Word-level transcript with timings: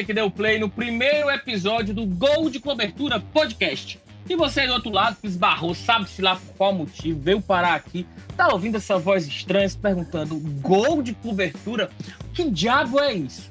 você 0.00 0.04
que 0.04 0.14
deu 0.14 0.30
play 0.30 0.58
no 0.58 0.68
primeiro 0.68 1.30
episódio 1.30 1.92
do 1.92 2.06
Gol 2.06 2.48
de 2.48 2.58
Cobertura 2.58 3.20
Podcast. 3.20 4.00
E 4.28 4.34
você 4.34 4.60
aí 4.60 4.66
do 4.66 4.74
outro 4.74 4.90
lado 4.90 5.16
que 5.20 5.26
esbarrou, 5.26 5.74
sabe-se 5.74 6.22
lá 6.22 6.36
por 6.36 6.54
qual 6.54 6.72
motivo, 6.72 7.20
veio 7.20 7.40
parar 7.42 7.74
aqui, 7.74 8.06
tá 8.36 8.48
ouvindo 8.48 8.76
essa 8.76 8.98
voz 8.98 9.26
estranha 9.26 9.68
se 9.68 9.76
perguntando: 9.76 10.38
Gol 10.60 11.02
de 11.02 11.12
Cobertura? 11.12 11.90
Que 12.32 12.48
diabo 12.48 12.98
é 13.00 13.12
isso? 13.12 13.48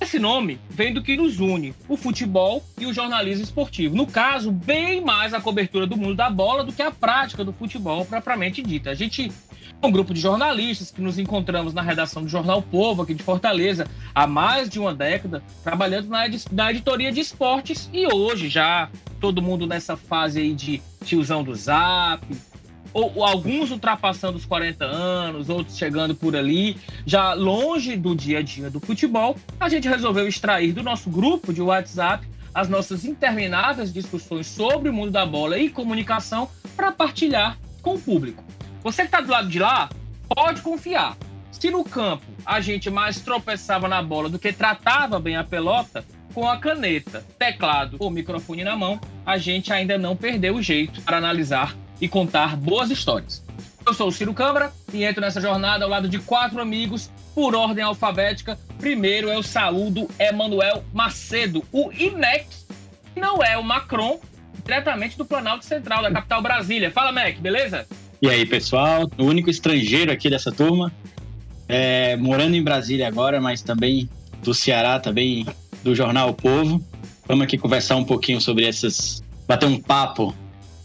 Esse 0.00 0.18
nome 0.18 0.58
vem 0.68 0.92
do 0.92 1.02
que 1.02 1.16
nos 1.16 1.38
une, 1.38 1.74
o 1.88 1.96
futebol 1.96 2.64
e 2.78 2.86
o 2.86 2.92
jornalismo 2.92 3.44
esportivo. 3.44 3.94
No 3.94 4.06
caso, 4.06 4.50
bem 4.50 5.00
mais 5.00 5.32
a 5.32 5.40
cobertura 5.40 5.86
do 5.86 5.96
mundo 5.96 6.16
da 6.16 6.28
bola 6.28 6.64
do 6.64 6.72
que 6.72 6.82
a 6.82 6.90
prática 6.90 7.44
do 7.44 7.52
futebol 7.52 8.04
propriamente 8.04 8.60
dita. 8.60 8.90
A 8.90 8.94
gente 8.94 9.30
um 9.82 9.90
grupo 9.90 10.14
de 10.14 10.20
jornalistas 10.20 10.90
que 10.90 11.00
nos 11.00 11.18
encontramos 11.18 11.74
na 11.74 11.82
redação 11.82 12.22
do 12.22 12.28
Jornal 12.28 12.62
Povo, 12.62 13.02
aqui 13.02 13.14
de 13.14 13.22
Fortaleza, 13.22 13.86
há 14.14 14.26
mais 14.26 14.68
de 14.68 14.78
uma 14.78 14.94
década, 14.94 15.42
trabalhando 15.64 16.08
na, 16.08 16.26
ed 16.26 16.44
na 16.52 16.70
editoria 16.70 17.10
de 17.10 17.20
esportes 17.20 17.90
e 17.92 18.06
hoje 18.06 18.48
já 18.48 18.88
todo 19.20 19.42
mundo 19.42 19.66
nessa 19.66 19.96
fase 19.96 20.40
aí 20.40 20.54
de 20.54 20.80
tiozão 21.04 21.42
do 21.42 21.54
Zap, 21.54 22.24
ou, 22.92 23.12
ou, 23.16 23.24
alguns 23.24 23.70
ultrapassando 23.70 24.36
os 24.36 24.44
40 24.44 24.84
anos, 24.84 25.48
outros 25.48 25.76
chegando 25.76 26.14
por 26.14 26.36
ali, 26.36 26.76
já 27.06 27.32
longe 27.32 27.96
do 27.96 28.14
dia 28.14 28.38
a 28.38 28.42
dia 28.42 28.70
do 28.70 28.78
futebol, 28.78 29.36
a 29.58 29.68
gente 29.68 29.88
resolveu 29.88 30.28
extrair 30.28 30.72
do 30.72 30.82
nosso 30.82 31.10
grupo 31.10 31.52
de 31.52 31.62
WhatsApp 31.62 32.26
as 32.54 32.68
nossas 32.68 33.04
intermináveis 33.04 33.92
discussões 33.92 34.46
sobre 34.46 34.90
o 34.90 34.92
mundo 34.92 35.10
da 35.10 35.24
bola 35.24 35.58
e 35.58 35.70
comunicação 35.70 36.48
para 36.76 36.92
partilhar 36.92 37.58
com 37.80 37.94
o 37.94 38.00
público. 38.00 38.44
Você 38.82 39.02
que 39.02 39.08
está 39.08 39.20
do 39.20 39.30
lado 39.30 39.48
de 39.48 39.58
lá, 39.58 39.88
pode 40.28 40.60
confiar. 40.60 41.16
Se 41.50 41.70
no 41.70 41.84
campo 41.84 42.24
a 42.44 42.60
gente 42.60 42.90
mais 42.90 43.20
tropeçava 43.20 43.86
na 43.86 44.02
bola 44.02 44.28
do 44.28 44.38
que 44.38 44.52
tratava 44.52 45.20
bem 45.20 45.36
a 45.36 45.44
pelota, 45.44 46.04
com 46.34 46.48
a 46.48 46.56
caneta, 46.56 47.24
teclado 47.38 47.96
ou 48.00 48.10
microfone 48.10 48.64
na 48.64 48.76
mão, 48.76 49.00
a 49.24 49.38
gente 49.38 49.72
ainda 49.72 49.96
não 49.96 50.16
perdeu 50.16 50.56
o 50.56 50.62
jeito 50.62 51.00
para 51.02 51.18
analisar 51.18 51.76
e 52.00 52.08
contar 52.08 52.56
boas 52.56 52.90
histórias. 52.90 53.44
Eu 53.86 53.94
sou 53.94 54.08
o 54.08 54.12
Ciro 54.12 54.34
Câmara 54.34 54.72
e 54.92 55.04
entro 55.04 55.20
nessa 55.20 55.40
jornada 55.40 55.84
ao 55.84 55.90
lado 55.90 56.08
de 56.08 56.18
quatro 56.18 56.60
amigos, 56.60 57.10
por 57.34 57.54
ordem 57.54 57.84
alfabética. 57.84 58.58
Primeiro 58.78 59.28
eu 59.28 59.42
saúdo 59.42 60.08
Emanuel 60.18 60.84
Macedo, 60.92 61.64
o 61.70 61.92
INEC, 61.92 62.46
não 63.16 63.42
é 63.42 63.56
o 63.56 63.62
Macron, 63.62 64.20
diretamente 64.64 65.16
do 65.18 65.24
Planalto 65.24 65.64
Central, 65.64 66.02
da 66.02 66.10
capital 66.10 66.42
Brasília. 66.42 66.90
Fala, 66.90 67.12
Mac, 67.12 67.36
beleza? 67.38 67.86
E 68.22 68.30
aí, 68.30 68.46
pessoal? 68.46 69.10
O 69.18 69.24
único 69.24 69.50
estrangeiro 69.50 70.12
aqui 70.12 70.30
dessa 70.30 70.52
turma. 70.52 70.92
É, 71.66 72.16
morando 72.16 72.54
em 72.54 72.62
Brasília 72.62 73.08
agora, 73.08 73.40
mas 73.40 73.62
também 73.62 74.08
do 74.44 74.54
Ceará, 74.54 75.00
também 75.00 75.44
do 75.82 75.92
jornal 75.92 76.28
o 76.28 76.32
Povo. 76.32 76.80
Vamos 77.26 77.42
aqui 77.42 77.58
conversar 77.58 77.96
um 77.96 78.04
pouquinho 78.04 78.40
sobre 78.40 78.64
essas. 78.64 79.24
bater 79.48 79.66
um 79.66 79.76
papo 79.76 80.32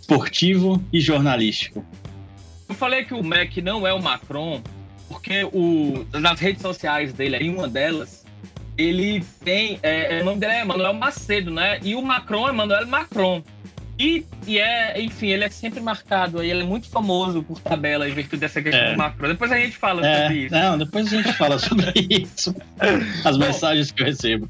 esportivo 0.01 0.83
e 0.91 0.99
jornalístico. 0.99 1.85
Eu 2.67 2.73
falei 2.73 3.05
que 3.05 3.13
o 3.13 3.23
Mac 3.23 3.55
não 3.57 3.85
é 3.85 3.93
o 3.93 4.01
Macron, 4.01 4.59
porque 5.07 5.43
o, 5.53 6.07
nas 6.13 6.39
redes 6.39 6.63
sociais 6.63 7.13
dele, 7.13 7.37
em 7.37 7.51
uma 7.51 7.67
delas, 7.67 8.25
ele 8.75 9.23
tem. 9.45 9.77
É, 9.83 10.21
o 10.23 10.25
nome 10.25 10.39
dele 10.39 10.53
é 10.53 10.65
Manuel 10.65 10.95
Macedo, 10.95 11.51
né? 11.51 11.79
E 11.83 11.93
o 11.93 12.01
Macron 12.01 12.49
é 12.49 12.51
Manuel 12.51 12.87
Macron. 12.87 13.43
E, 13.99 14.25
e 14.45 14.59
é, 14.59 15.01
enfim, 15.01 15.27
ele 15.27 15.43
é 15.43 15.49
sempre 15.49 15.79
marcado 15.79 16.39
aí, 16.39 16.51
ele 16.51 16.61
é 16.61 16.65
muito 16.65 16.87
famoso 16.87 17.41
por 17.41 17.59
tabela 17.59 18.07
em 18.07 18.13
virtude 18.13 18.39
dessa 18.41 18.61
questão 18.61 18.81
é. 18.81 18.91
do 18.91 18.97
macro. 18.97 19.27
Depois 19.27 19.51
a 19.51 19.57
gente 19.57 19.75
fala 19.77 20.05
é, 20.05 20.21
sobre 20.21 20.37
isso. 20.37 20.55
Não, 20.55 20.77
depois 20.77 21.07
a 21.07 21.09
gente 21.09 21.33
fala 21.33 21.59
sobre 21.59 21.93
isso. 22.09 22.55
As 23.25 23.37
Bom, 23.37 23.45
mensagens 23.45 23.91
que 23.91 24.01
eu 24.01 24.05
recebo. 24.05 24.49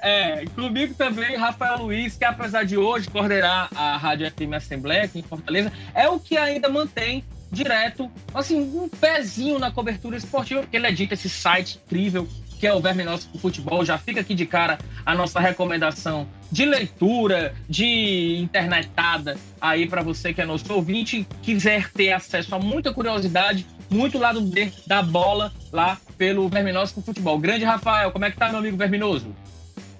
É, 0.00 0.44
comigo 0.54 0.94
também 0.94 1.34
Rafael 1.34 1.78
Luiz, 1.78 2.16
que 2.16 2.24
apesar 2.24 2.64
de 2.64 2.76
hoje 2.76 3.08
coordenar 3.08 3.70
a 3.74 3.96
Rádio 3.96 4.30
FM 4.30 4.52
Assembleia 4.54 5.04
aqui 5.04 5.18
em 5.18 5.22
Fortaleza, 5.22 5.72
é 5.94 6.06
o 6.08 6.20
que 6.20 6.36
ainda 6.36 6.68
mantém 6.68 7.24
direto, 7.50 8.10
assim, 8.34 8.60
um 8.60 8.88
pezinho 8.88 9.58
na 9.58 9.70
cobertura 9.70 10.16
esportiva, 10.16 10.60
porque 10.60 10.76
ele 10.76 10.88
edita 10.88 11.14
esse 11.14 11.30
site 11.30 11.80
incrível 11.86 12.28
que 12.58 12.66
é 12.66 12.72
o 12.72 12.80
Verme 12.80 13.04
Nosso 13.04 13.28
Futebol. 13.38 13.84
Já 13.84 13.98
fica 13.98 14.20
aqui 14.20 14.34
de 14.34 14.46
cara 14.46 14.78
a 15.04 15.14
nossa 15.14 15.40
recomendação 15.40 16.26
de 16.50 16.64
leitura, 16.64 17.54
de 17.68 18.36
internetada 18.38 19.36
aí 19.60 19.86
para 19.86 20.02
você 20.02 20.32
que 20.32 20.40
é 20.40 20.46
nosso 20.46 20.72
ouvinte 20.72 21.26
quiser 21.42 21.90
ter 21.90 22.12
acesso 22.12 22.54
a 22.54 22.58
muita 22.58 22.92
curiosidade, 22.92 23.66
muito 23.90 24.18
lado 24.18 24.40
B 24.40 24.72
da 24.86 25.02
bola 25.02 25.52
lá 25.72 25.98
pelo 26.16 26.48
Verminoso 26.48 27.02
Futebol. 27.02 27.38
Grande 27.38 27.64
Rafael, 27.64 28.10
como 28.10 28.24
é 28.24 28.30
que 28.30 28.36
tá, 28.36 28.48
meu 28.48 28.58
amigo 28.58 28.76
Verminoso? 28.76 29.34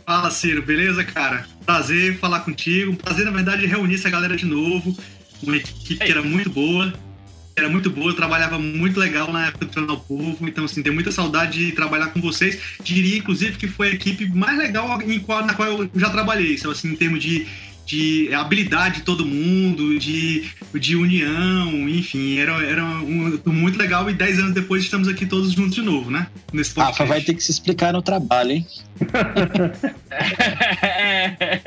Fala, 0.06 0.30
Ciro, 0.30 0.62
beleza, 0.62 1.02
cara? 1.02 1.46
Prazer 1.64 2.18
falar 2.18 2.40
contigo. 2.40 2.94
Prazer, 2.96 3.24
na 3.24 3.30
verdade, 3.30 3.66
reunir 3.66 3.94
essa 3.94 4.10
galera 4.10 4.36
de 4.36 4.44
novo. 4.44 4.94
Uma 5.42 5.56
equipe 5.56 5.96
que 5.96 6.10
era 6.10 6.22
muito 6.22 6.50
boa 6.50 6.92
era 7.56 7.68
muito 7.68 7.88
boa, 7.88 8.10
eu 8.10 8.16
trabalhava 8.16 8.58
muito 8.58 8.98
legal 8.98 9.32
na 9.32 9.46
época 9.46 9.64
do 9.66 9.70
Treinador 9.70 10.00
Povo, 10.00 10.48
então 10.48 10.64
assim, 10.64 10.82
tenho 10.82 10.94
muita 10.94 11.12
saudade 11.12 11.66
de 11.66 11.72
trabalhar 11.72 12.08
com 12.08 12.20
vocês. 12.20 12.58
Diria, 12.82 13.18
inclusive, 13.18 13.56
que 13.56 13.68
foi 13.68 13.90
a 13.90 13.92
equipe 13.92 14.28
mais 14.28 14.58
legal 14.58 15.00
em 15.02 15.20
qual, 15.20 15.46
na 15.46 15.54
qual 15.54 15.68
eu 15.68 15.90
já 15.94 16.10
trabalhei, 16.10 16.54
então, 16.54 16.70
assim, 16.72 16.88
em 16.88 16.96
termos 16.96 17.22
de, 17.22 17.46
de 17.86 18.34
habilidade 18.34 18.96
de 18.96 19.02
todo 19.02 19.24
mundo, 19.24 19.96
de, 19.98 20.48
de 20.74 20.96
união, 20.96 21.88
enfim, 21.88 22.38
era, 22.38 22.54
era 22.64 22.84
um, 22.84 23.38
muito 23.46 23.78
legal 23.78 24.10
e 24.10 24.14
dez 24.14 24.38
anos 24.40 24.52
depois 24.52 24.82
estamos 24.82 25.06
aqui 25.06 25.24
todos 25.24 25.52
juntos 25.52 25.74
de 25.76 25.82
novo, 25.82 26.10
né? 26.10 26.26
Nesse 26.52 26.74
podcast. 26.74 27.02
Rafa 27.02 27.12
vai 27.12 27.20
ter 27.22 27.34
que 27.34 27.42
se 27.42 27.52
explicar 27.52 27.92
no 27.92 28.02
trabalho, 28.02 28.50
hein? 28.50 28.66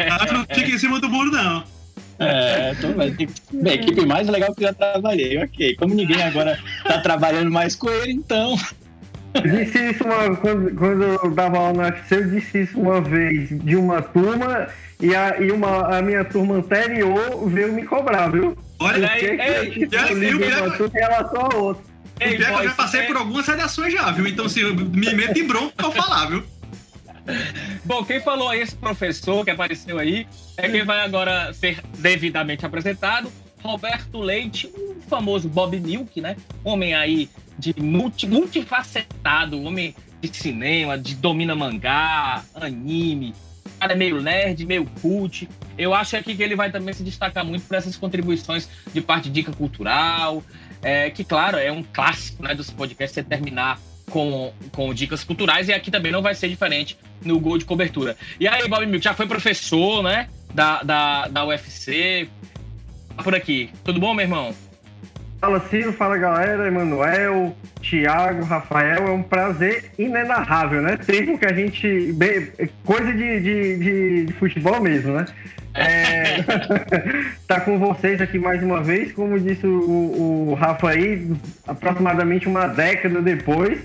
ah, 0.09 0.33
não 0.33 0.45
fica 0.53 0.69
em 0.69 0.77
cima 0.77 0.99
do 0.99 1.07
muro, 1.07 1.31
não. 1.31 1.76
É, 2.19 2.73
tô, 2.75 2.87
mas, 2.89 3.13
a 3.13 3.73
equipe 3.73 4.05
mais 4.05 4.27
legal 4.27 4.53
que 4.53 4.63
eu 4.63 4.67
já 4.67 4.73
trabalhei, 4.73 5.37
ok. 5.37 5.75
Como 5.75 5.93
ninguém 5.93 6.21
agora 6.23 6.57
tá 6.83 6.99
trabalhando 6.99 7.51
mais 7.51 7.75
com 7.75 7.89
ele, 7.89 8.13
então. 8.13 8.55
Eu 9.33 9.41
disse 9.41 9.91
isso 9.91 10.03
uma, 10.03 10.35
quando, 10.35 10.75
quando 10.75 11.03
eu 11.03 11.31
dava 11.31 11.57
aula 11.57 11.73
no 11.73 11.79
UFC, 11.83 12.15
eu 12.15 12.29
disse 12.29 12.61
isso 12.61 12.79
uma 12.79 13.01
vez 13.01 13.49
de 13.49 13.75
uma 13.75 14.01
turma 14.01 14.67
e 14.99 15.15
a, 15.15 15.39
e 15.39 15.51
uma, 15.51 15.97
a 15.97 16.01
minha 16.01 16.25
turma 16.25 16.55
anterior 16.55 17.47
veio 17.47 17.73
me 17.73 17.83
cobrar, 17.83 18.29
viu? 18.29 18.57
Olha 18.79 19.09
aí, 19.09 19.25
ei, 19.25 19.87
já 19.91 20.05
viu, 20.07 20.41
em 20.41 20.91
relação 20.91 21.49
a 21.51 21.55
outra. 21.55 21.83
Ei, 22.19 22.35
que 22.35 22.41
eu 22.41 22.63
já 22.63 22.73
passei 22.73 23.03
por 23.03 23.15
algumas 23.17 23.45
redações 23.47 23.93
já, 23.93 24.11
viu? 24.11 24.27
Então, 24.27 24.45
assim, 24.45 24.63
me 24.73 25.13
meto 25.13 25.37
em 25.37 25.45
bronca 25.45 25.73
pra 25.75 25.91
falar, 25.91 26.27
viu? 26.27 26.43
Bom, 27.83 28.03
quem 28.03 28.19
falou 28.19 28.53
esse 28.53 28.75
professor 28.75 29.43
que 29.43 29.51
apareceu 29.51 29.99
aí 29.99 30.27
é 30.55 30.69
quem 30.69 30.83
vai 30.83 31.01
agora 31.01 31.53
ser 31.53 31.81
devidamente 31.97 32.65
apresentado. 32.65 33.31
Roberto 33.61 34.19
Leite, 34.19 34.67
o 34.67 35.01
famoso 35.07 35.49
Bob 35.49 35.77
Milk, 35.79 36.21
né? 36.21 36.35
Homem 36.63 36.93
aí 36.93 37.29
de 37.57 37.73
multi, 37.81 38.27
multifacetado, 38.27 39.61
homem 39.61 39.95
de 40.21 40.35
cinema, 40.35 40.97
de 40.97 41.15
domina 41.15 41.55
mangá, 41.55 42.43
anime, 42.53 43.33
cara 43.77 43.93
é 43.93 43.95
meio 43.95 44.21
nerd, 44.21 44.65
meio 44.65 44.85
cult. 45.01 45.47
Eu 45.77 45.93
acho 45.93 46.17
aqui 46.17 46.35
que 46.35 46.43
ele 46.43 46.55
vai 46.55 46.71
também 46.71 46.93
se 46.93 47.03
destacar 47.03 47.45
muito 47.45 47.65
por 47.67 47.75
essas 47.75 47.95
contribuições 47.95 48.67
de 48.93 49.01
parte 49.01 49.25
de 49.25 49.31
dica 49.31 49.51
cultural, 49.53 50.43
é, 50.81 51.09
que, 51.09 51.23
claro, 51.23 51.57
é 51.57 51.71
um 51.71 51.83
clássico 51.83 52.43
né, 52.43 52.53
dos 52.55 52.69
podcasts, 52.69 53.13
você 53.13 53.23
terminar 53.23 53.79
com, 54.09 54.53
com 54.71 54.93
dicas 54.93 55.23
culturais, 55.23 55.67
e 55.67 55.73
aqui 55.73 55.91
também 55.91 56.11
não 56.11 56.21
vai 56.21 56.33
ser 56.33 56.49
diferente 56.49 56.97
no 57.23 57.39
gol 57.39 57.57
de 57.57 57.65
cobertura. 57.65 58.15
E 58.39 58.47
aí, 58.47 58.67
Bob 58.67 58.85
Milk, 58.85 59.03
já 59.03 59.13
foi 59.13 59.27
professor, 59.27 60.01
né, 60.01 60.27
da, 60.53 60.81
da, 60.81 61.27
da 61.27 61.45
UFC, 61.45 62.27
por 63.23 63.35
aqui. 63.35 63.69
Tudo 63.83 63.99
bom, 63.99 64.13
meu 64.13 64.23
irmão? 64.23 64.55
Fala 65.39 65.59
Ciro, 65.69 65.93
fala 65.93 66.17
galera, 66.17 66.67
Emanuel, 66.67 67.55
Thiago, 67.79 68.43
Rafael, 68.43 69.07
é 69.07 69.11
um 69.11 69.21
prazer 69.21 69.91
inenarrável, 69.97 70.81
né? 70.81 70.97
Tempo 70.97 71.37
que 71.37 71.45
a 71.45 71.53
gente. 71.53 72.15
Coisa 72.83 73.13
de, 73.13 73.39
de, 73.39 73.77
de, 73.77 74.25
de 74.25 74.33
futebol 74.33 74.81
mesmo, 74.81 75.13
né? 75.13 75.25
É, 75.77 76.41
tá 77.47 77.61
com 77.61 77.77
vocês 77.77 78.19
aqui 78.19 78.39
mais 78.39 78.63
uma 78.63 78.81
vez, 78.81 79.11
como 79.11 79.39
disse 79.39 79.65
o, 79.67 80.49
o 80.49 80.53
Rafa 80.55 80.89
aí, 80.89 81.31
aproximadamente 81.67 82.47
uma 82.47 82.67
década 82.67 83.21
depois, 83.21 83.79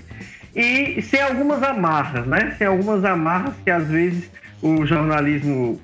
e 0.55 1.01
sem 1.03 1.21
algumas 1.21 1.61
amarras, 1.61 2.25
né? 2.25 2.55
Sem 2.57 2.65
algumas 2.65 3.05
amarras 3.05 3.53
que 3.63 3.69
às 3.69 3.87
vezes 3.87 4.29
o 4.61 4.85
jornalismo, 4.85 5.79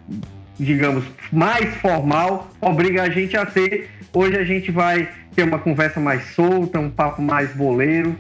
digamos, 0.59 1.05
mais 1.31 1.75
formal 1.75 2.49
obriga 2.59 3.03
a 3.03 3.09
gente 3.09 3.37
a 3.37 3.45
ter. 3.45 3.89
Hoje 4.11 4.35
a 4.35 4.43
gente 4.43 4.71
vai 4.71 5.09
ter 5.35 5.43
uma 5.43 5.59
conversa 5.59 5.99
mais 5.99 6.33
solta, 6.33 6.79
um 6.79 6.89
papo 6.89 7.21
mais 7.21 7.55
boleiro. 7.55 8.15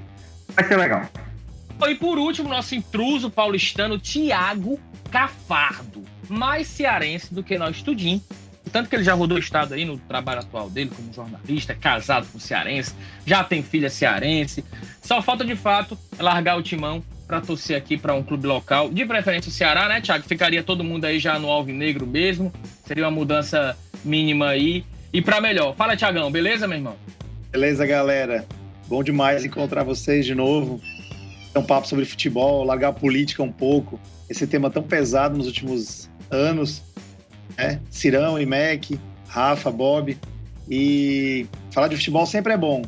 Vai 0.55 0.65
ser 0.65 0.77
legal. 0.77 1.03
E 1.87 1.95
por 1.95 2.19
último, 2.19 2.49
nosso 2.49 2.75
intruso 2.75 3.31
paulistano, 3.31 3.97
Tiago 3.97 4.79
Cafardo 5.09 6.03
mais 6.29 6.67
cearense 6.67 7.33
do 7.33 7.43
que 7.43 7.57
nós 7.57 7.81
tudinho. 7.81 8.21
Tanto 8.71 8.89
que 8.89 8.95
ele 8.95 9.03
já 9.03 9.13
rodou 9.13 9.37
o 9.37 9.39
estado 9.39 9.73
aí 9.73 9.83
no 9.83 9.97
trabalho 9.97 10.41
atual 10.41 10.69
dele 10.69 10.91
como 10.95 11.11
jornalista, 11.11 11.73
casado 11.73 12.27
com 12.31 12.39
cearense, 12.39 12.93
já 13.25 13.43
tem 13.43 13.63
filha 13.63 13.89
cearense. 13.89 14.63
Só 15.01 15.21
falta 15.21 15.43
de 15.43 15.55
fato 15.55 15.97
largar 16.19 16.57
o 16.57 16.61
timão 16.61 17.03
para 17.27 17.41
torcer 17.41 17.77
aqui 17.77 17.97
para 17.97 18.13
um 18.15 18.23
clube 18.23 18.47
local, 18.47 18.89
de 18.89 19.05
preferência 19.05 19.49
o 19.49 19.51
Ceará, 19.51 19.87
né, 19.87 20.01
Thiago? 20.01 20.23
Ficaria 20.23 20.63
todo 20.63 20.83
mundo 20.83 21.05
aí 21.05 21.19
já 21.19 21.37
no 21.37 21.47
Alvinegro 21.47 22.07
mesmo. 22.07 22.51
Seria 22.85 23.03
uma 23.03 23.11
mudança 23.11 23.77
mínima 24.03 24.49
aí 24.49 24.83
e 25.13 25.21
para 25.21 25.39
melhor. 25.39 25.75
Fala, 25.75 25.95
Thiagão, 25.95 26.31
beleza, 26.31 26.67
meu 26.67 26.77
irmão? 26.77 26.95
Beleza, 27.51 27.85
galera. 27.85 28.47
Bom 28.87 29.03
demais 29.03 29.45
encontrar 29.45 29.83
vocês 29.83 30.25
de 30.25 30.33
novo. 30.33 30.81
É 31.53 31.59
um 31.59 31.63
papo 31.63 31.87
sobre 31.87 32.05
futebol, 32.05 32.63
largar 32.63 32.89
a 32.89 32.93
política 32.93 33.43
um 33.43 33.51
pouco. 33.51 33.99
Esse 34.27 34.47
tema 34.47 34.69
tão 34.69 34.81
pesado 34.81 35.37
nos 35.37 35.45
últimos 35.45 36.09
anos. 36.31 36.81
Né? 37.57 37.79
Cirão 37.89 38.39
e 38.39 38.45
Mac, 38.45 38.99
Rafa, 39.27 39.71
Bob. 39.71 40.17
E 40.69 41.47
falar 41.71 41.87
de 41.87 41.95
futebol 41.95 42.25
sempre 42.25 42.53
é 42.53 42.57
bom. 42.57 42.83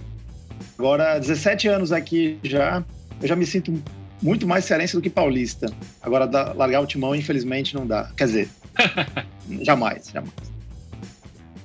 Agora, 0.78 1.20
17 1.20 1.68
anos 1.68 1.92
aqui 1.92 2.40
já, 2.44 2.84
eu 3.22 3.28
já 3.28 3.36
me 3.36 3.46
sinto 3.46 3.82
muito 4.22 4.48
mais 4.48 4.66
cearense 4.66 4.96
do 4.96 5.02
que 5.02 5.10
paulista. 5.10 5.72
Agora, 6.02 6.26
largar 6.54 6.82
o 6.82 6.86
timão, 6.86 7.16
infelizmente, 7.16 7.74
não 7.74 7.88
dá. 7.88 8.12
Quer 8.16 8.26
dizer, 8.26 8.50
jamais, 9.62 10.10
jamais. 10.14 10.52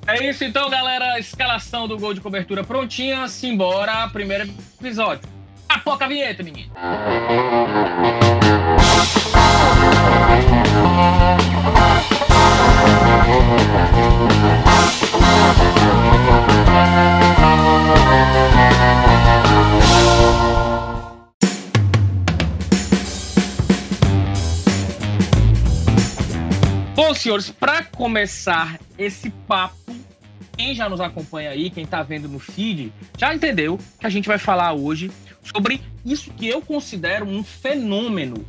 É 0.06 0.28
isso 0.28 0.44
então, 0.44 0.70
galera. 0.70 1.18
Escalação 1.18 1.88
do 1.88 1.98
gol 1.98 2.14
de 2.14 2.20
cobertura 2.20 2.62
prontinha. 2.62 3.26
Simbora, 3.26 4.08
primeiro 4.08 4.48
episódio. 4.80 5.28
Apoca 5.68 6.04
a 6.04 6.08
vinheta, 6.08 6.42
menino. 6.42 6.70
Bom, 26.94 27.14
senhores, 27.14 27.50
para 27.50 27.84
começar 27.84 28.80
esse 28.98 29.30
papo, 29.30 29.94
quem 30.56 30.74
já 30.74 30.88
nos 30.88 31.00
acompanha 31.00 31.50
aí, 31.50 31.70
quem 31.70 31.84
está 31.84 32.02
vendo 32.02 32.28
no 32.28 32.38
feed, 32.38 32.92
já 33.18 33.34
entendeu 33.34 33.78
que 34.00 34.06
a 34.06 34.08
gente 34.08 34.26
vai 34.26 34.38
falar 34.38 34.72
hoje 34.72 35.12
sobre 35.42 35.80
isso 36.04 36.32
que 36.32 36.48
eu 36.48 36.62
considero 36.62 37.26
um 37.26 37.44
fenômeno 37.44 38.44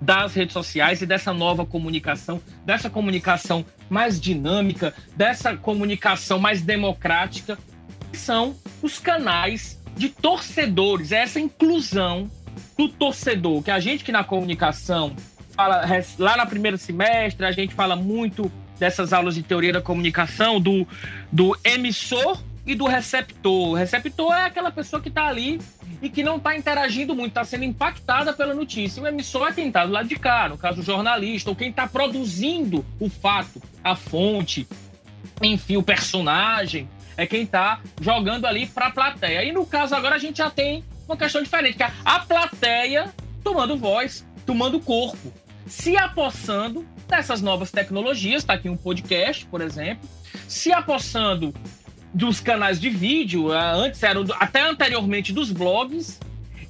das 0.00 0.34
redes 0.34 0.52
sociais 0.52 1.02
e 1.02 1.06
dessa 1.06 1.32
nova 1.32 1.66
comunicação, 1.66 2.40
dessa 2.64 2.88
comunicação 2.88 3.64
mais 3.88 4.20
dinâmica, 4.20 4.94
dessa 5.14 5.56
comunicação 5.56 6.38
mais 6.38 6.62
democrática, 6.62 7.58
que 8.10 8.16
são 8.16 8.56
os 8.82 8.98
canais 8.98 9.80
de 9.96 10.08
torcedores, 10.08 11.12
essa 11.12 11.38
inclusão 11.38 12.30
do 12.76 12.88
torcedor, 12.88 13.62
que 13.62 13.70
a 13.70 13.78
gente 13.78 14.02
que 14.02 14.12
na 14.12 14.24
comunicação 14.24 15.14
fala 15.52 15.82
lá 16.18 16.36
na 16.36 16.46
primeiro 16.46 16.78
semestre, 16.78 17.44
a 17.44 17.52
gente 17.52 17.74
fala 17.74 17.94
muito 17.94 18.50
dessas 18.78 19.12
aulas 19.12 19.34
de 19.34 19.42
teoria 19.42 19.74
da 19.74 19.82
comunicação 19.82 20.58
do, 20.58 20.88
do 21.30 21.56
emissor 21.62 22.42
e 22.70 22.74
do 22.74 22.86
receptor. 22.86 23.70
O 23.70 23.74
receptor 23.74 24.32
é 24.32 24.44
aquela 24.44 24.70
pessoa 24.70 25.02
que 25.02 25.08
está 25.08 25.26
ali 25.26 25.60
e 26.00 26.08
que 26.08 26.22
não 26.22 26.36
está 26.36 26.56
interagindo 26.56 27.14
muito, 27.14 27.28
está 27.28 27.44
sendo 27.44 27.64
impactada 27.64 28.32
pela 28.32 28.54
notícia. 28.54 29.02
O 29.02 29.06
emissor 29.06 29.48
é 29.48 29.52
quem 29.52 29.68
está 29.68 29.84
do 29.84 29.92
lado 29.92 30.08
de 30.08 30.16
cá, 30.16 30.48
no 30.48 30.56
caso 30.56 30.80
o 30.80 30.84
jornalista, 30.84 31.50
ou 31.50 31.56
quem 31.56 31.70
está 31.70 31.88
produzindo 31.88 32.84
o 33.00 33.10
fato, 33.10 33.60
a 33.82 33.96
fonte, 33.96 34.68
enfim, 35.42 35.76
o 35.76 35.82
personagem, 35.82 36.88
é 37.16 37.26
quem 37.26 37.42
está 37.42 37.80
jogando 38.00 38.46
ali 38.46 38.66
para 38.66 38.86
a 38.86 38.90
plateia. 38.90 39.44
E 39.44 39.52
no 39.52 39.66
caso 39.66 39.94
agora 39.94 40.14
a 40.14 40.18
gente 40.18 40.38
já 40.38 40.48
tem 40.48 40.84
uma 41.08 41.16
questão 41.16 41.42
diferente, 41.42 41.76
que 41.76 41.82
é 41.82 41.90
a 42.04 42.20
plateia 42.20 43.12
tomando 43.42 43.76
voz, 43.76 44.24
tomando 44.46 44.78
corpo, 44.78 45.32
se 45.66 45.96
apossando 45.96 46.86
dessas 47.08 47.42
novas 47.42 47.72
tecnologias, 47.72 48.42
está 48.42 48.54
aqui 48.54 48.68
um 48.68 48.76
podcast, 48.76 49.44
por 49.46 49.60
exemplo, 49.60 50.08
se 50.46 50.72
apossando 50.72 51.52
dos 52.12 52.40
canais 52.40 52.80
de 52.80 52.90
vídeo, 52.90 53.52
ah, 53.52 53.72
antes 53.72 54.02
eram 54.02 54.24
até 54.38 54.62
anteriormente 54.62 55.32
dos 55.32 55.52
blogs, 55.52 56.18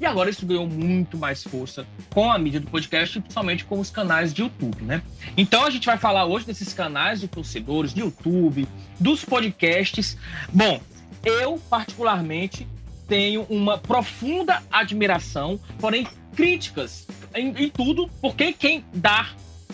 e 0.00 0.06
agora 0.06 0.30
isso 0.30 0.46
ganhou 0.46 0.66
muito 0.66 1.18
mais 1.18 1.42
força 1.42 1.86
com 2.08 2.32
a 2.32 2.38
mídia 2.38 2.58
do 2.58 2.66
podcast, 2.70 3.20
principalmente 3.20 3.64
com 3.66 3.78
os 3.78 3.90
canais 3.90 4.32
de 4.32 4.40
YouTube, 4.40 4.82
né? 4.82 5.02
Então 5.36 5.64
a 5.64 5.70
gente 5.70 5.84
vai 5.84 5.98
falar 5.98 6.24
hoje 6.24 6.46
desses 6.46 6.72
canais 6.72 7.20
de 7.20 7.28
torcedores, 7.28 7.92
de 7.92 8.00
YouTube, 8.00 8.66
dos 8.98 9.24
podcasts. 9.24 10.16
Bom, 10.50 10.80
eu 11.22 11.60
particularmente 11.68 12.66
tenho 13.06 13.42
uma 13.50 13.76
profunda 13.76 14.62
admiração, 14.72 15.60
porém 15.78 16.06
críticas 16.34 17.06
em, 17.34 17.48
em 17.64 17.68
tudo, 17.68 18.08
porque 18.22 18.52
quem 18.52 18.84
dá 18.94 19.28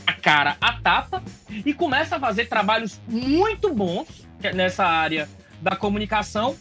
a 0.04 0.12
cara 0.12 0.56
a 0.60 0.72
tapa 0.72 1.22
e 1.64 1.72
começa 1.72 2.16
a 2.16 2.20
fazer 2.20 2.46
trabalhos 2.46 3.00
muito 3.08 3.72
bons 3.72 4.26
nessa 4.54 4.84
área 4.84 5.28
da 5.66 5.74
comunicação, 5.74 6.54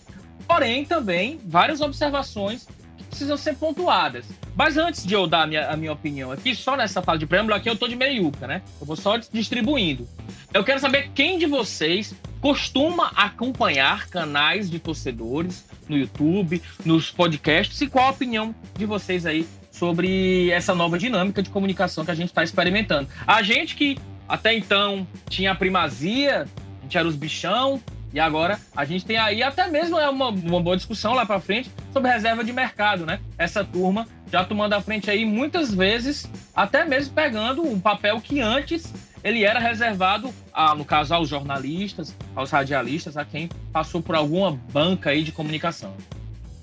porém 0.48 0.84
também 0.84 1.40
várias 1.46 1.80
observações 1.80 2.68
que 2.98 3.04
precisam 3.04 3.38
ser 3.38 3.56
pontuadas. 3.56 4.25
Mas 4.56 4.78
antes 4.78 5.06
de 5.06 5.13
eu 5.13 5.28
dar 5.28 5.44
a 5.44 5.48
minha, 5.48 5.69
a 5.69 5.78
minha 5.78 5.94
opinião 5.94 6.31
aqui, 6.31 6.56
só 6.56 6.75
nessa 6.75 7.04
fala 7.04 7.19
de 7.19 7.28
preâmbulo 7.28 7.54
aqui 7.54 7.69
eu 7.69 7.75
tô 7.75 7.88
de 7.88 7.96
meiuca, 7.96 8.48
né? 8.48 8.63
Eu 8.81 8.88
vou 8.88 8.96
só 8.96 9.18
distribuindo. 9.18 10.10
Eu 10.52 10.63
quero 10.63 10.80
saber 10.80 11.12
quem 11.13 11.38
de 11.38 11.46
vocês 11.46 12.16
costuma 12.42 13.12
acompanhar 13.16 14.07
canais 14.07 14.72
de 14.72 14.80
torcedores 14.80 15.66
no 15.88 15.96
YouTube, 15.96 16.60
nos 16.84 17.12
podcasts 17.12 17.80
e 17.81 17.88
qual 17.88 18.08
a 18.08 18.12
opinião 18.12 18.56
de 18.75 18.88
vocês 18.88 19.28
aí 19.28 19.48
sobre 19.69 20.50
essa 20.50 20.74
nova 20.74 20.98
dinâmica 20.98 21.44
de 21.44 21.51
comunicação 21.51 22.04
que 22.04 22.12
a 22.12 22.16
gente 22.16 22.30
está 22.30 22.44
experimentando. 22.44 23.08
A 23.28 23.44
gente 23.44 23.75
que 23.75 24.00
até 24.28 24.56
então 24.56 25.06
tinha 25.30 25.51
a 25.51 25.56
primazia, 25.56 26.48
a 26.80 26.81
gente 26.84 26.98
era 26.98 27.08
os 27.08 27.16
bichão, 27.16 27.80
e 28.16 28.20
agora 28.20 28.58
a 28.74 28.86
gente 28.86 29.06
tem 29.06 29.18
aí 29.18 29.44
até 29.44 29.68
mesmo 29.68 30.00
é 30.00 30.10
uma, 30.10 30.30
uma 30.30 30.62
boa 30.62 30.78
discussão 30.78 31.14
lá 31.14 31.26
para 31.26 31.38
frente 31.42 31.70
sobre 31.92 32.10
reserva 32.10 32.46
de 32.46 32.54
mercado, 32.54 33.06
né? 33.06 33.20
Essa 33.38 33.62
turma 33.62 34.08
já 34.32 34.42
tomando 34.46 34.72
a 34.72 34.80
frente 34.80 35.12
aí 35.12 35.25
muitas 35.25 35.74
vezes, 35.74 36.25
até 36.56 36.86
mesmo 36.86 37.13
pegando 37.13 37.62
um 37.62 37.78
papel 37.78 38.22
que 38.22 38.39
antes 38.39 38.94
ele 39.22 39.44
era 39.44 39.60
reservado, 39.60 40.34
a, 40.54 40.74
no 40.74 40.86
caso, 40.86 41.13
aos 41.13 41.28
jornalistas, 41.28 42.16
aos 42.34 42.51
radialistas, 42.51 43.18
a 43.18 43.25
quem 43.25 43.50
passou 43.74 44.01
por 44.01 44.16
alguma 44.16 44.51
banca 44.72 45.10
aí 45.10 45.22
de 45.22 45.34
comunicação. 45.34 45.94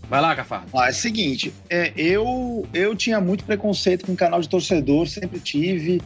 Vai 0.09 0.23
lá, 0.23 0.35
Cafardo. 0.35 0.69
Ah, 0.75 0.87
é 0.87 0.91
o 0.91 0.95
seguinte, 0.95 1.53
é, 1.69 1.93
eu, 1.97 2.67
eu 2.73 2.97
tinha 2.97 3.21
muito 3.21 3.45
preconceito 3.45 4.07
com 4.07 4.13
o 4.13 4.17
canal 4.17 4.41
de 4.41 4.49
torcedor, 4.49 5.07
sempre 5.07 5.39
tive, 5.39 6.01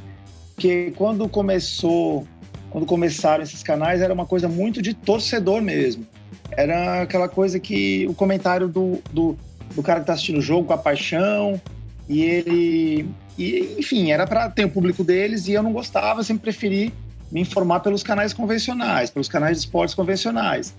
que 0.57 0.93
quando 0.97 1.29
começou 1.29 2.27
quando 2.71 2.87
começaram 2.87 3.43
esses 3.43 3.63
canais, 3.63 4.01
era 4.01 4.13
uma 4.13 4.27
coisa 4.27 4.49
muito 4.49 4.83
de 4.83 4.95
torcedor 4.95 5.63
mesmo. 5.63 6.07
Era 6.51 7.03
aquela 7.03 7.29
coisa 7.29 7.59
que 7.59 8.07
o 8.09 8.15
comentário 8.15 8.69
do, 8.69 9.03
do, 9.13 9.37
do 9.75 9.83
cara 9.83 10.01
que 10.01 10.05
está 10.05 10.13
assistindo 10.13 10.39
o 10.39 10.43
jogo 10.43 10.67
com 10.67 10.73
a 10.73 10.79
paixão, 10.79 11.61
e 12.09 12.23
ele. 12.23 13.09
E, 13.39 13.77
enfim, 13.79 14.11
era 14.11 14.27
para 14.27 14.49
ter 14.49 14.65
o 14.65 14.71
público 14.71 15.05
deles, 15.05 15.47
e 15.47 15.53
eu 15.53 15.63
não 15.63 15.73
gostava, 15.73 16.23
sempre 16.23 16.45
preferi 16.45 16.93
me 17.31 17.41
informar 17.41 17.81
pelos 17.81 18.03
canais 18.03 18.33
convencionais, 18.33 19.11
pelos 19.11 19.29
canais 19.29 19.59
de 19.59 19.65
esportes 19.65 19.95
convencionais. 19.95 20.75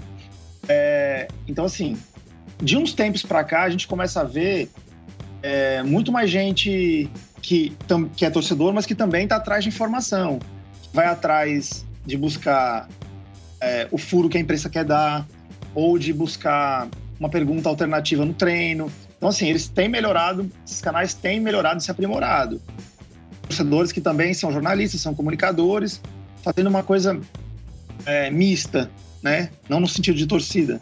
É, 0.67 1.27
então, 1.47 1.65
assim, 1.65 1.97
de 2.61 2.77
uns 2.77 2.93
tempos 2.93 3.23
para 3.23 3.43
cá, 3.43 3.63
a 3.63 3.69
gente 3.69 3.87
começa 3.87 4.21
a 4.21 4.23
ver 4.23 4.69
é, 5.43 5.83
muito 5.83 6.11
mais 6.11 6.29
gente 6.29 7.09
que, 7.41 7.73
que 8.15 8.25
é 8.25 8.29
torcedor, 8.29 8.73
mas 8.73 8.85
que 8.85 8.95
também 8.95 9.23
está 9.23 9.35
atrás 9.35 9.63
de 9.63 9.69
informação, 9.69 10.39
vai 10.97 11.05
atrás 11.05 11.85
de 12.07 12.17
buscar 12.17 12.89
é, 13.61 13.87
o 13.91 13.99
furo 13.99 14.27
que 14.27 14.35
a 14.35 14.41
imprensa 14.41 14.67
quer 14.67 14.83
dar, 14.83 15.27
ou 15.75 15.99
de 15.99 16.11
buscar 16.11 16.87
uma 17.19 17.29
pergunta 17.29 17.69
alternativa 17.69 18.25
no 18.25 18.33
treino. 18.33 18.91
Então, 19.15 19.29
assim, 19.29 19.47
eles 19.47 19.67
têm 19.67 19.87
melhorado, 19.87 20.51
esses 20.65 20.81
canais 20.81 21.13
têm 21.13 21.39
melhorado 21.39 21.79
e 21.79 21.83
se 21.83 21.91
aprimorado. 21.91 22.59
Torcedores 23.43 23.91
que 23.91 24.01
também 24.01 24.33
são 24.33 24.51
jornalistas, 24.51 24.99
são 24.99 25.13
comunicadores, 25.13 26.01
fazendo 26.43 26.65
uma 26.65 26.81
coisa 26.81 27.19
é, 28.03 28.31
mista, 28.31 28.89
né? 29.21 29.51
Não 29.69 29.79
no 29.79 29.87
sentido 29.87 30.17
de 30.17 30.25
torcida. 30.25 30.81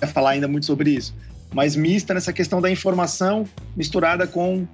Vai 0.00 0.10
falar 0.10 0.30
ainda 0.30 0.48
muito 0.48 0.66
sobre 0.66 0.90
isso, 0.90 1.14
mas 1.54 1.76
mista 1.76 2.12
nessa 2.12 2.32
questão 2.32 2.60
da 2.60 2.68
informação 2.68 3.44
misturada 3.76 4.26
com 4.26 4.66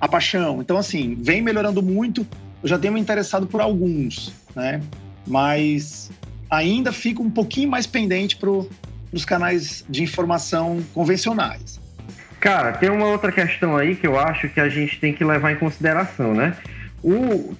a 0.00 0.06
paixão. 0.06 0.60
Então, 0.62 0.76
assim, 0.76 1.16
vem 1.20 1.42
melhorando 1.42 1.82
muito. 1.82 2.24
Eu 2.62 2.68
já 2.68 2.78
tenho 2.78 2.94
me 2.94 3.00
interessado 3.00 3.46
por 3.46 3.60
alguns, 3.60 4.32
né? 4.54 4.80
mas 5.26 6.10
ainda 6.50 6.92
fica 6.92 7.22
um 7.22 7.30
pouquinho 7.30 7.70
mais 7.70 7.86
pendente 7.86 8.36
para 8.36 8.50
os 8.50 9.24
canais 9.24 9.84
de 9.88 10.02
informação 10.02 10.82
convencionais. 10.94 11.80
Cara, 12.40 12.72
tem 12.72 12.90
uma 12.90 13.06
outra 13.06 13.30
questão 13.30 13.76
aí 13.76 13.94
que 13.94 14.06
eu 14.06 14.18
acho 14.18 14.48
que 14.48 14.60
a 14.60 14.68
gente 14.68 14.98
tem 14.98 15.12
que 15.12 15.24
levar 15.24 15.52
em 15.52 15.56
consideração, 15.56 16.34
né? 16.34 16.56
O 17.02 17.54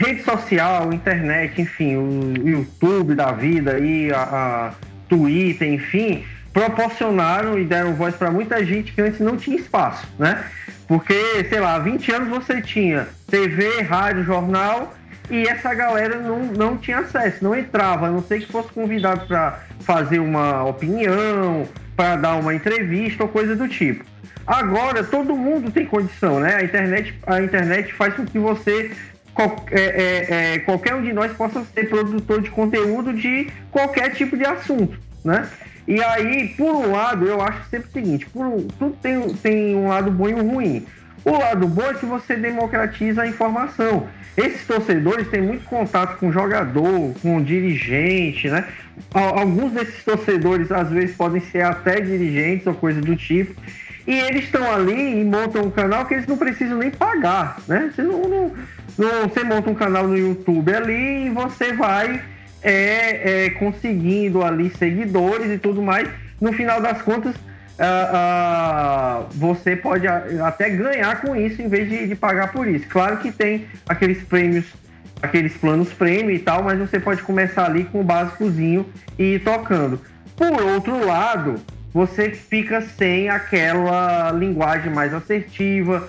rede 0.00 0.22
social, 0.22 0.92
internet, 0.92 1.60
enfim, 1.60 1.96
o 1.96 2.48
YouTube 2.48 3.14
da 3.14 3.32
vida 3.32 3.74
aí, 3.74 4.10
a, 4.10 4.22
a 4.22 4.72
Twitter, 5.08 5.70
enfim, 5.70 6.24
proporcionaram 6.52 7.58
e 7.58 7.64
deram 7.64 7.94
voz 7.94 8.14
para 8.14 8.30
muita 8.30 8.64
gente 8.64 8.92
que 8.92 9.00
antes 9.00 9.20
não 9.20 9.36
tinha 9.36 9.56
espaço, 9.56 10.06
né? 10.18 10.44
Porque, 10.86 11.44
sei 11.48 11.60
lá, 11.60 11.74
há 11.74 11.78
20 11.78 12.12
anos 12.12 12.28
você 12.28 12.62
tinha 12.62 13.08
TV, 13.26 13.82
rádio, 13.82 14.24
jornal 14.24 14.94
e 15.30 15.46
essa 15.46 15.74
galera 15.74 16.16
não, 16.16 16.44
não 16.44 16.76
tinha 16.76 17.00
acesso, 17.00 17.44
não 17.44 17.54
entrava, 17.54 18.06
a 18.06 18.10
não 18.10 18.22
ser 18.22 18.40
que 18.40 18.50
fosse 18.50 18.72
convidado 18.72 19.26
para 19.26 19.60
fazer 19.80 20.18
uma 20.18 20.64
opinião, 20.64 21.68
para 21.94 22.16
dar 22.16 22.36
uma 22.36 22.54
entrevista 22.54 23.24
ou 23.24 23.28
coisa 23.28 23.54
do 23.54 23.68
tipo. 23.68 24.04
Agora 24.46 25.04
todo 25.04 25.36
mundo 25.36 25.70
tem 25.70 25.84
condição, 25.84 26.40
né? 26.40 26.54
A 26.54 26.64
internet, 26.64 27.14
a 27.26 27.42
internet 27.42 27.92
faz 27.92 28.14
com 28.14 28.24
que 28.24 28.38
você 28.38 28.90
é, 29.70 29.80
é, 29.80 30.54
é, 30.54 30.58
qualquer 30.60 30.94
um 30.94 31.02
de 31.02 31.12
nós 31.12 31.32
possa 31.32 31.62
ser 31.64 31.88
produtor 31.88 32.40
de 32.40 32.50
conteúdo 32.50 33.12
de 33.12 33.48
qualquer 33.70 34.14
tipo 34.14 34.36
de 34.36 34.44
assunto, 34.44 34.98
né? 35.22 35.46
E 35.88 36.02
aí, 36.04 36.48
por 36.48 36.70
um 36.70 36.92
lado, 36.92 37.26
eu 37.26 37.40
acho 37.40 37.64
sempre 37.70 37.88
o 37.88 37.92
seguinte: 37.92 38.26
por, 38.26 38.62
tudo 38.78 38.94
tem, 39.00 39.34
tem 39.36 39.74
um 39.74 39.88
lado 39.88 40.10
bom 40.10 40.28
e 40.28 40.34
um 40.34 40.52
ruim. 40.52 40.86
O 41.24 41.32
lado 41.32 41.66
bom 41.66 41.82
é 41.82 41.94
que 41.94 42.04
você 42.04 42.36
democratiza 42.36 43.22
a 43.22 43.26
informação. 43.26 44.06
Esses 44.36 44.66
torcedores 44.66 45.28
têm 45.28 45.40
muito 45.40 45.64
contato 45.64 46.18
com 46.18 46.30
jogador, 46.30 47.14
com 47.22 47.42
dirigente, 47.42 48.50
né? 48.50 48.66
Alguns 49.14 49.72
desses 49.72 50.04
torcedores 50.04 50.70
às 50.70 50.90
vezes 50.90 51.16
podem 51.16 51.40
ser 51.40 51.62
até 51.62 52.00
dirigentes 52.00 52.66
ou 52.66 52.74
coisa 52.74 53.00
do 53.00 53.16
tipo. 53.16 53.58
E 54.06 54.12
eles 54.12 54.44
estão 54.44 54.70
ali 54.70 55.20
e 55.20 55.24
montam 55.24 55.64
um 55.64 55.70
canal 55.70 56.04
que 56.04 56.14
eles 56.14 56.26
não 56.26 56.36
precisam 56.36 56.78
nem 56.78 56.90
pagar, 56.90 57.58
né? 57.66 57.90
Você, 57.94 58.02
não, 58.02 58.28
não, 58.28 58.52
não, 58.96 59.28
você 59.28 59.42
monta 59.42 59.70
um 59.70 59.74
canal 59.74 60.06
no 60.06 60.16
YouTube 60.16 60.74
ali 60.74 61.26
e 61.26 61.30
você 61.30 61.72
vai 61.72 62.22
é, 62.62 63.46
é, 63.46 63.50
conseguindo 63.50 64.42
ali 64.42 64.70
seguidores 64.70 65.50
e 65.50 65.58
tudo 65.58 65.82
mais. 65.82 66.08
No 66.40 66.52
final 66.52 66.80
das 66.80 67.02
contas, 67.02 67.34
uh, 67.34 69.24
uh, 69.24 69.26
você 69.34 69.76
pode 69.76 70.06
até 70.06 70.70
ganhar 70.70 71.20
com 71.20 71.34
isso 71.34 71.60
em 71.62 71.68
vez 71.68 71.88
de, 71.88 72.06
de, 72.08 72.14
pagar 72.14 72.52
por 72.52 72.66
isso. 72.66 72.86
Claro 72.88 73.18
que 73.18 73.32
tem 73.32 73.66
aqueles 73.88 74.22
prêmios, 74.22 74.66
aqueles 75.22 75.56
planos 75.56 75.92
prêmio 75.92 76.34
e 76.34 76.38
tal, 76.38 76.62
mas 76.62 76.78
você 76.78 77.00
pode 77.00 77.22
começar 77.22 77.66
ali 77.66 77.84
com 77.84 78.00
o 78.00 78.04
básicozinho 78.04 78.86
e 79.18 79.34
ir 79.34 79.40
tocando. 79.40 80.00
Por 80.36 80.62
outro 80.62 81.04
lado, 81.04 81.56
você 81.92 82.30
fica 82.30 82.80
sem 82.80 83.28
aquela 83.28 84.30
linguagem 84.30 84.92
mais 84.92 85.12
assertiva, 85.12 86.08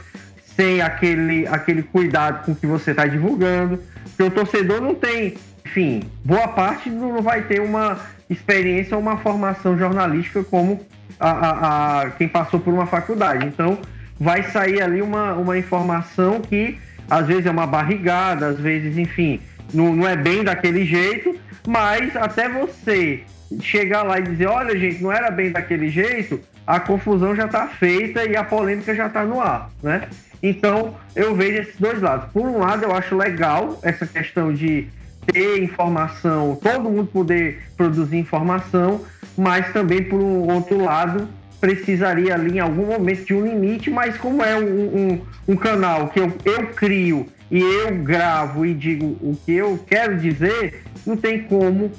sem 0.56 0.82
aquele, 0.82 1.48
aquele 1.48 1.82
cuidado 1.82 2.46
com 2.46 2.54
que 2.54 2.68
você 2.68 2.92
está 2.92 3.08
divulgando. 3.08 3.82
Porque 4.06 4.24
o 4.24 4.30
torcedor 4.30 4.82
não 4.82 4.94
tem, 4.94 5.36
enfim, 5.70 6.02
boa 6.26 6.48
parte 6.48 6.90
não 6.90 7.22
vai 7.22 7.44
ter 7.44 7.62
uma 7.62 8.00
experiência 8.28 8.96
ou 8.96 9.02
uma 9.02 9.18
formação 9.18 9.78
jornalística 9.78 10.44
como 10.44 10.84
a, 11.20 11.30
a, 11.30 12.02
a, 12.02 12.10
quem 12.12 12.28
passou 12.28 12.60
por 12.60 12.74
uma 12.74 12.88
faculdade. 12.88 13.46
Então, 13.46 13.78
vai 14.20 14.44
sair 14.44 14.82
ali 14.82 15.02
uma, 15.02 15.34
uma 15.34 15.58
informação 15.58 16.42
que 16.42 16.78
às 17.10 17.28
vezes 17.28 17.46
é 17.46 17.52
uma 17.52 17.68
barrigada, 17.68 18.48
às 18.48 18.60
vezes, 18.60 18.98
enfim, 18.98 19.40
não, 19.74 19.96
não 19.96 20.08
é 20.08 20.16
bem 20.16 20.44
daquele 20.44 20.86
jeito, 20.86 21.36
mas 21.68 22.16
até 22.16 22.50
você 22.50 23.24
chegar 23.62 24.04
lá 24.04 24.20
e 24.20 24.24
dizer, 24.24 24.48
olha, 24.48 24.78
gente, 24.78 25.02
não 25.02 25.12
era 25.12 25.30
bem 25.30 25.52
daquele 25.52 25.90
jeito, 25.90 26.40
a 26.66 26.80
confusão 26.80 27.36
já 27.36 27.46
está 27.46 27.68
feita 27.68 28.24
e 28.26 28.36
a 28.36 28.44
polêmica 28.44 28.94
já 28.96 29.08
está 29.08 29.24
no 29.24 29.40
ar, 29.40 29.70
né? 29.82 30.08
Então, 30.42 30.96
eu 31.16 31.36
vejo 31.36 31.62
esses 31.62 31.76
dois 31.78 32.02
lados. 32.02 32.32
Por 32.32 32.44
um 32.48 32.60
lado, 32.60 32.84
eu 32.86 32.96
acho 32.96 33.16
legal 33.16 33.78
essa 33.82 34.06
questão 34.06 34.54
de 34.54 34.88
ter 35.32 35.64
informação, 35.64 36.58
todo 36.62 36.90
mundo 36.90 37.08
poder 37.08 37.64
produzir 37.78 38.18
informação, 38.18 39.02
mas 39.38 39.72
também, 39.72 40.04
por 40.04 40.20
um 40.20 40.52
outro 40.54 40.84
lado, 40.84 41.28
precisaria 41.60 42.34
ali 42.34 42.58
em 42.58 42.60
algum 42.60 42.88
momento 42.88 43.26
de 43.26 43.34
um 43.34 43.46
limite, 43.46 43.90
mas 43.90 44.18
como 44.18 44.44
é 44.44 44.58
um, 44.58 44.64
um, 44.64 45.22
um 45.50 45.56
canal 45.56 46.08
que 46.08 46.20
eu, 46.20 46.34
eu 46.46 46.68
crio 46.68 47.28
e 47.52 47.60
eu 47.60 47.98
gravo 48.04 48.66
e 48.66 48.74
digo 48.74 49.18
o 49.22 49.38
que 49.46 49.54
eu 49.54 49.84
quero 49.88 50.18
dizer, 50.18 50.84
não 51.06 51.18
tem 51.18 51.44
como 51.44 51.92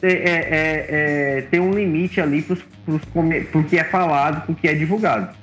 ter, 0.00 0.28
é, 0.28 0.30
é, 0.30 0.86
é, 1.38 1.42
ter 1.42 1.60
um 1.60 1.72
limite 1.72 2.20
ali 2.20 2.42
para 2.42 3.60
o 3.60 3.64
que 3.64 3.78
é 3.78 3.84
falado, 3.84 4.42
para 4.42 4.52
o 4.52 4.54
que 4.54 4.68
é 4.68 4.74
divulgado. 4.74 5.34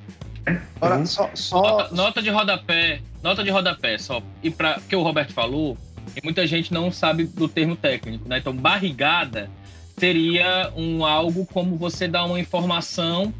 Então, 0.76 1.04
só, 1.04 1.30
só... 1.34 1.60
Nota, 1.60 1.94
nota, 1.94 2.22
de 2.22 2.30
rodapé, 2.30 3.00
nota 3.22 3.44
de 3.44 3.50
rodapé, 3.50 3.98
só. 3.98 4.22
E 4.42 4.50
para 4.50 4.80
que 4.88 4.96
o 4.96 5.02
Roberto 5.02 5.32
falou, 5.34 5.76
e 6.16 6.24
muita 6.24 6.46
gente 6.46 6.72
não 6.72 6.90
sabe 6.90 7.24
do 7.24 7.48
termo 7.48 7.76
técnico, 7.76 8.28
né? 8.28 8.38
Então, 8.38 8.54
barrigada 8.54 9.50
seria 9.98 10.72
um 10.76 11.04
algo 11.04 11.44
como 11.46 11.76
você 11.76 12.06
dar 12.06 12.24
uma 12.24 12.38
informação 12.38 13.32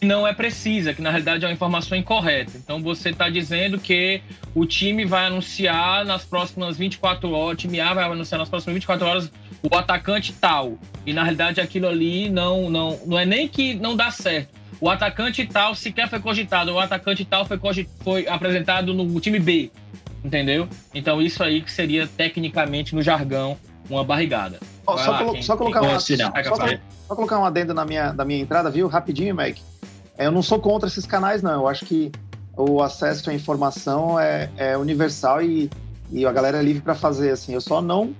que 0.00 0.06
não 0.06 0.26
é 0.26 0.34
precisa, 0.34 0.92
que 0.92 1.00
na 1.00 1.10
realidade 1.10 1.44
é 1.44 1.48
uma 1.48 1.54
informação 1.54 1.96
incorreta. 1.96 2.52
Então 2.56 2.82
você 2.82 3.10
está 3.10 3.28
dizendo 3.28 3.78
que 3.78 4.20
o 4.54 4.66
time 4.66 5.04
vai 5.04 5.26
anunciar 5.26 6.04
nas 6.04 6.24
próximas 6.24 6.76
24 6.76 7.30
horas, 7.30 7.52
o 7.52 7.56
time 7.56 7.80
A 7.80 7.94
vai 7.94 8.04
anunciar 8.04 8.38
nas 8.38 8.48
próximas 8.48 8.74
24 8.74 9.06
horas 9.06 9.32
o 9.62 9.74
atacante 9.76 10.32
tal. 10.32 10.78
E 11.04 11.12
na 11.12 11.22
realidade 11.22 11.60
aquilo 11.60 11.88
ali 11.88 12.28
não, 12.28 12.68
não, 12.68 13.00
não 13.06 13.18
é 13.18 13.24
nem 13.24 13.48
que 13.48 13.74
não 13.74 13.96
dá 13.96 14.10
certo. 14.10 14.54
O 14.80 14.90
atacante 14.90 15.46
tal 15.46 15.74
sequer 15.74 16.08
foi 16.08 16.20
cogitado, 16.20 16.72
o 16.72 16.78
atacante 16.78 17.24
tal 17.24 17.46
foi, 17.46 17.58
foi 18.00 18.28
apresentado 18.28 18.92
no 18.92 19.20
time 19.20 19.38
B. 19.38 19.70
Entendeu? 20.26 20.68
Então 20.92 21.22
isso 21.22 21.40
aí 21.40 21.62
que 21.62 21.70
seria 21.70 22.04
tecnicamente 22.04 22.96
no 22.96 23.00
jargão 23.00 23.56
uma 23.88 24.02
barrigada. 24.02 24.58
Oh, 24.84 24.98
só, 24.98 25.12
lá, 25.12 25.18
colo 25.18 25.32
quem, 25.34 25.42
só, 25.42 25.56
colocar 25.56 25.82
uma, 25.82 26.00
só, 26.00 26.16
só, 27.06 27.14
colocar 27.14 27.38
uma 27.38 27.46
adenda 27.46 27.72
na 27.72 27.84
minha, 27.84 28.12
na 28.12 28.24
minha 28.24 28.40
entrada, 28.40 28.68
viu? 28.68 28.88
Rapidinho, 28.88 29.36
Mike. 29.36 29.62
É, 30.18 30.26
eu 30.26 30.32
não 30.32 30.42
sou 30.42 30.58
contra 30.58 30.88
esses 30.88 31.06
canais, 31.06 31.42
não. 31.42 31.52
Eu 31.52 31.68
acho 31.68 31.84
que 31.84 32.10
o 32.56 32.82
acesso 32.82 33.30
à 33.30 33.34
informação 33.34 34.18
é, 34.18 34.50
é 34.56 34.76
universal 34.76 35.40
e, 35.40 35.70
e 36.10 36.26
a 36.26 36.32
galera 36.32 36.58
é 36.58 36.62
livre 36.62 36.82
para 36.82 36.96
fazer. 36.96 37.30
Assim, 37.30 37.54
eu 37.54 37.60
só 37.60 37.80
não 37.80 38.12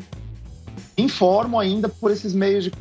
informo 0.96 1.58
ainda 1.58 1.88
por 1.88 2.12
esses 2.12 2.32
meios 2.32 2.64
de, 2.64 2.72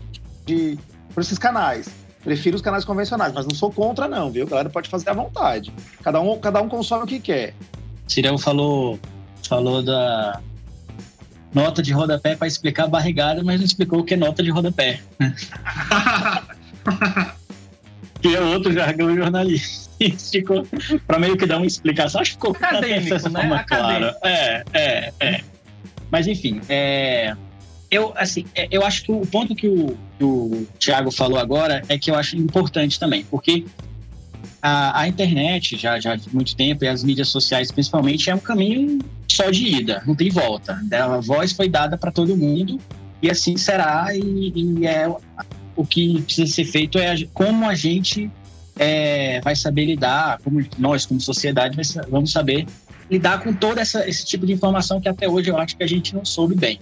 de, 0.46 0.79
por 1.15 1.22
esses 1.22 1.39
canais. 1.39 1.89
Prefiro 2.24 2.55
os 2.55 2.62
canais 2.62 2.86
convencionais, 2.86 3.34
mas 3.34 3.48
não 3.48 3.55
sou 3.55 3.72
contra, 3.72 4.08
não, 4.08 4.29
viu? 4.29 4.46
A 4.46 4.50
galera 4.50 4.70
pode 4.70 4.88
fazer 4.88 5.10
à 5.10 5.13
vontade. 5.13 5.74
Cada 6.03 6.22
um, 6.22 6.38
cada 6.38 6.62
um 6.62 6.70
consome 6.70 7.05
o 7.05 7.08
que 7.08 7.20
quer. 7.20 7.55
Cirão 8.08 8.38
falou, 8.38 9.00
falou 9.48 9.84
da 9.84 10.40
nota 11.54 11.82
de 11.82 11.94
rodapé 11.94 12.36
para 12.36 12.48
explicar 12.48 12.84
a 12.84 12.88
barrigada, 12.88 13.44
mas 13.44 13.60
não 13.60 13.66
explicou 13.66 14.00
o 14.00 14.04
que 14.04 14.14
é 14.14 14.18
nota 14.18 14.44
de 14.44 14.50
rodapé. 14.50 15.00
que 18.22 18.36
é 18.36 18.42
outro 18.42 18.74
jargão 18.74 19.16
jornalístico, 19.16 20.68
para 21.08 21.20
meio 21.20 21.38
que 21.38 21.46
dar 21.46 21.58
uma 21.58 21.66
explicação. 21.66 22.22
Acho 22.22 22.32
que 22.32 22.38
ficou 22.38 22.52
acadêmico, 22.52 23.30
né? 23.30 23.42
Forma 23.42 23.64
clara. 23.64 24.18
É, 24.24 24.64
é, 24.74 25.14
é. 25.20 25.42
Mas 26.12 26.28
enfim, 26.28 26.62
é, 26.68 27.36
eu, 27.90 28.14
assim, 28.16 28.46
é, 28.56 28.68
eu 28.72 28.86
acho 28.86 29.04
que 29.04 29.12
o 29.12 29.22
ponto 29.22 29.56
que 29.56 29.68
o, 29.68 29.98
que 30.18 30.24
o 30.24 30.68
Thiago 30.80 31.12
falou 31.12 31.40
agora 31.40 31.82
é 31.88 31.98
que 31.98 32.12
eu 32.12 32.16
acho 32.16 32.36
importante 32.36 33.00
também, 33.00 33.24
porque 33.25 33.66
a, 34.65 35.01
a, 35.01 35.07
internet 35.07 35.77
já, 35.77 36.00
já 36.00 36.15
há 36.15 36.17
muito 36.34 36.55
tempo 36.55 36.84
e 36.84 36.88
as 36.88 37.03
mídias 37.03 37.29
sociais 37.29 37.72
principalmente 37.72 38.31
é 38.31 38.36
um 38.36 38.39
caminho 38.39 38.98
só 39.27 39.51
de 39.51 39.63
ida, 39.63 40.01
não 40.07 40.15
tem 40.15 40.31
volta. 40.31 40.81
A 40.91 41.19
voz 41.19 41.51
foi 41.51 41.69
dada 41.69 41.95
para 41.98 42.12
todo 42.12 42.36
mundo 42.36 42.79
e 43.22 43.29
assim 43.29 43.57
será 43.57 44.07
e, 44.12 44.51
e, 44.55 44.88
é 44.88 45.07
o 45.75 45.86
que 45.86 46.19
precisa 46.24 46.51
ser 46.51 46.65
feito 46.65 46.98
é 46.98 47.15
como 47.31 47.69
a 47.69 47.75
gente 47.75 48.31
é, 48.79 49.39
vai 49.41 49.55
saber 49.55 49.86
lidar, 49.86 50.39
como 50.43 50.65
nós 50.79 51.05
como 51.05 51.22
sociedade 51.22 51.77
vamos 52.10 52.31
saber 52.31 52.65
lidar 53.10 53.43
com 53.43 53.53
todo 53.53 53.77
essa, 53.77 54.10
esse 54.10 54.25
tipo 54.25 54.48
de 54.48 54.53
informação 54.53 55.00
que 55.00 55.07
até 55.07 55.29
hoje 55.29 55.51
eu 55.51 55.57
acho 55.60 55.77
que 55.77 55.84
a 55.84 55.88
gente 55.88 56.15
não 56.15 56.25
soube 56.25 56.55
bem. 56.55 56.79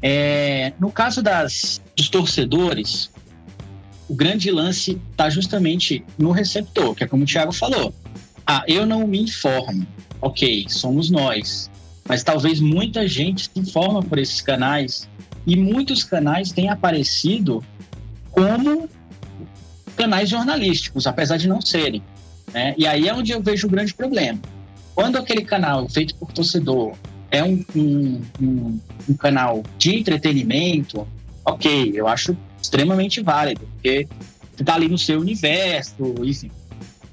É, 0.00 0.72
no 0.78 0.92
caso 0.92 1.20
das, 1.22 1.82
dos 1.96 2.08
torcedores, 2.08 3.10
o 4.10 4.14
grande 4.14 4.50
lance 4.50 5.00
está 5.12 5.30
justamente 5.30 6.04
no 6.18 6.32
receptor, 6.32 6.96
que 6.96 7.04
é 7.04 7.06
como 7.06 7.22
o 7.22 7.26
Thiago 7.26 7.52
falou. 7.52 7.94
Ah, 8.44 8.64
eu 8.66 8.84
não 8.84 9.06
me 9.06 9.22
informo. 9.22 9.86
Ok, 10.20 10.66
somos 10.68 11.10
nós. 11.10 11.70
Mas 12.08 12.24
talvez 12.24 12.58
muita 12.58 13.06
gente 13.06 13.44
se 13.44 13.60
informa 13.60 14.02
por 14.02 14.18
esses 14.18 14.40
canais 14.40 15.08
e 15.46 15.54
muitos 15.54 16.02
canais 16.02 16.50
têm 16.50 16.68
aparecido 16.68 17.64
como 18.32 18.88
canais 19.94 20.28
jornalísticos, 20.28 21.06
apesar 21.06 21.36
de 21.36 21.46
não 21.46 21.60
serem. 21.60 22.02
Né? 22.52 22.74
E 22.76 22.88
aí 22.88 23.06
é 23.06 23.14
onde 23.14 23.30
eu 23.30 23.40
vejo 23.40 23.68
o 23.68 23.70
grande 23.70 23.94
problema. 23.94 24.40
Quando 24.92 25.18
aquele 25.18 25.44
canal 25.44 25.88
feito 25.88 26.16
por 26.16 26.32
torcedor 26.32 26.96
é 27.30 27.44
um, 27.44 27.64
um, 27.76 28.20
um, 28.42 28.80
um 29.08 29.14
canal 29.14 29.62
de 29.78 30.00
entretenimento, 30.00 31.06
ok, 31.44 31.92
eu 31.94 32.08
acho 32.08 32.36
extremamente 32.60 33.20
válido, 33.22 33.66
porque 33.74 34.06
está 34.58 34.74
ali 34.74 34.88
no 34.88 34.98
seu 34.98 35.20
universo, 35.20 36.14
enfim. 36.22 36.50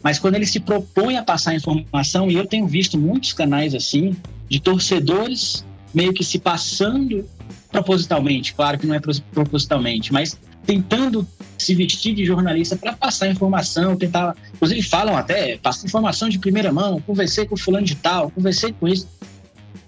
Mas 0.04 0.20
quando 0.20 0.36
ele 0.36 0.46
se 0.46 0.60
propõe 0.60 1.18
a 1.18 1.24
passar 1.24 1.56
informação, 1.56 2.30
e 2.30 2.36
eu 2.36 2.46
tenho 2.46 2.68
visto 2.68 2.98
muitos 2.98 3.34
canais 3.34 3.74
assim, 3.74 4.16
de 4.48 4.60
torcedores 4.60 5.66
meio 5.94 6.14
que 6.14 6.24
se 6.24 6.40
passando 6.40 7.28
propositalmente, 7.72 8.54
claro 8.54 8.78
que 8.78 8.86
não 8.88 8.96
é 8.96 9.00
propositalmente, 9.32 10.14
mas 10.14 10.38
tentando 10.66 11.28
se 11.58 11.74
vestir 11.74 12.14
de 12.14 12.26
jornalista 12.26 12.76
para 12.76 12.94
passar 12.94 13.30
informação, 13.30 13.96
tentar. 13.96 14.36
Inclusive 14.54 14.84
falam 14.84 15.16
até, 15.16 15.58
passa 15.58 15.86
informação 15.86 16.30
de 16.30 16.38
primeira 16.38 16.72
mão, 16.72 17.02
conversei 17.02 17.46
com 17.46 17.56
o 17.56 17.58
fulano 17.58 17.86
de 17.86 17.96
tal, 17.96 18.30
conversei 18.30 18.74
com 18.74 18.88
isso. 18.88 19.08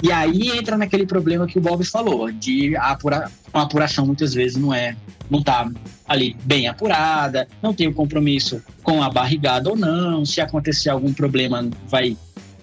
E 0.01 0.11
aí 0.11 0.57
entra 0.57 0.77
naquele 0.77 1.05
problema 1.05 1.45
que 1.45 1.57
o 1.57 1.61
Bob 1.61 1.83
falou, 1.83 2.31
de 2.31 2.75
apura, 2.77 3.29
a 3.53 3.61
apuração 3.63 4.05
muitas 4.05 4.33
vezes 4.33 4.57
não 4.57 4.73
é, 4.73 4.95
não 5.29 5.43
tá 5.43 5.69
ali 6.07 6.37
bem 6.45 6.67
apurada, 6.67 7.47
não 7.61 7.73
tem 7.73 7.87
o 7.87 7.93
compromisso 7.93 8.61
com 8.81 9.03
a 9.03 9.09
barrigada 9.09 9.69
ou 9.69 9.75
não, 9.75 10.25
se 10.25 10.39
acontecer 10.39 10.89
algum 10.89 11.11
problema 11.11 11.69
vai, 11.87 12.15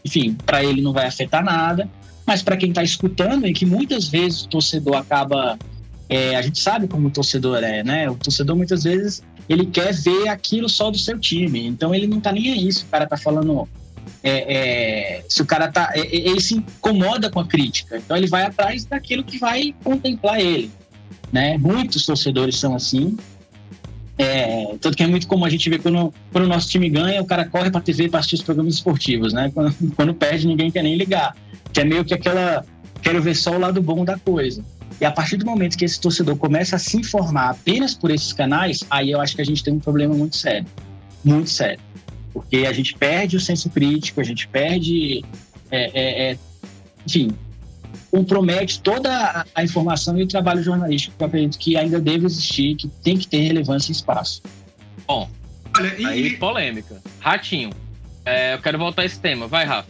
enfim, 0.05 0.37
para 0.47 0.65
ele 0.65 0.81
não 0.81 0.95
vai 0.95 1.07
afetar 1.07 1.45
nada, 1.45 1.89
mas 2.27 2.43
para 2.43 2.57
quem 2.57 2.71
está 2.71 2.83
escutando 2.83 3.47
e 3.47 3.53
que 3.53 3.67
muitas 3.67 4.09
vezes 4.09 4.43
o 4.43 4.49
torcedor 4.49 4.97
acaba 4.97 5.59
é, 6.09 6.37
a 6.37 6.43
gente 6.43 6.61
sabe 6.61 6.87
como 6.87 7.09
o 7.09 7.11
torcedor 7.11 7.63
é, 7.63 7.83
né? 7.83 8.09
O 8.09 8.15
torcedor 8.15 8.57
muitas 8.57 8.85
vezes 8.85 9.23
ele 9.49 9.67
quer 9.67 9.93
ver 9.93 10.29
aquilo 10.29 10.69
só 10.69 10.91
do 10.91 10.99
seu 10.99 11.19
time, 11.19 11.67
então 11.67 11.95
ele 11.95 12.07
não 12.07 12.21
tá 12.21 12.33
nem 12.33 12.53
aí 12.53 12.73
se 12.73 12.85
o 12.85 12.87
cara 12.87 13.07
tá 13.07 13.17
falando. 13.17 13.69
É, 14.29 15.19
é, 15.19 15.25
se 15.29 15.41
o 15.41 15.47
cara 15.47 15.71
tá. 15.71 15.93
É, 15.95 16.01
é, 16.01 16.17
ele 16.17 16.41
se 16.41 16.55
incomoda 16.55 17.31
com 17.31 17.39
a 17.39 17.47
crítica, 17.47 17.97
então 17.97 18.17
ele 18.17 18.27
vai 18.27 18.43
atrás 18.43 18.85
daquilo 18.85 19.23
que 19.23 19.39
vai 19.39 19.73
contemplar 19.85 20.41
ele. 20.41 20.69
Né? 21.33 21.57
Muitos 21.59 22.05
torcedores 22.05 22.57
são 22.59 22.75
assim. 22.75 23.17
É, 24.19 24.75
tanto 24.81 24.97
que 24.97 25.05
é 25.05 25.07
muito 25.07 25.29
comum 25.29 25.45
a 25.45 25.49
gente 25.49 25.71
ver 25.71 25.81
quando, 25.81 26.13
quando 26.33 26.45
o 26.45 26.49
nosso 26.49 26.69
time 26.69 26.89
ganha, 26.89 27.23
o 27.23 27.27
cara 27.27 27.45
corre 27.45 27.71
para 27.71 27.81
TV 27.81 28.09
para 28.09 28.19
assistir 28.19 28.37
os 28.37 28.43
programas 28.43 28.75
esportivos, 28.75 29.33
né? 29.33 29.49
Quando, 29.55 29.73
quando 29.95 30.13
perde, 30.13 30.49
ninguém 30.49 30.73
quer 30.73 30.83
nem 30.83 30.97
ligar. 30.97 31.37
Que 31.73 31.83
é 31.83 31.85
meio 31.85 32.05
que 32.05 32.13
aquela. 32.13 32.65
Quero 33.03 33.23
ver 33.23 33.37
só 33.37 33.53
o 33.53 33.61
lado 33.61 33.81
bom 33.81 34.05
da 34.05 34.19
coisa. 34.19 34.65
E 35.01 35.05
a 35.05 35.13
partir 35.13 35.37
do 35.37 35.47
momento 35.47 35.79
que 35.79 35.85
esse 35.85 36.01
torcedor 36.01 36.37
começa 36.37 36.75
a 36.75 36.79
se 36.81 36.97
informar 36.97 37.51
apenas 37.51 37.95
por 37.95 38.11
esses 38.11 38.33
canais, 38.33 38.83
aí 38.91 39.13
eu 39.13 39.21
acho 39.21 39.37
que 39.37 39.43
a 39.43 39.45
gente 39.45 39.63
tem 39.63 39.75
um 39.75 39.79
problema 39.79 40.17
muito 40.17 40.37
sério. 40.37 40.67
Muito 41.23 41.49
sério. 41.51 41.86
Porque 42.37 42.67
a 42.67 42.73
gente 42.73 42.95
perde 42.95 43.35
o 43.35 43.41
senso 43.41 43.71
crítico, 43.71 44.21
a 44.21 44.25
gente 44.25 44.47
perde. 44.47 45.25
É, 45.71 45.91
é, 45.95 46.31
é, 46.33 46.39
enfim, 47.07 47.31
compromete 48.11 48.79
toda 48.81 49.47
a, 49.55 49.65
informação 49.65 50.19
e 50.19 50.23
o 50.23 50.29
trabalho 50.29 50.63
jornalístico 50.63 51.17
que 51.17 51.23
eu 51.23 51.27
acredito 51.27 51.59
que 51.59 51.79
ainda 51.79 51.99
deve 51.99 52.27
existir, 52.27 52.77
que 52.77 52.89
tem 53.03 53.17
que 53.17 53.27
ter 53.27 53.39
relevância 53.39 53.91
e 53.91 53.95
espaço. 53.95 54.43
Bom, 55.07 55.31
Olha, 55.79 55.95
e... 55.99 56.05
aí 56.05 56.37
polêmica. 56.37 57.01
Ratinho, 57.21 57.71
é, 58.23 58.53
eu 58.53 58.59
quero 58.59 58.77
voltar 58.77 59.01
a 59.01 59.05
esse 59.07 59.19
tema. 59.19 59.49
Vai, 59.49 59.65
Rafa. 59.65 59.89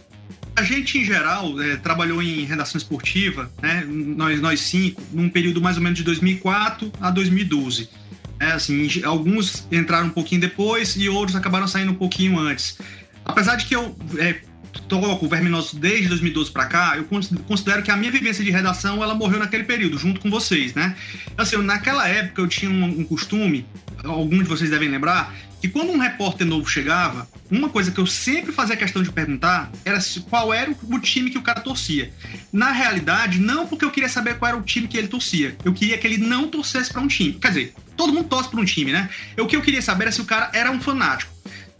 A 0.55 0.63
gente, 0.63 0.97
em 0.97 1.03
geral, 1.03 1.61
é, 1.61 1.75
trabalhou 1.75 2.23
em 2.23 2.45
redação 2.45 2.77
esportiva, 2.77 3.51
né? 3.61 3.85
nós, 3.85 4.39
nós 4.39 4.61
cinco, 4.61 5.03
num 5.11 5.29
período 5.29 5.61
mais 5.61 5.75
ou 5.75 5.83
menos 5.83 5.97
de 5.97 6.05
2004 6.05 6.93
a 7.01 7.11
2012. 7.11 7.89
É, 8.39 8.51
assim, 8.51 8.87
alguns 9.03 9.67
entraram 9.71 10.07
um 10.07 10.11
pouquinho 10.11 10.41
depois 10.41 10.95
e 10.95 11.09
outros 11.09 11.35
acabaram 11.35 11.67
saindo 11.67 11.91
um 11.91 11.95
pouquinho 11.95 12.37
antes. 12.37 12.77
Apesar 13.25 13.55
de 13.55 13.65
que 13.65 13.75
eu 13.75 13.95
é, 14.17 14.39
toco 14.87 15.25
o 15.25 15.29
Verminoso 15.29 15.77
desde 15.77 16.07
2012 16.07 16.51
para 16.51 16.65
cá, 16.65 16.97
eu 16.97 17.05
considero 17.47 17.83
que 17.83 17.91
a 17.91 17.97
minha 17.97 18.11
vivência 18.11 18.43
de 18.43 18.51
redação 18.51 19.03
ela 19.03 19.15
morreu 19.15 19.39
naquele 19.39 19.63
período, 19.63 19.97
junto 19.97 20.19
com 20.19 20.29
vocês, 20.29 20.73
né? 20.73 20.95
Assim, 21.37 21.57
naquela 21.57 22.07
época 22.07 22.41
eu 22.41 22.47
tinha 22.47 22.69
um, 22.69 22.83
um 22.83 23.03
costume, 23.03 23.65
alguns 24.09 24.43
de 24.43 24.49
vocês 24.49 24.69
devem 24.69 24.89
lembrar, 24.89 25.33
que 25.59 25.67
quando 25.67 25.91
um 25.91 25.97
repórter 25.97 26.45
novo 26.45 26.67
chegava, 26.67 27.27
uma 27.49 27.69
coisa 27.69 27.91
que 27.91 27.99
eu 27.99 28.05
sempre 28.05 28.51
fazia 28.51 28.75
questão 28.77 29.01
de 29.01 29.11
perguntar 29.11 29.71
era 29.83 29.99
qual 30.29 30.53
era 30.53 30.71
o 30.71 30.99
time 30.99 31.29
que 31.29 31.37
o 31.37 31.41
cara 31.41 31.61
torcia. 31.61 32.11
Na 32.51 32.71
realidade, 32.71 33.39
não 33.39 33.67
porque 33.67 33.83
eu 33.83 33.91
queria 33.91 34.09
saber 34.09 34.37
qual 34.37 34.49
era 34.49 34.57
o 34.57 34.61
time 34.61 34.87
que 34.87 34.97
ele 34.97 35.07
torcia. 35.07 35.55
Eu 35.63 35.73
queria 35.73 35.97
que 35.97 36.05
ele 36.05 36.17
não 36.17 36.47
torcesse 36.47 36.91
para 36.91 37.01
um 37.01 37.07
time. 37.07 37.33
Quer 37.33 37.49
dizer, 37.49 37.73
todo 37.95 38.13
mundo 38.13 38.27
torce 38.27 38.49
para 38.49 38.59
um 38.59 38.65
time, 38.65 38.91
né? 38.91 39.09
O 39.37 39.47
que 39.47 39.55
eu 39.55 39.61
queria 39.61 39.81
saber 39.81 40.05
era 40.05 40.11
se 40.11 40.21
o 40.21 40.25
cara 40.25 40.49
era 40.53 40.71
um 40.71 40.79
fanático. 40.79 41.31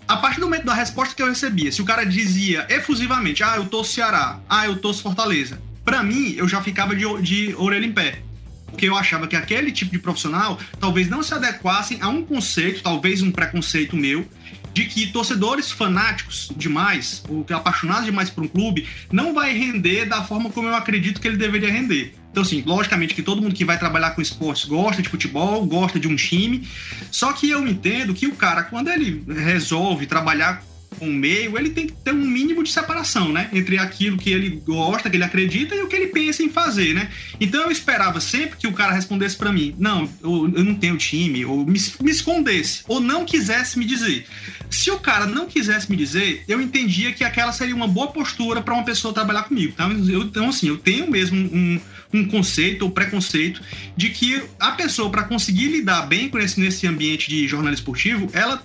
A 0.08 0.17
partir 0.17 0.39
do 0.39 0.47
momento 0.47 0.65
da 0.65 0.73
resposta 0.73 1.13
que 1.13 1.21
eu 1.21 1.28
recebia, 1.28 1.71
se 1.71 1.82
o 1.82 1.86
cara 1.86 2.06
dizia 2.06 2.65
efusivamente, 2.69 3.43
ah, 3.43 3.58
eu 3.58 3.65
torço 3.65 3.93
Ceará, 3.93 4.39
ah, 4.47 4.65
eu 4.65 4.78
torço 4.78 5.04
Fortaleza, 5.04 5.62
para 5.84 6.02
mim, 6.02 6.34
eu 6.38 6.47
já 6.47 6.62
ficava 6.62 6.95
de, 6.95 7.06
de 7.21 7.56
orelha 7.56 7.86
em 7.86 7.91
pé 7.91 8.19
porque 8.67 8.88
eu 8.88 8.95
achava 8.95 9.27
que 9.27 9.36
aquele 9.36 9.71
tipo 9.71 9.91
de 9.91 9.99
profissional 9.99 10.60
talvez 10.80 11.10
não 11.10 11.23
se 11.23 11.34
adequassem 11.34 11.97
a 12.01 12.10
um 12.10 12.23
conceito, 12.23 12.84
talvez 12.84 13.21
um 13.21 13.32
preconceito 13.32 13.95
meu, 13.95 14.27
de 14.73 14.86
que 14.86 15.08
torcedores 15.08 15.71
fanáticos 15.71 16.51
demais, 16.56 17.23
ou 17.27 17.43
apaixonados 17.51 18.06
demais 18.06 18.30
por 18.30 18.43
um 18.43 18.47
clube, 18.47 18.88
não 19.12 19.34
vai 19.34 19.58
render 19.58 20.06
da 20.06 20.23
forma 20.23 20.51
como 20.51 20.67
eu 20.67 20.75
acredito 20.75 21.19
que 21.19 21.27
ele 21.27 21.38
deveria 21.38 21.71
render. 21.71 22.13
Então, 22.32 22.43
assim, 22.43 22.62
logicamente 22.63 23.15
que 23.15 23.23
todo 23.23 23.41
mundo 23.41 23.56
que 23.56 23.65
vai 23.65 23.80
trabalhar 23.80 24.12
com 24.12 24.21
esportes 24.21 24.65
gosta 24.65 25.01
de 25.01 25.10
futebol, 25.10 25.65
gosta 25.65 25.99
de 25.99 26.08
um 26.08 26.15
time, 26.15 26.67
só 27.10 27.34
que 27.34 27.49
eu 27.49 27.67
entendo 27.67 28.13
que 28.13 28.27
o 28.27 28.36
cara, 28.36 28.62
quando 28.62 28.89
ele 28.89 29.23
resolve 29.27 30.06
trabalhar 30.06 30.63
com 31.00 31.08
meio, 31.08 31.58
ele 31.58 31.69
tem 31.69 31.88
que 31.88 31.93
ter 31.93 32.13
um 32.13 32.26
mínimo 32.26 32.63
de 32.63 32.71
separação, 32.71 33.32
né? 33.32 33.50
Entre 33.54 33.78
aquilo 33.78 34.17
que 34.17 34.32
ele 34.32 34.62
gosta, 34.65 35.10
que 35.10 35.17
ele 35.17 35.23
acredita 35.23 35.76
e 35.76 35.82
o 35.82 35.88
que 35.88 35.95
ele 35.95 36.08
pensa 36.08 36.43
em 36.43 36.50
fazer, 36.50 36.93
né? 36.93 37.10
Então 37.39 37.62
eu 37.62 37.71
esperava 37.71 38.19
sempre 38.19 38.58
que 38.58 38.67
o 38.67 38.73
cara 38.73 38.93
respondesse 38.93 39.36
para 39.36 39.52
mim, 39.52 39.76
não, 39.78 40.10
eu, 40.21 40.52
eu, 40.56 40.63
não 40.63 40.76
tenho 40.76 40.97
time, 40.97 41.45
ou 41.45 41.65
me, 41.65 41.80
me, 42.02 42.12
escondesse, 42.12 42.84
ou 42.88 43.00
não 43.00 43.26
quisesse 43.26 43.78
me 43.78 43.86
dizer. 43.86 44.26
Se 44.69 44.91
o 44.91 45.00
cara 45.00 45.26
não 45.26 45.45
quisesse 45.45 45.89
me 45.89 45.95
dizer, 45.95 46.43
eu 46.47 46.60
entendia 46.62 47.13
que 47.13 47.23
aquela 47.23 47.52
seria 47.52 47.76
uma 47.76 47.88
boa 47.88 48.08
postura 48.08 48.62
para 48.62 48.73
uma 48.73 48.84
pessoa 48.84 49.13
trabalhar 49.13 49.43
comigo. 49.43 49.73
Tá? 49.73 49.88
Eu, 49.88 50.23
então, 50.23 50.50
assim, 50.50 50.67
eu 50.67 50.78
tenho 50.78 51.10
mesmo 51.10 51.38
um, 51.38 51.80
um 52.13 52.26
conceito 52.28 52.84
ou 52.84 52.91
preconceito 52.91 53.62
de 53.95 54.10
que 54.10 54.41
a 54.60 54.71
pessoa, 54.71 55.10
para 55.10 55.23
conseguir 55.23 55.67
lidar 55.67 56.04
bem 56.04 56.30
com 56.30 56.39
esse, 56.39 56.60
nesse 56.60 56.88
ambiente 56.88 57.30
de 57.30 57.47
jornalismo 57.47 57.82
esportivo, 57.82 58.28
ela 58.34 58.62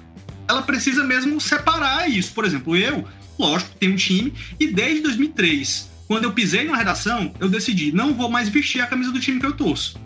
ela 0.53 0.63
precisa 0.63 1.05
mesmo 1.05 1.41
separar 1.41 2.09
isso. 2.09 2.33
Por 2.33 2.45
exemplo, 2.45 2.77
eu, 2.77 3.07
lógico, 3.39 3.71
tenho 3.79 3.93
um 3.93 3.97
time 3.97 4.33
e 4.61 4.69
desde 4.69 5.03
2003, 5.03 5.91
quando 6.07 6.25
eu 6.25 6.33
pisei 6.33 6.65
na 6.65 6.77
redação, 6.77 7.35
eu 7.41 7.49
decidi, 7.49 7.91
não 7.91 8.15
vou 8.15 8.29
mais 8.29 8.49
vestir 8.49 8.81
a 8.81 8.87
camisa 8.87 9.11
do 9.11 9.21
time 9.21 9.41
que 9.41 9.47
eu 9.47 9.53
torço. 9.53 9.99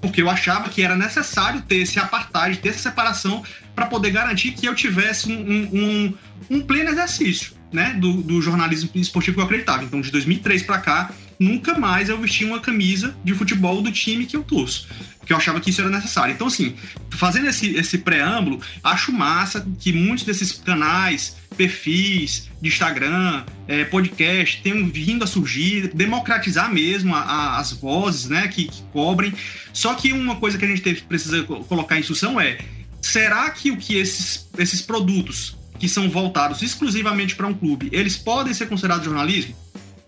Porque 0.00 0.20
eu 0.20 0.28
achava 0.28 0.68
que 0.68 0.82
era 0.82 0.96
necessário 0.96 1.62
ter 1.62 1.76
esse 1.76 1.98
apartheid, 1.98 2.58
ter 2.58 2.70
essa 2.70 2.78
separação, 2.78 3.42
para 3.74 3.86
poder 3.86 4.10
garantir 4.10 4.52
que 4.52 4.66
eu 4.66 4.74
tivesse 4.74 5.30
um, 5.30 5.38
um, 5.38 5.70
um, 5.72 6.14
um 6.56 6.60
pleno 6.60 6.90
exercício 6.90 7.53
né, 7.74 7.94
do, 7.98 8.22
do, 8.22 8.40
jornalismo 8.40 8.90
esportivo 8.94 9.36
que 9.36 9.40
eu 9.40 9.44
acreditava. 9.44 9.84
Então, 9.84 10.00
de 10.00 10.10
2003 10.10 10.62
para 10.62 10.78
cá, 10.78 11.10
nunca 11.38 11.78
mais 11.78 12.08
eu 12.08 12.18
vesti 12.18 12.44
uma 12.44 12.60
camisa 12.60 13.14
de 13.24 13.34
futebol 13.34 13.82
do 13.82 13.90
time 13.90 14.24
que 14.26 14.36
eu 14.36 14.42
torço 14.42 14.86
porque 15.24 15.32
eu 15.32 15.38
achava 15.38 15.58
que 15.58 15.70
isso 15.70 15.80
era 15.80 15.90
necessário. 15.90 16.34
Então, 16.34 16.46
assim, 16.46 16.76
fazendo 17.10 17.48
esse, 17.48 17.74
esse 17.74 17.98
preâmbulo, 17.98 18.60
acho 18.82 19.10
massa 19.10 19.66
que 19.78 19.90
muitos 19.90 20.24
desses 20.24 20.52
canais, 20.52 21.36
perfis 21.56 22.50
de 22.60 22.68
Instagram, 22.68 23.42
é, 23.66 23.84
podcast, 23.84 24.60
tenham 24.62 24.86
vindo 24.86 25.24
a 25.24 25.26
surgir, 25.26 25.88
democratizar 25.94 26.72
mesmo 26.72 27.14
a, 27.14 27.20
a, 27.20 27.58
as 27.58 27.72
vozes 27.72 28.28
né, 28.28 28.48
que, 28.48 28.66
que, 28.66 28.82
cobrem. 28.92 29.32
Só 29.72 29.94
que 29.94 30.12
uma 30.12 30.36
coisa 30.36 30.58
que 30.58 30.64
a 30.66 30.68
gente 30.68 30.82
teve, 30.82 31.00
precisa 31.00 31.42
colocar 31.42 31.96
em 31.96 32.00
instrução 32.00 32.38
é: 32.38 32.58
será 33.00 33.48
que 33.50 33.70
o 33.70 33.78
que 33.78 33.96
esses, 33.96 34.46
esses 34.58 34.82
produtos 34.82 35.56
que 35.78 35.88
são 35.88 36.08
voltados 36.08 36.62
exclusivamente 36.62 37.34
para 37.34 37.46
um 37.46 37.54
clube, 37.54 37.88
eles 37.92 38.16
podem 38.16 38.54
ser 38.54 38.68
considerados 38.68 39.04
jornalismo? 39.04 39.54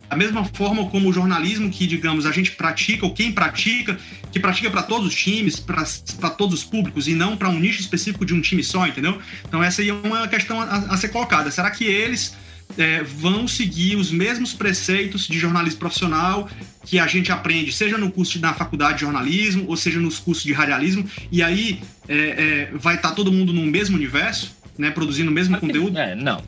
Da 0.09 0.16
mesma 0.16 0.44
forma 0.44 0.88
como 0.88 1.09
o 1.09 1.12
jornalismo 1.12 1.68
que, 1.68 1.87
digamos, 1.87 2.26
a 2.26 2.31
gente 2.31 2.52
pratica, 2.52 3.05
ou 3.05 3.12
quem 3.12 3.33
pratica, 3.33 3.98
que 4.31 4.38
pratica 4.38 4.70
para 4.70 4.83
todos 4.83 5.09
os 5.09 5.14
times, 5.14 5.59
para 5.59 6.31
todos 6.31 6.61
os 6.61 6.64
públicos, 6.64 7.09
e 7.09 7.14
não 7.14 7.37
para 7.37 7.48
um 7.48 7.59
nicho 7.59 7.81
específico 7.81 8.24
de 8.24 8.33
um 8.33 8.40
time 8.40 8.62
só, 8.62 8.87
entendeu? 8.87 9.18
Então, 9.48 9.62
essa 9.62 9.83
aí 9.83 9.88
é 9.88 9.92
uma 9.92 10.29
questão 10.29 10.61
a, 10.61 10.76
a 10.76 10.96
ser 10.96 11.09
colocada. 11.09 11.50
Será 11.50 11.70
que 11.72 11.85
eles 11.85 12.37
é, 12.79 13.02
vão 13.02 13.46
seguir 13.46 13.96
os 13.96 14.11
mesmos 14.11 14.52
preceitos 14.52 15.26
de 15.26 15.38
jornalismo 15.38 15.79
profissional 15.79 16.48
que 16.85 16.98
a 16.98 17.07
gente 17.07 17.33
aprende, 17.33 17.72
seja 17.72 17.98
no 17.98 18.11
curso 18.11 18.38
na 18.40 18.55
faculdade 18.55 18.94
de 18.94 19.00
jornalismo, 19.00 19.64
ou 19.66 19.76
seja 19.76 19.98
nos 19.98 20.18
cursos 20.18 20.44
de 20.44 20.52
radialismo, 20.52 21.09
e 21.33 21.42
aí 21.42 21.81
é, 22.09 22.16
é, 22.16 22.70
vai 22.74 22.94
estar 22.94 23.11
tá 23.11 23.14
todo 23.14 23.33
mundo 23.33 23.52
no 23.52 23.66
mesmo 23.66 23.96
universo, 23.96 24.55
né, 24.78 24.90
produzindo 24.90 25.30
o 25.30 25.34
mesmo 25.34 25.58
conteúdo? 25.58 25.98
É, 25.98 26.14
não. 26.14 26.42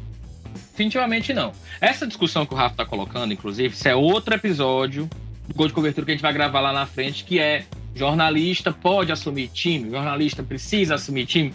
Definitivamente 0.71 1.33
não. 1.35 1.53
Essa 1.81 2.07
discussão 2.07 2.47
que 2.47 2.55
o 2.55 2.57
Rafa 2.57 2.75
está 2.75 2.87
colocando, 2.87 3.33
inclusive, 3.33 3.75
isso 3.75 3.89
é 3.89 3.95
outro 3.95 4.35
episódio 4.35 5.09
do 5.47 5.55
Gol 5.55 5.69
de 5.69 5.73
Cobertura 5.73 6.05
que 6.05 6.13
a 6.13 6.15
gente 6.15 6.23
vai 6.23 6.33
gravar 6.33 6.61
lá 6.61 6.73
na 6.73 6.87
frente, 6.87 7.25
que 7.25 7.41
é 7.41 7.65
jornalista 7.95 8.73
pode 8.73 9.11
assumir 9.11 9.49
time, 9.49 9.91
jornalista 9.91 10.43
precisa 10.43 10.95
assumir 10.95 11.27
time. 11.27 11.53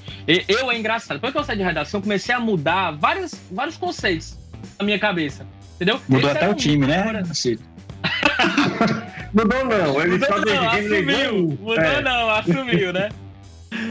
Eu 0.47 0.69
é 0.69 0.77
engraçado. 0.77 1.17
Depois 1.17 1.31
que 1.31 1.39
eu 1.39 1.43
saí 1.43 1.57
de 1.57 1.63
redação, 1.63 2.01
comecei 2.01 2.35
a 2.35 2.39
mudar 2.39 2.91
vários, 2.91 3.33
vários 3.49 3.77
conceitos 3.77 4.37
na 4.77 4.85
minha 4.85 4.99
cabeça. 4.99 5.47
Entendeu? 5.75 6.01
Mudou 6.07 6.29
Esse 6.29 6.37
até 6.37 6.49
o 6.49 6.53
time, 6.53 6.85
né? 6.85 7.23
Mudou 9.33 9.65
não, 9.65 10.01
ele 10.01 10.11
Mudou 10.11 10.27
só 10.27 10.39
não, 10.45 10.69
assumiu. 10.69 11.57
Mudou 11.59 11.75
é. 11.75 12.01
não, 12.01 12.29
assumiu, 12.29 12.93
né? 12.93 13.09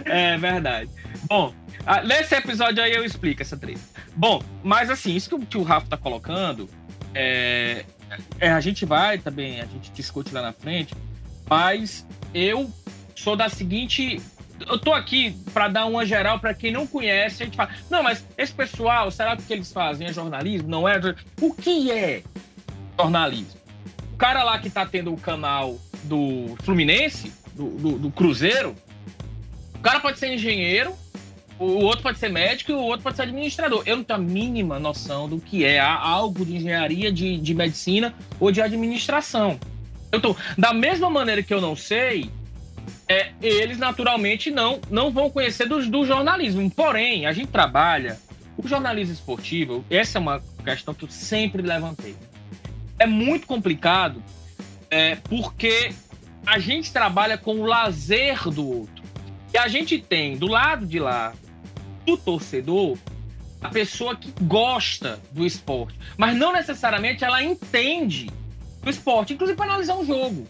É 0.04 0.36
verdade. 0.36 0.90
Bom, 1.28 1.52
ah, 1.86 2.02
nesse 2.02 2.34
episódio 2.34 2.82
aí 2.82 2.92
eu 2.92 3.04
explico 3.04 3.42
essa 3.42 3.56
treta. 3.56 3.80
Bom, 4.14 4.42
mas 4.62 4.90
assim, 4.90 5.14
isso 5.14 5.38
que 5.38 5.58
o 5.58 5.62
Rafa 5.62 5.86
tá 5.88 5.96
colocando, 5.96 6.68
é, 7.14 7.84
é, 8.38 8.50
a 8.50 8.60
gente 8.60 8.84
vai 8.84 9.18
também, 9.18 9.60
a 9.60 9.66
gente 9.66 9.90
discute 9.92 10.32
lá 10.32 10.42
na 10.42 10.52
frente, 10.52 10.94
mas 11.48 12.06
eu 12.34 12.72
sou 13.14 13.36
da 13.36 13.48
seguinte 13.48 14.20
eu 14.68 14.78
tô 14.78 14.92
aqui 14.92 15.36
para 15.52 15.68
dar 15.68 15.86
uma 15.86 16.04
geral 16.04 16.38
para 16.38 16.54
quem 16.54 16.72
não 16.72 16.86
conhece. 16.86 17.42
A 17.42 17.46
gente 17.46 17.56
fala, 17.56 17.70
não, 17.90 18.02
mas 18.02 18.24
esse 18.36 18.52
pessoal, 18.52 19.10
será 19.10 19.36
que 19.36 19.42
o 19.42 19.46
que 19.46 19.52
eles 19.52 19.72
fazem 19.72 20.06
é 20.06 20.12
jornalismo? 20.12 20.68
Não 20.68 20.88
é? 20.88 21.00
O 21.40 21.52
que 21.52 21.90
é 21.90 22.22
jornalismo? 22.98 23.60
O 24.12 24.16
cara 24.16 24.42
lá 24.42 24.58
que 24.58 24.70
tá 24.70 24.86
tendo 24.86 25.12
o 25.12 25.16
canal 25.16 25.78
do 26.04 26.56
Fluminense, 26.62 27.32
do, 27.54 27.70
do, 27.70 27.98
do 27.98 28.10
Cruzeiro, 28.10 28.76
o 29.74 29.78
cara 29.80 30.00
pode 30.00 30.18
ser 30.18 30.32
engenheiro, 30.32 30.94
o 31.62 31.84
outro 31.84 32.02
pode 32.02 32.18
ser 32.18 32.28
médico 32.28 32.72
e 32.72 32.74
o 32.74 32.80
outro 32.80 33.02
pode 33.02 33.16
ser 33.16 33.22
administrador. 33.22 33.82
Eu 33.86 33.96
não 33.96 34.04
tenho 34.04 34.18
a 34.18 34.22
mínima 34.22 34.78
noção 34.78 35.28
do 35.28 35.38
que 35.38 35.64
é 35.64 35.78
algo 35.78 36.44
de 36.44 36.56
engenharia, 36.56 37.12
de, 37.12 37.38
de 37.38 37.54
medicina 37.54 38.14
ou 38.40 38.50
de 38.50 38.60
administração. 38.60 39.58
Eu 40.10 40.20
tô, 40.20 40.36
da 40.58 40.74
mesma 40.74 41.08
maneira 41.08 41.42
que 41.42 41.54
eu 41.54 41.60
não 41.60 41.76
sei, 41.76 42.30
é, 43.08 43.32
eles 43.40 43.78
naturalmente 43.78 44.50
não, 44.50 44.80
não 44.90 45.10
vão 45.10 45.30
conhecer 45.30 45.66
do, 45.68 45.84
do 45.88 46.04
jornalismo. 46.04 46.68
Porém, 46.70 47.26
a 47.26 47.32
gente 47.32 47.48
trabalha 47.48 48.18
o 48.56 48.66
jornalismo 48.66 49.14
esportivo. 49.14 49.84
Essa 49.88 50.18
é 50.18 50.20
uma 50.20 50.42
questão 50.64 50.92
que 50.92 51.04
eu 51.04 51.10
sempre 51.10 51.62
levantei. 51.62 52.16
É 52.98 53.06
muito 53.06 53.46
complicado 53.46 54.22
é, 54.90 55.16
porque 55.16 55.92
a 56.44 56.58
gente 56.58 56.92
trabalha 56.92 57.38
com 57.38 57.60
o 57.60 57.64
lazer 57.64 58.50
do 58.50 58.68
outro. 58.68 59.02
E 59.54 59.58
a 59.58 59.68
gente 59.68 59.98
tem 59.98 60.36
do 60.36 60.46
lado 60.46 60.86
de 60.86 60.98
lá 60.98 61.32
do 62.04 62.16
torcedor 62.16 62.98
a 63.62 63.68
pessoa 63.68 64.16
que 64.16 64.32
gosta 64.42 65.20
do 65.30 65.46
esporte, 65.46 65.96
mas 66.16 66.36
não 66.36 66.52
necessariamente 66.52 67.24
ela 67.24 67.42
entende 67.42 68.28
do 68.82 68.90
esporte, 68.90 69.34
inclusive 69.34 69.56
para 69.56 69.66
analisar 69.66 69.94
um 69.94 70.04
jogo. 70.04 70.48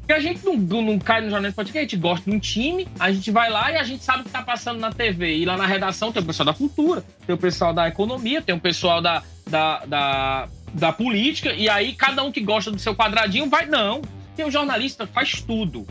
Porque 0.00 0.12
a 0.12 0.20
gente 0.20 0.44
não, 0.44 0.54
não 0.82 0.98
cai 0.98 1.22
no 1.22 1.30
jornalismo 1.30 1.48
esportivo, 1.48 1.78
a 1.78 1.80
gente 1.80 1.96
gosta 1.96 2.30
de 2.30 2.36
um 2.36 2.38
time, 2.38 2.86
a 3.00 3.10
gente 3.10 3.30
vai 3.30 3.48
lá 3.48 3.72
e 3.72 3.76
a 3.76 3.82
gente 3.82 4.04
sabe 4.04 4.20
o 4.20 4.22
que 4.24 4.28
está 4.28 4.42
passando 4.42 4.78
na 4.78 4.92
TV. 4.92 5.38
E 5.38 5.46
lá 5.46 5.56
na 5.56 5.64
redação 5.64 6.12
tem 6.12 6.22
o 6.22 6.26
pessoal 6.26 6.44
da 6.44 6.52
cultura, 6.52 7.02
tem 7.26 7.34
o 7.34 7.38
pessoal 7.38 7.72
da 7.72 7.88
economia, 7.88 8.42
tem 8.42 8.54
o 8.54 8.60
pessoal 8.60 9.00
da, 9.00 9.22
da, 9.48 9.86
da, 9.86 10.48
da 10.74 10.92
política, 10.92 11.54
e 11.54 11.70
aí 11.70 11.94
cada 11.94 12.22
um 12.22 12.30
que 12.30 12.42
gosta 12.42 12.70
do 12.70 12.78
seu 12.78 12.94
quadradinho 12.94 13.48
vai. 13.48 13.64
Não. 13.64 14.02
Tem 14.36 14.44
o 14.44 14.50
jornalista 14.50 15.06
faz 15.06 15.40
tudo. 15.40 15.86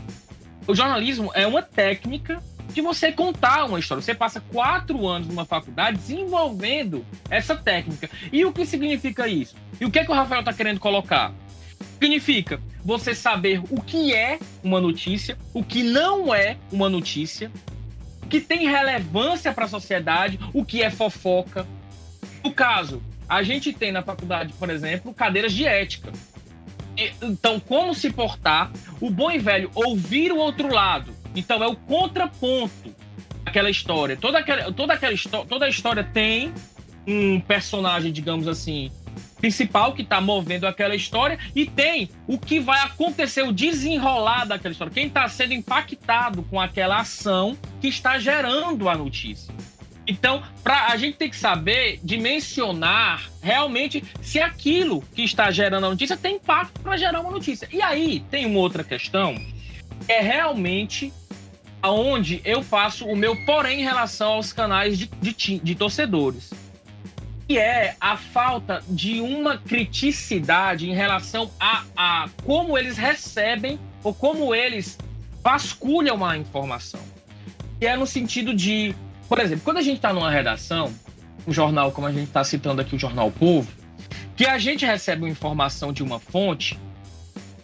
O 0.68 0.76
jornalismo 0.76 1.32
é 1.34 1.44
uma 1.44 1.60
técnica 1.62 2.40
de 2.72 2.80
você 2.80 3.12
contar 3.12 3.64
uma 3.64 3.78
história. 3.78 4.02
Você 4.02 4.14
passa 4.14 4.40
quatro 4.40 5.06
anos 5.06 5.28
numa 5.28 5.44
faculdade 5.44 5.98
desenvolvendo 5.98 7.04
essa 7.30 7.54
técnica. 7.54 8.10
E 8.32 8.44
o 8.44 8.52
que 8.52 8.66
significa 8.66 9.28
isso? 9.28 9.54
E 9.80 9.84
o 9.84 9.90
que, 9.90 9.98
é 9.98 10.04
que 10.04 10.10
o 10.10 10.14
Rafael 10.14 10.40
está 10.40 10.52
querendo 10.52 10.80
colocar? 10.80 11.32
Significa 12.00 12.60
você 12.84 13.14
saber 13.14 13.62
o 13.70 13.80
que 13.80 14.12
é 14.12 14.38
uma 14.62 14.80
notícia, 14.80 15.38
o 15.52 15.62
que 15.62 15.82
não 15.82 16.34
é 16.34 16.56
uma 16.70 16.88
notícia, 16.88 17.50
o 18.22 18.26
que 18.26 18.40
tem 18.40 18.68
relevância 18.68 19.52
para 19.52 19.64
a 19.64 19.68
sociedade, 19.68 20.38
o 20.52 20.64
que 20.64 20.82
é 20.82 20.90
fofoca. 20.90 21.66
No 22.42 22.52
caso, 22.52 23.02
a 23.28 23.42
gente 23.42 23.72
tem 23.72 23.90
na 23.90 24.02
faculdade, 24.02 24.52
por 24.54 24.68
exemplo, 24.68 25.14
cadeiras 25.14 25.52
de 25.52 25.66
ética. 25.66 26.12
Então, 27.22 27.58
como 27.58 27.94
se 27.94 28.10
portar, 28.10 28.70
o 29.00 29.10
bom 29.10 29.30
e 29.30 29.38
velho 29.38 29.70
ouvir 29.74 30.30
o 30.30 30.36
outro 30.36 30.72
lado. 30.72 31.12
Então, 31.34 31.62
é 31.62 31.66
o 31.66 31.76
contraponto 31.76 32.94
daquela 33.44 33.70
história. 33.70 34.16
Toda 34.16 34.38
aquela, 34.38 34.72
toda 34.72 34.94
aquela 34.94 35.16
toda 35.48 35.66
a 35.66 35.68
história 35.68 36.04
tem 36.04 36.52
um 37.06 37.40
personagem, 37.40 38.12
digamos 38.12 38.48
assim, 38.48 38.90
principal 39.36 39.92
que 39.92 40.02
está 40.02 40.20
movendo 40.20 40.66
aquela 40.66 40.94
história 40.94 41.38
e 41.54 41.66
tem 41.66 42.08
o 42.26 42.38
que 42.38 42.58
vai 42.58 42.80
acontecer, 42.80 43.42
o 43.42 43.52
desenrolar 43.52 44.46
daquela 44.46 44.72
história. 44.72 44.92
Quem 44.92 45.06
está 45.06 45.28
sendo 45.28 45.52
impactado 45.52 46.42
com 46.44 46.60
aquela 46.60 47.00
ação 47.00 47.56
que 47.80 47.88
está 47.88 48.18
gerando 48.18 48.88
a 48.88 48.96
notícia. 48.96 49.52
Então, 50.06 50.42
pra, 50.62 50.88
a 50.88 50.96
gente 50.96 51.16
tem 51.16 51.30
que 51.30 51.36
saber 51.36 51.98
dimensionar 52.02 53.30
realmente 53.42 54.04
se 54.20 54.38
aquilo 54.38 55.02
que 55.14 55.22
está 55.22 55.50
gerando 55.50 55.86
a 55.86 55.90
notícia 55.90 56.16
tem 56.16 56.36
impacto 56.36 56.80
para 56.80 56.96
gerar 56.96 57.20
uma 57.20 57.30
notícia. 57.30 57.68
E 57.72 57.80
aí 57.80 58.24
tem 58.30 58.46
uma 58.46 58.58
outra 58.58 58.84
questão, 58.84 59.34
é 60.08 60.20
realmente 60.20 61.12
aonde 61.82 62.40
eu 62.44 62.62
faço 62.62 63.06
o 63.06 63.16
meu 63.16 63.36
porém 63.44 63.80
em 63.80 63.84
relação 63.84 64.32
aos 64.32 64.52
canais 64.52 64.98
de, 64.98 65.10
de, 65.20 65.58
de 65.58 65.74
torcedores. 65.74 66.50
Que 67.46 67.58
é 67.58 67.94
a 68.00 68.16
falta 68.16 68.82
de 68.88 69.20
uma 69.20 69.58
criticidade 69.58 70.88
em 70.88 70.94
relação 70.94 71.50
a, 71.60 71.84
a 71.94 72.28
como 72.44 72.78
eles 72.78 72.96
recebem 72.96 73.78
ou 74.02 74.14
como 74.14 74.54
eles 74.54 74.98
vasculham 75.42 76.24
a 76.24 76.38
informação. 76.38 77.00
Que 77.78 77.86
é 77.86 77.96
no 77.96 78.06
sentido 78.06 78.54
de 78.54 78.94
por 79.28 79.38
exemplo, 79.38 79.64
quando 79.64 79.78
a 79.78 79.82
gente 79.82 79.96
está 79.96 80.12
numa 80.12 80.30
redação, 80.30 80.92
um 81.46 81.52
jornal 81.52 81.92
como 81.92 82.06
a 82.06 82.12
gente 82.12 82.28
está 82.28 82.44
citando 82.44 82.80
aqui, 82.80 82.94
o 82.94 82.98
Jornal 82.98 83.30
Povo, 83.30 83.70
que 84.36 84.46
a 84.46 84.58
gente 84.58 84.84
recebe 84.84 85.22
uma 85.22 85.30
informação 85.30 85.92
de 85.92 86.02
uma 86.02 86.18
fonte, 86.18 86.78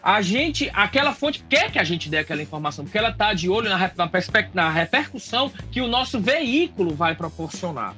a 0.02 0.22
gente, 0.22 0.70
aquela 0.72 1.12
fonte 1.12 1.44
quer 1.48 1.70
que 1.70 1.78
a 1.78 1.84
gente 1.84 2.08
dê 2.08 2.18
aquela 2.18 2.42
informação, 2.42 2.84
porque 2.84 2.98
ela 2.98 3.10
está 3.10 3.34
de 3.34 3.48
olho 3.48 3.68
na, 3.68 3.78
na, 3.78 4.10
na 4.54 4.70
repercussão 4.70 5.52
que 5.70 5.80
o 5.80 5.86
nosso 5.86 6.18
veículo 6.18 6.94
vai 6.94 7.14
proporcionar. 7.14 7.94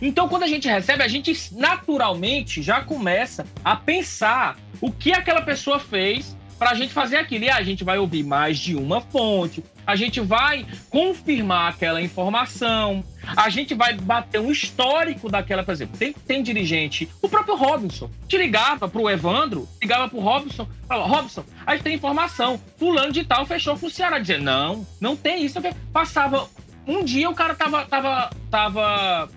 Então, 0.00 0.28
quando 0.28 0.42
a 0.42 0.48
gente 0.48 0.68
recebe, 0.68 1.02
a 1.02 1.08
gente 1.08 1.32
naturalmente 1.52 2.62
já 2.62 2.82
começa 2.82 3.46
a 3.64 3.76
pensar 3.76 4.56
o 4.80 4.92
que 4.92 5.12
aquela 5.12 5.40
pessoa 5.40 5.78
fez 5.78 6.36
para 6.58 6.70
a 6.70 6.74
gente 6.74 6.92
fazer 6.92 7.16
aquilo. 7.16 7.44
E 7.44 7.50
a 7.50 7.62
gente 7.62 7.84
vai 7.84 7.98
ouvir 7.98 8.22
mais 8.22 8.58
de 8.58 8.76
uma 8.76 9.00
fonte, 9.00 9.64
a 9.86 9.94
gente 9.94 10.20
vai 10.20 10.66
confirmar 10.90 11.72
aquela 11.72 12.02
informação, 12.02 13.04
a 13.36 13.48
gente 13.48 13.74
vai 13.74 13.94
bater 13.94 14.40
um 14.40 14.50
histórico 14.50 15.30
daquela, 15.30 15.62
por 15.62 15.72
exemplo, 15.72 15.96
tem, 15.96 16.12
tem 16.12 16.42
dirigente, 16.42 17.08
o 17.22 17.28
próprio 17.28 17.56
Robinson, 17.56 18.10
te 18.26 18.36
ligava 18.36 18.88
pro 18.88 19.08
Evandro, 19.08 19.68
ligava 19.80 20.08
pro 20.08 20.18
Robinson, 20.18 20.68
falava, 20.88 21.08
Robinson, 21.08 21.44
a 21.64 21.74
gente 21.74 21.84
tem 21.84 21.94
informação, 21.94 22.60
fulano 22.76 23.12
de 23.12 23.24
tal 23.24 23.46
fechou 23.46 23.78
com 23.78 23.86
o 23.86 23.90
Ceará, 23.90 24.18
dizer, 24.18 24.40
não, 24.40 24.86
não 25.00 25.16
tem 25.16 25.44
isso, 25.44 25.60
passava 25.92 26.48
um 26.86 27.02
dia 27.02 27.28
o 27.28 27.34
cara 27.34 27.54
tava, 27.54 27.84
tava, 27.86 28.30
tava, 28.50 29.28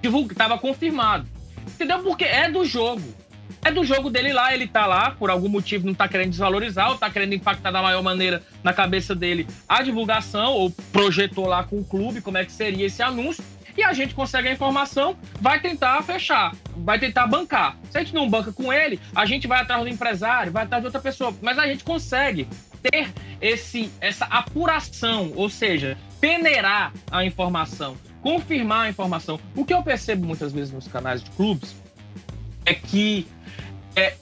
divulg... 0.00 0.34
tava 0.34 0.58
confirmado, 0.58 1.26
entendeu? 1.66 2.02
Porque 2.02 2.24
é 2.24 2.50
do 2.50 2.64
jogo, 2.64 3.02
é 3.66 3.70
do 3.72 3.84
jogo 3.84 4.08
dele 4.08 4.32
lá, 4.32 4.54
ele 4.54 4.68
tá 4.68 4.86
lá, 4.86 5.10
por 5.10 5.28
algum 5.28 5.48
motivo 5.48 5.86
não 5.86 5.94
tá 5.94 6.06
querendo 6.06 6.30
desvalorizar, 6.30 6.88
ou 6.90 6.96
tá 6.96 7.10
querendo 7.10 7.34
impactar 7.34 7.72
da 7.72 7.82
maior 7.82 8.00
maneira 8.00 8.40
na 8.62 8.72
cabeça 8.72 9.12
dele 9.12 9.44
a 9.68 9.82
divulgação, 9.82 10.52
ou 10.52 10.70
projetou 10.92 11.46
lá 11.46 11.64
com 11.64 11.80
o 11.80 11.84
clube 11.84 12.20
como 12.20 12.38
é 12.38 12.44
que 12.44 12.52
seria 12.52 12.86
esse 12.86 13.02
anúncio, 13.02 13.42
e 13.76 13.82
a 13.82 13.92
gente 13.92 14.14
consegue 14.14 14.48
a 14.48 14.52
informação, 14.52 15.16
vai 15.40 15.60
tentar 15.60 16.00
fechar, 16.02 16.54
vai 16.76 16.98
tentar 16.98 17.26
bancar. 17.26 17.76
Se 17.90 17.98
a 17.98 18.00
gente 18.02 18.14
não 18.14 18.30
banca 18.30 18.52
com 18.52 18.72
ele, 18.72 19.00
a 19.14 19.26
gente 19.26 19.48
vai 19.48 19.60
atrás 19.60 19.82
do 19.82 19.88
empresário, 19.88 20.52
vai 20.52 20.62
atrás 20.62 20.80
de 20.82 20.86
outra 20.86 21.00
pessoa, 21.00 21.34
mas 21.42 21.58
a 21.58 21.66
gente 21.66 21.82
consegue 21.82 22.48
ter 22.80 23.08
esse, 23.40 23.90
essa 24.00 24.26
apuração, 24.26 25.32
ou 25.34 25.50
seja, 25.50 25.98
peneirar 26.20 26.92
a 27.10 27.24
informação, 27.24 27.96
confirmar 28.22 28.86
a 28.86 28.90
informação. 28.90 29.40
O 29.56 29.64
que 29.64 29.74
eu 29.74 29.82
percebo 29.82 30.24
muitas 30.24 30.52
vezes 30.52 30.72
nos 30.72 30.86
canais 30.86 31.22
de 31.22 31.30
clubes 31.32 31.74
é 32.66 32.74
que 32.74 33.26
é, 33.94 34.14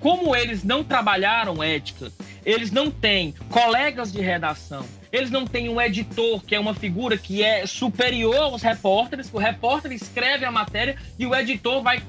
como 0.00 0.34
eles 0.34 0.64
não 0.64 0.82
trabalharam 0.82 1.62
ética, 1.62 2.12
eles 2.44 2.72
não 2.72 2.90
têm 2.90 3.32
colegas 3.48 4.12
de 4.12 4.20
redação, 4.20 4.84
eles 5.12 5.30
não 5.30 5.46
têm 5.46 5.68
um 5.68 5.80
editor, 5.80 6.42
que 6.44 6.54
é 6.54 6.60
uma 6.60 6.74
figura 6.74 7.16
que 7.16 7.42
é 7.42 7.64
superior 7.66 8.36
aos 8.36 8.62
repórteres, 8.62 9.30
o 9.32 9.38
repórter 9.38 9.92
escreve 9.92 10.44
a 10.44 10.50
matéria 10.50 10.96
e 11.18 11.24
o 11.24 11.34
editor 11.34 11.82
vai, 11.82 12.02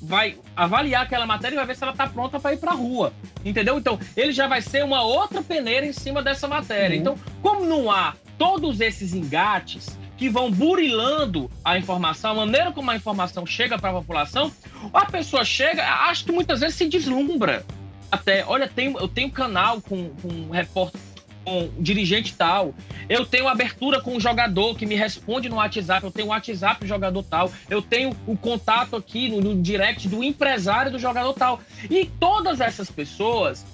vai 0.00 0.38
avaliar 0.54 1.02
aquela 1.02 1.26
matéria 1.26 1.54
e 1.54 1.56
vai 1.56 1.66
ver 1.66 1.76
se 1.76 1.82
ela 1.82 1.92
está 1.92 2.06
pronta 2.06 2.38
para 2.38 2.52
ir 2.52 2.58
para 2.58 2.70
a 2.70 2.74
rua. 2.74 3.12
Entendeu? 3.44 3.78
Então, 3.78 3.98
ele 4.16 4.32
já 4.32 4.46
vai 4.46 4.62
ser 4.62 4.84
uma 4.84 5.02
outra 5.02 5.42
peneira 5.42 5.84
em 5.84 5.92
cima 5.92 6.22
dessa 6.22 6.46
matéria. 6.46 6.94
Uhum. 6.94 7.00
Então, 7.00 7.18
como 7.42 7.64
não 7.64 7.90
há 7.90 8.14
todos 8.38 8.80
esses 8.80 9.12
engates, 9.12 9.98
que 10.20 10.28
vão 10.28 10.50
burilando 10.50 11.50
a 11.64 11.78
informação, 11.78 12.32
a 12.32 12.34
maneira 12.34 12.70
como 12.72 12.90
a 12.90 12.94
informação 12.94 13.46
chega 13.46 13.78
para 13.78 13.88
a 13.88 13.94
população, 13.94 14.52
a 14.92 15.06
pessoa 15.06 15.46
chega, 15.46 15.82
acho 15.82 16.26
que 16.26 16.30
muitas 16.30 16.60
vezes 16.60 16.76
se 16.76 16.86
deslumbra. 16.86 17.64
Até, 18.12 18.44
olha, 18.44 18.70
eu 19.00 19.08
tenho 19.08 19.30
canal 19.30 19.80
com, 19.80 20.10
com 20.10 20.28
um 20.28 20.50
repórter, 20.50 21.00
com 21.42 21.60
um 21.62 21.82
dirigente 21.82 22.34
tal, 22.34 22.74
eu 23.08 23.24
tenho 23.24 23.48
abertura 23.48 24.02
com 24.02 24.14
um 24.14 24.20
jogador 24.20 24.76
que 24.76 24.84
me 24.84 24.94
responde 24.94 25.48
no 25.48 25.56
WhatsApp, 25.56 26.04
eu 26.04 26.10
tenho 26.10 26.28
o 26.28 26.30
WhatsApp 26.32 26.80
do 26.80 26.86
jogador 26.86 27.22
tal, 27.22 27.50
eu 27.70 27.80
tenho 27.80 28.14
o 28.26 28.36
contato 28.36 28.96
aqui 28.96 29.30
no, 29.30 29.40
no 29.40 29.62
direct 29.62 30.06
do 30.06 30.22
empresário 30.22 30.92
do 30.92 30.98
jogador 30.98 31.32
tal. 31.32 31.60
E 31.88 32.04
todas 32.04 32.60
essas 32.60 32.90
pessoas 32.90 33.64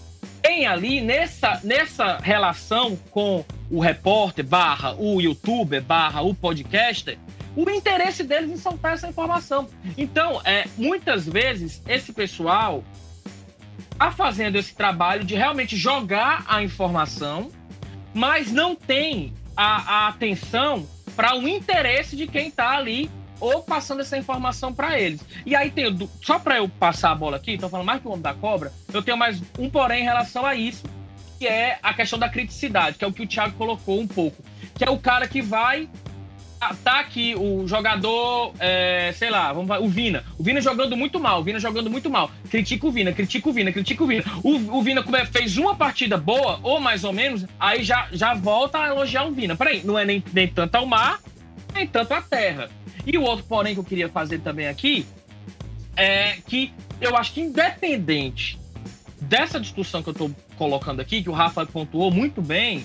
tem 0.46 0.64
ali 0.64 1.00
nessa, 1.00 1.60
nessa 1.64 2.18
relação 2.18 2.96
com 3.10 3.44
o 3.68 3.80
repórter 3.80 4.46
barra 4.46 4.94
o 4.94 5.20
youtuber 5.20 5.82
barra 5.82 6.22
o 6.22 6.32
podcaster 6.32 7.18
o 7.56 7.68
interesse 7.68 8.22
deles 8.22 8.50
em 8.50 8.56
soltar 8.58 8.92
essa 8.92 9.08
informação. 9.08 9.66
Então, 9.96 10.42
é, 10.44 10.66
muitas 10.76 11.26
vezes, 11.26 11.82
esse 11.88 12.12
pessoal 12.12 12.84
está 13.90 14.12
fazendo 14.12 14.56
esse 14.56 14.74
trabalho 14.74 15.24
de 15.24 15.34
realmente 15.34 15.74
jogar 15.74 16.44
a 16.46 16.62
informação, 16.62 17.50
mas 18.12 18.52
não 18.52 18.76
tem 18.76 19.32
a, 19.56 20.04
a 20.04 20.08
atenção 20.08 20.86
para 21.16 21.34
o 21.34 21.48
interesse 21.48 22.14
de 22.14 22.26
quem 22.26 22.48
está 22.48 22.76
ali 22.76 23.10
ou 23.40 23.62
passando 23.62 24.00
essa 24.00 24.16
informação 24.16 24.72
para 24.72 24.98
eles. 24.98 25.20
E 25.44 25.54
aí 25.54 25.70
tem, 25.70 25.96
só 26.22 26.38
para 26.38 26.58
eu 26.58 26.68
passar 26.68 27.12
a 27.12 27.14
bola 27.14 27.36
aqui, 27.36 27.52
estou 27.52 27.68
falando 27.68 27.86
mais 27.86 28.00
que 28.00 28.08
o 28.08 28.10
homem 28.10 28.22
da 28.22 28.34
cobra, 28.34 28.72
eu 28.92 29.02
tenho 29.02 29.16
mais 29.16 29.42
um 29.58 29.68
porém 29.68 30.02
em 30.02 30.04
relação 30.04 30.44
a 30.44 30.54
isso, 30.54 30.84
que 31.38 31.46
é 31.46 31.78
a 31.82 31.92
questão 31.92 32.18
da 32.18 32.28
criticidade, 32.28 32.98
que 32.98 33.04
é 33.04 33.08
o 33.08 33.12
que 33.12 33.22
o 33.22 33.26
Thiago 33.26 33.54
colocou 33.56 34.00
um 34.00 34.06
pouco, 34.06 34.42
que 34.74 34.84
é 34.84 34.90
o 34.90 34.98
cara 34.98 35.28
que 35.28 35.42
vai 35.42 35.88
tá 36.82 37.00
aqui 37.00 37.34
o 37.36 37.66
jogador, 37.66 38.52
é, 38.58 39.12
sei 39.14 39.30
lá, 39.30 39.52
vamos, 39.52 39.76
o 39.78 39.88
Vina. 39.88 40.24
O 40.38 40.42
Vina 40.42 40.60
jogando 40.60 40.96
muito 40.96 41.20
mal, 41.20 41.40
o 41.40 41.44
Vina 41.44 41.60
jogando 41.60 41.90
muito 41.90 42.08
mal. 42.08 42.30
Critica 42.50 42.86
o 42.86 42.90
Vina, 42.90 43.12
critica 43.12 43.48
o 43.48 43.52
Vina, 43.52 43.72
critica 43.72 44.02
o 44.02 44.06
Vina. 44.06 44.24
O, 44.42 44.78
o 44.78 44.82
Vina 44.82 45.04
fez 45.30 45.56
uma 45.56 45.74
partida 45.74 46.16
boa, 46.16 46.58
ou 46.62 46.80
mais 46.80 47.04
ou 47.04 47.12
menos, 47.12 47.44
aí 47.60 47.82
já, 47.82 48.08
já 48.12 48.34
volta 48.34 48.78
a 48.78 48.88
elogiar 48.88 49.24
o 49.26 49.32
Vina. 49.32 49.54
Peraí, 49.54 49.82
não 49.84 49.98
é 49.98 50.04
nem, 50.04 50.22
nem 50.32 50.48
tanto 50.48 50.74
ao 50.76 50.86
mar, 50.86 51.20
nem 51.74 51.86
tanto 51.86 52.12
à 52.12 52.22
terra. 52.22 52.68
E 53.06 53.16
o 53.16 53.22
outro 53.22 53.44
porém 53.48 53.72
que 53.72 53.80
eu 53.80 53.84
queria 53.84 54.08
fazer 54.08 54.40
também 54.40 54.66
aqui 54.66 55.06
é 55.96 56.38
que 56.46 56.72
eu 57.00 57.16
acho 57.16 57.32
que 57.32 57.40
independente 57.40 58.58
dessa 59.20 59.58
discussão 59.60 60.02
que 60.02 60.08
eu 60.08 60.12
estou 60.12 60.30
colocando 60.58 61.00
aqui, 61.00 61.22
que 61.22 61.30
o 61.30 61.32
Rafa 61.32 61.64
pontuou 61.64 62.10
muito 62.10 62.42
bem, 62.42 62.84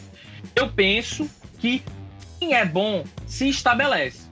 eu 0.55 0.71
penso 0.71 1.29
que 1.60 1.84
quem 2.39 2.53
é 2.53 2.65
bom 2.65 3.03
se 3.25 3.49
estabelece. 3.49 4.31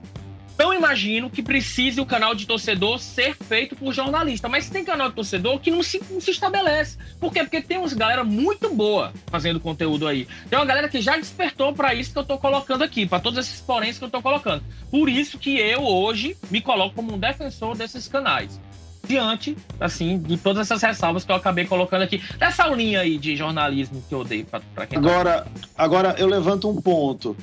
Não 0.60 0.74
imagino 0.74 1.30
que 1.30 1.42
precise 1.42 2.02
o 2.02 2.06
canal 2.06 2.36
de 2.36 2.46
torcedor 2.46 3.00
ser 3.00 3.34
feito 3.34 3.78
por 3.78 3.94
jornalista, 3.94 4.50
mas 4.50 4.70
tem 4.70 4.84
canal 4.84 5.08
de 5.08 5.16
torcedor 5.16 5.58
que 5.60 5.72
não 5.72 5.82
se, 5.82 6.04
não 6.12 6.20
se 6.20 6.32
estabelece. 6.32 6.98
Por 7.18 7.32
quê? 7.32 7.40
Porque 7.40 7.62
tem 7.62 7.78
uns 7.78 7.94
galera 7.94 8.26
muito 8.26 8.76
boa 8.76 9.14
fazendo 9.28 9.58
conteúdo 9.58 10.06
aí. 10.06 10.28
Tem 10.50 10.60
uma 10.60 10.66
galera 10.66 10.90
que 10.90 11.00
já 11.00 11.16
despertou 11.16 11.72
para 11.72 11.94
isso 11.94 12.12
que 12.12 12.20
eu 12.20 12.26
tô 12.26 12.38
colocando 12.38 12.84
aqui, 12.84 13.06
para 13.06 13.22
todos 13.22 13.40
esses 13.40 13.62
poréns 13.62 13.98
que 13.98 14.04
eu 14.04 14.10
tô 14.10 14.22
colocando. 14.22 14.62
Por 14.92 15.08
isso 15.08 15.40
que 15.40 15.58
eu 15.58 15.82
hoje 15.82 16.36
me 16.52 16.60
coloco 16.60 16.94
como 16.94 17.14
um 17.14 17.18
defensor 17.18 17.74
desses 17.78 18.10
canais 18.10 18.60
diante, 19.08 19.56
assim, 19.80 20.20
de 20.20 20.38
todas 20.38 20.68
essas 20.68 20.84
ressalvas 20.84 21.24
que 21.24 21.32
eu 21.32 21.36
acabei 21.38 21.66
colocando 21.66 22.02
aqui. 22.02 22.22
Dessa 22.38 22.68
linha 22.68 23.00
aí 23.00 23.18
de 23.18 23.34
jornalismo 23.34 24.04
que 24.08 24.14
eu 24.14 24.26
dei 24.26 24.44
para 24.44 24.86
quem 24.86 25.02
tá 25.02 25.10
Agora, 25.10 25.42
tá... 25.42 25.50
agora 25.78 26.16
eu 26.20 26.28
levanto 26.28 26.70
um 26.70 26.82
ponto. 26.82 27.36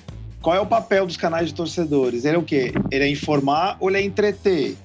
Qual 0.46 0.54
é 0.54 0.60
o 0.60 0.66
papel 0.66 1.04
dos 1.04 1.16
canais 1.16 1.48
de 1.48 1.54
torcedores? 1.54 2.24
Ele 2.24 2.36
é 2.36 2.38
o 2.38 2.42
quê? 2.44 2.72
Ele 2.92 3.02
é 3.02 3.10
informar 3.10 3.76
ou 3.80 3.90
ele 3.90 3.98
é 3.98 4.02
entreter? 4.02 4.76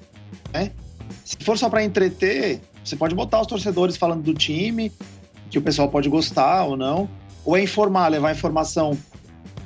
Né? 0.52 0.72
Se 1.24 1.36
for 1.36 1.56
só 1.56 1.70
para 1.70 1.84
entreter, 1.84 2.60
você 2.84 2.96
pode 2.96 3.14
botar 3.14 3.40
os 3.40 3.46
torcedores 3.46 3.96
falando 3.96 4.24
do 4.24 4.34
time, 4.34 4.90
que 5.48 5.56
o 5.56 5.62
pessoal 5.62 5.88
pode 5.88 6.08
gostar 6.08 6.64
ou 6.64 6.76
não, 6.76 7.08
ou 7.44 7.56
é 7.56 7.62
informar, 7.62 8.08
levar 8.08 8.32
informação 8.32 8.98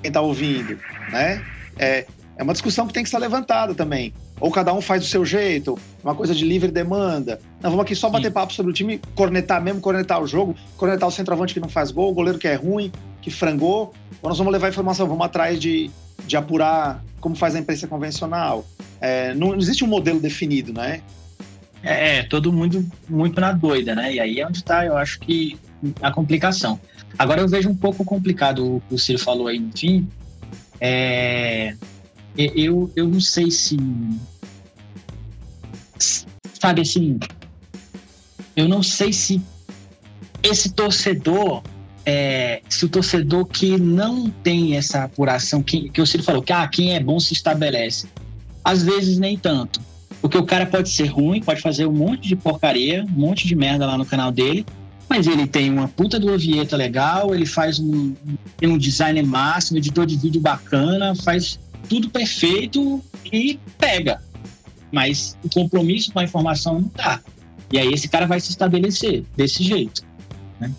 quem 0.02 0.08
está 0.08 0.20
ouvindo, 0.20 0.78
né? 1.10 1.42
É, 1.78 2.04
é 2.36 2.42
uma 2.42 2.52
discussão 2.52 2.86
que 2.86 2.92
tem 2.92 3.02
que 3.02 3.08
ser 3.08 3.18
levantada 3.18 3.74
também. 3.74 4.12
Ou 4.38 4.50
cada 4.50 4.74
um 4.74 4.82
faz 4.82 5.00
do 5.00 5.06
seu 5.06 5.24
jeito, 5.24 5.78
uma 6.04 6.14
coisa 6.14 6.34
de 6.34 6.44
livre 6.44 6.70
demanda. 6.70 7.40
Não, 7.66 7.72
vamos 7.72 7.84
aqui 7.84 7.96
só 7.96 8.08
bater 8.08 8.28
Sim. 8.28 8.32
papo 8.32 8.52
sobre 8.52 8.70
o 8.70 8.72
time, 8.72 9.00
cornetar 9.16 9.60
mesmo, 9.60 9.80
cornetar 9.80 10.22
o 10.22 10.26
jogo, 10.26 10.54
cornetar 10.76 11.08
o 11.08 11.10
centroavante 11.10 11.52
que 11.52 11.58
não 11.58 11.68
faz 11.68 11.90
gol, 11.90 12.12
o 12.12 12.14
goleiro 12.14 12.38
que 12.38 12.46
é 12.46 12.54
ruim, 12.54 12.92
que 13.20 13.28
frangou. 13.28 13.92
Ou 14.22 14.28
nós 14.28 14.38
vamos 14.38 14.52
levar 14.52 14.68
informação, 14.68 15.04
vamos 15.08 15.26
atrás 15.26 15.58
de, 15.58 15.90
de 16.28 16.36
apurar 16.36 17.02
como 17.20 17.34
faz 17.34 17.56
a 17.56 17.58
imprensa 17.58 17.88
convencional. 17.88 18.64
É, 19.00 19.34
não, 19.34 19.48
não, 19.48 19.56
existe 19.56 19.82
um 19.82 19.88
modelo 19.88 20.20
definido, 20.20 20.72
né? 20.72 21.00
É, 21.82 22.18
é, 22.18 22.22
todo 22.22 22.52
mundo 22.52 22.88
muito 23.08 23.40
na 23.40 23.50
doida, 23.50 23.96
né? 23.96 24.14
E 24.14 24.20
aí 24.20 24.38
é 24.38 24.46
onde 24.46 24.58
está, 24.58 24.86
eu 24.86 24.96
acho 24.96 25.18
que, 25.18 25.58
a 26.00 26.12
complicação. 26.12 26.78
Agora 27.18 27.40
eu 27.40 27.48
vejo 27.48 27.68
um 27.68 27.76
pouco 27.76 28.04
complicado 28.04 28.76
o 28.76 28.82
que 28.88 28.94
o 28.94 28.98
Ciro 28.98 29.18
falou 29.18 29.48
aí 29.48 29.58
no 29.58 29.76
fim. 29.76 30.08
É, 30.80 31.74
eu, 32.38 32.92
eu 32.94 33.08
não 33.08 33.20
sei 33.20 33.50
se. 33.50 33.76
Sabe 36.60 36.82
assim. 36.82 37.18
Eu 38.56 38.68
não 38.68 38.82
sei 38.82 39.12
se 39.12 39.40
esse 40.42 40.70
torcedor. 40.70 41.62
É, 42.08 42.62
se 42.68 42.84
o 42.84 42.88
torcedor 42.88 43.46
que 43.46 43.76
não 43.76 44.30
tem 44.30 44.76
essa 44.76 45.02
apuração, 45.02 45.60
que, 45.60 45.90
que 45.90 46.00
o 46.00 46.06
Ciro 46.06 46.22
falou, 46.22 46.40
que 46.40 46.52
ah, 46.52 46.66
quem 46.68 46.94
é 46.94 47.00
bom 47.00 47.18
se 47.18 47.32
estabelece. 47.32 48.06
Às 48.62 48.84
vezes 48.84 49.18
nem 49.18 49.36
tanto. 49.36 49.80
Porque 50.20 50.38
o 50.38 50.44
cara 50.44 50.66
pode 50.66 50.88
ser 50.88 51.06
ruim, 51.06 51.40
pode 51.40 51.60
fazer 51.60 51.84
um 51.84 51.92
monte 51.92 52.28
de 52.28 52.36
porcaria, 52.36 53.04
um 53.04 53.20
monte 53.20 53.46
de 53.46 53.56
merda 53.56 53.86
lá 53.86 53.98
no 53.98 54.06
canal 54.06 54.30
dele, 54.30 54.64
mas 55.08 55.26
ele 55.26 55.46
tem 55.46 55.68
uma 55.68 55.88
puta 55.88 56.18
do 56.18 56.32
Ovieta 56.32 56.76
legal, 56.76 57.34
ele 57.34 57.46
faz 57.46 57.78
um, 57.78 58.14
tem 58.56 58.68
um 58.68 58.78
design 58.78 59.20
máximo, 59.22 59.78
editor 59.78 60.06
de 60.06 60.16
vídeo 60.16 60.40
bacana, 60.40 61.14
faz 61.14 61.58
tudo 61.88 62.08
perfeito 62.08 63.02
e 63.32 63.58
pega. 63.78 64.22
Mas 64.92 65.36
o 65.44 65.48
compromisso 65.48 66.12
com 66.12 66.20
a 66.20 66.24
informação 66.24 66.80
não 66.80 66.88
tá. 66.88 67.20
E 67.72 67.78
aí 67.78 67.92
esse 67.92 68.08
cara 68.08 68.26
vai 68.26 68.40
se 68.40 68.50
estabelecer 68.50 69.24
desse 69.36 69.62
jeito. 69.62 70.04
Né? 70.60 70.70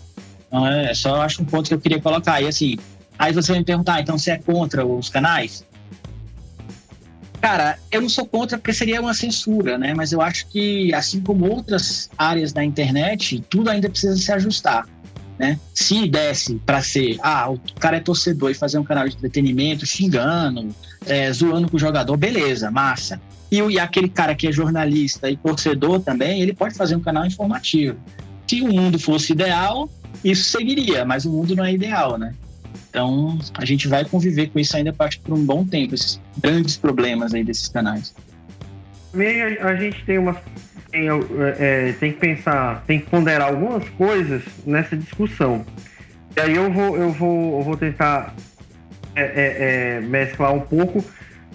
Então 0.46 0.66
é 0.66 0.94
só 0.94 1.22
acho 1.22 1.42
um 1.42 1.44
ponto 1.44 1.68
que 1.68 1.74
eu 1.74 1.80
queria 1.80 2.00
colocar. 2.00 2.40
E 2.40 2.46
assim, 2.46 2.78
aí 3.18 3.32
você 3.32 3.52
vai 3.52 3.58
me 3.60 3.64
perguntar, 3.64 4.00
então 4.00 4.18
você 4.18 4.32
é 4.32 4.38
contra 4.38 4.86
os 4.86 5.08
canais? 5.08 5.64
Cara, 7.40 7.78
eu 7.90 8.00
não 8.00 8.08
sou 8.08 8.26
contra 8.26 8.58
porque 8.58 8.72
seria 8.72 9.00
uma 9.00 9.14
censura, 9.14 9.78
né? 9.78 9.94
Mas 9.94 10.12
eu 10.12 10.20
acho 10.20 10.48
que, 10.48 10.92
assim 10.92 11.20
como 11.20 11.48
outras 11.48 12.10
áreas 12.18 12.52
da 12.52 12.64
internet, 12.64 13.44
tudo 13.48 13.70
ainda 13.70 13.88
precisa 13.88 14.16
se 14.16 14.32
ajustar. 14.32 14.88
Né? 15.38 15.58
Se 15.72 16.08
desse 16.08 16.56
para 16.66 16.82
ser, 16.82 17.16
ah, 17.22 17.50
o 17.50 17.60
cara 17.78 17.98
é 17.98 18.00
torcedor 18.00 18.50
e 18.50 18.54
fazer 18.54 18.76
um 18.78 18.84
canal 18.84 19.08
de 19.08 19.14
entretenimento 19.14 19.86
xingando, 19.86 20.74
é, 21.06 21.32
zoando 21.32 21.70
com 21.70 21.76
o 21.76 21.80
jogador, 21.80 22.16
beleza, 22.16 22.70
massa. 22.70 23.20
E, 23.50 23.58
e 23.58 23.78
aquele 23.78 24.08
cara 24.08 24.34
que 24.34 24.48
é 24.48 24.52
jornalista 24.52 25.30
e 25.30 25.36
torcedor 25.36 26.00
também, 26.00 26.42
ele 26.42 26.52
pode 26.52 26.74
fazer 26.74 26.96
um 26.96 27.00
canal 27.00 27.24
informativo. 27.24 27.96
Se 28.48 28.60
o 28.62 28.72
mundo 28.72 28.98
fosse 28.98 29.32
ideal, 29.32 29.88
isso 30.24 30.50
seguiria, 30.50 31.04
mas 31.04 31.24
o 31.24 31.30
mundo 31.30 31.54
não 31.54 31.64
é 31.64 31.72
ideal, 31.72 32.18
né? 32.18 32.34
Então, 32.90 33.38
a 33.54 33.64
gente 33.64 33.86
vai 33.86 34.04
conviver 34.04 34.48
com 34.50 34.58
isso 34.58 34.76
ainda 34.76 34.92
por 34.92 35.08
um 35.32 35.44
bom 35.44 35.64
tempo, 35.64 35.94
esses 35.94 36.20
grandes 36.38 36.76
problemas 36.76 37.32
aí 37.32 37.44
desses 37.44 37.68
canais. 37.68 38.14
Também 39.12 39.40
a, 39.42 39.68
a 39.68 39.76
gente 39.76 40.04
tem 40.04 40.18
uma 40.18 40.36
tem, 40.90 41.08
é, 41.58 41.94
tem 41.98 42.12
que 42.12 42.18
pensar, 42.18 42.82
tem 42.86 43.00
que 43.00 43.10
ponderar 43.10 43.48
algumas 43.48 43.88
coisas 43.90 44.42
nessa 44.66 44.96
discussão. 44.96 45.64
E 46.36 46.40
aí 46.40 46.54
eu 46.54 46.72
vou, 46.72 46.96
eu 46.96 47.10
vou, 47.10 47.58
eu 47.58 47.64
vou 47.64 47.76
tentar 47.76 48.34
é, 49.14 49.22
é, 49.22 49.96
é, 49.96 50.00
mesclar 50.00 50.52
um 50.52 50.60
pouco 50.60 51.04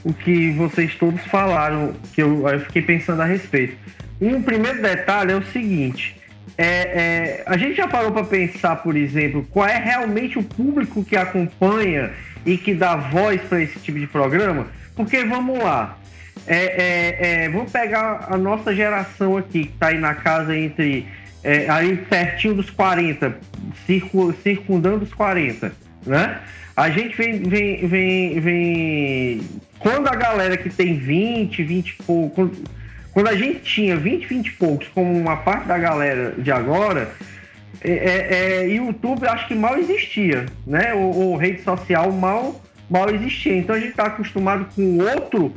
o 0.04 0.14
que 0.14 0.52
vocês 0.52 0.96
todos 0.96 1.22
falaram, 1.28 1.94
que 2.14 2.22
eu, 2.22 2.48
eu 2.48 2.60
fiquei 2.60 2.82
pensando 2.82 3.22
a 3.22 3.26
respeito. 3.26 3.78
Um 4.20 4.42
primeiro 4.42 4.82
detalhe 4.82 5.32
é 5.32 5.36
o 5.36 5.44
seguinte: 5.46 6.16
é, 6.58 6.66
é, 6.66 7.44
a 7.46 7.58
gente 7.58 7.76
já 7.76 7.88
parou 7.88 8.12
para 8.12 8.24
pensar, 8.24 8.78
por 8.78 8.96
exemplo, 8.96 9.48
qual 9.50 9.68
é 9.68 9.78
realmente 9.78 10.38
o 10.38 10.44
público 10.44 11.04
que 11.04 11.16
acompanha 11.16 12.12
e 12.46 12.58
que 12.58 12.74
dá 12.74 12.96
voz 12.96 13.42
para 13.44 13.62
esse 13.62 13.80
tipo 13.80 13.98
de 13.98 14.08
programa? 14.08 14.68
Porque 14.96 15.24
vamos 15.24 15.58
lá, 15.58 15.98
é, 16.46 16.58
é, 16.58 17.44
é, 17.46 17.50
vamos 17.50 17.72
pegar 17.72 18.28
a 18.30 18.38
nossa 18.38 18.76
geração 18.76 19.38
aqui, 19.38 19.66
que 19.66 19.74
está 19.74 19.88
aí 19.88 19.98
na 19.98 20.14
casa 20.14 20.56
entre. 20.56 21.08
É, 21.44 21.70
aí 21.70 21.98
pertinho 21.98 22.54
dos 22.54 22.70
40, 22.70 23.38
circu, 23.86 24.34
circundando 24.42 25.04
os 25.04 25.14
40, 25.14 25.74
né? 26.06 26.40
A 26.76 26.90
gente 26.90 27.16
vem, 27.18 27.40
vem, 27.44 27.86
vem, 27.86 28.40
vem. 28.40 29.42
Quando 29.78 30.08
a 30.08 30.16
galera 30.16 30.56
que 30.56 30.70
tem 30.70 30.98
20, 30.98 31.64
20 31.64 31.90
e 31.90 32.04
pouco. 32.04 32.52
Quando 33.12 33.28
a 33.28 33.36
gente 33.36 33.60
tinha 33.60 33.96
20, 33.96 34.26
20 34.26 34.48
e 34.48 34.52
poucos, 34.54 34.88
como 34.88 35.12
uma 35.12 35.38
parte 35.38 35.68
da 35.68 35.78
galera 35.78 36.34
de 36.38 36.52
agora, 36.52 37.12
é, 37.82 37.92
é, 37.92 38.64
é 38.64 38.68
YouTube 38.70 39.28
acho 39.28 39.48
que 39.48 39.54
mal 39.54 39.78
existia, 39.78 40.46
né? 40.66 40.94
Ou, 40.94 41.16
ou, 41.16 41.38
rede 41.38 41.62
social 41.62 42.12
mal, 42.12 42.60
mal 42.90 43.10
existia. 43.10 43.56
Então 43.56 43.76
a 43.76 43.80
gente 43.80 43.92
está 43.92 44.06
acostumado 44.06 44.66
com 44.74 44.98
outro 44.98 45.54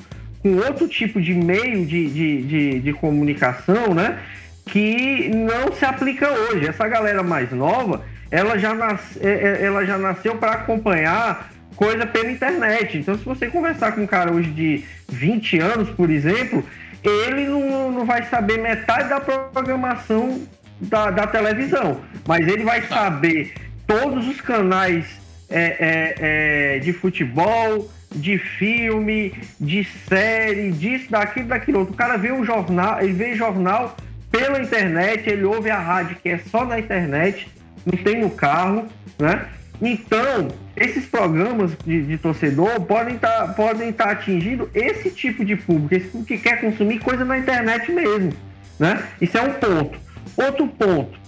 com 0.47 0.57
outro 0.59 0.87
tipo 0.87 1.21
de 1.21 1.35
meio 1.35 1.85
de, 1.85 2.09
de, 2.09 2.43
de, 2.43 2.81
de 2.81 2.93
comunicação, 2.93 3.93
né? 3.93 4.21
Que 4.67 5.29
não 5.29 5.73
se 5.73 5.85
aplica 5.85 6.31
hoje. 6.31 6.69
Essa 6.69 6.87
galera 6.87 7.21
mais 7.21 7.51
nova, 7.51 8.05
ela 8.31 8.57
já, 8.57 8.73
nasce, 8.73 9.19
é, 9.21 9.59
é, 9.61 9.65
ela 9.65 9.85
já 9.85 9.99
nasceu 9.99 10.37
para 10.37 10.53
acompanhar 10.53 11.51
coisa 11.75 12.07
pela 12.07 12.31
internet. 12.31 12.99
Então, 12.99 13.19
se 13.19 13.25
você 13.25 13.49
conversar 13.49 13.93
com 13.93 14.03
um 14.03 14.07
cara 14.07 14.33
hoje 14.33 14.51
de 14.51 14.85
20 15.09 15.59
anos, 15.59 15.91
por 15.91 16.11
exemplo, 16.11 16.63
ele 17.03 17.47
não, 17.47 17.91
não 17.91 18.07
vai 18.07 18.23
saber 18.27 18.59
metade 18.59 19.09
da 19.09 19.21
programação 19.21 20.43
da, 20.81 21.11
da 21.11 21.27
televisão, 21.27 22.01
mas 22.27 22.47
ele 22.47 22.63
vai 22.63 22.83
tá. 22.83 22.95
saber 22.97 23.53
todos 23.85 24.29
os 24.29 24.41
canais 24.41 25.07
é, 25.51 25.61
é, 25.61 26.77
é, 26.77 26.79
de 26.79 26.93
futebol, 26.93 27.91
de 28.15 28.39
filme, 28.39 29.35
de 29.61 29.85
série, 30.09 30.71
disso, 30.73 31.11
daquilo, 31.11 31.49
daquilo 31.49 31.79
outro. 31.81 31.95
O 31.95 31.97
cara 31.97 32.17
vê 32.17 32.33
o 32.33 32.45
jornal, 32.45 33.01
ele 33.01 33.13
vê 33.13 33.35
jornal 33.35 33.97
pela 34.31 34.61
internet, 34.61 35.29
ele 35.29 35.45
ouve 35.45 35.71
a 35.71 35.79
rádio 35.79 36.17
que 36.23 36.29
é 36.29 36.39
só 36.39 36.65
na 36.65 36.79
internet, 36.79 37.49
não 37.85 37.97
tem 37.97 38.21
no 38.21 38.31
carro, 38.31 38.87
né? 39.19 39.47
Então, 39.81 40.49
esses 40.77 41.07
programas 41.07 41.73
de, 41.85 42.03
de 42.03 42.19
torcedor 42.19 42.81
podem 42.83 43.17
estar 43.17 43.47
tá, 43.47 43.53
podem 43.53 43.93
tá 43.93 44.11
atingindo 44.11 44.71
esse 44.75 45.11
tipo 45.11 45.45
de 45.45 45.57
público, 45.57 45.95
esse 45.95 46.09
público 46.09 46.29
que 46.29 46.39
quer 46.39 46.61
consumir 46.61 46.99
coisa 46.99 47.25
na 47.25 47.39
internet 47.39 47.93
mesmo. 47.93 48.33
Né? 48.79 49.03
Isso 49.21 49.37
é 49.37 49.43
um 49.43 49.53
ponto. 49.53 49.99
Outro 50.37 50.67
ponto. 50.69 51.19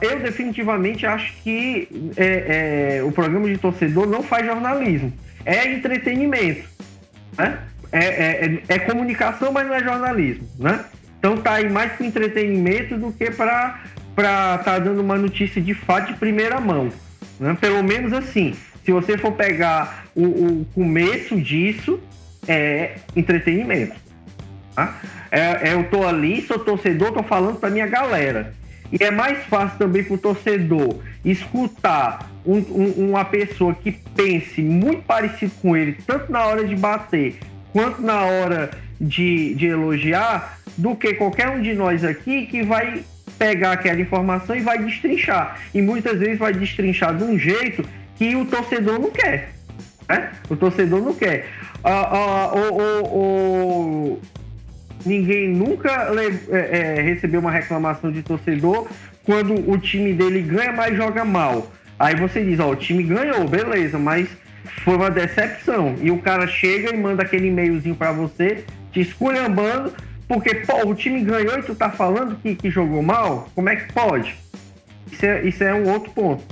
Eu 0.00 0.20
definitivamente 0.20 1.04
acho 1.06 1.32
que 1.42 1.88
é, 2.16 2.98
é, 2.98 3.02
o 3.02 3.10
programa 3.10 3.48
de 3.48 3.58
torcedor 3.58 4.06
não 4.06 4.22
faz 4.22 4.46
jornalismo. 4.46 5.12
É 5.48 5.72
entretenimento. 5.72 6.68
Né? 7.38 7.58
É, 7.90 8.04
é, 8.04 8.44
é, 8.44 8.62
é 8.68 8.78
comunicação, 8.80 9.50
mas 9.50 9.66
não 9.66 9.74
é 9.74 9.82
jornalismo. 9.82 10.46
Né? 10.58 10.84
Então 11.18 11.38
tá 11.38 11.54
aí 11.54 11.70
mais 11.70 11.92
para 11.92 12.04
entretenimento 12.04 12.98
do 12.98 13.10
que 13.10 13.30
para 13.30 13.80
estar 14.10 14.58
tá 14.58 14.78
dando 14.78 15.00
uma 15.00 15.16
notícia 15.16 15.60
de 15.62 15.72
fato 15.72 16.12
de 16.12 16.18
primeira 16.18 16.60
mão. 16.60 16.92
Né? 17.40 17.56
Pelo 17.58 17.82
menos 17.82 18.12
assim, 18.12 18.54
se 18.84 18.92
você 18.92 19.16
for 19.16 19.32
pegar 19.32 20.04
o, 20.14 20.24
o 20.24 20.64
começo 20.74 21.40
disso, 21.40 21.98
é 22.46 22.96
entretenimento. 23.16 23.96
Tá? 24.74 25.00
É, 25.30 25.70
é, 25.70 25.72
eu 25.72 25.84
tô 25.84 26.06
ali, 26.06 26.42
sou 26.42 26.58
torcedor, 26.58 27.12
tô 27.12 27.22
falando 27.22 27.58
para 27.58 27.70
minha 27.70 27.86
galera. 27.86 28.52
E 28.92 29.02
é 29.02 29.10
mais 29.10 29.38
fácil 29.46 29.78
também 29.78 30.04
para 30.04 30.14
o 30.14 30.18
torcedor 30.18 30.98
escutar 31.24 32.30
um, 32.48 32.56
um, 32.56 33.10
uma 33.10 33.26
pessoa 33.26 33.74
que 33.74 33.92
pense 33.92 34.62
muito 34.62 35.02
parecido 35.02 35.52
com 35.60 35.76
ele, 35.76 35.98
tanto 36.06 36.32
na 36.32 36.46
hora 36.46 36.64
de 36.64 36.74
bater 36.74 37.36
quanto 37.74 38.00
na 38.00 38.22
hora 38.22 38.70
de, 38.98 39.54
de 39.54 39.66
elogiar, 39.66 40.58
do 40.76 40.96
que 40.96 41.12
qualquer 41.12 41.50
um 41.50 41.60
de 41.60 41.74
nós 41.74 42.02
aqui 42.02 42.46
que 42.46 42.62
vai 42.62 43.02
pegar 43.38 43.72
aquela 43.72 44.00
informação 44.00 44.56
e 44.56 44.60
vai 44.60 44.78
destrinchar. 44.82 45.60
E 45.74 45.82
muitas 45.82 46.18
vezes 46.18 46.38
vai 46.38 46.54
destrinchar 46.54 47.14
de 47.14 47.22
um 47.22 47.38
jeito 47.38 47.84
que 48.16 48.34
o 48.34 48.46
torcedor 48.46 48.98
não 48.98 49.10
quer. 49.10 49.50
Né? 50.08 50.30
O 50.48 50.56
torcedor 50.56 51.02
não 51.02 51.14
quer. 51.14 51.46
Ah, 51.84 52.10
ah, 52.12 52.52
ninguém 55.04 55.50
nunca 55.50 56.10
é, 56.50 56.98
é, 56.98 57.02
recebeu 57.02 57.40
uma 57.40 57.50
reclamação 57.50 58.10
de 58.10 58.22
torcedor 58.22 58.88
quando 59.24 59.70
o 59.70 59.76
time 59.76 60.14
dele 60.14 60.40
ganha, 60.40 60.72
mas 60.72 60.96
joga 60.96 61.24
mal. 61.24 61.70
Aí 61.98 62.14
você 62.14 62.44
diz, 62.44 62.60
ó, 62.60 62.70
o 62.70 62.76
time 62.76 63.02
ganhou, 63.02 63.46
beleza, 63.48 63.98
mas 63.98 64.28
foi 64.84 64.96
uma 64.96 65.10
decepção. 65.10 65.96
E 66.00 66.10
o 66.10 66.18
cara 66.18 66.46
chega 66.46 66.94
e 66.94 66.96
manda 66.96 67.22
aquele 67.22 67.48
e-mailzinho 67.48 67.96
para 67.96 68.12
você, 68.12 68.64
te 68.92 69.00
esculhambando, 69.00 69.92
porque, 70.28 70.54
pô, 70.56 70.88
o 70.88 70.94
time 70.94 71.22
ganhou 71.22 71.58
e 71.58 71.62
tu 71.62 71.74
tá 71.74 71.90
falando 71.90 72.36
que, 72.36 72.54
que 72.54 72.70
jogou 72.70 73.02
mal? 73.02 73.48
Como 73.54 73.68
é 73.68 73.76
que 73.76 73.92
pode? 73.92 74.36
Isso 75.10 75.26
é, 75.26 75.42
isso 75.42 75.64
é 75.64 75.74
um 75.74 75.88
outro 75.88 76.12
ponto. 76.12 76.44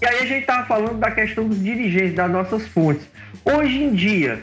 E 0.00 0.06
aí 0.06 0.20
a 0.20 0.26
gente 0.26 0.46
tava 0.46 0.66
falando 0.66 0.98
da 0.98 1.10
questão 1.10 1.46
dos 1.46 1.62
dirigentes, 1.62 2.14
das 2.14 2.30
nossas 2.30 2.66
fontes. 2.68 3.06
Hoje 3.44 3.82
em 3.82 3.92
dia, 3.92 4.42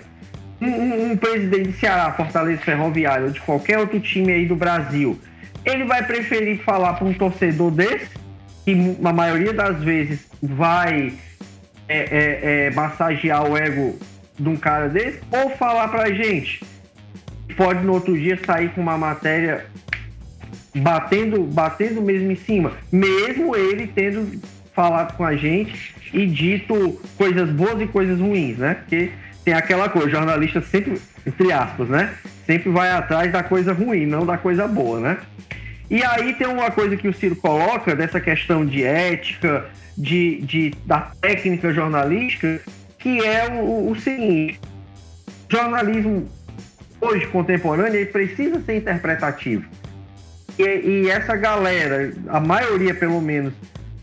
um, 0.61 0.67
um, 0.67 1.11
um 1.11 1.17
presidente 1.17 1.69
de 1.69 1.77
Ceará, 1.77 2.11
Fortaleza 2.11 2.61
Ferroviário, 2.61 3.27
ou 3.27 3.31
de 3.31 3.41
qualquer 3.41 3.79
outro 3.79 3.99
time 3.99 4.31
aí 4.31 4.45
do 4.45 4.55
Brasil, 4.55 5.19
ele 5.65 5.85
vai 5.85 6.03
preferir 6.05 6.59
falar 6.59 6.93
para 6.93 7.07
um 7.07 7.13
torcedor 7.13 7.71
desse, 7.71 8.09
que 8.65 8.97
a 9.03 9.13
maioria 9.13 9.53
das 9.53 9.81
vezes 9.83 10.30
vai 10.41 11.13
é, 11.87 11.97
é, 11.97 12.65
é, 12.65 12.71
massagear 12.71 13.49
o 13.49 13.57
ego 13.57 13.97
de 14.39 14.49
um 14.49 14.55
cara 14.55 14.87
desse, 14.87 15.19
ou 15.31 15.49
falar 15.51 15.87
pra 15.89 16.11
gente 16.11 16.63
pode 17.55 17.83
no 17.83 17.93
outro 17.93 18.17
dia 18.17 18.39
sair 18.45 18.69
com 18.69 18.81
uma 18.81 18.97
matéria 18.97 19.65
batendo, 20.75 21.43
batendo 21.43 22.01
mesmo 22.01 22.31
em 22.31 22.35
cima, 22.35 22.71
mesmo 22.91 23.55
ele 23.55 23.87
tendo 23.87 24.41
falado 24.73 25.15
com 25.15 25.25
a 25.25 25.35
gente 25.35 25.93
e 26.13 26.25
dito 26.25 26.99
coisas 27.17 27.49
boas 27.49 27.81
e 27.81 27.87
coisas 27.87 28.19
ruins, 28.19 28.57
né? 28.57 28.75
Porque 28.75 29.11
tem 29.43 29.53
aquela 29.53 29.89
coisa, 29.89 30.09
jornalista 30.09 30.61
sempre, 30.61 30.99
entre 31.25 31.51
aspas, 31.51 31.89
né? 31.89 32.13
Sempre 32.45 32.69
vai 32.69 32.91
atrás 32.91 33.31
da 33.31 33.43
coisa 33.43 33.73
ruim, 33.73 34.05
não 34.05 34.25
da 34.25 34.37
coisa 34.37 34.67
boa, 34.67 34.99
né? 34.99 35.17
E 35.91 36.01
aí 36.05 36.33
tem 36.35 36.47
uma 36.47 36.71
coisa 36.71 36.95
que 36.95 37.05
o 37.05 37.13
Ciro 37.13 37.35
coloca 37.35 37.93
dessa 37.93 38.21
questão 38.21 38.65
de 38.65 38.81
ética, 38.81 39.65
de, 39.97 40.39
de 40.41 40.73
da 40.85 41.11
técnica 41.19 41.73
jornalística, 41.73 42.61
que 42.97 43.19
é 43.19 43.49
o, 43.49 43.91
o 43.91 43.95
seguinte: 43.99 44.57
jornalismo 45.49 46.29
hoje 47.01 47.27
contemporâneo 47.27 47.93
ele 47.93 48.05
precisa 48.05 48.61
ser 48.61 48.77
interpretativo. 48.77 49.65
E, 50.57 50.63
e, 50.63 51.09
essa 51.09 51.35
galera, 51.35 52.13
a 52.29 52.39
maioria 52.39 52.93
pelo 52.93 53.19
menos, 53.19 53.53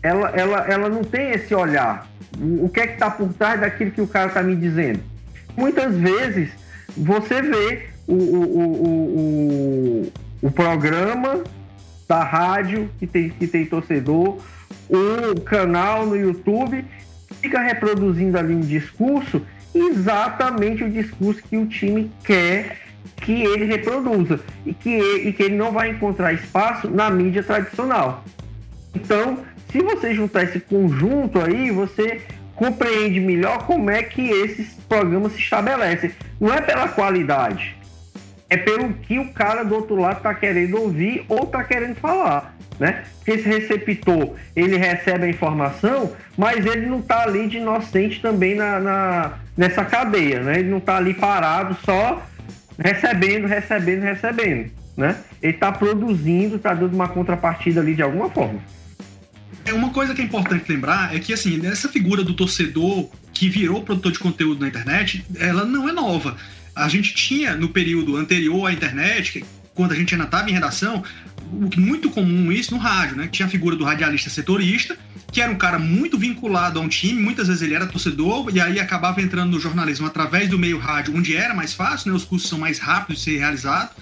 ela, 0.03 0.29
ela, 0.35 0.67
ela 0.67 0.89
não 0.89 1.03
tem 1.03 1.31
esse 1.31 1.55
olhar. 1.55 2.07
O, 2.37 2.65
o 2.65 2.69
que 2.69 2.81
é 2.81 2.85
que 2.85 2.93
está 2.93 3.09
por 3.09 3.33
trás 3.33 3.59
daquilo 3.61 3.89
que 3.89 4.01
o 4.01 4.07
cara 4.07 4.27
está 4.27 4.43
me 4.43 4.55
dizendo? 4.55 4.99
Muitas 5.57 5.95
vezes 5.95 6.51
você 6.95 7.41
vê 7.41 7.87
o, 8.05 8.13
o, 8.13 8.43
o, 8.43 8.83
o, 10.03 10.13
o 10.43 10.51
programa 10.51 11.43
da 12.09 12.23
rádio 12.23 12.89
que 12.97 13.05
tem, 13.05 13.29
que 13.29 13.45
tem 13.45 13.67
torcedor, 13.67 14.39
o 14.89 15.39
canal 15.41 16.07
no 16.07 16.15
YouTube 16.15 16.83
fica 17.39 17.59
reproduzindo 17.61 18.35
ali 18.35 18.55
um 18.55 18.61
discurso, 18.61 19.45
exatamente 19.73 20.83
o 20.83 20.89
discurso 20.89 21.43
que 21.47 21.55
o 21.55 21.67
time 21.67 22.11
quer 22.23 22.77
que 23.17 23.43
ele 23.43 23.65
reproduza 23.65 24.39
e 24.65 24.73
que, 24.73 24.97
e 24.97 25.31
que 25.31 25.43
ele 25.43 25.55
não 25.55 25.71
vai 25.71 25.91
encontrar 25.91 26.33
espaço 26.33 26.89
na 26.89 27.11
mídia 27.11 27.43
tradicional. 27.43 28.25
Então, 28.95 29.39
se 29.71 29.79
você 29.79 30.15
juntar 30.15 30.43
esse 30.43 30.59
conjunto 30.59 31.39
aí, 31.39 31.69
você 31.69 32.21
compreende 32.55 33.19
melhor 33.19 33.67
como 33.67 33.89
é 33.91 34.01
que 34.01 34.27
esses 34.29 34.73
programas 34.89 35.33
se 35.33 35.39
estabelecem. 35.39 36.11
Não 36.39 36.51
é 36.51 36.59
pela 36.59 36.87
qualidade, 36.87 37.77
é 38.49 38.57
pelo 38.57 38.93
que 38.93 39.19
o 39.19 39.31
cara 39.31 39.63
do 39.63 39.75
outro 39.75 39.95
lado 39.95 40.17
está 40.17 40.33
querendo 40.33 40.81
ouvir 40.81 41.23
ou 41.29 41.43
está 41.43 41.63
querendo 41.63 41.95
falar. 41.95 42.55
Né? 42.79 43.03
Porque 43.17 43.31
esse 43.31 43.47
receptor 43.47 44.35
ele 44.55 44.77
recebe 44.77 45.25
a 45.25 45.29
informação, 45.29 46.13
mas 46.37 46.65
ele 46.65 46.85
não 46.85 46.99
está 46.99 47.23
ali 47.23 47.47
de 47.47 47.57
inocente 47.57 48.21
também 48.21 48.55
na, 48.55 48.79
na, 48.79 49.33
nessa 49.57 49.83
cadeia, 49.83 50.41
né? 50.41 50.59
Ele 50.59 50.69
não 50.69 50.77
está 50.77 50.95
ali 50.95 51.13
parado 51.13 51.75
só 51.83 52.25
recebendo, 52.79 53.47
recebendo, 53.47 54.03
recebendo, 54.03 54.71
né? 54.95 55.17
Ele 55.41 55.53
está 55.53 55.73
produzindo, 55.73 56.55
está 56.55 56.73
dando 56.73 56.93
uma 56.93 57.09
contrapartida 57.09 57.81
ali 57.81 57.95
de 57.95 58.01
alguma 58.01 58.29
forma. 58.29 58.61
É 59.65 59.73
uma 59.73 59.89
coisa 59.89 60.15
que 60.15 60.21
é 60.21 60.25
importante 60.25 60.71
lembrar 60.71 61.13
é 61.13 61.19
que 61.19 61.33
assim 61.33 61.65
essa 61.67 61.89
figura 61.89 62.23
do 62.23 62.33
torcedor 62.33 63.09
que 63.33 63.49
virou 63.49 63.83
produtor 63.83 64.13
de 64.13 64.19
conteúdo 64.19 64.61
na 64.61 64.69
internet, 64.69 65.25
ela 65.37 65.65
não 65.65 65.87
é 65.87 65.91
nova. 65.91 66.37
A 66.79 66.87
gente 66.87 67.13
tinha 67.13 67.55
no 67.55 67.69
período 67.69 68.15
anterior 68.15 68.65
à 68.67 68.73
internet, 68.73 69.43
quando 69.73 69.91
a 69.91 69.95
gente 69.95 70.13
ainda 70.13 70.25
estava 70.25 70.49
em 70.49 70.53
redação, 70.53 71.03
muito 71.77 72.09
comum 72.09 72.51
isso 72.51 72.73
no 72.73 72.79
rádio, 72.79 73.17
né? 73.17 73.27
Tinha 73.31 73.45
a 73.45 73.49
figura 73.49 73.75
do 73.75 73.83
radialista 73.83 74.29
setorista, 74.29 74.97
que 75.31 75.41
era 75.41 75.51
um 75.51 75.57
cara 75.57 75.77
muito 75.77 76.17
vinculado 76.17 76.79
a 76.79 76.81
um 76.81 76.87
time, 76.87 77.21
muitas 77.21 77.47
vezes 77.47 77.61
ele 77.61 77.73
era 77.73 77.85
torcedor, 77.85 78.49
e 78.53 78.59
aí 78.59 78.79
acabava 78.79 79.21
entrando 79.21 79.51
no 79.51 79.59
jornalismo 79.59 80.07
através 80.07 80.49
do 80.49 80.57
meio 80.57 80.79
rádio, 80.79 81.15
onde 81.15 81.35
era 81.35 81.53
mais 81.53 81.73
fácil, 81.73 82.11
né? 82.11 82.15
Os 82.17 82.23
cursos 82.23 82.49
são 82.49 82.59
mais 82.59 82.79
rápidos 82.79 83.23
de 83.23 83.31
ser 83.31 83.37
realizados 83.37 83.93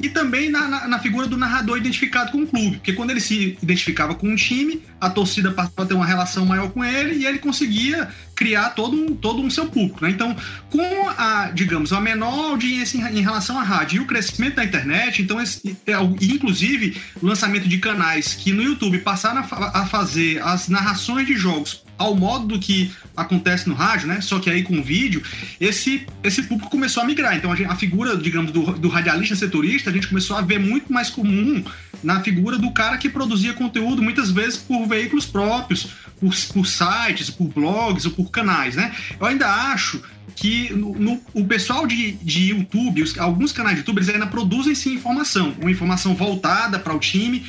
e 0.00 0.08
também 0.08 0.50
na, 0.50 0.68
na, 0.68 0.88
na, 0.88 0.98
figura 0.98 1.26
do 1.26 1.36
narrador 1.36 1.78
identificado 1.78 2.32
com 2.32 2.42
o 2.42 2.46
clube, 2.46 2.76
porque 2.76 2.92
quando 2.92 3.10
ele 3.10 3.20
se 3.20 3.56
identificava 3.62 4.14
com 4.14 4.28
um 4.28 4.34
time, 4.34 4.82
a 5.00 5.08
torcida 5.08 5.50
passava 5.52 5.82
a 5.82 5.86
ter 5.86 5.94
uma 5.94 6.06
relação 6.06 6.44
maior 6.44 6.70
com 6.70 6.84
ele 6.84 7.16
e 7.16 7.26
ele 7.26 7.38
conseguia 7.38 8.08
criar 8.34 8.70
todo 8.70 8.96
um, 8.96 9.14
todo 9.14 9.40
um 9.40 9.48
seu 9.48 9.66
público. 9.66 10.04
Né? 10.04 10.10
Então, 10.10 10.36
com 10.70 11.08
a, 11.08 11.50
digamos, 11.54 11.92
a 11.92 12.00
menor 12.00 12.50
audiência 12.50 12.98
em, 12.98 13.18
em, 13.18 13.22
relação 13.22 13.58
à 13.58 13.62
rádio 13.62 13.98
e 13.98 14.00
o 14.00 14.06
crescimento 14.06 14.56
da 14.56 14.64
internet, 14.64 15.22
então, 15.22 15.40
esse, 15.40 15.76
é, 15.86 15.92
inclusive, 16.20 17.00
o 17.22 17.26
lançamento 17.26 17.68
de 17.68 17.78
canais 17.78 18.34
que 18.34 18.52
no 18.52 18.62
YouTube 18.62 18.98
passaram 18.98 19.46
a, 19.48 19.82
a 19.82 19.86
fazer 19.86 20.42
as 20.42 20.68
narrações 20.68 21.26
de 21.26 21.36
jogos 21.36 21.83
ao 21.96 22.14
modo 22.14 22.46
do 22.46 22.58
que 22.58 22.92
acontece 23.16 23.68
no 23.68 23.74
rádio, 23.74 24.08
né? 24.08 24.20
Só 24.20 24.38
que 24.38 24.50
aí 24.50 24.62
com 24.62 24.82
vídeo, 24.82 25.22
esse, 25.60 26.06
esse 26.22 26.42
público 26.42 26.70
começou 26.70 27.02
a 27.02 27.06
migrar. 27.06 27.36
Então 27.36 27.52
a, 27.52 27.56
gente, 27.56 27.70
a 27.70 27.76
figura, 27.76 28.16
digamos, 28.16 28.50
do, 28.52 28.72
do, 28.72 28.88
radialista 28.88 29.36
setorista, 29.36 29.90
a 29.90 29.92
gente 29.92 30.08
começou 30.08 30.36
a 30.36 30.40
ver 30.40 30.58
muito 30.58 30.92
mais 30.92 31.10
comum 31.10 31.64
na 32.02 32.20
figura 32.20 32.58
do 32.58 32.70
cara 32.70 32.98
que 32.98 33.08
produzia 33.08 33.54
conteúdo, 33.54 34.02
muitas 34.02 34.30
vezes 34.30 34.58
por 34.58 34.86
veículos 34.86 35.24
próprios, 35.24 35.88
por, 36.20 36.34
por 36.52 36.66
sites, 36.66 37.30
por 37.30 37.48
blogs 37.48 38.04
ou 38.04 38.12
por 38.12 38.30
canais, 38.30 38.76
né? 38.76 38.92
Eu 39.18 39.26
ainda 39.26 39.48
acho 39.48 40.02
que 40.34 40.72
no, 40.72 40.94
no, 40.94 41.20
o 41.32 41.44
pessoal 41.44 41.86
de, 41.86 42.12
de 42.12 42.48
YouTube, 42.50 43.02
os, 43.02 43.16
alguns 43.18 43.52
canais 43.52 43.76
de 43.76 43.80
YouTube, 43.80 43.98
eles 43.98 44.08
ainda 44.08 44.26
produzem 44.26 44.74
sim 44.74 44.94
informação, 44.94 45.54
uma 45.60 45.70
informação 45.70 46.14
voltada 46.14 46.78
para 46.78 46.94
o 46.94 46.98
time, 46.98 47.44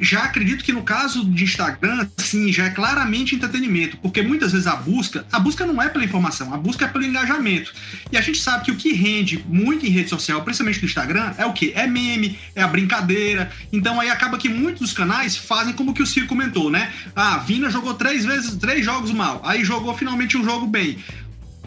já 0.00 0.24
acredito 0.24 0.64
que 0.64 0.72
no 0.72 0.82
caso 0.82 1.24
de 1.24 1.44
Instagram, 1.44 2.08
sim, 2.16 2.52
já 2.52 2.66
é 2.66 2.70
claramente 2.70 3.34
entretenimento, 3.34 3.96
porque 3.98 4.22
muitas 4.22 4.52
vezes 4.52 4.66
a 4.66 4.76
busca, 4.76 5.26
a 5.30 5.38
busca 5.38 5.66
não 5.66 5.80
é 5.80 5.88
pela 5.88 6.04
informação, 6.04 6.52
a 6.52 6.56
busca 6.56 6.84
é 6.84 6.88
pelo 6.88 7.04
engajamento. 7.04 7.72
E 8.10 8.16
a 8.16 8.20
gente 8.20 8.40
sabe 8.40 8.64
que 8.64 8.70
o 8.70 8.76
que 8.76 8.92
rende 8.92 9.44
muito 9.48 9.86
em 9.86 9.90
rede 9.90 10.08
social, 10.08 10.42
principalmente 10.42 10.80
no 10.80 10.86
Instagram, 10.86 11.34
é 11.38 11.46
o 11.46 11.52
quê? 11.52 11.72
É 11.74 11.86
meme, 11.86 12.38
é 12.54 12.62
a 12.62 12.68
brincadeira. 12.68 13.50
Então 13.72 14.00
aí 14.00 14.10
acaba 14.10 14.38
que 14.38 14.48
muitos 14.48 14.80
dos 14.80 14.92
canais 14.92 15.36
fazem 15.36 15.74
como 15.74 15.94
que 15.94 16.02
o 16.02 16.06
Ciro 16.06 16.26
comentou, 16.26 16.70
né? 16.70 16.92
Ah, 17.14 17.38
Vina 17.38 17.70
jogou 17.70 17.94
três 17.94 18.24
vezes, 18.24 18.54
três 18.56 18.84
jogos 18.84 19.10
mal, 19.10 19.40
aí 19.44 19.64
jogou 19.64 19.94
finalmente 19.96 20.36
um 20.36 20.44
jogo 20.44 20.66
bem 20.66 20.98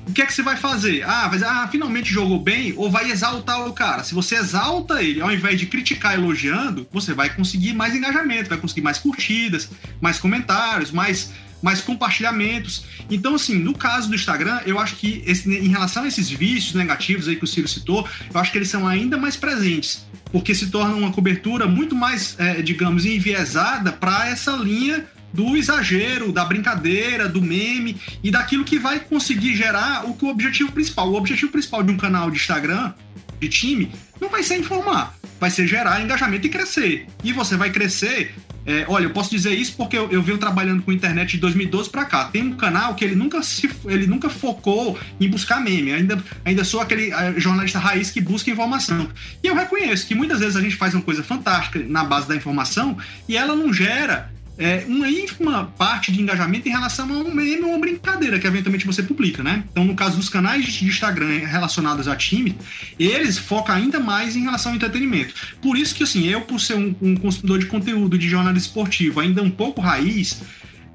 o 0.10 0.12
que 0.14 0.24
é 0.24 0.26
que 0.26 0.34
você 0.34 0.41
vai 0.41 0.57
fazer? 0.57 1.03
Ah, 1.03 1.28
vai 1.28 1.39
ah, 1.43 1.68
finalmente 1.72 2.12
jogou 2.12 2.39
bem, 2.39 2.74
ou 2.76 2.89
vai 2.89 3.12
exaltar 3.12 3.68
o 3.68 3.74
cara. 3.74 4.03
Se 4.03 4.16
você 4.16 4.36
exalta 4.36 5.03
ele, 5.03 5.22
ao 5.22 5.32
invés 5.32 5.60
de 5.60 5.68
criticar 5.68 6.16
elogiando, 6.16 6.88
você 6.91 7.14
vai 7.14 7.30
conseguir 7.30 7.74
mais 7.74 7.95
engajamento, 7.95 8.49
vai 8.49 8.57
conseguir 8.57 8.82
mais 8.82 8.97
curtidas, 8.97 9.70
mais 10.01 10.18
comentários, 10.18 10.89
mais, 10.89 11.32
mais 11.62 11.80
compartilhamentos. 11.80 12.86
Então, 13.07 13.36
assim, 13.36 13.55
no 13.55 13.76
caso 13.76 14.10
do 14.10 14.16
Instagram, 14.16 14.60
eu 14.66 14.80
acho 14.80 14.95
que 14.95 15.24
esse, 15.28 15.47
em 15.47 15.68
relação 15.68 16.03
a 16.03 16.07
esses 16.07 16.28
vícios 16.28 16.74
negativos 16.74 17.28
aí 17.28 17.36
que 17.36 17.43
o 17.43 17.47
Ciro 17.47 17.68
citou, 17.68 18.07
eu 18.34 18.39
acho 18.39 18.51
que 18.51 18.57
eles 18.57 18.70
são 18.70 18.88
ainda 18.88 19.16
mais 19.16 19.38
presentes, 19.38 20.07
porque 20.32 20.55
se 20.55 20.72
torna 20.72 20.95
uma 20.95 21.12
cobertura 21.12 21.68
muito 21.68 21.95
mais, 21.95 22.36
é, 22.39 22.64
digamos, 22.64 23.05
enviesada 23.05 23.91
para 23.91 24.28
essa 24.28 24.53
linha 24.53 25.05
do 25.34 25.58
exagero, 25.58 26.32
da 26.32 26.46
brincadeira, 26.46 27.28
do 27.28 27.42
meme 27.42 27.98
e 28.24 28.30
daquilo 28.30 28.64
que 28.64 28.78
vai 28.78 29.00
conseguir 29.00 29.56
gerar 29.56 30.06
o 30.06 30.20
o 30.26 30.32
objetivo 30.32 30.72
principal. 30.72 31.10
O 31.10 31.16
objetivo 31.16 31.52
principal 31.52 31.84
de 31.84 31.92
um 31.92 31.98
canal 31.98 32.30
de 32.30 32.38
Instagram, 32.38 32.94
de 33.40 33.48
time, 33.48 33.92
não 34.20 34.30
vai 34.30 34.44
ser 34.44 34.58
informar, 34.58 35.16
vai 35.40 35.50
ser 35.50 35.68
gerar 35.68 36.02
engajamento 36.02 36.46
e 36.48 36.50
crescer. 36.50 37.08
E 37.24 37.32
você 37.32 37.56
vai 37.56 37.70
crescer. 37.70 38.36
É, 38.66 38.86
olha, 38.88 39.06
eu 39.06 39.10
posso 39.12 39.32
dizer 39.32 39.52
isso 39.52 39.74
porque 39.76 39.98
eu, 39.98 40.12
eu 40.12 40.22
venho 40.22 40.38
trabalhando 40.38 40.84
com 40.84 40.92
internet 40.92 41.32
de 41.32 41.38
2012 41.38 41.90
para 41.90 42.06
cá. 42.06 42.26
Tem 42.26 42.44
um 42.44 42.56
canal 42.56 42.94
que 42.94 43.04
ele 43.04 43.16
nunca 43.16 43.42
se, 43.42 43.70
ele 43.86 44.06
nunca 44.06 44.30
focou 44.30 45.00
em 45.20 45.30
buscar 45.30 45.62
meme. 45.62 45.94
Ainda, 45.94 46.22
ainda 46.44 46.64
sou 46.64 46.82
aquele 46.82 47.12
é, 47.12 47.40
jornalista 47.40 47.80
raiz 47.80 48.12
que 48.12 48.22
busca 48.22 48.52
informação. 48.52 49.10
E 49.42 49.48
eu 49.48 49.56
reconheço 49.56 50.06
que 50.06 50.14
muitas 50.14 50.40
vezes 50.40 50.56
a 50.56 50.62
gente 50.62 50.76
faz 50.76 50.94
uma 50.94 51.02
coisa 51.02 51.24
fantástica 51.24 51.80
na 51.88 52.04
base 52.04 52.28
da 52.28 52.36
informação 52.36 52.98
e 53.28 53.38
ela 53.38 53.56
não 53.56 53.74
gera 53.74 54.32
é, 54.60 54.84
uma 54.86 55.10
ínfima 55.10 55.74
parte 55.78 56.12
de 56.12 56.22
engajamento 56.22 56.68
em 56.68 56.72
relação 56.72 57.10
a 57.12 57.18
um 57.18 57.34
meme 57.34 57.62
ou 57.62 57.70
uma 57.70 57.80
brincadeira 57.80 58.38
que 58.38 58.45
eventualmente 58.45 58.86
você 58.86 59.01
publica, 59.01 59.41
né? 59.41 59.64
Então, 59.72 59.86
no 59.86 59.95
caso 59.95 60.18
dos 60.18 60.28
canais 60.28 60.66
de 60.66 60.86
Instagram 60.86 61.45
relacionados 61.45 62.10
a 62.10 62.16
time, 62.16 62.57
eles 62.99 63.38
focam 63.38 63.74
ainda 63.74 64.01
mais 64.01 64.36
em 64.36 64.41
relação 64.41 64.74
ao 64.74 64.76
entretenimento. 64.76 65.34
Por 65.62 65.78
isso 65.78 65.95
que, 65.95 66.03
assim, 66.03 66.28
eu, 66.28 66.41
por 66.41 66.60
ser 66.60 66.76
um, 66.76 66.93
um 67.01 67.16
consumidor 67.16 67.60
de 67.60 67.68
conteúdo 67.68 68.18
de 68.18 68.28
jornalismo 68.28 68.68
esportivo 68.68 69.22
ainda 69.22 69.41
um 69.41 69.49
pouco 69.49 69.80
raiz, 69.80 70.41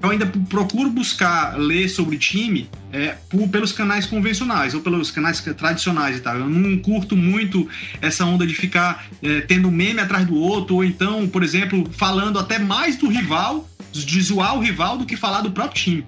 eu 0.01 0.09
ainda 0.11 0.25
procuro 0.49 0.89
buscar 0.89 1.57
ler 1.57 1.89
sobre 1.89 2.17
time 2.17 2.69
é, 2.91 3.15
por, 3.29 3.47
pelos 3.47 3.71
canais 3.71 4.05
convencionais 4.05 4.73
ou 4.73 4.81
pelos 4.81 5.09
canais 5.09 5.41
tradicionais 5.41 6.17
e 6.17 6.19
tal. 6.19 6.37
Eu 6.37 6.49
não 6.49 6.77
curto 6.77 7.15
muito 7.15 7.67
essa 8.01 8.25
onda 8.25 8.45
de 8.45 8.53
ficar 8.53 9.07
é, 9.21 9.41
tendo 9.41 9.71
meme 9.71 9.99
atrás 9.99 10.25
do 10.25 10.35
outro, 10.35 10.75
ou 10.75 10.83
então, 10.83 11.27
por 11.27 11.43
exemplo, 11.43 11.89
falando 11.91 12.37
até 12.37 12.59
mais 12.59 12.97
do 12.97 13.07
rival, 13.07 13.67
de 13.91 14.21
zoar 14.21 14.55
o 14.55 14.59
rival, 14.59 14.97
do 14.97 15.05
que 15.05 15.15
falar 15.15 15.41
do 15.41 15.51
próprio 15.51 15.81
time. 15.81 16.05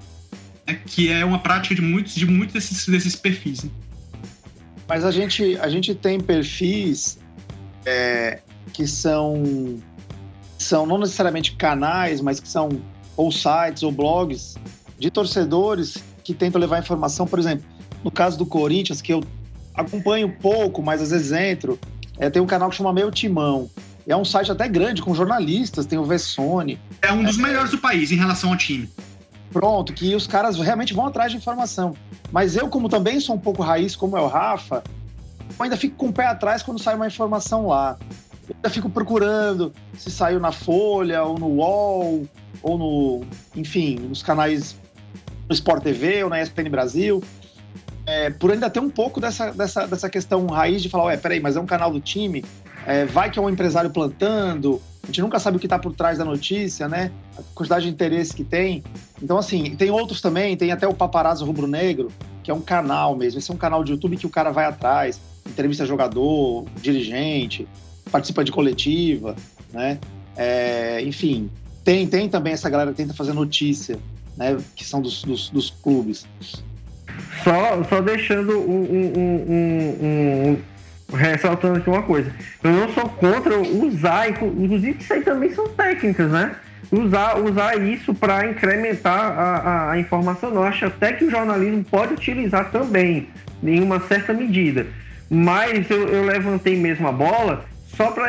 É, 0.65 0.73
que 0.73 1.09
é 1.09 1.23
uma 1.23 1.39
prática 1.39 1.73
de 1.73 1.81
muitos, 1.81 2.13
de 2.13 2.25
muitos 2.25 2.53
desses, 2.53 2.85
desses 2.87 3.15
perfis. 3.15 3.63
Né? 3.63 3.71
Mas 4.87 5.05
a 5.05 5.11
gente, 5.11 5.57
a 5.59 5.69
gente 5.69 5.95
tem 5.95 6.19
perfis 6.19 7.17
é, 7.85 8.41
que 8.73 8.85
são, 8.85 9.81
são 10.57 10.85
não 10.85 10.97
necessariamente 10.97 11.55
canais, 11.55 12.19
mas 12.19 12.39
que 12.39 12.49
são 12.49 12.69
ou 13.17 13.31
sites 13.31 13.83
ou 13.83 13.91
blogs 13.91 14.55
de 14.97 15.11
torcedores 15.11 15.97
que 16.23 16.33
tentam 16.33 16.61
levar 16.61 16.79
informação, 16.79 17.25
por 17.27 17.39
exemplo, 17.39 17.65
no 18.03 18.11
caso 18.11 18.37
do 18.37 18.45
Corinthians, 18.45 19.01
que 19.01 19.11
eu 19.11 19.23
acompanho 19.73 20.29
pouco, 20.39 20.81
mas 20.81 21.01
às 21.01 21.09
vezes 21.09 21.31
entro, 21.31 21.79
é, 22.17 22.29
tem 22.29 22.41
um 22.41 22.45
canal 22.45 22.69
que 22.69 22.75
chama 22.75 22.93
Meu 22.93 23.11
Timão. 23.11 23.69
É 24.07 24.15
um 24.15 24.23
site 24.23 24.51
até 24.51 24.67
grande, 24.69 25.01
com 25.01 25.13
jornalistas, 25.13 25.85
tem 25.85 25.99
o 25.99 26.05
Vessone. 26.05 26.79
É 27.01 27.11
um 27.11 27.23
dos 27.23 27.37
é, 27.37 27.41
melhores 27.41 27.71
do 27.71 27.77
país 27.77 28.11
em 28.11 28.15
relação 28.15 28.51
ao 28.51 28.57
time. 28.57 28.89
Pronto, 29.51 29.93
que 29.93 30.15
os 30.15 30.25
caras 30.25 30.57
realmente 30.57 30.93
vão 30.93 31.05
atrás 31.05 31.31
de 31.31 31.37
informação. 31.37 31.95
Mas 32.31 32.55
eu, 32.55 32.69
como 32.69 32.87
também 32.87 33.19
sou 33.19 33.35
um 33.35 33.39
pouco 33.39 33.61
raiz, 33.61 33.95
como 33.95 34.17
é 34.17 34.21
o 34.21 34.27
Rafa, 34.27 34.83
eu 35.57 35.63
ainda 35.63 35.75
fico 35.75 35.95
com 35.95 36.07
o 36.07 36.13
pé 36.13 36.25
atrás 36.27 36.63
quando 36.63 36.79
sai 36.79 36.95
uma 36.95 37.07
informação 37.07 37.67
lá. 37.67 37.97
Eu 38.49 38.55
ainda 38.55 38.69
fico 38.69 38.89
procurando 38.89 39.73
se 39.97 40.09
saiu 40.09 40.39
na 40.39 40.51
Folha 40.51 41.23
ou 41.23 41.37
no 41.37 41.47
UOL 41.47 42.27
ou 42.61 42.77
no, 42.77 43.25
enfim, 43.55 43.95
nos 43.95 44.23
canais 44.23 44.75
no 45.47 45.53
Sport 45.53 45.83
TV 45.83 46.23
ou 46.23 46.29
na 46.29 46.41
ESPN 46.41 46.69
Brasil, 46.69 47.23
é, 48.05 48.29
por 48.29 48.51
ainda 48.51 48.69
ter 48.69 48.79
um 48.79 48.89
pouco 48.89 49.19
dessa, 49.19 49.51
dessa, 49.51 49.85
dessa 49.85 50.09
questão 50.09 50.45
raiz 50.47 50.81
de 50.81 50.89
falar, 50.89 51.05
ué, 51.05 51.17
peraí, 51.17 51.39
mas 51.39 51.55
é 51.55 51.59
um 51.59 51.65
canal 51.65 51.91
do 51.91 51.99
time, 51.99 52.43
é, 52.85 53.05
vai 53.05 53.29
que 53.29 53.37
é 53.37 53.41
um 53.41 53.49
empresário 53.49 53.89
plantando, 53.89 54.81
a 55.03 55.07
gente 55.07 55.21
nunca 55.21 55.39
sabe 55.39 55.55
o 55.55 55.59
que 55.59 55.65
está 55.65 55.79
por 55.79 55.93
trás 55.93 56.17
da 56.17 56.25
notícia, 56.25 56.87
né? 56.89 57.11
A 57.37 57.41
quantidade 57.55 57.85
de 57.85 57.91
interesse 57.91 58.33
que 58.33 58.43
tem. 58.43 58.83
Então, 59.21 59.37
assim, 59.37 59.73
tem 59.75 59.89
outros 59.89 60.19
também, 60.19 60.57
tem 60.57 60.69
até 60.69 60.85
o 60.85 60.93
Paparazzo 60.93 61.45
Rubro 61.45 61.65
Negro, 61.65 62.11
que 62.43 62.51
é 62.51 62.53
um 62.53 62.59
canal 62.59 63.15
mesmo. 63.15 63.39
Esse 63.39 63.49
é 63.49 63.53
um 63.53 63.57
canal 63.57 63.85
de 63.85 63.93
YouTube 63.93 64.17
que 64.17 64.25
o 64.25 64.29
cara 64.29 64.51
vai 64.51 64.65
atrás, 64.65 65.17
entrevista 65.45 65.85
jogador, 65.85 66.65
dirigente, 66.81 67.65
participa 68.07 68.43
de 68.43 68.51
coletiva, 68.51 69.35
né? 69.73 69.99
É, 70.35 71.01
enfim, 71.01 71.49
tem, 71.83 72.05
tem 72.05 72.29
também 72.29 72.53
essa 72.53 72.69
galera 72.69 72.91
que 72.91 72.97
tenta 72.97 73.13
fazer 73.13 73.33
notícia, 73.33 73.97
né? 74.35 74.57
Que 74.75 74.85
são 74.85 75.01
dos, 75.01 75.23
dos, 75.23 75.49
dos 75.49 75.69
clubes. 75.69 76.27
Só, 77.43 77.83
só 77.85 78.01
deixando 78.01 78.59
um, 78.59 78.81
um, 78.83 79.13
um, 79.17 80.57
um, 81.11 81.15
ressaltando 81.15 81.79
aqui 81.79 81.89
uma 81.89 82.03
coisa. 82.03 82.31
Eu 82.63 82.71
não 82.71 82.89
sou 82.93 83.09
contra 83.09 83.57
usar, 83.59 84.29
inclusive 84.29 84.97
isso 84.99 85.13
aí 85.13 85.21
também 85.21 85.53
são 85.53 85.67
técnicas, 85.69 86.29
né? 86.29 86.55
Usar, 86.91 87.39
usar 87.39 87.81
isso 87.81 88.13
para 88.13 88.49
incrementar 88.49 89.19
a, 89.19 89.57
a, 89.57 89.91
a, 89.91 89.99
informação. 89.99 90.53
Eu 90.53 90.63
acho 90.63 90.85
até 90.85 91.13
que 91.13 91.25
o 91.25 91.31
jornalismo 91.31 91.83
pode 91.83 92.13
utilizar 92.13 92.71
também, 92.71 93.29
em 93.63 93.81
uma 93.81 93.99
certa 94.01 94.33
medida. 94.33 94.87
Mas 95.29 95.89
eu, 95.89 96.07
eu 96.07 96.23
levantei 96.23 96.77
mesmo 96.77 97.07
a 97.07 97.11
bola 97.11 97.65
só 97.97 98.11
para 98.11 98.27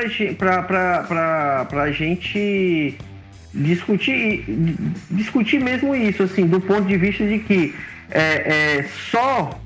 a 1.83 1.93
gente 1.93 2.97
discutir, 3.53 4.45
discutir 5.11 5.61
mesmo 5.61 5.95
isso, 5.95 6.23
assim, 6.23 6.47
do 6.47 6.59
ponto 6.59 6.89
de 6.89 6.97
vista 6.97 7.27
de 7.27 7.39
que 7.39 7.75
é, 8.11 8.79
é, 8.79 8.83
só 9.11 9.61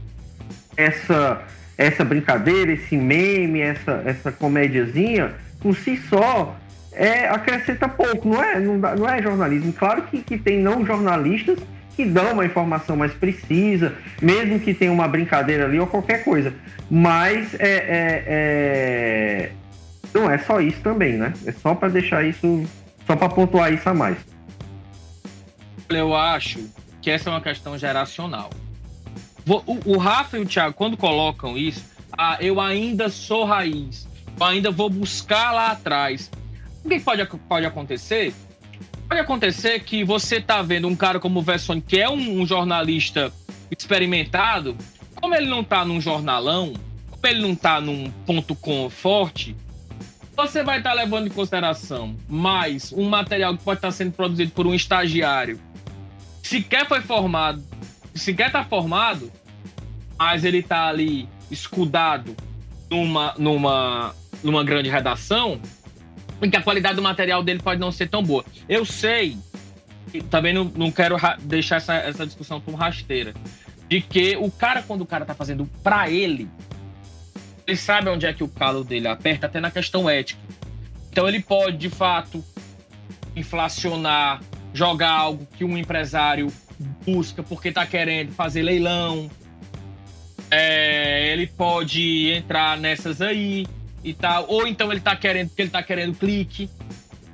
essa, 0.76 1.42
essa 1.78 2.04
brincadeira, 2.04 2.72
esse 2.72 2.96
meme, 2.96 3.60
essa, 3.60 4.02
essa 4.04 4.32
comédiazinha, 4.32 5.34
por 5.60 5.76
si 5.76 5.96
só, 6.08 6.56
é, 6.90 7.28
acrescenta 7.28 7.88
pouco, 7.88 8.28
não 8.28 8.42
é, 8.42 8.58
não, 8.58 8.78
não 8.78 9.08
é 9.08 9.22
jornalismo. 9.22 9.72
Claro 9.72 10.02
que, 10.02 10.20
que 10.20 10.36
tem 10.36 10.58
não 10.58 10.84
jornalistas 10.84 11.60
que 11.94 12.04
dão 12.04 12.32
uma 12.32 12.44
informação 12.44 12.96
mais 12.96 13.12
precisa, 13.12 13.94
mesmo 14.20 14.58
que 14.58 14.74
tenha 14.74 14.90
uma 14.90 15.06
brincadeira 15.06 15.66
ali 15.66 15.78
ou 15.78 15.86
qualquer 15.86 16.24
coisa. 16.24 16.52
Mas 16.90 17.54
é, 17.54 17.68
é, 17.68 18.24
é... 18.26 19.52
não 20.14 20.30
é 20.30 20.38
só 20.38 20.60
isso 20.60 20.80
também, 20.80 21.16
né? 21.16 21.32
É 21.46 21.52
só 21.52 21.74
para 21.74 21.88
deixar 21.88 22.24
isso 22.24 22.66
só 23.06 23.16
para 23.16 23.28
pontuar 23.28 23.72
isso 23.72 23.88
a 23.88 23.94
mais. 23.94 24.18
Eu 25.88 26.14
acho 26.14 26.68
que 27.00 27.10
essa 27.10 27.28
é 27.28 27.32
uma 27.32 27.40
questão 27.40 27.76
geracional. 27.76 28.50
O, 29.46 29.92
o 29.92 29.98
Rafa 29.98 30.38
e 30.38 30.40
o 30.40 30.46
Thiago, 30.46 30.74
quando 30.74 30.96
colocam 30.96 31.58
isso, 31.58 31.84
ah, 32.16 32.36
eu 32.40 32.60
ainda 32.60 33.08
sou 33.08 33.44
raiz, 33.44 34.08
eu 34.38 34.46
ainda 34.46 34.70
vou 34.70 34.88
buscar 34.88 35.52
lá 35.52 35.72
atrás. 35.72 36.30
O 36.84 36.88
que 36.88 37.00
pode, 37.00 37.24
pode 37.48 37.66
acontecer? 37.66 38.32
Pode 39.08 39.20
acontecer 39.20 39.80
que 39.80 40.04
você 40.04 40.40
tá 40.40 40.62
vendo 40.62 40.88
um 40.88 40.96
cara 40.96 41.18
como 41.18 41.40
o 41.40 41.42
Verson, 41.42 41.80
que 41.80 41.98
é 41.98 42.08
um, 42.08 42.40
um 42.40 42.46
jornalista 42.46 43.32
experimentado, 43.70 44.76
como 45.20 45.34
ele 45.34 45.48
não 45.48 45.64
tá 45.64 45.84
num 45.84 46.00
jornalão, 46.00 46.72
como 47.10 47.26
ele 47.26 47.40
não 47.40 47.54
tá 47.54 47.80
num 47.80 48.10
ponto 48.24 48.54
com 48.54 48.88
forte, 48.88 49.56
você 50.34 50.62
vai 50.62 50.78
estar 50.78 50.92
levando 50.94 51.26
em 51.26 51.30
consideração 51.30 52.16
mais 52.28 52.92
um 52.92 53.08
material 53.08 53.56
que 53.56 53.62
pode 53.62 53.78
estar 53.78 53.90
sendo 53.90 54.12
produzido 54.12 54.50
por 54.52 54.66
um 54.66 54.74
estagiário, 54.74 55.60
sequer 56.42 56.86
foi 56.86 57.00
formado, 57.00 57.62
sequer 58.14 58.46
está 58.46 58.64
formado, 58.64 59.30
mas 60.18 60.44
ele 60.44 60.58
está 60.58 60.88
ali 60.88 61.28
escudado 61.50 62.34
numa, 62.90 63.34
numa, 63.38 64.14
numa 64.42 64.64
grande 64.64 64.88
redação, 64.88 65.60
em 66.40 66.50
que 66.50 66.56
a 66.56 66.62
qualidade 66.62 66.96
do 66.96 67.02
material 67.02 67.42
dele 67.42 67.60
pode 67.60 67.80
não 67.80 67.92
ser 67.92 68.08
tão 68.08 68.22
boa. 68.22 68.44
Eu 68.68 68.84
sei, 68.84 69.36
e 70.12 70.22
também 70.22 70.52
não, 70.52 70.64
não 70.64 70.90
quero 70.90 71.16
deixar 71.42 71.76
essa, 71.76 71.94
essa 71.94 72.26
discussão 72.26 72.60
tão 72.60 72.74
rasteira, 72.74 73.34
de 73.88 74.00
que 74.00 74.36
o 74.36 74.50
cara, 74.50 74.82
quando 74.82 75.02
o 75.02 75.06
cara 75.06 75.24
está 75.24 75.34
fazendo 75.34 75.68
para 75.82 76.10
ele, 76.10 76.48
ele 77.66 77.76
sabe 77.76 78.08
onde 78.08 78.26
é 78.26 78.32
que 78.32 78.42
o 78.44 78.48
calo 78.48 78.84
dele 78.84 79.08
aperta, 79.08 79.46
até 79.46 79.60
na 79.60 79.70
questão 79.70 80.08
ética. 80.08 80.40
Então 81.10 81.28
ele 81.28 81.40
pode, 81.40 81.76
de 81.76 81.90
fato, 81.90 82.42
inflacionar, 83.36 84.40
jogar 84.72 85.10
algo 85.10 85.46
que 85.56 85.64
um 85.64 85.76
empresário 85.76 86.52
busca 87.06 87.42
porque 87.42 87.68
está 87.68 87.86
querendo 87.86 88.32
fazer 88.32 88.62
leilão. 88.62 89.30
É, 90.50 91.32
ele 91.32 91.46
pode 91.46 92.30
entrar 92.30 92.76
nessas 92.76 93.20
aí 93.20 93.66
e 94.02 94.12
tal. 94.12 94.46
Ou 94.48 94.66
então 94.66 94.90
ele 94.90 94.98
está 94.98 95.14
querendo 95.14 95.48
porque 95.48 95.62
ele 95.62 95.68
está 95.68 95.82
querendo 95.82 96.14
clique. 96.14 96.68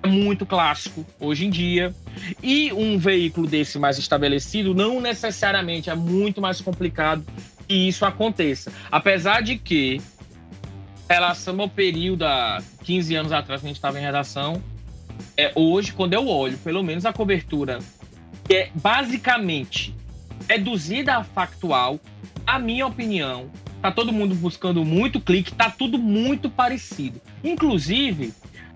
É 0.03 0.07
muito 0.07 0.47
clássico 0.47 1.05
hoje 1.19 1.47
em 1.47 1.51
dia. 1.51 1.95
E 2.43 2.73
um 2.73 2.99
veículo 2.99 3.47
desse 3.47 3.79
mais 3.79 3.99
estabelecido 3.99 4.75
não 4.75 5.01
necessariamente 5.01 5.91
é 5.91 5.95
muito 5.95 6.41
mais 6.41 6.61
complicado 6.61 7.25
que 7.67 7.75
isso 7.75 8.05
aconteça. 8.05 8.73
Apesar 8.91 9.43
de 9.43 9.59
que, 9.59 10.01
relação 11.09 11.61
ao 11.61 11.69
período 11.69 12.25
há 12.25 12.63
15 12.85 13.15
anos 13.15 13.33
atrás 13.33 13.61
que 13.61 13.67
a 13.67 13.69
gente 13.69 13.77
estava 13.77 13.99
em 13.99 14.03
redação, 14.03 14.63
é, 15.37 15.53
hoje, 15.55 15.93
quando 15.93 16.15
eu 16.15 16.29
olho, 16.29 16.59
pelo 16.59 16.83
menos 16.83 17.07
a 17.07 17.13
cobertura 17.13 17.79
que 18.45 18.55
é 18.55 18.71
basicamente 18.75 19.95
reduzida 20.49 21.17
a 21.17 21.25
factual, 21.25 22.01
a 22.47 22.59
minha 22.59 22.87
opinião, 22.87 23.51
tá 23.83 23.91
todo 23.91 24.13
mundo 24.13 24.35
buscando 24.35 24.85
muito 24.85 25.21
clique, 25.21 25.53
tá 25.53 25.71
tudo 25.71 25.99
muito 25.99 26.49
parecido. 26.49 27.21
Inclusive, 27.45 28.33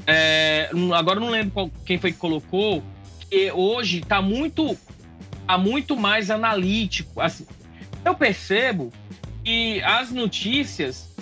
é, 0.07 0.71
agora 0.95 1.19
não 1.19 1.31
lembro 1.31 1.53
qual, 1.53 1.71
quem 1.87 1.99
foi 1.99 2.13
que 2.13 2.19
colocou, 2.19 2.83
que 3.31 3.51
hoje 3.53 4.01
tá 4.03 4.21
muito, 4.21 4.77
tá 5.47 5.57
muito 5.57 5.97
mais 5.97 6.31
analítico. 6.31 7.21
Assim, 7.21 7.47
eu 8.05 8.15
percebo 8.15 8.93
que 9.43 9.81
as 9.83 10.11
notícias 10.11 11.13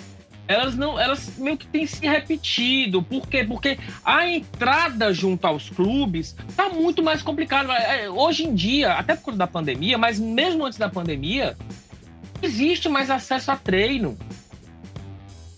elas 0.51 0.75
não, 0.75 0.99
elas 0.99 1.37
meio 1.37 1.57
que 1.57 1.65
têm 1.67 1.85
se 1.87 2.05
repetido. 2.05 3.01
Por 3.01 3.27
quê? 3.27 3.43
Porque 3.43 3.77
a 4.03 4.27
entrada 4.27 5.13
junto 5.13 5.45
aos 5.45 5.69
clubes 5.69 6.35
tá 6.55 6.69
muito 6.69 7.01
mais 7.01 7.21
complicada. 7.21 7.73
É, 7.73 8.09
hoje 8.09 8.43
em 8.43 8.53
dia, 8.53 8.93
até 8.93 9.15
por 9.15 9.23
conta 9.23 9.37
da 9.37 9.47
pandemia, 9.47 9.97
mas 9.97 10.19
mesmo 10.19 10.65
antes 10.65 10.77
da 10.77 10.89
pandemia, 10.89 11.57
existe 12.41 12.89
mais 12.89 13.09
acesso 13.09 13.51
a 13.51 13.55
treino. 13.55 14.17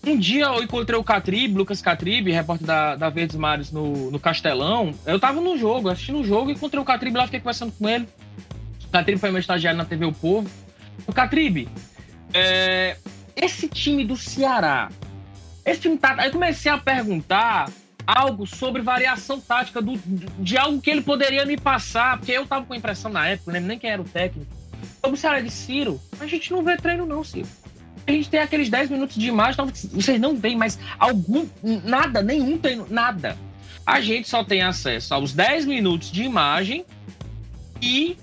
Um 0.06 0.18
dia 0.18 0.44
eu 0.44 0.62
encontrei 0.62 0.98
o 0.98 1.02
Catribe, 1.02 1.54
Lucas 1.54 1.80
Catribe, 1.80 2.30
repórter 2.30 2.66
da, 2.66 2.94
da 2.94 3.08
Verdes 3.08 3.36
Mares 3.36 3.72
no, 3.72 4.10
no 4.10 4.20
Castelão. 4.20 4.94
Eu 5.06 5.18
tava 5.18 5.40
no 5.40 5.56
jogo, 5.56 5.88
assistindo 5.88 6.20
o 6.20 6.24
jogo, 6.24 6.50
encontrei 6.50 6.80
o 6.80 6.84
Catribe 6.84 7.16
lá, 7.16 7.24
fiquei 7.24 7.40
conversando 7.40 7.72
com 7.72 7.88
ele. 7.88 8.06
O 8.84 8.88
Catribe 8.88 9.18
foi 9.18 9.30
meu 9.30 9.40
estagiário 9.40 9.78
na 9.78 9.84
TV 9.84 10.04
O 10.04 10.12
Povo. 10.12 10.48
O 11.06 11.12
Catribe, 11.12 11.68
é, 12.34 12.96
esse 13.36 13.68
time 13.68 14.04
do 14.04 14.16
Ceará, 14.16 14.90
esse 15.64 15.80
time 15.80 15.96
tá. 15.96 16.14
Aí 16.18 16.30
comecei 16.30 16.70
a 16.70 16.78
perguntar 16.78 17.70
algo 18.06 18.46
sobre 18.46 18.82
variação 18.82 19.40
tática 19.40 19.80
do, 19.80 19.98
de 20.38 20.58
algo 20.58 20.80
que 20.80 20.90
ele 20.90 21.00
poderia 21.00 21.44
me 21.44 21.56
passar, 21.56 22.18
porque 22.18 22.32
eu 22.32 22.46
tava 22.46 22.66
com 22.66 22.74
a 22.74 22.76
impressão 22.76 23.10
na 23.10 23.26
época, 23.26 23.50
não 23.50 23.54
lembro 23.54 23.68
nem 23.68 23.78
quem 23.78 23.90
era 23.90 24.02
o 24.02 24.04
técnico. 24.04 24.50
Sobre 25.00 25.16
o 25.16 25.20
Ceará 25.20 25.40
de 25.40 25.50
Ciro, 25.50 26.00
a 26.20 26.26
gente 26.26 26.52
não 26.52 26.62
vê 26.62 26.76
treino, 26.76 27.06
não, 27.06 27.24
Ciro. 27.24 27.48
A 28.06 28.12
gente 28.12 28.28
tem 28.28 28.40
aqueles 28.40 28.68
10 28.68 28.90
minutos 28.90 29.16
de 29.16 29.26
imagem, 29.26 29.64
vocês 29.92 30.20
não 30.20 30.36
veem 30.36 30.56
mais 30.56 30.78
algum, 30.98 31.46
nada, 31.62 32.22
nenhum 32.22 32.58
treino, 32.58 32.86
nada. 32.90 33.36
A 33.86 34.00
gente 34.00 34.28
só 34.28 34.44
tem 34.44 34.62
acesso 34.62 35.14
aos 35.14 35.32
10 35.32 35.64
minutos 35.64 36.10
de 36.10 36.22
imagem 36.22 36.84
e 37.80 38.16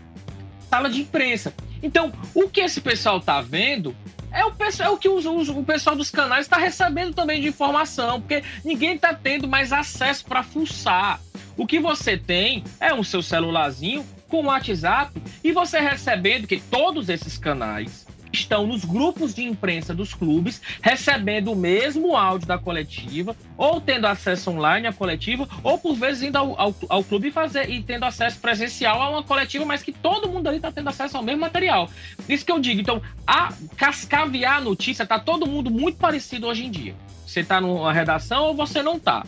sala 0.69 0.89
de 0.89 1.01
imprensa. 1.01 1.53
Então, 1.81 2.11
o 2.35 2.47
que 2.47 2.61
esse 2.61 2.79
pessoal 2.79 3.19
tá 3.19 3.41
vendo 3.41 3.95
é 4.31 4.45
o, 4.45 4.51
pessoal, 4.51 4.89
é 4.89 4.91
o 4.93 4.97
que 4.97 5.09
os, 5.09 5.25
os, 5.25 5.49
o 5.49 5.63
pessoal 5.63 5.95
dos 5.95 6.09
canais 6.09 6.45
está 6.45 6.57
recebendo 6.57 7.13
também 7.13 7.41
de 7.41 7.47
informação, 7.47 8.21
porque 8.21 8.43
ninguém 8.63 8.95
está 8.95 9.13
tendo 9.13 9.47
mais 9.47 9.73
acesso 9.73 10.25
para 10.25 10.43
fuçar. 10.43 11.19
O 11.57 11.67
que 11.67 11.79
você 11.79 12.17
tem 12.17 12.63
é 12.79 12.93
um 12.93 13.03
seu 13.03 13.21
celularzinho 13.21 14.05
com 14.27 14.41
o 14.41 14.45
WhatsApp 14.45 15.21
e 15.43 15.51
você 15.51 15.79
recebendo 15.79 16.47
que 16.47 16.61
todos 16.61 17.09
esses 17.09 17.37
canais 17.37 18.07
estão 18.31 18.65
nos 18.65 18.85
grupos 18.85 19.33
de 19.33 19.43
imprensa 19.43 19.93
dos 19.93 20.13
clubes, 20.13 20.61
recebendo 20.81 21.51
o 21.51 21.55
mesmo 21.55 22.15
áudio 22.15 22.47
da 22.47 22.57
coletiva, 22.57 23.35
ou 23.57 23.81
tendo 23.81 24.07
acesso 24.07 24.51
online 24.51 24.87
à 24.87 24.93
coletiva, 24.93 25.47
ou 25.63 25.77
por 25.77 25.95
vezes 25.95 26.23
indo 26.23 26.37
ao, 26.37 26.59
ao, 26.59 26.75
ao 26.89 27.03
clube 27.03 27.31
fazer, 27.31 27.69
e 27.69 27.81
tendo 27.81 28.05
acesso 28.05 28.39
presencial 28.39 29.01
a 29.01 29.09
uma 29.09 29.23
coletiva, 29.23 29.65
mas 29.65 29.83
que 29.83 29.91
todo 29.91 30.29
mundo 30.29 30.47
ali 30.47 30.57
está 30.57 30.71
tendo 30.71 30.89
acesso 30.89 31.17
ao 31.17 31.23
mesmo 31.23 31.41
material. 31.41 31.89
Isso 32.27 32.45
que 32.45 32.51
eu 32.51 32.59
digo. 32.59 32.81
Então, 32.81 33.01
a 33.25 33.53
cascavear 33.75 34.57
a 34.57 34.61
notícia, 34.61 35.05
tá 35.05 35.19
todo 35.19 35.47
mundo 35.47 35.69
muito 35.69 35.97
parecido 35.97 36.47
hoje 36.47 36.65
em 36.65 36.71
dia. 36.71 36.95
Você 37.25 37.41
está 37.41 37.61
numa 37.61 37.93
redação 37.93 38.45
ou 38.45 38.55
você 38.55 38.81
não 38.81 38.97
está. 38.97 39.25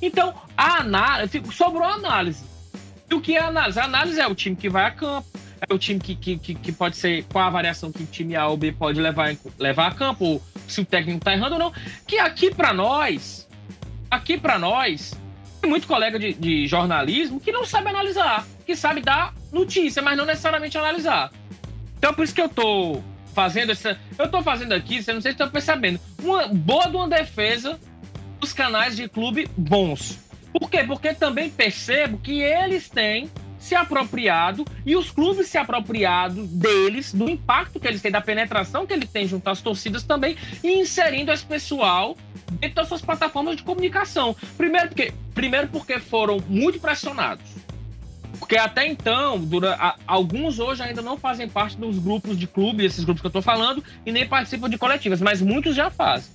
Então, 0.00 0.34
a 0.56 0.80
análise, 0.80 1.42
sobrou 1.52 1.84
a 1.84 1.94
análise. 1.94 2.44
E 3.10 3.14
o 3.14 3.20
que 3.20 3.36
é 3.36 3.40
a 3.40 3.48
análise? 3.48 3.78
A 3.78 3.84
análise 3.84 4.20
é 4.20 4.26
o 4.26 4.34
time 4.34 4.56
que 4.56 4.68
vai 4.68 4.86
a 4.86 4.90
campo, 4.90 5.28
é 5.68 5.74
o 5.74 5.78
time 5.78 6.00
que, 6.00 6.14
que, 6.14 6.36
que, 6.54 6.72
pode 6.72 6.96
ser 6.96 7.24
qual 7.24 7.46
a 7.46 7.50
variação 7.50 7.90
que 7.90 8.02
o 8.02 8.06
time 8.06 8.36
A 8.36 8.46
ou 8.48 8.56
B 8.56 8.72
pode 8.72 9.00
levar, 9.00 9.34
levar 9.58 9.88
a 9.88 9.90
campo, 9.94 10.24
ou 10.24 10.42
se 10.66 10.80
o 10.80 10.84
técnico 10.84 11.24
tá 11.24 11.32
errando 11.32 11.54
ou 11.54 11.58
não. 11.58 11.72
Que 12.06 12.18
aqui 12.18 12.54
para 12.54 12.72
nós, 12.72 13.48
aqui 14.10 14.38
para 14.38 14.58
nós, 14.58 15.18
tem 15.60 15.70
muito 15.70 15.86
colega 15.86 16.18
de, 16.18 16.34
de, 16.34 16.66
jornalismo 16.66 17.40
que 17.40 17.52
não 17.52 17.64
sabe 17.64 17.88
analisar, 17.88 18.46
que 18.66 18.76
sabe 18.76 19.00
dar 19.00 19.34
notícia, 19.52 20.02
mas 20.02 20.16
não 20.16 20.26
necessariamente 20.26 20.76
analisar. 20.76 21.30
Então 21.98 22.12
por 22.12 22.24
isso 22.24 22.34
que 22.34 22.42
eu 22.42 22.48
tô 22.48 23.02
fazendo 23.34 23.72
essa. 23.72 23.98
Eu 24.18 24.30
tô 24.30 24.42
fazendo 24.42 24.72
aqui, 24.72 25.02
você 25.02 25.12
não 25.12 25.20
sei 25.20 25.32
se 25.32 25.34
estão 25.34 25.50
percebendo, 25.50 25.98
uma 26.22 26.48
boa 26.48 26.88
de 26.88 26.96
uma 26.96 27.08
defesa 27.08 27.78
dos 28.38 28.52
canais 28.52 28.96
de 28.96 29.08
clube 29.08 29.48
bons. 29.56 30.18
Por 30.52 30.70
quê? 30.70 30.84
Porque 30.84 31.12
também 31.14 31.50
percebo 31.50 32.18
que 32.18 32.40
eles 32.40 32.88
têm 32.88 33.28
se 33.64 33.74
apropriado 33.74 34.62
e 34.84 34.94
os 34.94 35.10
clubes 35.10 35.48
se 35.48 35.56
apropriado 35.56 36.46
deles, 36.46 37.14
do 37.14 37.30
impacto 37.30 37.80
que 37.80 37.88
eles 37.88 38.02
têm, 38.02 38.12
da 38.12 38.20
penetração 38.20 38.86
que 38.86 38.92
eles 38.92 39.08
têm 39.08 39.26
junto 39.26 39.48
às 39.48 39.62
torcidas 39.62 40.02
também, 40.02 40.36
e 40.62 40.78
inserindo 40.78 41.32
esse 41.32 41.46
pessoal 41.46 42.14
dentro 42.52 42.76
das 42.76 42.88
suas 42.88 43.00
plataformas 43.00 43.56
de 43.56 43.62
comunicação. 43.62 44.36
Primeiro 44.58 44.88
porque, 44.88 45.14
primeiro 45.34 45.68
porque 45.68 45.98
foram 45.98 46.38
muito 46.46 46.78
pressionados. 46.78 47.44
Porque 48.38 48.58
até 48.58 48.86
então, 48.86 49.40
dura, 49.40 49.96
alguns 50.06 50.58
hoje 50.58 50.82
ainda 50.82 51.00
não 51.00 51.16
fazem 51.16 51.48
parte 51.48 51.78
dos 51.78 51.98
grupos 51.98 52.38
de 52.38 52.46
clube, 52.46 52.84
esses 52.84 53.02
grupos 53.02 53.22
que 53.22 53.26
eu 53.26 53.30
estou 53.30 53.42
falando, 53.42 53.82
e 54.04 54.12
nem 54.12 54.26
participam 54.26 54.68
de 54.68 54.76
coletivas, 54.76 55.22
mas 55.22 55.40
muitos 55.40 55.74
já 55.74 55.88
fazem 55.88 56.30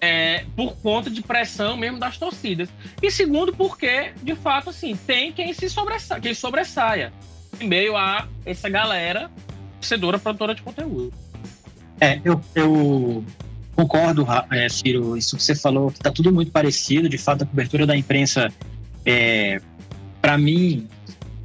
é, 0.00 0.44
por 0.56 0.76
conta 0.76 1.10
de 1.10 1.22
pressão 1.22 1.76
mesmo 1.76 1.98
das 1.98 2.16
torcidas. 2.16 2.68
E 3.02 3.10
segundo, 3.10 3.54
porque, 3.54 4.12
de 4.22 4.34
fato, 4.34 4.70
assim, 4.70 4.96
tem 4.96 5.32
quem 5.32 5.52
se 5.52 5.68
sobressaia, 5.68 6.20
quem 6.20 6.34
sobressaia 6.34 7.12
em 7.60 7.68
meio 7.68 7.96
a 7.96 8.26
essa 8.46 8.68
galera 8.68 9.30
torcedora, 9.80 10.18
produtora 10.18 10.54
de 10.54 10.62
conteúdo. 10.62 11.12
É, 12.00 12.20
eu, 12.24 12.40
eu 12.54 13.24
concordo, 13.74 14.26
é, 14.50 14.68
Ciro, 14.68 15.16
isso 15.16 15.36
que 15.36 15.42
você 15.42 15.54
falou, 15.54 15.90
que 15.90 15.98
tá 16.00 16.10
tudo 16.10 16.32
muito 16.32 16.50
parecido, 16.50 17.08
de 17.08 17.18
fato, 17.18 17.44
a 17.44 17.46
cobertura 17.46 17.86
da 17.86 17.96
imprensa, 17.96 18.48
é, 19.04 19.60
para 20.20 20.38
mim, 20.38 20.88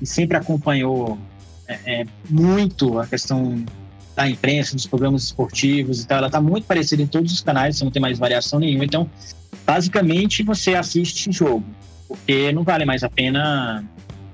sempre 0.04 0.38
acompanhou 0.38 1.18
é, 1.68 2.02
é, 2.02 2.06
muito 2.30 3.00
a 3.00 3.08
questão 3.08 3.66
da 4.16 4.30
imprensa, 4.30 4.76
dos 4.76 4.88
programas 4.88 5.24
esportivos 5.24 6.02
e 6.02 6.08
tal, 6.08 6.20
ela 6.20 6.28
está 6.28 6.40
muito 6.40 6.66
parecida 6.66 7.02
em 7.02 7.08
todos 7.08 7.34
os 7.34 7.42
canais, 7.42 7.78
você 7.78 7.84
não 7.84 7.92
tem 7.92 8.02
mais 8.02 8.18
variação 8.18 8.60
nenhuma. 8.60 8.86
Então, 8.86 9.10
basicamente, 9.66 10.42
você 10.42 10.74
assiste 10.76 11.32
jogo, 11.32 11.66
porque 12.08 12.52
não 12.52 12.64
vale 12.64 12.86
mais 12.86 13.04
a 13.04 13.10
pena 13.10 13.84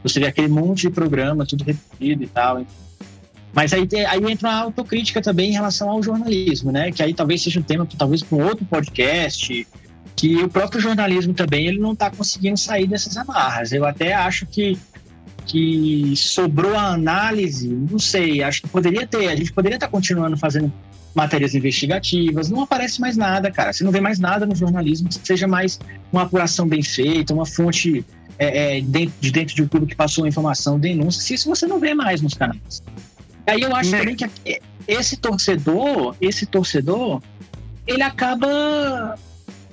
você 0.04 0.20
ver 0.20 0.28
aquele 0.28 0.48
monte 0.48 0.82
de 0.82 0.90
programa, 0.90 1.46
tudo 1.46 1.64
repetido 1.64 2.24
e 2.24 2.28
tal. 2.28 2.66
Mas 3.54 3.74
aí, 3.74 3.88
aí 4.08 4.32
entra 4.32 4.50
uma 4.50 4.60
autocrítica 4.62 5.22
também 5.22 5.50
em 5.50 5.54
relação 5.54 5.90
ao 5.90 6.02
jornalismo, 6.02 6.72
né? 6.72 6.92
Que 6.92 7.04
aí 7.04 7.14
talvez 7.14 7.42
seja 7.42 7.60
um 7.60 7.64
tema, 7.64 7.88
talvez 7.98 8.24
para 8.24 8.38
um 8.38 8.48
outro 8.48 8.66
podcast, 8.66 9.68
que 10.16 10.36
o 10.38 10.50
próprio 10.50 10.80
jornalismo 10.80 11.34
também 11.34 11.68
ele 11.68 11.80
não 11.80 11.94
está 11.94 12.10
conseguindo 12.10 12.58
sair 12.58 12.88
dessas 12.88 13.18
amarras. 13.18 13.72
Eu 13.72 13.86
até 13.86 14.14
acho 14.14 14.46
que 14.46 14.78
que 15.46 16.14
sobrou 16.16 16.76
a 16.76 16.94
análise, 16.94 17.68
não 17.68 18.00
sei, 18.00 18.44
acho 18.44 18.62
que 18.62 18.70
poderia 18.70 19.06
ter, 19.06 19.28
a 19.28 19.36
gente 19.36 19.52
poderia 19.52 19.76
estar 19.76 19.88
continuando 19.88 20.38
fazendo 20.38 20.72
matérias 21.14 21.54
investigativas, 21.54 22.50
não 22.50 22.62
aparece 22.62 23.02
mais 23.02 23.18
nada, 23.18 23.52
cara. 23.52 23.74
Você 23.74 23.84
não 23.84 23.92
vê 23.92 24.00
mais 24.00 24.18
nada 24.18 24.46
no 24.46 24.56
jornalismo 24.56 25.10
que 25.10 25.20
seja 25.28 25.48
mais 25.48 25.80
uma 26.12 26.24
apuração 26.24 26.68
bem 26.68 26.82
feita, 26.82 27.34
uma 27.34 27.46
fonte 27.46 28.06
é, 28.40 28.78
é, 28.78 28.82
dentro, 28.82 29.14
de 29.20 29.32
dentro 29.32 29.56
de 29.56 29.62
um 29.62 29.68
clube 29.68 29.88
que 29.88 29.96
passou 29.96 30.24
a 30.24 30.28
informação, 30.28 30.80
denúncia, 30.80 31.22
se 31.22 31.34
isso 31.34 31.50
você 31.50 31.68
não 31.68 31.80
vê 31.80 31.94
mais 31.94 32.22
nos 32.22 32.34
canais. 32.34 32.82
Aí 33.46 33.62
eu 33.62 33.76
acho 33.76 33.92
também 33.92 34.16
que 34.16 34.30
esse 34.88 35.18
torcedor, 35.18 36.16
esse 36.22 36.46
torcedor, 36.46 37.22
ele 37.86 38.04
acaba 38.04 39.18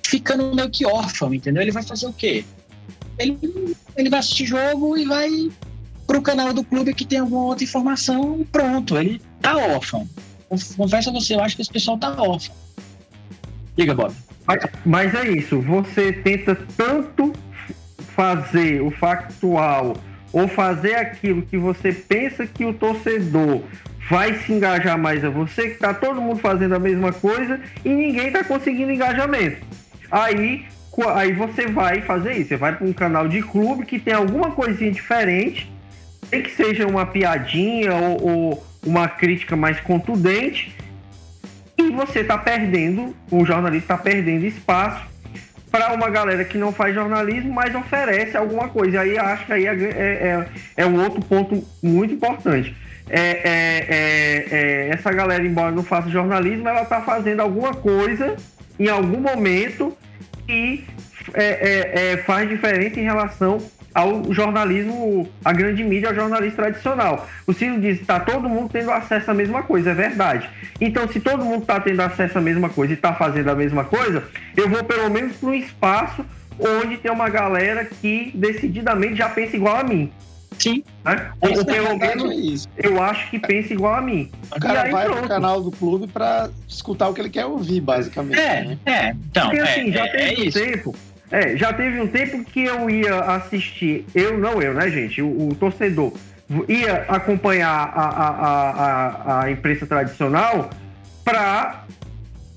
ficando 0.02 0.54
meio 0.54 0.70
que 0.70 0.86
órfão, 0.86 1.32
entendeu? 1.32 1.62
Ele 1.62 1.70
vai 1.70 1.82
fazer 1.82 2.06
o 2.06 2.12
quê? 2.12 2.44
Ele, 3.18 3.38
ele 3.98 4.08
vai 4.08 4.20
assistir 4.20 4.46
jogo 4.46 4.96
e 4.96 5.04
vai 5.04 5.50
pro 6.06 6.22
canal 6.22 6.54
do 6.54 6.64
clube 6.64 6.94
que 6.94 7.04
tem 7.04 7.18
alguma 7.18 7.44
outra 7.44 7.64
informação 7.64 8.38
e 8.40 8.44
pronto, 8.44 8.96
ele 8.96 9.20
tá 9.42 9.56
órfão. 9.56 10.08
Confesso 10.76 11.10
a 11.10 11.12
você, 11.12 11.34
eu 11.34 11.40
acho 11.40 11.56
que 11.56 11.62
esse 11.62 11.70
pessoal 11.70 11.98
tá 11.98 12.10
órfão. 12.10 12.54
Diga, 13.76 13.94
Bob. 13.94 14.14
Mas, 14.46 14.66
mas 14.86 15.14
é 15.14 15.28
isso, 15.28 15.60
você 15.60 16.12
tenta 16.12 16.56
tanto 16.76 17.32
fazer 18.16 18.80
o 18.80 18.90
factual 18.90 19.96
ou 20.32 20.48
fazer 20.48 20.94
aquilo 20.94 21.42
que 21.42 21.58
você 21.58 21.92
pensa 21.92 22.46
que 22.46 22.64
o 22.64 22.72
torcedor 22.72 23.62
vai 24.08 24.34
se 24.38 24.52
engajar 24.52 24.98
mais 24.98 25.24
a 25.24 25.28
você, 25.28 25.68
que 25.68 25.74
está 25.74 25.92
todo 25.92 26.20
mundo 26.20 26.40
fazendo 26.40 26.74
a 26.74 26.78
mesma 26.78 27.12
coisa 27.12 27.60
e 27.84 27.90
ninguém 27.90 28.28
está 28.28 28.42
conseguindo 28.42 28.90
engajamento. 28.90 29.58
Aí, 30.10 30.64
aí 31.06 31.32
você 31.32 31.66
vai 31.66 32.00
fazer 32.02 32.32
isso, 32.32 32.48
você 32.48 32.56
vai 32.56 32.74
para 32.74 32.86
um 32.86 32.92
canal 32.92 33.28
de 33.28 33.42
clube 33.42 33.84
que 33.84 33.98
tem 33.98 34.14
alguma 34.14 34.52
coisinha 34.52 34.90
diferente, 34.90 35.70
tem 36.30 36.42
que 36.42 36.50
seja 36.50 36.86
uma 36.86 37.06
piadinha 37.06 37.94
ou, 37.94 38.28
ou 38.28 38.66
uma 38.84 39.08
crítica 39.08 39.54
mais 39.54 39.78
contundente, 39.80 40.74
e 41.76 41.90
você 41.90 42.20
está 42.20 42.36
perdendo, 42.36 43.14
o 43.30 43.44
jornalista 43.44 43.94
está 43.94 43.98
perdendo 44.02 44.44
espaço 44.44 45.06
para 45.70 45.92
uma 45.92 46.10
galera 46.10 46.44
que 46.44 46.58
não 46.58 46.72
faz 46.72 46.94
jornalismo, 46.94 47.52
mas 47.52 47.74
oferece 47.74 48.36
alguma 48.36 48.68
coisa. 48.68 49.00
Aí 49.00 49.16
acho 49.16 49.46
que 49.46 49.52
aí 49.52 49.66
é, 49.66 49.74
é, 49.74 49.86
é, 49.86 50.46
é 50.78 50.86
um 50.86 51.00
outro 51.02 51.20
ponto 51.20 51.62
muito 51.82 52.14
importante. 52.14 52.74
É, 53.08 53.20
é, 53.20 54.46
é 54.50 54.88
essa 54.90 55.12
galera, 55.12 55.44
embora 55.44 55.70
não 55.70 55.82
faça 55.82 56.10
jornalismo, 56.10 56.68
ela 56.68 56.82
está 56.82 57.00
fazendo 57.02 57.40
alguma 57.40 57.72
coisa 57.74 58.36
em 58.78 58.88
algum 58.88 59.20
momento 59.20 59.96
que 60.48 60.82
faz 62.24 62.48
diferença 62.48 62.98
em 62.98 63.04
relação 63.04 63.58
ao 63.94 64.32
jornalismo, 64.32 65.28
a 65.44 65.52
grande 65.52 65.84
mídia, 65.84 66.08
ao 66.08 66.14
jornalismo 66.14 66.56
tradicional. 66.56 67.28
O 67.46 67.52
Ciro 67.52 67.80
diz 67.80 68.00
está 68.00 68.18
todo 68.18 68.48
mundo 68.48 68.70
tendo 68.72 68.90
acesso 68.90 69.30
à 69.30 69.34
mesma 69.34 69.62
coisa, 69.62 69.90
é 69.90 69.94
verdade. 69.94 70.48
Então, 70.80 71.06
se 71.08 71.20
todo 71.20 71.44
mundo 71.44 71.62
está 71.62 71.78
tendo 71.80 72.00
acesso 72.00 72.38
à 72.38 72.40
mesma 72.40 72.68
coisa 72.68 72.92
e 72.92 72.96
está 72.96 73.12
fazendo 73.12 73.50
a 73.50 73.54
mesma 73.54 73.84
coisa, 73.84 74.24
eu 74.56 74.68
vou 74.68 74.84
pelo 74.84 75.10
menos 75.10 75.36
para 75.36 75.50
um 75.50 75.54
espaço 75.54 76.24
onde 76.58 76.96
tem 76.96 77.10
uma 77.10 77.28
galera 77.28 77.84
que 77.84 78.32
decididamente 78.34 79.16
já 79.16 79.28
pensa 79.28 79.56
igual 79.56 79.76
a 79.76 79.84
mim. 79.84 80.10
Sim. 80.58 80.82
Né? 81.04 81.30
Ou, 81.40 81.58
ou 81.58 81.64
pelo 81.64 81.96
menos 81.96 82.68
é 82.76 82.86
eu 82.86 83.00
acho 83.02 83.30
que 83.30 83.38
pensa 83.38 83.72
igual 83.72 83.94
a 83.94 84.00
mim. 84.00 84.30
O 84.54 84.60
cara 84.60 84.82
aí, 84.82 84.90
vai 84.90 85.04
pronto. 85.06 85.20
pro 85.20 85.28
canal 85.28 85.62
do 85.62 85.70
clube 85.70 86.06
para 86.08 86.50
escutar 86.66 87.08
o 87.08 87.14
que 87.14 87.20
ele 87.20 87.30
quer 87.30 87.46
ouvir, 87.46 87.80
basicamente. 87.80 88.40
É, 88.40 88.64
né? 88.64 88.78
é. 88.84 89.10
Então, 89.10 89.46
Porque 89.46 89.60
assim, 89.60 89.90
é, 89.90 89.92
já 89.92 90.06
é, 90.06 90.10
teve 90.10 90.44
é 90.44 90.48
um 90.48 90.50
tempo 90.50 90.94
é, 91.30 91.56
já 91.56 91.72
teve 91.72 92.00
um 92.00 92.06
tempo 92.06 92.42
que 92.44 92.64
eu 92.64 92.88
ia 92.88 93.20
assistir, 93.20 94.06
eu 94.14 94.38
não 94.38 94.62
eu, 94.62 94.72
né, 94.72 94.90
gente? 94.90 95.20
O, 95.20 95.48
o 95.48 95.54
torcedor 95.54 96.12
ia 96.66 97.04
acompanhar 97.08 97.92
a, 97.94 98.02
a, 98.02 98.70
a, 98.70 99.42
a 99.42 99.50
imprensa 99.50 99.86
tradicional 99.86 100.70
para 101.22 101.84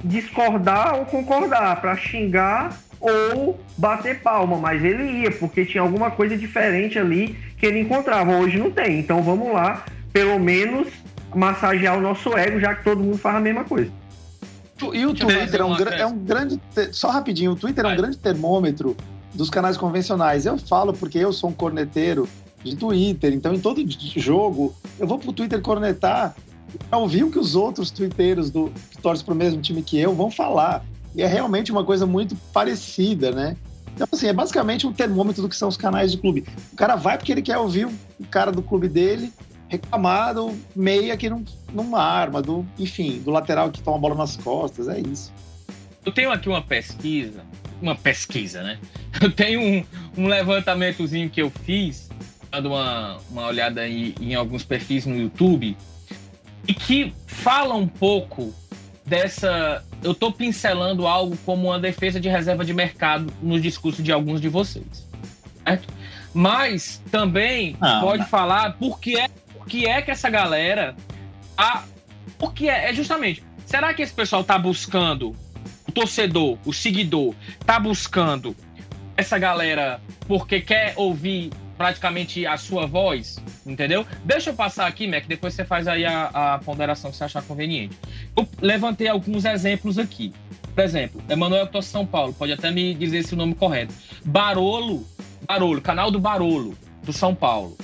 discordar 0.03 0.95
ou 0.95 1.05
concordar, 1.05 1.81
para 1.81 1.95
xingar 1.97 2.77
ou 3.01 3.59
bater 3.77 4.21
palma, 4.21 4.57
mas 4.57 4.83
ele 4.83 5.03
ia, 5.23 5.31
porque 5.31 5.65
tinha 5.65 5.81
alguma 5.81 6.11
coisa 6.11 6.37
diferente 6.37 6.97
ali 6.97 7.37
que 7.61 7.67
ele 7.67 7.79
encontrava. 7.79 8.35
Hoje 8.35 8.57
não 8.57 8.71
tem, 8.71 8.99
então 8.99 9.21
vamos 9.21 9.53
lá, 9.53 9.85
pelo 10.11 10.39
menos 10.39 10.87
massagear 11.33 11.95
o 11.95 12.01
nosso 12.01 12.35
ego, 12.35 12.59
já 12.59 12.73
que 12.73 12.83
todo 12.83 13.01
mundo 13.01 13.19
faz 13.19 13.35
a 13.35 13.39
mesma 13.39 13.63
coisa. 13.63 13.91
E 14.93 15.05
o 15.05 15.13
Twitter 15.13 15.61
é 15.61 15.63
um, 15.63 15.75
é 15.75 16.05
um, 16.07 16.17
grande. 16.17 16.59
Só 16.91 17.11
rapidinho, 17.11 17.51
o 17.51 17.55
Twitter 17.55 17.83
Vai. 17.83 17.91
é 17.91 17.93
um 17.93 17.97
grande 17.97 18.17
termômetro 18.17 18.97
dos 19.31 19.47
canais 19.47 19.77
convencionais. 19.77 20.47
Eu 20.47 20.57
falo 20.57 20.91
porque 20.91 21.19
eu 21.19 21.31
sou 21.31 21.51
um 21.51 21.53
corneteiro 21.53 22.27
de 22.63 22.75
Twitter, 22.75 23.31
então 23.31 23.53
em 23.53 23.59
todo 23.59 23.83
jogo 24.17 24.75
eu 24.99 25.05
vou 25.05 25.19
pro 25.19 25.31
Twitter 25.31 25.61
cornetar 25.61 26.35
para 26.89 26.97
ouvir 26.97 27.23
o 27.23 27.29
que 27.29 27.37
os 27.37 27.55
outros 27.55 27.91
twitteiros 27.91 28.49
do, 28.49 28.71
que 28.89 28.97
torcem 28.97 29.25
pro 29.25 29.35
mesmo 29.35 29.61
time 29.61 29.83
que 29.83 29.99
eu 29.99 30.15
vão 30.15 30.31
falar. 30.31 30.83
E 31.13 31.21
é 31.21 31.27
realmente 31.27 31.71
uma 31.71 31.83
coisa 31.83 32.07
muito 32.07 32.35
parecida, 32.51 33.31
né? 33.31 33.55
Então, 33.93 34.07
assim, 34.11 34.27
é 34.27 34.33
basicamente 34.33 34.87
um 34.87 34.93
termômetro 34.93 35.41
do 35.41 35.49
que 35.49 35.55
são 35.55 35.67
os 35.69 35.77
canais 35.77 36.11
de 36.11 36.17
clube. 36.17 36.45
O 36.71 36.75
cara 36.75 36.95
vai 36.95 37.17
porque 37.17 37.31
ele 37.31 37.41
quer 37.41 37.57
ouvir 37.57 37.85
o 37.85 38.25
cara 38.29 38.51
do 38.51 38.61
clube 38.61 38.87
dele 38.87 39.31
reclamar 39.71 40.35
meia 40.75 41.15
que 41.15 41.29
não, 41.29 41.45
não 41.73 41.95
arma, 41.95 42.41
do, 42.41 42.65
enfim, 42.77 43.21
do 43.21 43.31
lateral 43.31 43.71
que 43.71 43.81
toma 43.81 43.95
a 43.95 43.99
bola 44.01 44.15
nas 44.15 44.35
costas, 44.35 44.89
é 44.89 44.99
isso. 44.99 45.33
Eu 46.05 46.11
tenho 46.11 46.29
aqui 46.29 46.49
uma 46.49 46.61
pesquisa, 46.61 47.45
uma 47.81 47.95
pesquisa, 47.95 48.61
né? 48.61 48.79
Eu 49.21 49.31
tenho 49.31 49.61
um, 49.61 49.85
um 50.17 50.27
levantamentozinho 50.27 51.29
que 51.29 51.41
eu 51.41 51.51
fiz, 51.63 52.09
dando 52.49 52.69
uma, 52.69 53.17
uma 53.29 53.45
olhada 53.45 53.87
em, 53.87 54.15
em 54.19 54.33
alguns 54.33 54.63
perfis 54.63 55.05
no 55.05 55.15
YouTube, 55.15 55.77
e 56.67 56.73
que 56.73 57.13
fala 57.27 57.75
um 57.75 57.87
pouco 57.87 58.53
dessa. 59.11 59.83
Eu 60.01 60.13
estou 60.13 60.31
pincelando 60.31 61.05
algo 61.05 61.37
como 61.45 61.67
uma 61.67 61.77
defesa 61.77 62.17
de 62.17 62.29
reserva 62.29 62.63
de 62.63 62.73
mercado 62.73 63.31
no 63.41 63.59
discurso 63.59 64.01
de 64.01 64.09
alguns 64.09 64.39
de 64.39 64.47
vocês. 64.47 65.05
Certo? 65.63 65.93
Mas 66.33 67.01
também 67.11 67.75
ah, 67.81 67.99
pode 68.01 68.25
falar 68.25 68.77
por 68.77 69.01
que 69.01 69.19
é 69.19 69.29
o 69.59 69.65
que 69.65 69.85
é 69.85 70.01
que 70.01 70.09
essa 70.09 70.29
galera. 70.29 70.95
A, 71.57 71.83
o 72.39 72.49
que 72.49 72.69
é? 72.69 72.89
É 72.89 72.93
justamente. 72.93 73.43
Será 73.65 73.93
que 73.93 74.01
esse 74.01 74.13
pessoal 74.13 74.43
tá 74.45 74.57
buscando, 74.57 75.35
o 75.87 75.91
torcedor, 75.91 76.57
o 76.65 76.73
seguidor, 76.73 77.35
tá 77.65 77.79
buscando 77.79 78.55
essa 79.17 79.37
galera 79.37 79.99
porque 80.25 80.61
quer 80.61 80.93
ouvir 80.95 81.51
praticamente 81.81 82.45
a 82.45 82.57
sua 82.57 82.85
voz, 82.85 83.37
entendeu? 83.65 84.05
Deixa 84.23 84.51
eu 84.51 84.53
passar 84.53 84.85
aqui, 84.85 85.07
Mac, 85.07 85.25
depois 85.25 85.55
você 85.55 85.65
faz 85.65 85.87
aí 85.87 86.05
a, 86.05 86.27
a 86.27 86.59
ponderação 86.59 87.09
que 87.09 87.17
você 87.17 87.23
achar 87.23 87.41
conveniente. 87.41 87.97
Eu 88.37 88.47
levantei 88.61 89.07
alguns 89.07 89.45
exemplos 89.45 89.97
aqui. 89.97 90.31
Por 90.75 90.83
exemplo, 90.83 91.19
Emanuel 91.27 91.65
Torce 91.65 91.89
São 91.89 92.05
Paulo, 92.05 92.33
pode 92.33 92.53
até 92.53 92.69
me 92.69 92.93
dizer 92.93 93.23
se 93.23 93.33
o 93.33 93.37
nome 93.37 93.55
correto. 93.55 93.95
Barolo, 94.23 95.03
Barolo, 95.47 95.81
canal 95.81 96.11
do 96.11 96.19
Barolo, 96.19 96.77
do 97.03 97.11
São 97.11 97.33
Paulo 97.33 97.75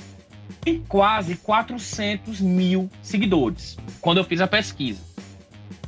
tem 0.62 0.80
quase 0.86 1.36
400 1.36 2.40
mil 2.40 2.88
seguidores, 3.02 3.76
quando 4.00 4.18
eu 4.18 4.24
fiz 4.24 4.40
a 4.40 4.46
pesquisa. 4.46 5.02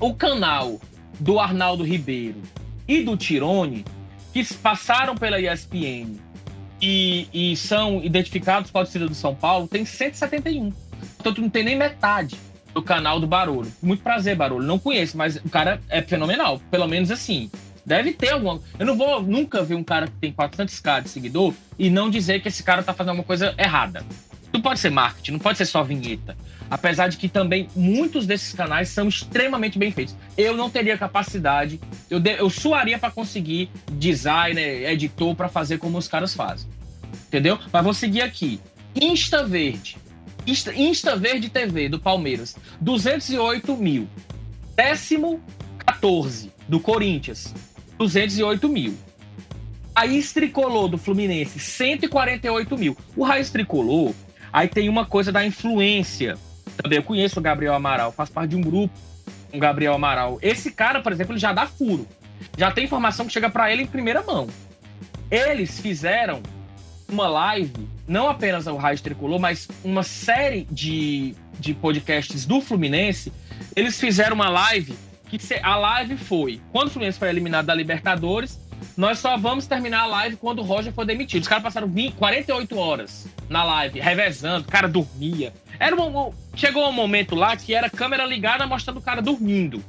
O 0.00 0.14
canal 0.14 0.80
do 1.18 1.38
Arnaldo 1.38 1.84
Ribeiro 1.84 2.42
e 2.88 3.02
do 3.02 3.16
Tirone, 3.16 3.84
que 4.32 4.42
passaram 4.54 5.14
pela 5.14 5.40
ESPN 5.40 6.29
e, 6.80 7.28
e 7.32 7.56
são 7.56 8.02
identificados 8.02 8.70
com 8.70 8.78
a 8.78 8.82
torcida 8.82 9.06
do 9.06 9.14
São 9.14 9.34
Paulo, 9.34 9.68
tem 9.68 9.84
171. 9.84 10.72
Portanto, 11.16 11.40
não 11.40 11.50
tem 11.50 11.64
nem 11.64 11.76
metade 11.76 12.36
do 12.72 12.82
canal 12.82 13.20
do 13.20 13.26
Barulho. 13.26 13.70
Muito 13.82 14.02
prazer, 14.02 14.36
Barulho. 14.36 14.66
Não 14.66 14.78
conheço, 14.78 15.16
mas 15.16 15.36
o 15.36 15.48
cara 15.48 15.80
é 15.88 16.00
fenomenal. 16.02 16.60
Pelo 16.70 16.86
menos 16.86 17.10
assim. 17.10 17.50
Deve 17.84 18.12
ter 18.12 18.30
alguma. 18.30 18.60
Eu 18.78 18.86
não 18.86 18.96
vou 18.96 19.22
nunca 19.22 19.62
ver 19.62 19.74
um 19.74 19.82
cara 19.82 20.06
que 20.06 20.12
tem 20.14 20.32
400k 20.32 21.02
de 21.02 21.08
seguidor 21.08 21.54
e 21.78 21.90
não 21.90 22.10
dizer 22.10 22.40
que 22.40 22.48
esse 22.48 22.62
cara 22.62 22.82
tá 22.82 22.92
fazendo 22.92 23.10
alguma 23.10 23.26
coisa 23.26 23.54
errada. 23.58 24.04
Não 24.52 24.60
pode 24.60 24.80
ser 24.80 24.90
marketing, 24.90 25.32
não 25.32 25.38
pode 25.38 25.58
ser 25.58 25.66
só 25.66 25.82
vinheta. 25.82 26.36
Apesar 26.70 27.08
de 27.08 27.16
que 27.16 27.28
também 27.28 27.68
muitos 27.74 28.26
desses 28.26 28.52
canais 28.52 28.88
são 28.88 29.08
extremamente 29.08 29.78
bem 29.78 29.90
feitos. 29.90 30.14
Eu 30.38 30.56
não 30.56 30.70
teria 30.70 30.96
capacidade, 30.96 31.80
eu, 32.08 32.20
de, 32.20 32.38
eu 32.38 32.48
suaria 32.48 32.98
para 32.98 33.10
conseguir 33.10 33.70
designer, 33.90 34.88
editor, 34.88 35.34
para 35.34 35.48
fazer 35.48 35.78
como 35.78 35.98
os 35.98 36.06
caras 36.06 36.32
fazem. 36.32 36.68
Entendeu? 37.26 37.58
Mas 37.72 37.84
vou 37.84 37.92
seguir 37.92 38.22
aqui. 38.22 38.60
Insta 38.94 39.44
Verde. 39.44 39.96
Insta, 40.46 40.72
Insta 40.74 41.16
Verde 41.16 41.48
TV 41.48 41.88
do 41.88 41.98
Palmeiras, 41.98 42.56
208 42.80 43.76
mil. 43.76 44.08
Décimo 44.74 45.42
14 45.84 46.52
do 46.68 46.80
Corinthians, 46.80 47.52
208 47.98 48.68
mil. 48.68 48.96
Raiz 49.94 50.32
Tricolor 50.32 50.88
do 50.88 50.96
Fluminense, 50.96 51.58
148 51.58 52.78
mil. 52.78 52.96
O 53.14 53.22
Raiz 53.22 53.50
Tricolor 53.50 54.14
Aí 54.52 54.68
tem 54.68 54.88
uma 54.88 55.06
coisa 55.06 55.30
da 55.30 55.44
influência. 55.44 56.36
Também 56.82 56.98
eu 56.98 57.02
conheço 57.02 57.38
o 57.38 57.42
Gabriel 57.42 57.74
Amaral, 57.74 58.12
faço 58.12 58.32
parte 58.32 58.50
de 58.50 58.56
um 58.56 58.60
grupo 58.60 58.94
com 59.50 59.56
o 59.56 59.60
Gabriel 59.60 59.94
Amaral. 59.94 60.38
Esse 60.40 60.70
cara, 60.70 61.00
por 61.00 61.12
exemplo, 61.12 61.32
ele 61.32 61.40
já 61.40 61.52
dá 61.52 61.66
furo. 61.66 62.06
Já 62.56 62.70
tem 62.70 62.84
informação 62.84 63.26
que 63.26 63.32
chega 63.32 63.50
para 63.50 63.72
ele 63.72 63.82
em 63.82 63.86
primeira 63.86 64.22
mão. 64.22 64.48
Eles 65.30 65.78
fizeram 65.78 66.42
uma 67.08 67.28
live, 67.28 67.88
não 68.06 68.28
apenas 68.28 68.66
o 68.66 68.76
Raiz 68.76 69.00
Tricolor, 69.00 69.38
mas 69.38 69.68
uma 69.84 70.02
série 70.02 70.66
de, 70.70 71.34
de 71.58 71.74
podcasts 71.74 72.46
do 72.46 72.60
Fluminense. 72.60 73.32
Eles 73.74 74.00
fizeram 74.00 74.34
uma 74.34 74.48
live 74.48 74.94
que 75.28 75.38
a 75.62 75.76
live 75.76 76.16
foi 76.16 76.60
quando 76.72 76.88
o 76.88 76.90
Fluminense 76.90 77.18
foi 77.18 77.28
eliminado 77.28 77.66
da 77.66 77.74
Libertadores 77.74 78.58
nós 78.96 79.18
só 79.18 79.36
vamos 79.36 79.66
terminar 79.66 80.02
a 80.02 80.06
live 80.06 80.36
quando 80.36 80.60
o 80.60 80.62
Roger 80.62 80.92
for 80.92 81.04
demitido. 81.04 81.42
Os 81.42 81.48
caras 81.48 81.64
passaram 81.64 81.88
20, 81.88 82.14
48 82.14 82.78
horas 82.78 83.26
na 83.48 83.64
live, 83.64 84.00
revezando, 84.00 84.66
o 84.66 84.70
cara 84.70 84.88
dormia. 84.88 85.52
Era 85.78 85.96
um, 85.96 86.32
chegou 86.54 86.88
um 86.88 86.92
momento 86.92 87.34
lá 87.34 87.56
que 87.56 87.74
era 87.74 87.88
câmera 87.88 88.24
ligada 88.24 88.66
mostrando 88.66 88.98
o 88.98 89.02
cara 89.02 89.22
dormindo. 89.22 89.82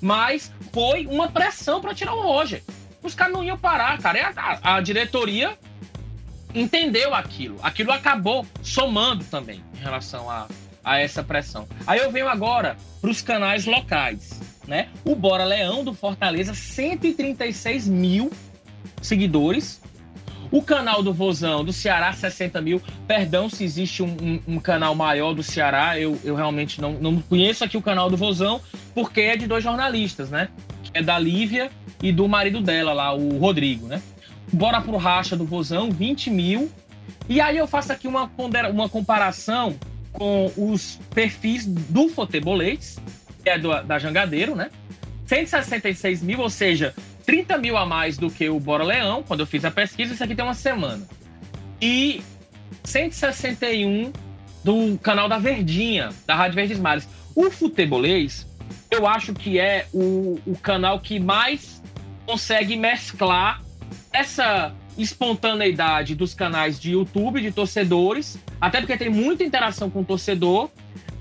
Mas 0.00 0.52
foi 0.72 1.06
uma 1.06 1.28
pressão 1.28 1.80
para 1.80 1.94
tirar 1.94 2.14
o 2.14 2.22
Roger. 2.22 2.62
Os 3.02 3.14
caras 3.14 3.32
não 3.32 3.44
iam 3.44 3.58
parar, 3.58 3.98
cara. 3.98 4.32
A, 4.36 4.76
a, 4.76 4.80
diretoria 4.80 5.58
entendeu 6.54 7.14
aquilo. 7.14 7.58
Aquilo 7.62 7.90
acabou 7.90 8.46
somando 8.62 9.24
também 9.24 9.62
em 9.74 9.82
relação 9.82 10.30
a, 10.30 10.46
a 10.84 10.98
essa 11.00 11.22
pressão. 11.22 11.68
Aí 11.86 12.00
eu 12.00 12.10
venho 12.10 12.28
agora 12.28 12.76
para 13.00 13.10
os 13.10 13.20
canais 13.20 13.66
locais 13.66 14.40
né? 14.66 14.88
O 15.04 15.14
Bora 15.14 15.44
Leão 15.44 15.84
do 15.84 15.92
Fortaleza, 15.92 16.54
136 16.54 17.86
mil 17.88 18.30
seguidores. 19.00 19.80
O 20.50 20.62
canal 20.62 21.02
do 21.02 21.12
Vozão 21.12 21.64
do 21.64 21.72
Ceará, 21.72 22.12
60 22.12 22.60
mil. 22.60 22.80
Perdão 23.06 23.48
se 23.48 23.64
existe 23.64 24.02
um, 24.02 24.16
um, 24.22 24.54
um 24.54 24.60
canal 24.60 24.94
maior 24.94 25.34
do 25.34 25.42
Ceará, 25.42 25.98
eu, 25.98 26.18
eu 26.22 26.34
realmente 26.34 26.80
não, 26.80 26.92
não 26.92 27.20
conheço 27.20 27.64
aqui 27.64 27.76
o 27.76 27.82
canal 27.82 28.08
do 28.08 28.16
Vozão, 28.16 28.60
porque 28.94 29.20
é 29.22 29.36
de 29.36 29.46
dois 29.46 29.64
jornalistas, 29.64 30.30
né? 30.30 30.48
Que 30.84 30.98
é 30.98 31.02
da 31.02 31.18
Lívia 31.18 31.70
e 32.02 32.12
do 32.12 32.28
marido 32.28 32.60
dela 32.60 32.92
lá, 32.92 33.12
o 33.12 33.38
Rodrigo, 33.38 33.86
né? 33.88 34.00
Bora 34.52 34.80
pro 34.80 34.96
racha 34.96 35.36
do 35.36 35.44
Vozão, 35.44 35.90
20 35.90 36.30
mil. 36.30 36.70
E 37.28 37.40
aí 37.40 37.56
eu 37.56 37.66
faço 37.66 37.92
aqui 37.92 38.06
uma, 38.06 38.30
uma 38.72 38.88
comparação 38.88 39.76
com 40.12 40.52
os 40.56 41.00
perfis 41.12 41.66
do 41.66 42.08
Futeboletes, 42.08 42.98
que 43.44 43.50
é 43.50 43.58
do, 43.58 43.82
da 43.82 43.98
Jangadeiro, 43.98 44.56
né? 44.56 44.70
166 45.26 46.22
mil, 46.22 46.40
ou 46.40 46.50
seja, 46.50 46.94
30 47.24 47.58
mil 47.58 47.76
a 47.76 47.86
mais 47.86 48.18
do 48.18 48.30
que 48.30 48.48
o 48.48 48.58
Bora 48.58 48.84
Leão, 48.84 49.22
quando 49.22 49.40
eu 49.40 49.46
fiz 49.46 49.64
a 49.64 49.70
pesquisa, 49.70 50.14
isso 50.14 50.24
aqui 50.24 50.34
tem 50.34 50.44
uma 50.44 50.54
semana. 50.54 51.06
E 51.80 52.22
161 52.82 54.12
do 54.64 54.98
canal 54.98 55.28
da 55.28 55.38
Verdinha, 55.38 56.10
da 56.26 56.34
Rádio 56.34 56.56
Verdes 56.56 56.78
Mares. 56.78 57.08
O 57.34 57.50
Futebolês, 57.50 58.46
eu 58.90 59.06
acho 59.06 59.34
que 59.34 59.58
é 59.58 59.86
o, 59.92 60.38
o 60.46 60.56
canal 60.56 61.00
que 61.00 61.20
mais 61.20 61.82
consegue 62.26 62.76
mesclar 62.76 63.62
essa 64.12 64.74
espontaneidade 64.96 66.14
dos 66.14 66.34
canais 66.34 66.78
de 66.78 66.92
YouTube, 66.92 67.40
de 67.40 67.50
torcedores, 67.50 68.38
até 68.60 68.80
porque 68.80 68.96
tem 68.96 69.10
muita 69.10 69.42
interação 69.42 69.90
com 69.90 70.00
o 70.00 70.04
torcedor, 70.04 70.70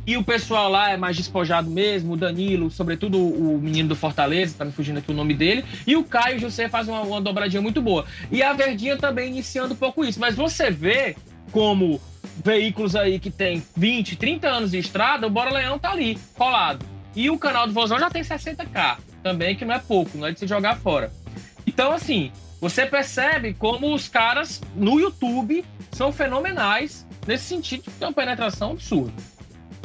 e 0.05 0.17
o 0.17 0.23
pessoal 0.23 0.69
lá 0.69 0.91
é 0.91 0.97
mais 0.97 1.15
despojado 1.15 1.69
mesmo, 1.69 2.13
o 2.13 2.17
Danilo, 2.17 2.69
sobretudo 2.69 3.17
o 3.17 3.57
menino 3.59 3.89
do 3.89 3.95
Fortaleza, 3.95 4.55
tá 4.57 4.65
me 4.65 4.71
fugindo 4.71 4.99
aqui 4.99 5.11
o 5.11 5.15
nome 5.15 5.33
dele, 5.33 5.63
e 5.87 5.95
o 5.95 6.03
Caio 6.03 6.39
José 6.39 6.67
faz 6.67 6.87
uma, 6.87 7.01
uma 7.01 7.21
dobradinha 7.21 7.61
muito 7.61 7.81
boa. 7.81 8.05
E 8.31 8.43
a 8.43 8.53
Verdinha 8.53 8.97
também 8.97 9.29
iniciando 9.29 9.73
um 9.73 9.77
pouco 9.77 10.03
isso, 10.03 10.19
mas 10.19 10.35
você 10.35 10.69
vê 10.69 11.15
como 11.51 12.01
veículos 12.43 12.95
aí 12.95 13.19
que 13.19 13.29
tem 13.29 13.63
20, 13.75 14.15
30 14.15 14.47
anos 14.47 14.71
de 14.71 14.79
estrada, 14.79 15.27
o 15.27 15.29
Bora 15.29 15.51
Leão 15.51 15.79
tá 15.79 15.91
ali, 15.91 16.17
colado. 16.35 16.85
E 17.15 17.29
o 17.29 17.37
canal 17.37 17.67
do 17.67 17.73
Vozão 17.73 17.99
já 17.99 18.09
tem 18.09 18.23
60k, 18.23 18.97
também, 19.21 19.55
que 19.55 19.63
não 19.63 19.75
é 19.75 19.79
pouco, 19.79 20.17
não 20.17 20.27
é 20.27 20.31
de 20.31 20.39
se 20.39 20.47
jogar 20.47 20.77
fora. 20.77 21.11
Então, 21.65 21.91
assim, 21.91 22.31
você 22.59 22.85
percebe 22.85 23.53
como 23.53 23.93
os 23.93 24.07
caras 24.07 24.61
no 24.75 24.99
YouTube 24.99 25.63
são 25.91 26.11
fenomenais 26.11 27.05
nesse 27.27 27.45
sentido 27.45 27.83
de 27.83 27.91
ter 27.91 28.05
uma 28.05 28.13
penetração 28.13 28.71
absurda. 28.71 29.13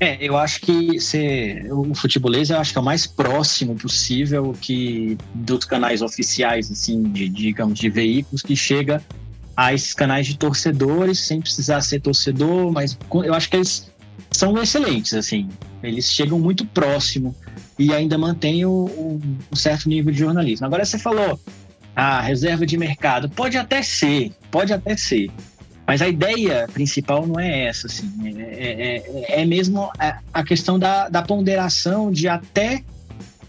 É, 0.01 0.17
eu 0.25 0.37
acho 0.37 0.61
que 0.61 1.01
ser, 1.01 1.67
o 1.73 1.93
futebolês 1.93 2.51
eu 2.51 2.59
acho 2.59 2.73
que 2.73 2.79
é 2.79 2.81
o 2.81 2.85
mais 2.85 3.05
próximo 3.07 3.75
possível 3.75 4.55
que 4.61 5.19
dos 5.35 5.65
canais 5.65 6.03
oficiais, 6.03 6.71
assim, 6.71 7.03
de, 7.03 7.29
digamos, 7.29 7.79
de 7.79 7.91
veículos 7.91 8.43
que 8.43 8.55
chega 8.55 9.03
a 9.57 9.75
esses 9.75 9.93
canais 9.93 10.27
de 10.29 10.39
torcedores, 10.39 11.19
sem 11.19 11.41
precisar 11.41 11.81
ser 11.81 12.01
torcedor, 12.01 12.71
mas 12.71 12.97
eu 13.25 13.35
acho 13.35 13.51
que 13.51 13.57
eles 13.57 13.91
são 14.31 14.57
excelentes, 14.63 15.15
assim. 15.15 15.49
Eles 15.83 16.05
chegam 16.13 16.39
muito 16.39 16.65
próximo 16.65 17.35
e 17.77 17.93
ainda 17.93 18.17
mantêm 18.17 18.65
o, 18.65 18.71
o, 18.71 19.21
um 19.51 19.57
certo 19.57 19.89
nível 19.89 20.13
de 20.13 20.19
jornalismo. 20.21 20.65
Agora 20.65 20.85
você 20.85 20.97
falou, 20.97 21.41
a 21.97 22.19
ah, 22.19 22.21
reserva 22.21 22.65
de 22.65 22.79
mercado. 22.79 23.29
Pode 23.29 23.57
até 23.57 23.83
ser, 23.83 24.31
pode 24.53 24.73
até 24.73 24.97
ser. 24.97 25.29
Mas 25.89 26.03
a 26.03 26.09
ideia 26.09 26.69
principal 26.71 27.27
não 27.27 27.41
é 27.41 27.65
essa, 27.65 27.87
assim. 27.87 28.07
É, 28.23 28.43
é, 28.43 28.97
é, 29.39 29.41
é 29.41 29.45
mesmo 29.47 29.91
a 30.35 30.45
questão 30.45 30.79
da, 30.79 31.09
da, 31.09 31.23
ponderação 31.23 32.13
de 32.13 32.29
até 32.29 32.85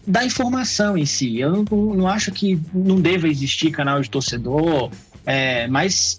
da 0.07 0.23
informação 0.23 0.97
em 0.97 1.05
si. 1.05 1.37
Eu 1.37 1.51
não, 1.51 1.65
não 1.93 2.07
acho 2.07 2.31
que 2.31 2.57
não 2.73 3.01
deva 3.01 3.27
existir 3.27 3.71
canal 3.71 3.99
de 3.99 4.09
torcedor, 4.09 4.89
é, 5.25 5.67
mas 5.67 6.17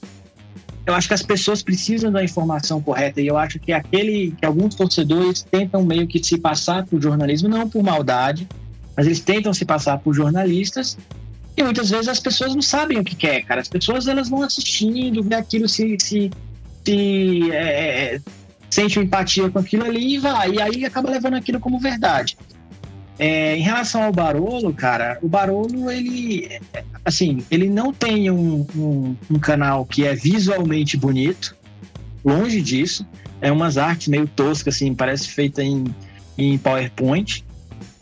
eu 0.84 0.92
acho 0.92 1.08
que 1.08 1.14
as 1.14 1.22
pessoas 1.22 1.62
precisam 1.62 2.12
da 2.12 2.22
informação 2.22 2.82
correta 2.82 3.22
e 3.22 3.26
eu 3.26 3.38
acho 3.38 3.58
que 3.58 3.72
aquele 3.72 4.32
que 4.38 4.44
alguns 4.44 4.74
torcedores 4.74 5.40
tentam 5.40 5.82
meio 5.82 6.06
que 6.06 6.22
se 6.22 6.36
passar 6.36 6.84
por 6.84 7.00
jornalismo 7.00 7.48
não 7.48 7.66
por 7.66 7.82
maldade, 7.82 8.46
mas 8.94 9.06
eles 9.06 9.20
tentam 9.20 9.54
se 9.54 9.64
passar 9.64 9.96
por 9.98 10.12
jornalistas 10.12 10.98
e 11.56 11.62
muitas 11.62 11.90
vezes 11.90 12.08
as 12.08 12.20
pessoas 12.20 12.54
não 12.54 12.62
sabem 12.62 12.98
o 12.98 13.04
que 13.04 13.14
quer, 13.14 13.42
cara. 13.42 13.60
As 13.60 13.68
pessoas 13.68 14.06
elas 14.06 14.28
vão 14.28 14.42
assistindo, 14.42 15.22
vê 15.22 15.34
aquilo 15.34 15.68
se, 15.68 15.96
se, 16.00 16.30
se 16.84 17.52
é, 17.52 18.14
é, 18.14 18.20
sente 18.70 18.98
empatia 18.98 19.50
com 19.50 19.58
aquilo 19.58 19.84
ali 19.84 20.14
e 20.14 20.18
vai. 20.18 20.52
E 20.52 20.62
aí 20.62 20.84
acaba 20.84 21.10
levando 21.10 21.34
aquilo 21.34 21.60
como 21.60 21.78
verdade. 21.78 22.36
É, 23.18 23.54
em 23.54 23.60
relação 23.60 24.02
ao 24.02 24.12
Barolo, 24.12 24.72
cara, 24.72 25.18
o 25.20 25.28
Barolo, 25.28 25.90
ele, 25.90 26.58
assim, 27.04 27.44
ele 27.50 27.68
não 27.68 27.92
tem 27.92 28.30
um, 28.30 28.66
um, 28.74 29.16
um, 29.30 29.38
canal 29.38 29.84
que 29.84 30.06
é 30.06 30.14
visualmente 30.14 30.96
bonito, 30.96 31.54
longe 32.24 32.62
disso. 32.62 33.06
É 33.42 33.52
umas 33.52 33.76
artes 33.76 34.08
meio 34.08 34.26
toscas, 34.26 34.76
assim, 34.76 34.94
parece 34.94 35.28
feita 35.28 35.62
em, 35.62 35.84
em 36.38 36.56
PowerPoint. 36.56 37.44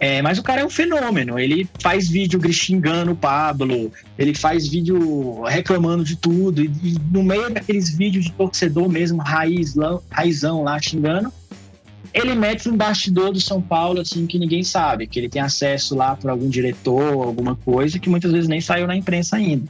É, 0.01 0.23
mas 0.23 0.39
o 0.39 0.43
cara 0.43 0.61
é 0.61 0.65
um 0.65 0.71
fenômeno. 0.71 1.39
Ele 1.39 1.69
faz 1.81 2.09
vídeo 2.09 2.41
xingando 2.53 3.13
o 3.13 3.17
Pablo, 3.17 3.93
ele 4.17 4.33
faz 4.33 4.69
vídeo 4.69 5.43
reclamando 5.43 6.05
de 6.05 6.15
tudo. 6.15 6.63
E, 6.63 6.71
e 6.83 6.97
no 7.11 7.23
meio 7.23 7.51
daqueles 7.51 7.91
vídeos 7.91 8.27
de 8.27 8.33
torcedor 8.33 8.89
mesmo, 8.89 9.21
raiz, 9.21 9.75
raizão 10.11 10.63
lá 10.63 10.81
xingando, 10.81 11.33
ele 12.15 12.35
mete 12.35 12.69
um 12.69 12.77
bastidor 12.77 13.33
do 13.33 13.41
São 13.41 13.61
Paulo, 13.61 14.01
assim, 14.01 14.27
que 14.27 14.39
ninguém 14.39 14.63
sabe, 14.63 15.07
que 15.07 15.19
ele 15.19 15.29
tem 15.29 15.43
acesso 15.43 15.95
lá 15.95 16.17
por 16.17 16.31
algum 16.31 16.49
diretor, 16.49 17.27
alguma 17.27 17.55
coisa, 17.57 17.99
que 17.99 18.09
muitas 18.09 18.33
vezes 18.33 18.49
nem 18.49 18.61
saiu 18.61 18.87
na 18.87 18.97
imprensa 18.97 19.37
ainda, 19.37 19.69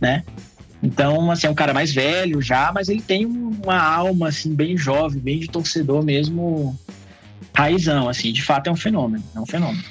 né? 0.00 0.22
Então, 0.82 1.30
assim, 1.30 1.46
é 1.46 1.50
um 1.50 1.54
cara 1.54 1.72
mais 1.72 1.92
velho 1.92 2.40
já, 2.42 2.72
mas 2.74 2.88
ele 2.88 3.00
tem 3.00 3.24
uma 3.24 3.80
alma, 3.80 4.28
assim, 4.28 4.54
bem 4.54 4.76
jovem, 4.76 5.20
bem 5.20 5.38
de 5.38 5.48
torcedor 5.48 6.04
mesmo, 6.04 6.78
raizão, 7.54 8.08
assim, 8.08 8.32
de 8.32 8.42
fato 8.42 8.68
é 8.68 8.72
um 8.72 8.76
fenômeno, 8.76 9.24
é 9.34 9.40
um 9.40 9.46
fenômeno. 9.46 9.84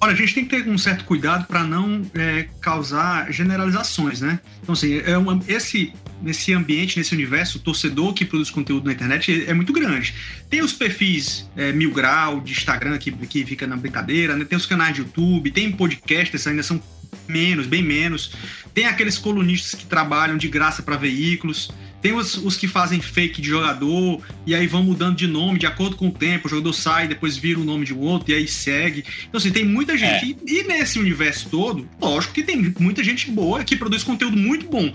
Olha, 0.00 0.14
a 0.14 0.16
gente 0.16 0.34
tem 0.34 0.44
que 0.44 0.56
ter 0.56 0.68
um 0.68 0.76
certo 0.76 1.04
cuidado 1.04 1.46
para 1.46 1.62
não 1.62 2.02
é, 2.14 2.48
causar 2.60 3.32
generalizações, 3.32 4.20
né? 4.20 4.40
Então, 4.60 4.72
assim, 4.72 4.98
é 4.98 5.16
uma, 5.16 5.40
esse, 5.46 5.92
nesse 6.20 6.52
ambiente, 6.52 6.98
nesse 6.98 7.14
universo, 7.14 7.58
o 7.58 7.60
torcedor 7.60 8.12
que 8.12 8.24
produz 8.24 8.50
conteúdo 8.50 8.86
na 8.86 8.92
internet 8.92 9.44
é, 9.46 9.54
muito 9.54 9.72
grande. 9.72 10.12
Tem 10.50 10.60
os 10.60 10.72
perfis 10.72 11.48
é, 11.56 11.70
mil 11.72 11.92
grau 11.92 12.40
de 12.40 12.50
Instagram 12.50 12.98
que, 12.98 13.12
que 13.12 13.46
fica 13.46 13.64
na 13.64 13.76
brincadeira, 13.76 14.34
né? 14.34 14.44
tem 14.44 14.58
os 14.58 14.66
canais 14.66 14.92
de 14.92 15.02
YouTube, 15.02 15.52
tem 15.52 15.70
podcasts, 15.70 16.48
ainda 16.48 16.64
são 16.64 16.82
menos, 17.28 17.66
bem 17.66 17.82
menos. 17.82 18.32
Tem 18.74 18.86
aqueles 18.86 19.18
colunistas 19.18 19.74
que 19.74 19.84
trabalham 19.84 20.36
de 20.36 20.48
graça 20.48 20.82
para 20.82 20.96
veículos. 20.96 21.70
Tem 22.02 22.12
os, 22.12 22.36
os, 22.36 22.56
que 22.56 22.66
fazem 22.66 23.00
fake 23.00 23.40
de 23.40 23.48
jogador 23.48 24.20
e 24.44 24.56
aí 24.56 24.66
vão 24.66 24.82
mudando 24.82 25.14
de 25.14 25.28
nome 25.28 25.60
de 25.60 25.66
acordo 25.66 25.94
com 25.94 26.08
o 26.08 26.10
tempo. 26.10 26.48
O 26.48 26.50
jogador 26.50 26.72
sai, 26.72 27.06
depois 27.06 27.36
vira 27.36 27.60
o 27.60 27.64
nome 27.64 27.86
de 27.86 27.94
um 27.94 28.00
outro 28.00 28.32
e 28.32 28.34
aí 28.34 28.48
segue. 28.48 29.04
Então, 29.28 29.38
assim, 29.38 29.52
tem 29.52 29.64
muita 29.64 29.96
gente. 29.96 30.24
É. 30.24 30.50
E, 30.50 30.58
e, 30.58 30.64
nesse 30.64 30.98
universo 30.98 31.48
todo, 31.48 31.88
lógico 32.00 32.34
que 32.34 32.42
tem 32.42 32.74
muita 32.80 33.04
gente 33.04 33.30
boa 33.30 33.62
que 33.62 33.76
produz 33.76 34.02
conteúdo 34.02 34.36
muito 34.36 34.66
bom. 34.66 34.92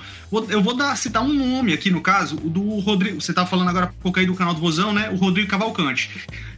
Eu 0.50 0.62
vou 0.62 0.76
dar, 0.76 0.98
citar 0.98 1.24
um 1.24 1.32
nome 1.32 1.72
aqui 1.72 1.90
no 1.90 2.02
caso, 2.02 2.36
o 2.44 2.50
do 2.50 2.80
Rodrigo. 2.80 3.22
Você 3.22 3.34
tava 3.34 3.48
falando 3.48 3.70
agora 3.70 3.86
um 3.86 4.02
pouco 4.02 4.20
aí 4.20 4.26
do 4.26 4.36
canal 4.36 4.54
do 4.54 4.60
Vozão, 4.60 4.92
né? 4.92 5.10
O 5.10 5.16
Rodrigo 5.16 5.48
Cavalcante. 5.48 6.10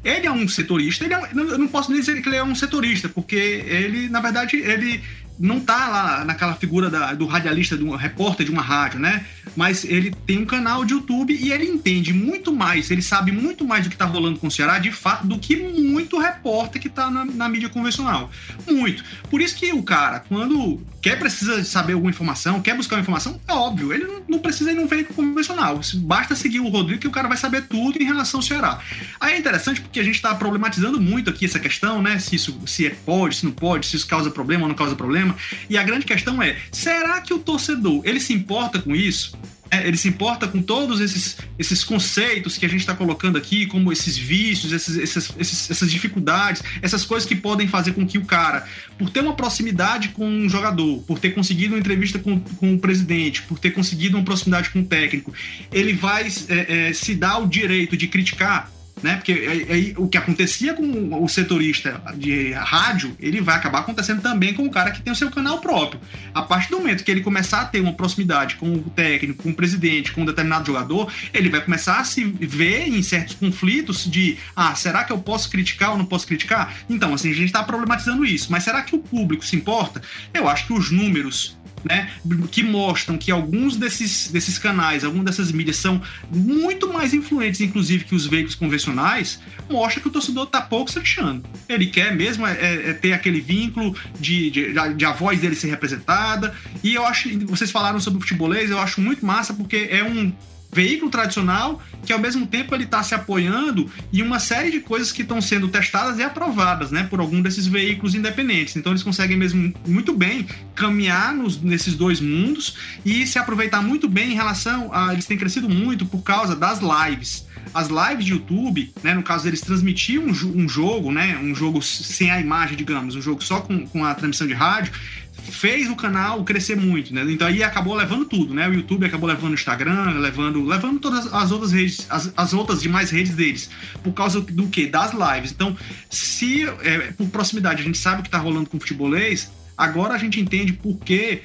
Ele 0.04 0.26
é 0.26 0.32
um 0.32 0.48
setorista, 0.48 1.06
ele 1.06 1.14
é, 1.14 1.30
eu 1.32 1.60
não 1.60 1.68
posso 1.68 1.92
nem 1.92 2.00
dizer 2.00 2.20
que 2.24 2.28
ele 2.28 2.38
é 2.38 2.44
um 2.44 2.56
setorista, 2.56 3.08
porque 3.08 3.36
ele, 3.36 4.10
na 4.10 4.20
verdade, 4.20 4.56
ele 4.56 5.04
não 5.40 5.60
tá 5.60 5.88
lá 5.88 6.26
naquela 6.26 6.54
figura 6.54 6.90
da, 6.90 7.14
do 7.14 7.26
radialista, 7.26 7.78
do 7.78 7.96
repórter 7.96 8.46
de 8.46 8.52
uma 8.52 8.62
rádio, 8.62 9.00
né? 9.00 9.26
Mas 9.56 9.86
ele 9.86 10.14
tem 10.28 10.40
um 10.40 10.46
canal 10.46 10.84
de 10.84 10.94
YouTube 10.94 11.34
e 11.34 11.52
ele 11.52 11.66
entende 11.66 12.14
muito 12.14 12.54
mais, 12.54 12.92
ele 12.92 13.02
sabe 13.02 13.32
muito 13.32 13.66
mais 13.66 13.86
do 13.86 13.90
que 13.90 13.96
tá 13.96 14.06
rolando 14.06 14.38
com 14.38 14.48
o 14.48 14.52
Ceará, 14.52 14.78
de 14.80 14.92
fato, 14.92 15.26
do 15.26 15.40
que 15.40 15.56
muito 15.56 16.20
repórter 16.20 16.82
que 16.82 16.90
tá 16.90 17.10
na, 17.10 17.24
na 17.24 17.48
mídia 17.48 17.70
convencional. 17.70 18.30
Muito. 18.68 19.04
Por 19.30 19.40
isso 19.40 19.56
que 19.56 19.72
o 19.72 19.82
cara, 19.82 20.20
quando 20.20 20.82
quer 21.02 21.18
precisa 21.18 21.64
saber 21.64 21.94
alguma 21.94 22.12
informação, 22.12 22.62
quer 22.62 22.76
buscar 22.76 22.98
uma 22.98 23.02
informação, 23.02 23.40
é 23.48 23.54
óbvio, 23.54 23.94
ele 23.94 24.04
não, 24.04 24.22
não 24.28 24.40
precisa 24.40 24.72
ir 24.72 24.76
num 24.76 24.88
veículo 24.88 25.16
convencional. 25.16 25.80
Basta 25.96 26.36
seguir 26.36 26.60
o 26.60 26.68
Rodrigo 26.68 27.00
que 27.00 27.08
o 27.08 27.12
cara 27.12 27.28
vai 27.28 27.38
saber 27.38 27.62
tudo 27.64 27.98
em 28.02 28.06
relação 28.06 28.40
ao 28.40 28.44
Ceará. 28.44 28.80
Aí 29.20 29.36
é 29.36 29.38
interessante 29.38 29.80
porque 29.80 30.00
a 30.00 30.04
gente 30.04 30.22
tá 30.22 30.36
problematizando 30.36 31.00
muito 31.00 31.30
aqui 31.30 31.46
essa 31.46 31.60
questão, 31.60 32.02
né? 32.02 32.20
Se 32.20 32.36
isso 32.36 32.60
se 32.66 32.88
é 32.88 32.90
pode, 32.90 33.38
se 33.38 33.46
não 33.46 33.52
pode, 33.54 33.86
se 33.86 33.96
isso 33.96 34.08
causa 34.08 34.30
problema 34.30 34.64
ou 34.64 34.68
não 34.68 34.76
causa 34.76 34.96
problema 34.96 35.29
problema. 35.34 35.66
E 35.70 35.78
a 35.78 35.84
grande 35.84 36.06
questão 36.06 36.42
é: 36.42 36.56
será 36.72 37.22
que 37.22 37.34
o 37.34 37.40
torcedor 37.40 38.02
ele 38.04 38.20
se 38.20 38.34
importa 38.34 38.80
com 38.80 38.96
isso? 38.96 39.38
É, 39.72 39.88
ele 39.88 39.98
se 39.98 40.08
importa 40.08 40.48
com 40.48 40.62
todos 40.64 41.00
esses, 41.00 41.38
esses 41.58 41.84
conceitos 41.84 42.58
que 42.58 42.66
a 42.66 42.70
gente 42.70 42.80
está 42.80 42.96
colocando 42.96 43.38
aqui, 43.38 43.68
como 43.68 43.92
esses 43.92 44.18
vícios, 44.18 44.72
esses, 44.72 44.98
esses, 44.98 45.32
esses, 45.38 45.70
essas 45.70 45.92
dificuldades, 45.92 46.64
essas 46.82 47.06
coisas 47.06 47.28
que 47.28 47.36
podem 47.36 47.68
fazer 47.68 47.94
com 47.94 48.06
que 48.06 48.18
o 48.18 48.26
cara, 48.26 48.66
por 48.98 49.12
ter 49.12 49.20
uma 49.20 49.36
proximidade 49.36 50.10
com 50.10 50.28
um 50.28 50.50
jogador, 50.50 51.04
por 51.04 51.20
ter 51.20 51.32
conseguido 51.32 51.76
uma 51.76 51.80
entrevista 51.80 52.18
com, 52.18 52.40
com 52.40 52.74
o 52.74 52.80
presidente, 52.80 53.44
por 53.44 53.60
ter 53.60 53.70
conseguido 53.70 54.18
uma 54.18 54.24
proximidade 54.24 54.72
com 54.72 54.80
o 54.80 54.86
técnico, 54.86 55.32
ele 55.72 55.94
vai 55.94 56.28
é, 56.48 56.88
é, 56.90 56.94
se 56.94 57.14
dar 57.14 57.38
o 57.38 57.46
direito 57.48 57.96
de 57.96 58.08
criticar 58.08 58.72
né? 59.04 59.16
Porque 59.16 59.32
é, 59.32 59.92
é, 59.92 59.94
o 59.98 60.08
que 60.08 60.18
acontecia 60.18 60.74
com 60.74 61.24
o 61.24 61.28
setorista 61.28 62.02
de 62.16 62.52
rádio, 62.54 63.16
ele 63.20 63.42
vai 63.42 63.56
acabar 63.56 63.80
acontecendo 63.80 64.22
também 64.22 64.54
com 64.54 64.66
o 64.66 64.72
cara 64.72 64.92
que 64.92 65.02
tem 65.02 65.12
o 65.12 65.16
seu 65.16 65.30
canal 65.30 65.60
próprio. 65.60 66.00
A 66.34 66.42
partir 66.42 66.70
do 66.70 66.78
momento 66.78 67.04
que 67.04 67.12
ele 67.12 67.22
começar 67.22 67.62
a 67.62 67.66
ter 67.66 67.80
uma 67.80 67.94
proximidade 67.94 68.56
com 68.56 68.74
o 68.74 68.90
técnico, 68.90 69.44
com 69.44 69.50
o 69.50 69.54
presidente, 69.54 70.12
com 70.12 70.22
um 70.22 70.26
determinado 70.26 70.66
jogador, 70.66 71.12
ele 71.34 71.50
vai 71.50 71.62
começar 71.62 72.00
a 72.00 72.04
se 72.04 72.24
ver 72.24 72.88
em 72.88 73.02
certos 73.02 73.36
conflitos 73.36 74.10
de, 74.10 74.38
ah, 74.56 74.74
será 74.76 75.04
que 75.04 75.12
eu 75.12 75.20
posso 75.20 75.50
criticar 75.50 75.92
ou 75.92 75.98
não 75.98 76.06
posso 76.06 76.26
criticar? 76.26 76.76
Então, 76.90 77.14
assim, 77.14 77.32
a 77.32 77.36
gente 77.36 77.48
está 77.48 77.64
problematizando 77.64 78.26
isso. 78.26 78.52
Mas 78.52 78.64
será 78.64 78.82
que 78.82 78.96
o 78.96 79.00
público 79.00 79.46
se 79.46 79.56
importa? 79.56 80.02
Eu 80.34 80.48
acho 80.48 80.68
que 80.68 80.74
os 80.74 80.92
números 80.92 81.58
né, 81.84 82.10
que 82.52 82.64
mostram 82.64 83.18
que 83.18 83.32
alguns 83.32 83.76
desses, 83.76 84.30
desses 84.30 84.58
canais, 84.58 85.04
algumas 85.04 85.26
dessas 85.26 85.52
mídias 85.52 85.78
são 85.78 86.02
muito 86.32 86.92
mais 86.92 87.14
influentes, 87.14 87.62
inclusive, 87.62 88.06
que 88.06 88.16
os 88.16 88.26
veículos 88.26 88.56
convencionais, 88.56 89.40
mostra 89.70 90.02
que 90.02 90.08
o 90.08 90.12
torcedor 90.12 90.46
está 90.46 90.62
pouco 90.62 90.92
se 90.92 91.00
achando. 91.00 91.44
Ele 91.68 91.88
quer 91.88 92.16
mesmo 92.16 92.46
é, 92.46 92.54
é, 92.54 92.90
é, 92.90 92.94
ter 92.94 93.14
aquele 93.14 93.42
vínculo 93.42 93.96
de, 94.20 94.50
de, 94.50 94.96
de, 94.96 95.06
a 95.06 95.12
voz 95.12 95.40
dele 95.40 95.56
ser 95.56 95.70
representada. 95.70 96.56
E 96.84 96.94
eu 96.94 97.06
acho, 97.06 97.30
vocês 97.48 97.72
falaram 97.72 98.00
sobre 98.00 98.20
o 98.20 98.22
futebolês, 98.22 98.70
eu 98.70 98.80
acho 98.80 99.02
muito 99.02 99.26
massa, 99.26 99.54
porque 99.54 99.88
é 99.92 100.04
um 100.04 100.32
veículo 100.72 101.10
tradicional 101.10 101.82
que 102.06 102.14
ao 102.14 102.20
mesmo 102.20 102.46
tempo 102.48 102.74
ele 102.74 102.84
está 102.84 103.04
se 103.04 103.14
apoiando 103.14 103.92
em 104.12 104.22
uma 104.22 104.40
série 104.40 104.72
de 104.72 104.80
coisas 104.80 105.12
que 105.12 105.22
estão 105.22 105.42
sendo 105.42 105.68
testadas 105.68 106.18
e 106.20 106.24
aprovadas, 106.24 106.92
né, 106.92 107.04
por 107.10 107.20
algum 107.20 107.42
desses 107.42 107.68
veículos 107.68 108.16
independentes. 108.16 108.76
Então 108.76 108.92
eles 108.92 109.04
conseguem 109.04 109.38
mesmo 109.38 109.74
muito 109.88 110.14
bem 110.14 110.48
caminhar 110.76 111.34
nos, 111.34 111.62
nesses 111.62 111.96
dois 111.96 112.20
mundos 112.20 112.76
e 113.06 113.26
se 113.26 113.38
aproveitar 113.38 113.82
muito 113.82 114.08
bem 114.08 114.32
em 114.32 114.36
relação 114.36 114.94
a 114.94 115.14
eles 115.14 115.26
têm 115.26 115.38
crescido 115.38 115.70
muito 115.70 116.06
por 116.06 116.22
causa 116.22 116.56
das 116.56 116.80
lives. 116.80 117.48
As 117.74 117.88
lives 117.88 118.26
de 118.26 118.32
YouTube, 118.32 118.92
né, 119.04 119.14
no 119.14 119.22
caso 119.22 119.48
eles 119.48 119.62
transmitiam 119.62 120.24
um, 120.24 120.64
um 120.64 120.68
jogo, 120.68 121.12
né, 121.12 121.38
um 121.38 121.54
jogo 121.54 121.82
sem 121.82 122.32
a 122.32 122.40
imagem, 122.40 122.76
digamos, 122.76 123.16
um 123.16 123.22
jogo 123.22 123.44
só 123.44 123.62
com, 123.62 123.86
com 123.86 124.04
a 124.04 124.16
transmissão 124.16 124.48
de 124.48 124.54
rádio, 124.54 124.92
fez 125.40 125.90
o 125.90 125.96
canal 125.96 126.44
crescer 126.44 126.76
muito, 126.76 127.14
né? 127.14 127.24
Então 127.28 127.48
aí 127.48 127.64
acabou 127.64 127.96
levando 127.96 128.26
tudo, 128.26 128.54
né? 128.54 128.68
O 128.68 128.74
YouTube 128.74 129.06
acabou 129.06 129.28
levando 129.28 129.52
o 129.52 129.54
Instagram, 129.54 130.20
levando, 130.20 130.64
levando 130.66 131.00
todas 131.00 131.32
as 131.34 131.52
outras 131.52 131.72
redes, 131.72 132.06
as, 132.10 132.32
as 132.36 132.54
outras 132.54 132.82
demais 132.82 133.10
redes 133.10 133.36
deles, 133.36 133.70
por 134.04 134.14
causa 134.14 134.42
do 134.42 134.68
que? 134.68 134.88
Das 134.88 135.12
lives. 135.14 135.52
Então, 135.52 135.76
se 136.10 136.66
é, 136.84 137.12
por 137.18 137.28
proximidade 137.30 137.82
a 137.82 137.86
gente 137.86 137.98
sabe 137.98 138.22
o 138.22 138.24
que 138.24 138.30
tá 138.30 138.38
rolando 138.38 138.70
com 138.70 138.78
o 138.78 138.80
futebolês, 138.80 139.52
agora 139.78 140.14
a 140.14 140.18
gente 140.18 140.40
entende 140.40 140.74
por 140.74 140.98
que 140.98 141.42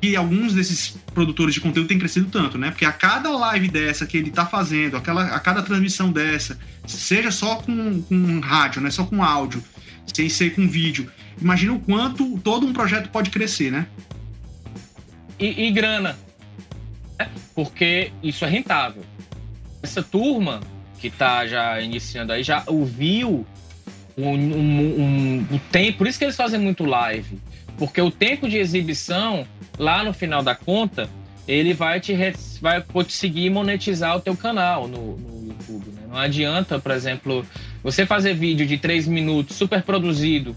que 0.00 0.16
alguns 0.16 0.54
desses 0.54 0.96
produtores 1.12 1.54
de 1.54 1.60
conteúdo 1.60 1.86
têm 1.86 1.98
crescido 1.98 2.26
tanto, 2.30 2.56
né? 2.56 2.70
Porque 2.70 2.86
a 2.86 2.92
cada 2.92 3.30
live 3.30 3.68
dessa 3.68 4.06
que 4.06 4.16
ele 4.16 4.30
tá 4.30 4.46
fazendo, 4.46 4.96
aquela, 4.96 5.24
a 5.24 5.38
cada 5.38 5.62
transmissão 5.62 6.10
dessa, 6.10 6.58
seja 6.86 7.30
só 7.30 7.56
com, 7.56 8.00
com 8.02 8.40
rádio, 8.40 8.80
né? 8.80 8.90
Só 8.90 9.04
com 9.04 9.22
áudio, 9.22 9.62
sem 10.14 10.28
ser 10.28 10.54
com 10.54 10.68
vídeo, 10.68 11.10
imagina 11.40 11.72
o 11.72 11.80
quanto 11.80 12.38
todo 12.38 12.66
um 12.66 12.72
projeto 12.72 13.08
pode 13.10 13.30
crescer, 13.30 13.70
né? 13.70 13.86
E, 15.38 15.66
e 15.66 15.70
grana. 15.70 16.18
Né? 17.18 17.28
Porque 17.54 18.12
isso 18.22 18.44
é 18.44 18.48
rentável. 18.48 19.02
Essa 19.82 20.02
turma 20.02 20.60
que 20.98 21.08
está 21.08 21.46
já 21.46 21.80
iniciando 21.80 22.32
aí 22.32 22.42
já 22.42 22.62
ouviu 22.66 23.46
o 24.16 24.22
um, 24.22 24.34
um, 24.34 25.46
um, 25.50 25.58
tempo. 25.70 25.98
Por 25.98 26.06
isso 26.06 26.18
que 26.18 26.24
eles 26.24 26.36
fazem 26.36 26.60
muito 26.60 26.84
live. 26.84 27.38
Porque 27.78 28.00
o 28.00 28.10
tempo 28.10 28.48
de 28.48 28.58
exibição, 28.58 29.46
lá 29.78 30.04
no 30.04 30.12
final 30.12 30.42
da 30.42 30.54
conta, 30.54 31.08
ele 31.48 31.72
vai 31.72 31.98
te 31.98 32.14
vai 32.60 32.82
conseguir 32.82 33.48
monetizar 33.48 34.16
o 34.16 34.20
teu 34.20 34.36
canal 34.36 34.86
no, 34.86 35.16
no 35.16 35.48
YouTube. 35.48 35.90
Né? 35.90 36.02
Não 36.08 36.18
adianta, 36.18 36.78
por 36.78 36.92
exemplo, 36.92 37.46
você 37.82 38.06
fazer 38.06 38.34
vídeo 38.34 38.66
de 38.66 38.78
três 38.78 39.06
minutos 39.06 39.56
super 39.56 39.82
produzido 39.82 40.54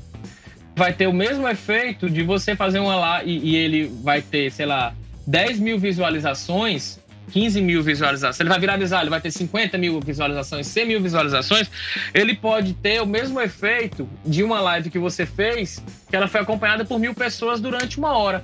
vai 0.75 0.93
ter 0.93 1.07
o 1.07 1.13
mesmo 1.13 1.47
efeito 1.47 2.09
de 2.09 2.23
você 2.23 2.55
fazer 2.55 2.79
uma 2.79 2.95
lá 2.95 3.23
e, 3.23 3.51
e, 3.51 3.55
ele 3.55 3.91
vai 4.03 4.21
ter, 4.21 4.51
sei 4.51 4.65
lá, 4.65 4.93
10 5.25 5.59
mil 5.59 5.77
visualizações, 5.77 6.99
15 7.31 7.61
mil 7.61 7.83
visualizações. 7.83 8.39
Ele 8.39 8.49
vai 8.49 8.59
viralizar, 8.59 9.01
ele 9.01 9.09
vai 9.09 9.21
ter 9.21 9.31
50 9.31 9.77
mil 9.77 9.99
visualizações, 9.99 10.67
100 10.67 10.85
mil 10.85 11.01
visualizações. 11.01 11.69
Ele 12.13 12.35
pode 12.35 12.73
ter 12.73 13.01
o 13.01 13.05
mesmo 13.05 13.39
efeito 13.39 14.09
de 14.25 14.43
uma 14.43 14.59
live 14.61 14.89
que 14.89 14.99
você 14.99 15.25
fez, 15.25 15.81
que 16.09 16.15
ela 16.15 16.27
foi 16.27 16.41
acompanhada 16.41 16.83
por 16.83 16.99
mil 16.99 17.13
pessoas 17.13 17.61
durante 17.61 17.97
uma 17.97 18.17
hora. 18.17 18.43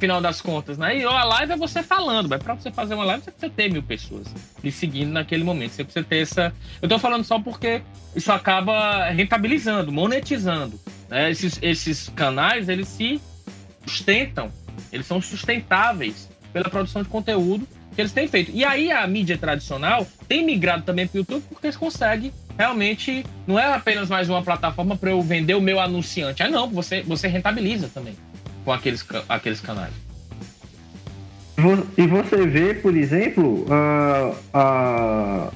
Final 0.00 0.18
das 0.22 0.40
contas, 0.40 0.78
né? 0.78 0.96
E 0.96 1.04
a 1.04 1.24
live 1.24 1.52
é 1.52 1.56
você 1.56 1.82
falando, 1.82 2.26
mas 2.26 2.42
para 2.42 2.54
você 2.54 2.70
fazer 2.70 2.94
uma 2.94 3.04
live, 3.04 3.22
você 3.22 3.30
precisa 3.30 3.52
ter 3.54 3.70
mil 3.70 3.82
pessoas 3.82 4.34
lhe 4.64 4.72
seguindo 4.72 5.12
naquele 5.12 5.44
momento. 5.44 5.72
Você 5.72 5.84
precisa 5.84 6.02
ter 6.02 6.22
essa. 6.22 6.54
Eu 6.80 6.88
tô 6.88 6.98
falando 6.98 7.22
só 7.22 7.38
porque 7.38 7.82
isso 8.16 8.32
acaba 8.32 9.10
rentabilizando, 9.10 9.92
monetizando. 9.92 10.80
Né? 11.06 11.30
Esses, 11.30 11.58
esses 11.60 12.08
canais, 12.08 12.70
eles 12.70 12.88
se 12.88 13.20
sustentam, 13.86 14.50
eles 14.90 15.04
são 15.04 15.20
sustentáveis 15.20 16.30
pela 16.50 16.70
produção 16.70 17.02
de 17.02 17.08
conteúdo 17.10 17.68
que 17.94 18.00
eles 18.00 18.12
têm 18.12 18.26
feito. 18.26 18.50
E 18.54 18.64
aí 18.64 18.90
a 18.90 19.06
mídia 19.06 19.36
tradicional 19.36 20.06
tem 20.26 20.42
migrado 20.42 20.82
também 20.82 21.06
para 21.06 21.18
o 21.18 21.20
YouTube 21.20 21.44
porque 21.50 21.66
eles 21.66 21.76
conseguem 21.76 22.32
realmente 22.56 23.24
não 23.46 23.58
é 23.58 23.72
apenas 23.72 24.08
mais 24.08 24.28
uma 24.30 24.42
plataforma 24.42 24.96
para 24.96 25.10
eu 25.10 25.20
vender 25.20 25.54
o 25.54 25.60
meu 25.60 25.78
anunciante. 25.78 26.42
Ah, 26.42 26.48
não, 26.48 26.68
você, 26.70 27.02
você 27.02 27.28
rentabiliza 27.28 27.90
também 27.92 28.16
com 28.70 28.74
aqueles, 28.74 29.04
aqueles 29.28 29.60
canais. 29.60 29.92
E 31.98 32.06
você 32.06 32.46
vê, 32.46 32.72
por 32.74 32.96
exemplo, 32.96 33.66
a, 33.68 34.32
a, 34.54 35.50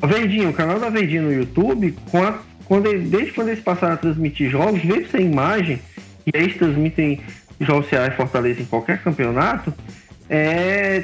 a 0.00 0.06
Verdinho, 0.06 0.50
o 0.50 0.52
canal 0.52 0.78
da 0.78 0.88
Verdinho 0.88 1.24
no 1.24 1.32
YouTube, 1.32 1.96
a 2.12 2.38
quando 2.64 2.86
ele, 2.86 3.08
desde 3.08 3.32
quando 3.32 3.48
eles 3.48 3.62
passaram 3.62 3.94
a 3.94 3.96
transmitir 3.96 4.48
jogos, 4.50 4.82
mesmo 4.82 5.08
sem 5.08 5.26
imagem, 5.26 5.80
e 6.26 6.30
eles 6.32 6.56
transmitem 6.56 7.20
jogos 7.60 7.88
Ceará 7.88 8.06
e 8.06 8.16
Fortaleza 8.16 8.62
em 8.62 8.64
qualquer 8.64 9.02
campeonato, 9.02 9.74
é, 10.30 11.02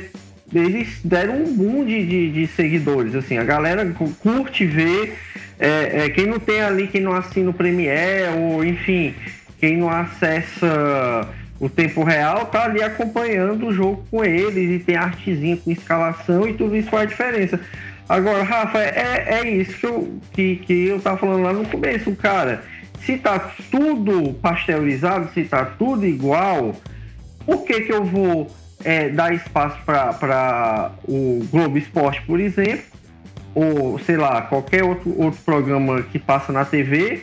eles 0.54 1.00
deram 1.04 1.42
um 1.42 1.54
boom 1.54 1.84
de, 1.84 2.06
de, 2.06 2.30
de, 2.30 2.46
seguidores. 2.46 3.14
Assim, 3.14 3.36
a 3.36 3.44
galera 3.44 3.84
curte 4.22 4.64
ver. 4.64 5.18
É, 5.58 6.04
é, 6.04 6.10
quem 6.10 6.24
não 6.24 6.38
tem 6.38 6.62
ali, 6.62 6.86
quem 6.86 7.02
não 7.02 7.12
assina 7.12 7.50
o 7.50 7.54
Premiere, 7.54 8.38
ou 8.38 8.64
enfim, 8.64 9.14
quem 9.60 9.76
não 9.76 9.90
acessa 9.90 11.28
o 11.60 11.68
tempo 11.68 12.02
real, 12.02 12.46
tá 12.46 12.64
ali 12.64 12.82
acompanhando 12.82 13.66
o 13.66 13.72
jogo 13.72 14.02
com 14.10 14.24
eles 14.24 14.80
e 14.80 14.82
tem 14.82 14.96
artezinha 14.96 15.58
com 15.58 15.70
escalação 15.70 16.48
e 16.48 16.54
tudo 16.54 16.74
isso 16.74 16.88
faz 16.88 17.08
diferença. 17.10 17.60
Agora, 18.08 18.42
Rafa, 18.42 18.78
é, 18.78 19.40
é 19.40 19.48
isso 19.48 20.08
que 20.32 20.56
que 20.56 20.86
eu 20.86 21.00
tava 21.00 21.18
falando 21.18 21.42
lá 21.42 21.52
no 21.52 21.66
começo, 21.66 22.16
cara. 22.16 22.64
Se 23.00 23.18
tá 23.18 23.38
tudo 23.70 24.34
pasteurizado, 24.34 25.30
se 25.32 25.44
tá 25.44 25.64
tudo 25.64 26.06
igual, 26.06 26.74
por 27.44 27.64
que, 27.64 27.82
que 27.82 27.92
eu 27.92 28.04
vou 28.04 28.50
é, 28.82 29.10
dar 29.10 29.34
espaço 29.34 29.78
para 29.84 30.92
o 31.04 31.46
Globo 31.50 31.78
Esporte, 31.78 32.22
por 32.22 32.40
exemplo, 32.40 32.84
ou 33.54 33.98
sei 33.98 34.16
lá, 34.16 34.42
qualquer 34.42 34.82
outro, 34.82 35.14
outro 35.18 35.40
programa 35.44 36.02
que 36.02 36.18
passa 36.18 36.52
na 36.52 36.64
TV? 36.64 37.22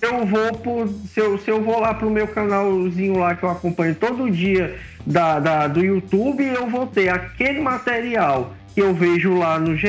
Eu 0.00 0.26
vou 0.26 0.52
por, 0.52 0.88
se, 0.88 1.20
eu, 1.20 1.38
se 1.38 1.50
eu 1.50 1.62
vou 1.62 1.80
lá 1.80 1.94
pro 1.94 2.10
meu 2.10 2.28
canalzinho 2.28 3.18
lá 3.18 3.34
que 3.34 3.42
eu 3.42 3.50
acompanho 3.50 3.94
todo 3.94 4.30
dia 4.30 4.76
da, 5.06 5.38
da, 5.38 5.68
do 5.68 5.84
YouTube, 5.84 6.44
eu 6.44 6.68
vou 6.68 6.86
ter 6.86 7.08
aquele 7.08 7.60
material 7.60 8.54
que 8.74 8.82
eu 8.82 8.92
vejo 8.92 9.38
lá 9.38 9.58
no 9.58 9.74
GE, 9.74 9.88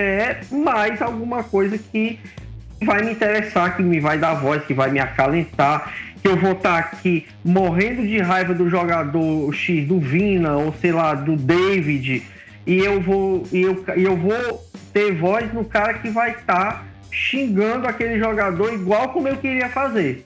mais 0.50 1.02
alguma 1.02 1.44
coisa 1.44 1.78
que 1.78 2.20
vai 2.82 3.04
me 3.04 3.12
interessar, 3.12 3.76
que 3.76 3.84
me 3.84 4.00
vai 4.00 4.18
dar 4.18 4.36
voz, 4.36 4.64
que 4.64 4.74
vai 4.74 4.90
me 4.90 5.00
acalentar, 5.00 5.94
que 6.22 6.28
eu 6.28 6.38
vou 6.38 6.54
estar 6.54 6.72
tá 6.72 6.78
aqui 6.80 7.28
morrendo 7.44 8.08
de 8.08 8.20
raiva 8.20 8.54
do 8.54 8.70
jogador 8.70 9.52
X, 9.54 9.86
do 9.88 10.00
Vina, 10.00 10.56
ou 10.56 10.74
sei 10.74 10.92
lá, 10.92 11.14
do 11.14 11.36
David, 11.36 12.24
e 12.66 12.78
eu 12.80 13.02
vou, 13.02 13.44
e 13.52 13.62
eu, 13.62 13.84
e 13.96 14.04
eu 14.04 14.16
vou 14.16 14.66
ter 14.94 15.14
voz 15.14 15.52
no 15.54 15.66
cara 15.66 15.96
que 15.96 16.10
vai 16.10 16.32
estar 16.32 16.74
tá 16.74 16.84
xingando 17.12 17.88
aquele 17.88 18.20
jogador 18.20 18.74
igual 18.74 19.10
como 19.10 19.28
eu 19.28 19.38
queria 19.38 19.70
fazer. 19.70 20.26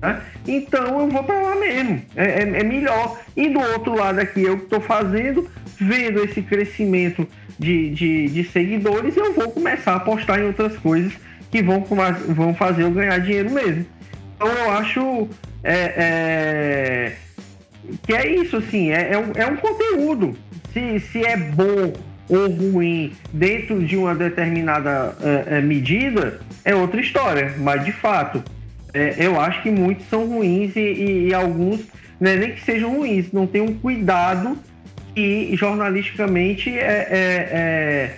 Né? 0.00 0.20
Então 0.46 1.00
eu 1.00 1.08
vou 1.08 1.24
para 1.24 1.40
lá 1.40 1.56
mesmo, 1.56 2.02
é, 2.14 2.24
é, 2.24 2.42
é 2.42 2.64
melhor. 2.64 3.18
E 3.36 3.48
do 3.48 3.60
outro 3.60 3.94
lado 3.94 4.18
aqui, 4.18 4.42
eu 4.42 4.56
estou 4.56 4.80
fazendo, 4.80 5.48
vendo 5.78 6.22
esse 6.24 6.42
crescimento 6.42 7.26
de, 7.58 7.90
de, 7.90 8.28
de 8.28 8.44
seguidores, 8.44 9.16
eu 9.16 9.32
vou 9.32 9.50
começar 9.50 9.92
a 9.92 9.96
apostar 9.96 10.40
em 10.40 10.46
outras 10.46 10.76
coisas 10.76 11.12
que 11.50 11.62
vão, 11.62 11.84
vão 12.28 12.54
fazer 12.54 12.82
eu 12.82 12.90
ganhar 12.90 13.18
dinheiro 13.18 13.50
mesmo. 13.50 13.86
Então 14.36 14.48
eu 14.48 14.70
acho 14.72 15.28
é, 15.64 15.94
é, 15.96 17.16
que 18.02 18.12
é 18.12 18.26
isso, 18.28 18.56
assim, 18.58 18.90
é, 18.90 19.12
é, 19.12 19.18
um, 19.18 19.32
é 19.34 19.46
um 19.46 19.56
conteúdo. 19.56 20.36
Se, 20.72 21.00
se 21.00 21.24
é 21.24 21.36
bom 21.36 21.92
ou 22.28 22.48
ruim 22.48 23.12
dentro 23.32 23.84
de 23.84 23.96
uma 23.96 24.14
determinada 24.14 25.16
é, 25.20 25.58
é 25.58 25.60
medida, 25.60 26.40
é 26.64 26.74
outra 26.74 27.00
história. 27.00 27.54
Mas 27.58 27.84
de 27.84 27.92
fato, 27.92 28.42
é, 28.92 29.14
eu 29.18 29.40
acho 29.40 29.62
que 29.62 29.70
muitos 29.70 30.06
são 30.08 30.26
ruins 30.26 30.74
e, 30.76 30.80
e, 30.80 31.28
e 31.28 31.34
alguns, 31.34 31.80
é 32.20 32.36
nem 32.36 32.52
que 32.52 32.64
sejam 32.64 32.96
ruins, 32.96 33.32
não 33.32 33.46
tem 33.46 33.60
um 33.60 33.74
cuidado 33.74 34.56
e 35.14 35.54
jornalisticamente 35.56 36.70
é, 36.70 37.08
é 37.10 38.16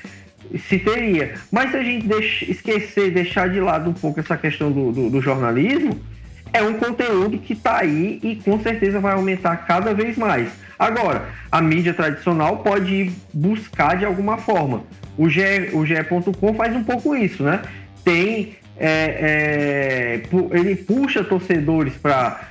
se 0.57 0.79
teria. 0.79 1.35
Mas 1.51 1.71
se 1.71 1.77
a 1.77 1.83
gente 1.83 2.07
deixa, 2.07 2.51
esquecer, 2.51 3.11
deixar 3.11 3.49
de 3.51 3.61
lado 3.61 3.91
um 3.91 3.93
pouco 3.93 4.21
essa 4.21 4.37
questão 4.37 4.71
do, 4.73 4.93
do, 4.93 5.11
do 5.11 5.21
jornalismo, 5.21 6.01
é 6.53 6.63
um 6.63 6.75
conteúdo 6.75 7.39
que 7.39 7.53
está 7.53 7.79
aí 7.79 8.19
e 8.23 8.37
com 8.37 8.59
certeza 8.61 9.01
vai 9.01 9.13
aumentar 9.13 9.57
cada 9.59 9.93
vez 9.93 10.17
mais. 10.17 10.51
Agora, 10.79 11.29
a 11.51 11.61
mídia 11.61 11.93
tradicional 11.93 12.59
pode 12.59 13.11
buscar 13.33 13.97
de 13.97 14.05
alguma 14.05 14.39
forma. 14.39 14.85
O 15.17 15.29
GE.com 15.29 15.79
o 15.79 15.85
GE. 15.85 15.97
faz 16.57 16.77
um 16.77 16.85
pouco 16.85 17.17
isso, 17.17 17.43
né? 17.43 17.63
Tem. 18.05 18.57
É, 18.81 20.23
é, 20.31 20.57
ele 20.57 20.77
puxa 20.77 21.25
torcedores 21.25 21.95
para. 21.95 22.47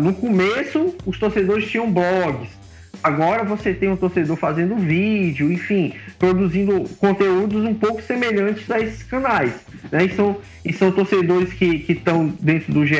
No 0.00 0.12
começo, 0.12 0.96
os 1.06 1.18
torcedores 1.18 1.70
tinham 1.70 1.88
blogs 1.88 2.62
Agora 3.02 3.42
você 3.42 3.74
tem 3.74 3.88
um 3.88 3.96
torcedor 3.96 4.36
fazendo 4.36 4.76
vídeo, 4.76 5.50
enfim, 5.50 5.92
produzindo 6.20 6.84
conteúdos 6.98 7.64
um 7.64 7.74
pouco 7.74 8.00
semelhantes 8.00 8.70
a 8.70 8.78
esses 8.78 9.02
canais. 9.02 9.52
Né? 9.90 10.04
E, 10.04 10.14
são, 10.14 10.36
e 10.64 10.72
são 10.72 10.92
torcedores 10.92 11.52
que 11.52 11.84
estão 11.88 12.32
dentro 12.40 12.72
do 12.72 12.86
GE 12.86 12.94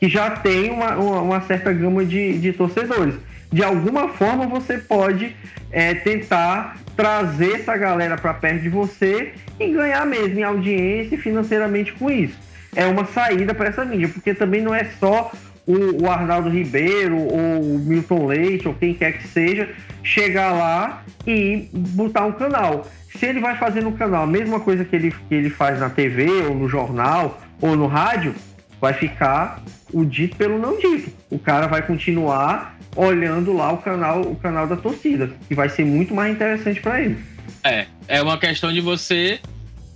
que 0.00 0.08
já 0.08 0.30
tem 0.30 0.70
uma, 0.70 0.96
uma, 0.96 1.20
uma, 1.20 1.40
certa 1.42 1.70
gama 1.72 2.04
de, 2.04 2.38
de 2.38 2.52
torcedores. 2.52 3.14
De 3.52 3.62
alguma 3.62 4.08
forma 4.08 4.46
você 4.46 4.78
pode 4.78 5.34
é, 5.70 5.94
tentar 5.94 6.76
trazer 6.96 7.60
essa 7.60 7.76
galera 7.76 8.16
para 8.16 8.34
perto 8.34 8.62
de 8.62 8.68
você 8.68 9.34
e 9.58 9.72
ganhar 9.72 10.04
mesmo 10.06 10.38
em 10.38 10.42
audiência 10.42 11.14
e 11.14 11.18
financeiramente 11.18 11.92
com 11.92 12.10
isso. 12.10 12.38
É 12.74 12.86
uma 12.86 13.04
saída 13.06 13.54
para 13.54 13.68
essa 13.68 13.84
mídia, 13.84 14.08
porque 14.08 14.34
também 14.34 14.60
não 14.60 14.74
é 14.74 14.84
só 14.98 15.30
o, 15.66 16.04
o 16.04 16.10
Arnaldo 16.10 16.48
Ribeiro 16.48 17.16
ou 17.16 17.74
o 17.74 17.78
Milton 17.78 18.26
Leite 18.26 18.68
ou 18.68 18.74
quem 18.74 18.94
quer 18.94 19.18
que 19.18 19.26
seja 19.26 19.68
chegar 20.02 20.52
lá 20.52 21.02
e 21.26 21.68
botar 21.72 22.24
um 22.24 22.32
canal. 22.32 22.86
Se 23.18 23.26
ele 23.26 23.40
vai 23.40 23.56
fazer 23.56 23.82
no 23.82 23.92
canal 23.92 24.24
a 24.24 24.26
mesma 24.26 24.60
coisa 24.60 24.84
que 24.84 24.94
ele, 24.94 25.10
que 25.10 25.34
ele 25.34 25.50
faz 25.50 25.80
na 25.80 25.90
TV 25.90 26.26
ou 26.48 26.54
no 26.54 26.68
jornal 26.68 27.40
ou 27.60 27.74
no 27.74 27.86
rádio, 27.86 28.34
vai 28.80 28.92
ficar 28.92 29.62
o 29.92 30.04
dito 30.04 30.36
pelo 30.36 30.58
não 30.58 30.78
dito. 30.78 31.10
O 31.30 31.38
cara 31.38 31.66
vai 31.66 31.82
continuar 31.82 32.75
olhando 32.96 33.52
lá 33.52 33.72
o 33.72 33.78
canal, 33.78 34.22
o 34.22 34.36
canal 34.36 34.66
da 34.66 34.76
torcida, 34.76 35.30
que 35.46 35.54
vai 35.54 35.68
ser 35.68 35.84
muito 35.84 36.14
mais 36.14 36.34
interessante 36.34 36.80
para 36.80 37.00
ele. 37.00 37.18
É, 37.62 37.86
é 38.08 38.22
uma 38.22 38.38
questão 38.38 38.72
de 38.72 38.80
você 38.80 39.40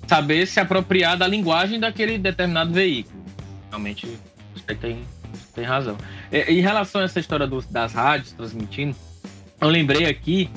saber 0.06 0.46
se 0.46 0.60
apropriar 0.60 1.16
da 1.16 1.26
linguagem 1.26 1.80
daquele 1.80 2.18
determinado 2.18 2.72
veículo. 2.72 3.24
Realmente, 3.70 4.06
você 4.54 4.74
tem 4.74 5.02
tem 5.54 5.64
razão. 5.64 5.96
Em 6.32 6.60
relação 6.60 7.00
a 7.00 7.04
essa 7.04 7.20
história 7.20 7.46
do, 7.46 7.60
das 7.62 7.92
rádios 7.92 8.32
transmitindo, 8.32 8.96
eu 9.60 9.68
lembrei 9.68 10.06
aqui 10.06 10.50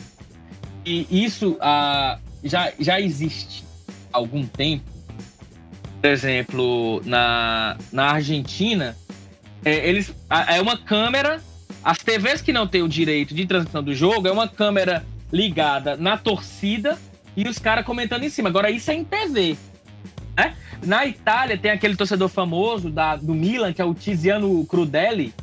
que 0.83 1.07
isso 1.09 1.57
ah, 1.59 2.19
já, 2.43 2.71
já 2.79 2.99
existe 2.99 3.63
há 4.11 4.17
algum 4.17 4.45
tempo. 4.45 4.85
Por 6.01 6.09
exemplo, 6.09 7.01
na, 7.05 7.77
na 7.91 8.11
Argentina, 8.11 8.95
é, 9.63 9.87
eles, 9.87 10.13
é 10.49 10.61
uma 10.61 10.77
câmera. 10.77 11.41
As 11.83 11.97
TVs 11.97 12.41
que 12.41 12.53
não 12.53 12.67
têm 12.67 12.81
o 12.81 12.87
direito 12.87 13.35
de 13.35 13.45
transmissão 13.45 13.83
do 13.83 13.93
jogo 13.93 14.27
é 14.27 14.31
uma 14.31 14.47
câmera 14.47 15.05
ligada 15.31 15.97
na 15.97 16.17
torcida 16.17 16.97
e 17.35 17.47
os 17.47 17.59
caras 17.59 17.85
comentando 17.85 18.23
em 18.23 18.29
cima. 18.29 18.49
Agora, 18.49 18.69
isso 18.69 18.89
é 18.91 18.93
em 18.93 19.03
TV. 19.03 19.57
Né? 20.37 20.55
Na 20.83 21.05
Itália 21.05 21.57
tem 21.57 21.71
aquele 21.71 21.95
torcedor 21.95 22.29
famoso 22.29 22.89
da, 22.89 23.15
do 23.15 23.33
Milan, 23.33 23.73
que 23.73 23.81
é 23.81 23.85
o 23.85 23.93
Tiziano 23.93 24.65
Crudelli, 24.65 25.33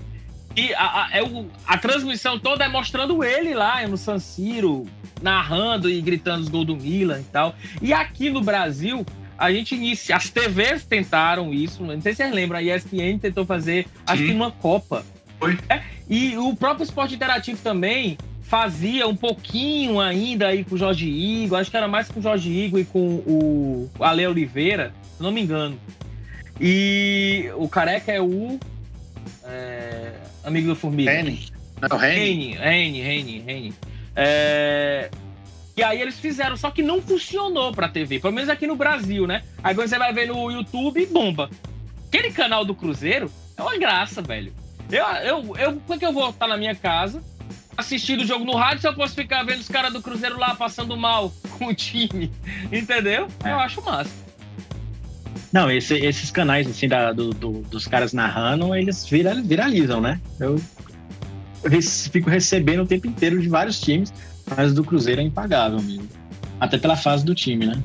e 0.57 0.74
a, 0.74 1.05
a, 1.05 1.09
é 1.12 1.22
o, 1.22 1.49
a 1.66 1.78
transmissão 1.78 2.38
toda 2.38 2.64
é 2.64 2.68
mostrando 2.68 3.22
ele 3.22 3.55
lá 3.55 3.86
no 3.86 3.97
San 3.97 4.18
Siro, 4.18 4.86
narrando 5.22 5.88
e 5.88 6.01
gritando 6.01 6.43
os 6.43 6.49
gols 6.49 6.66
do 6.66 6.76
Milan 6.76 7.20
e 7.20 7.24
tal. 7.24 7.55
E 7.80 7.93
aqui 7.93 8.30
no 8.30 8.41
Brasil, 8.41 9.07
a 9.38 9.53
gente 9.53 9.74
inicia. 9.74 10.16
As 10.16 10.28
TVs 10.28 10.84
tentaram 10.84 11.55
isso, 11.55 11.82
não 11.82 12.01
sei 12.01 12.12
se 12.12 12.18
vocês 12.18 12.34
lembram, 12.34 12.59
a 12.59 12.62
ESPN 12.62 13.18
tentou 13.20 13.47
fazer, 13.47 13.84
Sim. 13.84 13.91
acho 14.07 14.24
que 14.24 14.32
uma 14.32 14.51
Copa. 14.51 15.05
Foi. 15.41 15.59
É, 15.68 15.82
e 16.09 16.36
o 16.36 16.55
próprio 16.55 16.84
esporte 16.84 17.14
interativo 17.14 17.61
também 17.62 18.16
fazia 18.43 19.09
um 19.09 19.16
pouquinho 19.16 20.01
ainda 20.01 20.49
aí 20.49 20.64
com 20.64 20.74
o 20.74 20.78
Jorge 20.78 21.09
Igor, 21.09 21.59
acho 21.59 21.70
que 21.70 21.76
era 21.76 21.88
mais 21.88 22.09
com 22.09 22.20
o 22.20 22.22
Jorge 22.22 22.51
Igor 22.51 22.80
e 22.80 22.84
com 22.84 23.01
o 23.01 23.91
Ale 23.99 24.26
Oliveira, 24.26 24.93
se 25.16 25.22
não 25.22 25.32
me 25.32 25.41
engano. 25.41 25.78
E 26.61 27.49
o 27.57 27.68
Careca 27.68 28.12
é 28.12 28.20
o 28.20 28.59
é, 29.45 30.12
amigo 30.45 30.68
do 30.68 30.76
Formiga. 30.76 31.11
Rene. 31.11 31.49
Não, 31.80 31.97
Rene. 31.97 32.55
Rene, 32.57 33.01
Rene, 33.01 33.38
Rene. 33.41 33.74
É, 34.14 35.11
e 35.76 35.82
aí 35.82 36.01
eles 36.01 36.18
fizeram, 36.18 36.57
só 36.57 36.70
que 36.70 36.82
não 36.82 37.01
funcionou 37.01 37.72
pra 37.72 37.88
TV, 37.88 38.18
pelo 38.18 38.34
menos 38.34 38.51
aqui 38.51 38.66
no 38.66 38.76
Brasil, 38.76 39.26
né? 39.26 39.43
Aí 39.62 39.74
você 39.74 39.97
vai 39.97 40.12
ver 40.12 40.26
no 40.26 40.51
YouTube, 40.51 41.07
bomba. 41.07 41.49
Aquele 42.09 42.32
canal 42.32 42.64
do 42.64 42.74
Cruzeiro 42.74 43.30
é 43.57 43.62
uma 43.62 43.78
graça, 43.78 44.20
velho. 44.20 44.53
Eu, 44.91 45.05
eu, 45.05 45.57
eu, 45.57 45.76
por 45.86 45.99
que 45.99 46.05
eu 46.05 46.12
vou 46.12 46.30
estar 46.30 46.49
na 46.49 46.57
minha 46.57 46.74
casa, 46.74 47.22
assistindo 47.76 48.22
o 48.22 48.26
jogo 48.26 48.45
no 48.45 48.57
rádio 48.57 48.80
se 48.80 48.88
eu 48.88 48.95
posso 48.95 49.14
ficar 49.14 49.45
vendo 49.45 49.61
os 49.61 49.68
caras 49.68 49.93
do 49.93 50.03
Cruzeiro 50.03 50.38
lá 50.38 50.55
passando 50.55 50.97
mal 50.97 51.32
com 51.59 51.66
o 51.66 51.74
time? 51.74 52.30
Entendeu? 52.72 53.28
Eu 53.45 53.59
acho 53.59 53.82
massa. 53.82 54.11
Não, 55.53 55.70
esse, 55.70 55.95
esses 55.95 56.30
canais, 56.30 56.66
assim, 56.68 56.86
da, 56.86 57.12
do, 57.12 57.30
do, 57.30 57.62
dos 57.62 57.86
caras 57.86 58.12
narrando, 58.12 58.74
eles 58.74 59.05
viralizam, 59.09 60.01
né? 60.01 60.20
Eu 60.38 60.61
fico 62.11 62.30
recebendo 62.30 62.82
o 62.82 62.86
tempo 62.86 63.07
inteiro 63.07 63.41
de 63.41 63.49
vários 63.49 63.80
times, 63.80 64.12
mas 64.57 64.72
do 64.72 64.84
Cruzeiro 64.84 65.20
é 65.20 65.24
impagável 65.24 65.80
mesmo. 65.80 66.09
Até 66.61 66.78
pela 66.78 66.97
fase 66.97 67.24
do 67.24 67.34
time, 67.34 67.66
né? 67.66 67.82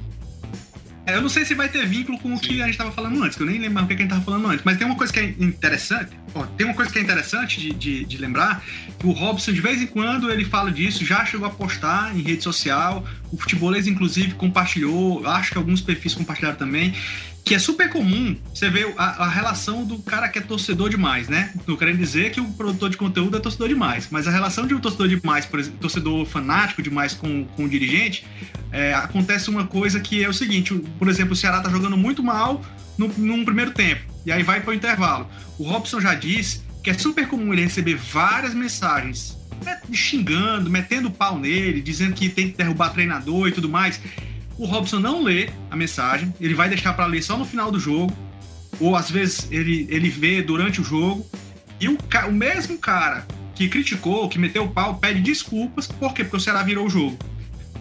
É, 1.06 1.16
eu 1.16 1.22
não 1.22 1.30
sei 1.30 1.46
se 1.46 1.54
vai 1.54 1.70
ter 1.70 1.86
vínculo 1.86 2.18
com 2.18 2.34
o 2.34 2.40
que 2.40 2.62
a 2.62 2.66
gente 2.66 2.72
estava 2.74 2.92
falando 2.92 3.24
antes, 3.24 3.38
que 3.38 3.44
eu 3.44 3.48
nem 3.48 3.60
lembro 3.60 3.84
o 3.84 3.88
que 3.88 3.94
a 3.94 3.98
gente 3.98 4.06
estava 4.06 4.24
falando 4.24 4.48
antes, 4.48 4.66
mas 4.66 4.78
tem 4.78 4.88
uma 4.88 4.96
coisa 4.96 5.14
que 5.14 5.20
é 5.20 5.24
interessante, 5.40 6.10
ó, 6.34 6.46
tem 6.46 6.66
uma 6.66 6.74
coisa 6.74 6.92
que 6.92 6.98
é 6.98 7.02
interessante 7.02 7.60
de, 7.60 7.74
de, 7.74 8.06
de, 8.06 8.18
lembrar, 8.18 8.64
que 8.98 9.06
o 9.06 9.12
Robson, 9.12 9.52
de 9.52 9.62
vez 9.62 9.82
em 9.82 9.86
quando, 9.86 10.32
ele 10.32 10.44
fala 10.46 10.72
disso, 10.72 11.06
já 11.06 11.24
chegou 11.24 11.46
a 11.46 11.52
postar 11.52 12.16
em 12.16 12.22
rede 12.22 12.42
social, 12.42 13.06
o 13.32 13.38
Futebolês, 13.38 13.86
inclusive, 13.86 14.34
compartilhou, 14.34 15.28
acho 15.28 15.52
que 15.52 15.58
alguns 15.60 15.80
perfis 15.80 16.16
compartilharam 16.16 16.58
também, 16.58 16.96
que 17.46 17.54
é 17.54 17.60
super 17.60 17.88
comum 17.90 18.36
você 18.52 18.72
ver 18.72 18.92
a, 18.98 19.26
a, 19.26 19.30
relação 19.30 19.86
do 19.86 20.00
cara 20.00 20.28
que 20.28 20.40
é 20.40 20.42
torcedor 20.42 20.90
demais, 20.90 21.30
né? 21.30 21.54
Não 21.68 21.78
querendo 21.78 22.00
dizer 22.00 22.32
que 22.32 22.42
o 22.42 22.46
produtor 22.54 22.90
de 22.90 22.98
conteúdo 22.98 23.38
é 23.38 23.40
torcedor 23.40 23.68
demais, 23.68 24.08
mas 24.10 24.28
a 24.28 24.32
relação 24.32 24.66
de 24.66 24.74
um 24.74 24.80
torcedor 24.80 25.08
demais, 25.08 25.46
por 25.46 25.60
exemplo, 25.60 25.78
torcedor 25.80 26.26
fanático 26.26 26.82
demais 26.82 27.14
com, 27.14 27.46
com 27.46 27.66
o 27.66 27.70
dirigente, 27.70 28.26
é, 28.72 28.96
acontece 28.96 29.48
uma 29.52 29.68
coisa 29.68 30.00
que 30.00 30.24
é 30.24 30.28
o 30.28 30.34
seguinte: 30.34 30.74
por 30.98 31.08
exemplo, 31.08 31.34
o 31.34 31.36
Ceará 31.36 31.62
tá 31.62 31.70
jogando 31.70 31.96
muito 31.96 32.24
mal 32.24 32.66
no, 32.98 33.10
num 33.10 33.46
primeiro 33.46 33.70
tempo, 33.70 34.02
e 34.26 34.32
aí 34.32 34.42
vai 34.42 34.62
para 34.62 34.72
o 34.72 34.74
intervalo. 34.74 35.30
O 35.60 35.66
Robson 35.66 36.02
já 36.02 36.16
disse 36.16 36.64
que 36.84 36.90
é 36.90 36.96
super 36.96 37.28
comum 37.28 37.54
ele 37.54 37.62
receber 37.62 37.96
várias 37.96 38.56
mensagens 38.56 39.38
xingando, 39.94 40.70
metendo 40.70 41.12
pau 41.12 41.40
nele, 41.40 41.80
dizendo 41.80 42.14
que 42.14 42.28
tem 42.28 42.50
que 42.50 42.58
derrubar 42.58 42.90
treinador 42.90 43.48
e 43.48 43.52
tudo 43.52 43.70
mais 43.70 44.02
o 44.58 44.66
Robson 44.66 45.00
não 45.00 45.24
lê 45.24 45.50
a 45.70 45.76
mensagem, 45.76 46.34
ele 46.40 46.54
vai 46.54 46.70
deixar 46.70 46.94
para 46.94 47.06
ler 47.06 47.22
só 47.22 47.38
no 47.38 47.46
final 47.46 47.72
do 47.72 47.80
jogo, 47.80 48.16
ou 48.80 48.96
às 48.96 49.10
vezes 49.10 49.48
ele, 49.52 49.88
ele 49.90 50.10
vê 50.10 50.42
durante 50.42 50.82
o 50.82 50.84
jogo, 50.84 51.26
e 51.80 51.90
o, 51.90 51.98
o 52.28 52.32
mesmo 52.32 52.78
cara 52.78 53.26
que 53.54 53.70
criticou, 53.70 54.28
que 54.30 54.40
meteu 54.40 54.64
o 54.64 54.70
pau, 54.70 54.96
pede 54.96 55.22
desculpas, 55.22 55.88
por 55.88 56.14
quê? 56.14 56.24
Porque 56.24 56.38
o 56.38 56.40
Ceará 56.40 56.62
virou 56.64 56.86
o 56.86 56.90
jogo. 56.90 57.18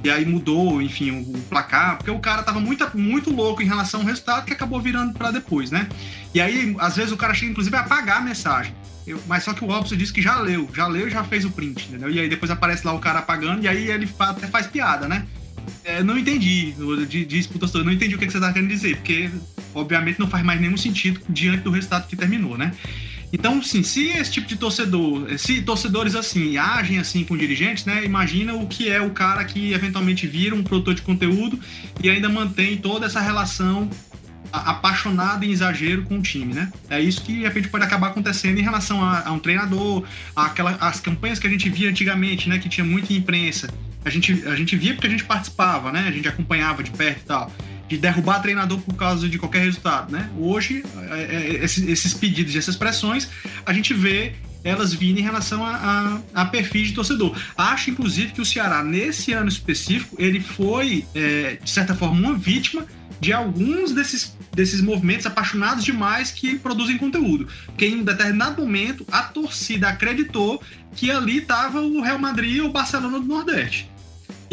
E 0.04 0.10
aí 0.10 0.26
mudou, 0.26 0.82
enfim, 0.82 1.10
o, 1.10 1.38
placar, 1.48 1.96
porque 1.96 2.10
o 2.10 2.18
cara 2.18 2.42
tava 2.42 2.60
muito, 2.60 2.86
muito 2.96 3.30
louco 3.30 3.62
em 3.62 3.66
relação 3.66 4.00
ao 4.00 4.06
resultado 4.06 4.44
que 4.44 4.52
acabou 4.52 4.80
virando 4.80 5.14
para 5.14 5.30
depois, 5.30 5.70
né? 5.70 5.88
E 6.34 6.40
aí, 6.40 6.76
às 6.78 6.94
vezes, 6.94 7.10
o 7.10 7.16
cara 7.16 7.32
chega, 7.32 7.50
inclusive, 7.50 7.74
a 7.74 7.80
apagar 7.80 8.18
a 8.18 8.20
mensagem. 8.20 8.74
Eu, 9.06 9.20
mas 9.26 9.44
só 9.44 9.54
que 9.54 9.64
o 9.64 9.66
Robson 9.66 9.96
disse 9.96 10.12
que 10.12 10.20
já 10.20 10.38
leu, 10.38 10.68
já 10.74 10.86
leu 10.86 11.08
e 11.08 11.10
já 11.10 11.24
fez 11.24 11.44
o 11.44 11.50
print, 11.50 11.88
entendeu? 11.88 12.10
E 12.10 12.20
aí 12.20 12.28
depois 12.28 12.50
aparece 12.50 12.86
lá 12.86 12.92
o 12.92 12.98
cara 12.98 13.20
apagando, 13.20 13.64
e 13.64 13.68
aí 13.68 13.90
ele 13.90 14.08
até 14.18 14.46
faz 14.46 14.66
piada, 14.66 15.08
né? 15.08 15.26
É, 15.84 16.02
não 16.02 16.18
entendi, 16.18 16.74
pro 17.48 17.58
torcedor, 17.58 17.84
não 17.84 17.92
entendi 17.92 18.14
o 18.14 18.18
que, 18.18 18.28
você 18.28 18.40
tá 18.40 18.52
querendo 18.52 18.68
dizer, 18.68 18.96
porque 18.96 19.30
obviamente 19.74 20.18
não 20.18 20.28
faz 20.28 20.44
mais 20.44 20.60
nenhum 20.60 20.76
sentido 20.76 21.20
diante 21.28 21.62
do 21.62 21.70
resultado 21.70 22.06
que 22.06 22.16
terminou, 22.16 22.56
né? 22.56 22.72
Então, 23.32 23.60
sim, 23.60 23.82
se 23.82 24.10
esse 24.10 24.30
tipo 24.30 24.46
de 24.46 24.54
torcedor, 24.54 25.26
se 25.38 25.60
torcedores 25.60 26.14
assim 26.14 26.56
agem 26.56 27.00
assim 27.00 27.24
com 27.24 27.36
dirigentes, 27.36 27.84
né? 27.84 28.04
Imagina 28.04 28.54
o 28.54 28.66
que 28.68 28.88
é 28.88 29.00
o 29.00 29.10
cara 29.10 29.44
que 29.44 29.72
eventualmente 29.72 30.24
vira 30.24 30.54
um 30.54 30.62
produtor 30.62 30.94
de 30.94 31.02
conteúdo 31.02 31.58
e 32.00 32.08
ainda 32.08 32.28
mantém 32.28 32.76
toda 32.76 33.06
essa 33.06 33.20
relação 33.20 33.90
apaixonada 34.52 35.44
em 35.44 35.50
exagero 35.50 36.04
com 36.04 36.18
o 36.18 36.22
time, 36.22 36.54
né? 36.54 36.70
É 36.88 37.00
isso 37.00 37.22
que 37.22 37.32
de 37.32 37.42
repente 37.42 37.68
pode 37.68 37.84
acabar 37.84 38.08
acontecendo 38.08 38.58
em 38.58 38.62
relação 38.62 39.02
a, 39.02 39.26
a 39.26 39.32
um 39.32 39.40
treinador, 39.40 40.04
aquela, 40.36 40.76
as 40.76 41.00
campanhas 41.00 41.40
que 41.40 41.46
a 41.48 41.50
gente 41.50 41.68
via 41.68 41.90
antigamente, 41.90 42.48
né? 42.48 42.60
Que 42.60 42.68
tinha 42.68 42.84
muita 42.84 43.12
imprensa 43.12 43.68
a 44.04 44.10
gente, 44.10 44.46
a 44.46 44.54
gente 44.54 44.76
via 44.76 44.94
porque 44.94 45.06
a 45.06 45.10
gente 45.10 45.24
participava, 45.24 45.90
né? 45.90 46.06
A 46.06 46.10
gente 46.10 46.28
acompanhava 46.28 46.82
de 46.82 46.90
perto 46.90 47.20
e 47.20 47.24
tal. 47.24 47.52
De 47.88 47.98
derrubar 47.98 48.40
treinador 48.40 48.78
por 48.80 48.94
causa 48.94 49.28
de 49.28 49.38
qualquer 49.38 49.62
resultado, 49.62 50.12
né? 50.12 50.30
Hoje, 50.38 50.84
é, 51.10 51.20
é, 51.20 51.64
esses, 51.64 52.14
pedidos 52.14 52.54
e 52.54 52.58
essas 52.58 52.76
pressões, 52.76 53.28
a 53.64 53.72
gente 53.72 53.94
vê 53.94 54.34
elas 54.62 54.94
virem 54.94 55.20
em 55.20 55.22
relação 55.22 55.62
a, 55.62 56.20
a, 56.34 56.42
a 56.42 56.46
perfis 56.46 56.88
de 56.88 56.94
torcedor. 56.94 57.36
Acho, 57.54 57.90
inclusive, 57.90 58.32
que 58.32 58.40
o 58.40 58.46
Ceará, 58.46 58.82
nesse 58.82 59.32
ano 59.32 59.48
específico, 59.48 60.16
ele 60.18 60.40
foi, 60.40 61.04
é, 61.14 61.58
de 61.62 61.68
certa 61.68 61.94
forma, 61.94 62.18
uma 62.18 62.34
vítima 62.34 62.86
de 63.20 63.32
alguns 63.32 63.92
desses, 63.92 64.36
desses 64.52 64.80
movimentos 64.80 65.26
apaixonados 65.26 65.84
demais 65.84 66.30
que 66.30 66.58
produzem 66.58 66.98
conteúdo. 66.98 67.46
Porque 67.66 67.86
em 67.86 68.02
determinado 68.02 68.60
momento 68.60 69.04
a 69.12 69.22
torcida 69.22 69.88
acreditou 69.88 70.62
que 70.96 71.10
ali 71.10 71.38
estava 71.38 71.80
o 71.80 72.00
Real 72.00 72.18
Madrid 72.18 72.60
ou 72.62 72.68
o 72.68 72.72
Barcelona 72.72 73.20
do 73.20 73.26
Nordeste. 73.26 73.90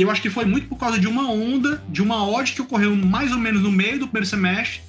E 0.02 0.04
eu 0.04 0.10
acho 0.10 0.20
que 0.20 0.32
foi 0.32 0.46
muito 0.46 0.68
por 0.68 0.80
causa 0.80 0.98
de 0.98 1.08
uma 1.08 1.30
onda, 1.30 1.80
de 1.88 2.02
uma 2.02 2.28
odd 2.28 2.54
que 2.54 2.62
ocorreu 2.64 2.96
mais 2.96 3.32
ou 3.32 3.38
menos 3.38 3.62
no 3.62 3.72
meio 3.72 4.00
do 4.00 4.08
primeiro 4.08 4.26
semestre 4.26 4.82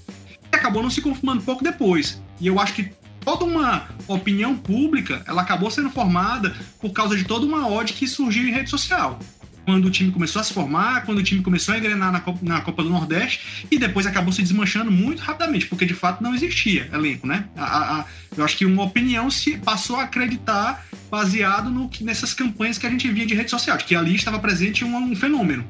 e 0.50 0.56
acabou 0.56 0.82
não 0.82 0.88
se 0.88 1.02
confirmando 1.02 1.42
pouco 1.42 1.62
depois. 1.62 2.22
E 2.40 2.46
eu 2.46 2.58
acho 2.58 2.72
que 2.72 2.90
toda 3.20 3.44
uma 3.44 3.88
opinião 4.08 4.56
pública 4.56 5.22
ela 5.26 5.42
acabou 5.42 5.70
sendo 5.70 5.90
formada 5.90 6.56
por 6.80 6.92
causa 6.92 7.14
de 7.14 7.24
toda 7.24 7.44
uma 7.44 7.68
odd 7.68 7.92
que 7.92 8.08
surgiu 8.08 8.48
em 8.48 8.52
rede 8.52 8.70
social 8.70 9.18
quando 9.64 9.86
o 9.86 9.90
time 9.90 10.10
começou 10.10 10.40
a 10.40 10.44
se 10.44 10.52
formar, 10.52 11.04
quando 11.04 11.18
o 11.18 11.22
time 11.22 11.42
começou 11.42 11.74
a 11.74 11.78
engrenar 11.78 12.10
na 12.12 12.20
Copa, 12.20 12.38
na 12.42 12.60
Copa 12.60 12.82
do 12.82 12.90
Nordeste 12.90 13.66
e 13.70 13.78
depois 13.78 14.06
acabou 14.06 14.32
se 14.32 14.42
desmanchando 14.42 14.90
muito 14.90 15.20
rapidamente, 15.20 15.66
porque 15.66 15.86
de 15.86 15.94
fato 15.94 16.22
não 16.22 16.34
existia 16.34 16.88
elenco, 16.92 17.26
né? 17.26 17.48
A, 17.56 18.00
a, 18.00 18.04
eu 18.36 18.44
acho 18.44 18.56
que 18.56 18.64
uma 18.64 18.82
opinião 18.82 19.30
se 19.30 19.58
passou 19.58 19.96
a 19.96 20.04
acreditar 20.04 20.84
baseado 21.10 21.70
no 21.70 21.88
que 21.88 22.02
nessas 22.02 22.34
campanhas 22.34 22.78
que 22.78 22.86
a 22.86 22.90
gente 22.90 23.08
via 23.08 23.26
de 23.26 23.34
rede 23.34 23.50
social, 23.50 23.76
de 23.76 23.84
que 23.84 23.94
ali 23.94 24.14
estava 24.14 24.38
presente 24.38 24.84
um, 24.84 24.96
um 24.96 25.14
fenômeno. 25.14 25.64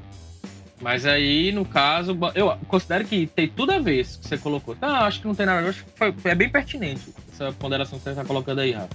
Mas 0.80 1.06
aí, 1.06 1.52
no 1.52 1.64
caso, 1.64 2.18
eu 2.34 2.56
considero 2.66 3.04
que 3.04 3.28
tem 3.28 3.46
tudo 3.46 3.70
a 3.70 3.78
ver 3.78 4.04
que 4.04 4.28
você 4.28 4.36
colocou. 4.36 4.74
Tá, 4.74 5.06
acho 5.06 5.20
que 5.20 5.26
não 5.28 5.34
tem 5.34 5.46
nada 5.46 5.60
a 5.60 5.62
ver, 5.62 5.68
acho 5.70 5.84
que 5.84 5.90
foi, 5.94 6.14
é 6.24 6.34
bem 6.34 6.48
pertinente 6.48 7.02
essa 7.32 7.52
ponderação 7.52 7.98
que 7.98 8.04
você 8.04 8.10
está 8.10 8.24
colocando 8.24 8.60
aí, 8.60 8.72
Rafa. 8.72 8.88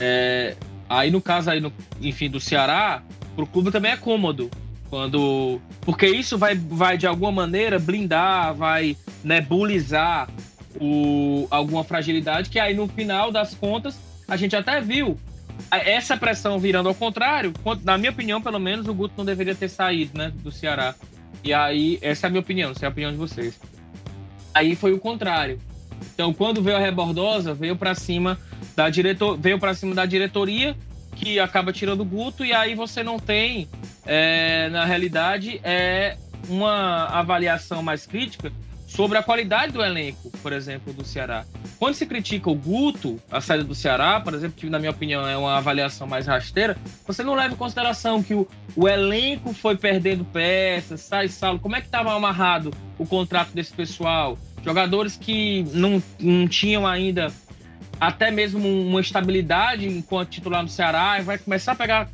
É, 0.00 0.56
aí, 0.88 1.10
no 1.12 1.20
caso, 1.20 1.48
aí, 1.48 1.60
no, 1.60 1.72
enfim, 2.00 2.28
do 2.28 2.40
Ceará, 2.40 3.02
pro 3.34 3.46
clube 3.46 3.70
também 3.70 3.92
é 3.92 3.96
cômodo. 3.96 4.50
Quando. 4.88 5.60
Porque 5.80 6.06
isso 6.06 6.36
vai, 6.36 6.54
vai 6.54 6.98
de 6.98 7.06
alguma 7.06 7.32
maneira 7.32 7.78
blindar, 7.78 8.54
vai 8.54 8.96
nebulizar 9.24 10.28
o, 10.80 11.46
alguma 11.50 11.82
fragilidade, 11.82 12.50
que 12.50 12.58
aí 12.58 12.74
no 12.74 12.86
final 12.86 13.32
das 13.32 13.54
contas 13.54 13.98
a 14.28 14.36
gente 14.36 14.54
até 14.54 14.80
viu 14.80 15.18
essa 15.70 16.16
pressão 16.16 16.58
virando 16.58 16.88
ao 16.88 16.94
contrário. 16.94 17.52
Na 17.84 17.96
minha 17.96 18.10
opinião, 18.10 18.40
pelo 18.40 18.58
menos, 18.58 18.86
o 18.86 18.94
Guto 18.94 19.14
não 19.16 19.24
deveria 19.24 19.54
ter 19.54 19.68
saído 19.68 20.18
né, 20.18 20.32
do 20.42 20.50
Ceará. 20.50 20.94
E 21.44 21.52
aí, 21.52 21.98
essa 22.02 22.26
é 22.26 22.28
a 22.28 22.30
minha 22.30 22.40
opinião, 22.40 22.70
essa 22.70 22.84
é 22.84 22.86
a 22.86 22.90
opinião 22.90 23.10
de 23.10 23.16
vocês. 23.16 23.58
Aí 24.54 24.76
foi 24.76 24.92
o 24.92 24.98
contrário. 24.98 25.58
Então, 26.14 26.32
quando 26.32 26.62
veio 26.62 26.76
a 26.76 26.80
Rebordosa, 26.80 27.54
veio 27.54 27.76
para 27.76 27.94
cima 27.94 28.38
da 28.76 28.90
diretor, 28.90 29.38
veio 29.38 29.58
para 29.58 29.74
cima 29.74 29.94
da 29.94 30.04
diretoria 30.04 30.76
que 31.16 31.38
acaba 31.38 31.72
tirando 31.72 32.00
o 32.00 32.04
Guto 32.04 32.44
e 32.44 32.52
aí 32.52 32.74
você 32.74 33.02
não 33.02 33.18
tem, 33.18 33.68
é, 34.04 34.68
na 34.70 34.84
realidade, 34.84 35.60
é 35.62 36.16
uma 36.48 37.06
avaliação 37.06 37.82
mais 37.82 38.06
crítica 38.06 38.52
sobre 38.86 39.16
a 39.16 39.22
qualidade 39.22 39.72
do 39.72 39.82
elenco, 39.82 40.30
por 40.42 40.52
exemplo, 40.52 40.92
do 40.92 41.02
Ceará. 41.02 41.46
Quando 41.78 41.94
se 41.94 42.04
critica 42.04 42.50
o 42.50 42.54
Guto, 42.54 43.18
a 43.30 43.40
saída 43.40 43.64
do 43.64 43.74
Ceará, 43.74 44.20
por 44.20 44.34
exemplo, 44.34 44.56
que 44.56 44.68
na 44.68 44.78
minha 44.78 44.90
opinião 44.90 45.26
é 45.26 45.34
uma 45.36 45.56
avaliação 45.56 46.06
mais 46.06 46.26
rasteira, 46.26 46.76
você 47.06 47.22
não 47.22 47.34
leva 47.34 47.54
em 47.54 47.56
consideração 47.56 48.22
que 48.22 48.34
o, 48.34 48.46
o 48.76 48.86
elenco 48.86 49.54
foi 49.54 49.76
perdendo 49.76 50.24
peças, 50.26 51.00
sai 51.00 51.28
salo, 51.28 51.58
como 51.58 51.74
é 51.74 51.80
que 51.80 51.86
estava 51.86 52.14
amarrado 52.14 52.70
o 52.98 53.06
contrato 53.06 53.52
desse 53.54 53.72
pessoal? 53.72 54.38
Jogadores 54.62 55.16
que 55.16 55.64
não, 55.72 56.00
não 56.20 56.46
tinham 56.46 56.86
ainda 56.86 57.32
até 58.02 58.32
mesmo 58.32 58.68
uma 58.68 59.00
estabilidade 59.00 59.86
enquanto 59.86 60.30
titular 60.30 60.60
no 60.60 60.68
Ceará, 60.68 61.20
e 61.20 61.22
vai 61.22 61.38
começar 61.38 61.70
a 61.70 61.74
pegar, 61.76 62.08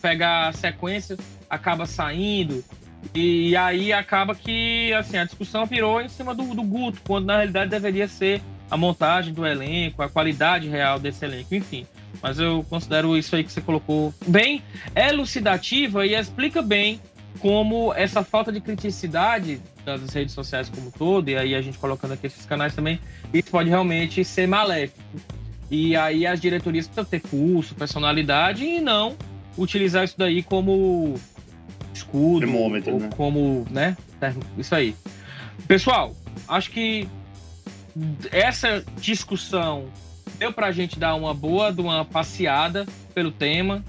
pegar 0.00 0.54
sequência, 0.54 1.16
acaba 1.50 1.84
saindo. 1.84 2.64
E, 3.12 3.56
aí 3.56 3.92
acaba 3.92 4.36
que 4.36 4.92
assim, 4.94 5.16
a 5.16 5.24
discussão 5.24 5.66
virou 5.66 6.00
em 6.00 6.08
cima 6.08 6.32
do, 6.32 6.54
do 6.54 6.62
Guto, 6.62 7.00
quando 7.04 7.26
na 7.26 7.38
realidade 7.38 7.72
deveria 7.72 8.06
ser 8.06 8.40
a 8.70 8.76
montagem 8.76 9.34
do 9.34 9.44
elenco, 9.44 10.00
a 10.00 10.08
qualidade 10.08 10.68
real 10.68 11.00
desse 11.00 11.24
elenco, 11.24 11.52
enfim. 11.56 11.88
Mas 12.22 12.38
eu 12.38 12.64
considero 12.70 13.16
isso 13.16 13.34
aí 13.34 13.42
que 13.42 13.50
você 13.50 13.60
colocou 13.60 14.14
bem 14.24 14.62
elucidativa 14.94 16.06
e 16.06 16.14
explica 16.14 16.62
bem 16.62 17.00
como 17.40 17.92
essa 17.94 18.22
falta 18.22 18.52
de 18.52 18.60
criticidade 18.60 19.60
das 19.84 20.12
redes 20.12 20.34
sociais 20.34 20.68
como 20.68 20.86
um 20.86 20.90
todo, 20.92 21.28
e 21.28 21.36
aí 21.36 21.54
a 21.56 21.60
gente 21.60 21.78
colocando 21.78 22.12
aqui 22.12 22.28
esses 22.28 22.46
canais 22.46 22.74
também, 22.74 23.00
isso 23.32 23.50
pode 23.50 23.68
realmente 23.68 24.24
ser 24.24 24.46
maléfico. 24.46 25.00
E 25.70 25.96
aí 25.96 26.26
as 26.26 26.40
diretorias 26.40 26.86
precisam 26.86 27.04
ter 27.04 27.20
curso, 27.20 27.74
personalidade 27.74 28.64
e 28.64 28.80
não 28.80 29.16
utilizar 29.56 30.04
isso 30.04 30.14
daí 30.18 30.42
como 30.42 31.14
escudo, 31.94 32.40
Termômetro, 32.40 32.92
ou 32.92 33.00
né? 33.00 33.10
como, 33.16 33.66
né? 33.70 33.96
Isso 34.56 34.74
aí. 34.74 34.94
Pessoal, 35.66 36.14
acho 36.48 36.70
que 36.70 37.08
essa 38.30 38.84
discussão 39.00 39.86
deu 40.38 40.52
para 40.52 40.68
a 40.68 40.72
gente 40.72 40.98
dar 40.98 41.14
uma 41.14 41.34
boa, 41.34 41.70
uma 41.70 42.04
passeada 42.04 42.86
pelo 43.14 43.30
tema. 43.30 43.84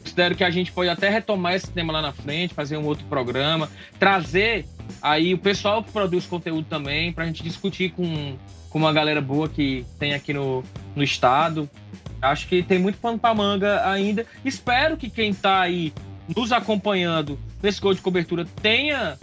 Considero 0.00 0.34
que 0.34 0.44
a 0.44 0.50
gente 0.50 0.72
pode 0.72 0.90
até 0.90 1.08
retomar 1.08 1.54
esse 1.54 1.70
tema 1.70 1.92
lá 1.92 2.02
na 2.02 2.12
frente, 2.12 2.54
fazer 2.54 2.76
um 2.76 2.84
outro 2.84 3.04
programa, 3.06 3.70
trazer 3.98 4.66
aí 5.00 5.32
o 5.32 5.38
pessoal 5.38 5.82
que 5.82 5.92
produz 5.92 6.26
conteúdo 6.26 6.66
também, 6.68 7.12
para 7.12 7.24
a 7.24 7.26
gente 7.26 7.42
discutir 7.42 7.92
com, 7.92 8.36
com 8.72 8.78
uma 8.78 8.92
galera 8.92 9.20
boa 9.20 9.48
que 9.50 9.84
tem 9.98 10.14
aqui 10.14 10.32
no, 10.32 10.64
no 10.96 11.02
estado. 11.02 11.68
Acho 12.22 12.48
que 12.48 12.62
tem 12.62 12.78
muito 12.78 12.98
pano 12.98 13.18
para 13.18 13.34
manga 13.34 13.86
ainda. 13.86 14.24
Espero 14.42 14.96
que 14.96 15.10
quem 15.10 15.30
está 15.30 15.60
aí 15.60 15.92
nos 16.34 16.52
acompanhando 16.52 17.38
nesse 17.62 17.80
gol 17.80 17.92
de 17.92 18.00
cobertura 18.00 18.46
tenha 18.62 19.18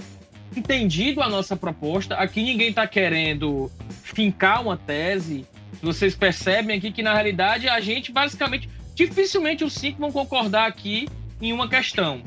entendido 0.56 1.22
a 1.22 1.28
nossa 1.28 1.56
proposta. 1.56 2.16
Aqui 2.16 2.44
ninguém 2.44 2.70
está 2.70 2.86
querendo 2.86 3.72
fincar 4.04 4.62
uma 4.62 4.78
tese. 4.78 5.48
Vocês 5.82 6.16
percebem 6.16 6.78
aqui 6.78 6.92
que, 6.92 7.02
na 7.02 7.14
realidade, 7.14 7.68
a 7.68 7.80
gente 7.80 8.12
basicamente, 8.12 8.70
dificilmente 8.94 9.64
os 9.64 9.74
cinco 9.74 10.00
vão 10.00 10.12
concordar 10.12 10.68
aqui 10.68 11.08
em 11.42 11.52
uma 11.52 11.68
questão. 11.68 12.22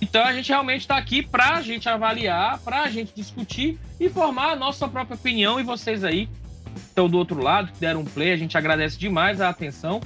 Então 0.00 0.24
a 0.24 0.32
gente 0.32 0.48
realmente 0.48 0.80
está 0.80 0.96
aqui 0.96 1.22
para 1.22 1.56
a 1.56 1.62
gente 1.62 1.88
avaliar, 1.88 2.58
para 2.60 2.82
a 2.82 2.90
gente 2.90 3.12
discutir 3.14 3.78
e 4.00 4.08
formar 4.08 4.52
a 4.52 4.56
nossa 4.56 4.88
própria 4.88 5.14
opinião. 5.14 5.60
E 5.60 5.62
vocês 5.62 6.02
aí 6.02 6.28
estão 6.76 7.08
do 7.08 7.18
outro 7.18 7.40
lado, 7.40 7.72
que 7.72 7.80
deram 7.80 8.00
um 8.00 8.04
play, 8.04 8.32
a 8.32 8.36
gente 8.36 8.56
agradece 8.56 8.98
demais 8.98 9.40
a 9.40 9.48
atenção. 9.48 10.00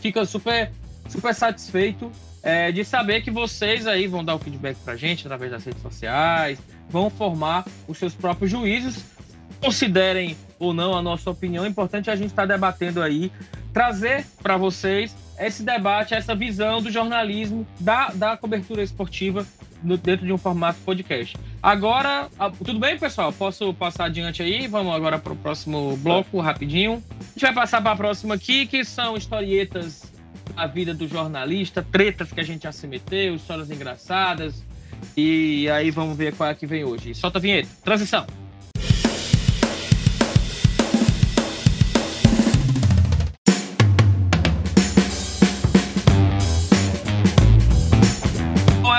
Fica 0.00 0.24
super, 0.24 0.70
super 1.08 1.34
satisfeito 1.34 2.10
é, 2.42 2.72
de 2.72 2.84
saber 2.84 3.22
que 3.22 3.30
vocês 3.30 3.86
aí 3.86 4.06
vão 4.06 4.24
dar 4.24 4.34
o 4.34 4.38
feedback 4.38 4.76
para 4.84 4.94
a 4.94 4.96
gente 4.96 5.26
através 5.26 5.50
das 5.50 5.64
redes 5.64 5.82
sociais, 5.82 6.58
vão 6.88 7.10
formar 7.10 7.64
os 7.86 7.98
seus 7.98 8.14
próprios 8.14 8.50
juízos. 8.50 9.04
Considerem 9.60 10.36
ou 10.58 10.72
não 10.72 10.94
a 10.94 11.02
nossa 11.02 11.30
opinião, 11.30 11.64
é 11.64 11.68
importante 11.68 12.10
a 12.10 12.16
gente 12.16 12.30
estar 12.30 12.46
tá 12.46 12.54
debatendo 12.54 13.02
aí, 13.02 13.30
trazer 13.72 14.26
para 14.42 14.56
vocês 14.56 15.14
esse 15.38 15.62
debate, 15.62 16.14
essa 16.14 16.34
visão 16.34 16.82
do 16.82 16.90
jornalismo, 16.90 17.66
da, 17.78 18.08
da 18.08 18.36
cobertura 18.36 18.82
esportiva 18.82 19.46
dentro 19.82 20.26
de 20.26 20.32
um 20.32 20.38
formato 20.38 20.78
podcast. 20.84 21.36
Agora, 21.62 22.28
tudo 22.64 22.78
bem, 22.78 22.98
pessoal? 22.98 23.32
Posso 23.32 23.72
passar 23.74 24.06
adiante 24.06 24.42
aí? 24.42 24.66
Vamos 24.66 24.94
agora 24.94 25.18
para 25.18 25.32
o 25.32 25.36
próximo 25.36 25.96
bloco, 25.98 26.40
rapidinho. 26.40 27.02
A 27.20 27.24
gente 27.24 27.42
vai 27.42 27.54
passar 27.54 27.80
para 27.80 27.92
a 27.92 27.96
próxima 27.96 28.34
aqui, 28.34 28.66
que 28.66 28.84
são 28.84 29.16
historietas 29.16 30.12
da 30.54 30.66
vida 30.66 30.92
do 30.94 31.06
jornalista, 31.06 31.82
tretas 31.82 32.32
que 32.32 32.40
a 32.40 32.44
gente 32.44 32.62
já 32.62 32.72
se 32.72 32.86
meteu, 32.86 33.34
histórias 33.34 33.70
engraçadas. 33.70 34.64
E 35.16 35.68
aí 35.70 35.90
vamos 35.90 36.16
ver 36.16 36.34
qual 36.34 36.50
é 36.50 36.54
que 36.54 36.66
vem 36.66 36.84
hoje. 36.84 37.14
Solta 37.14 37.38
a 37.38 37.40
vinheta. 37.40 37.68
Transição. 37.82 38.26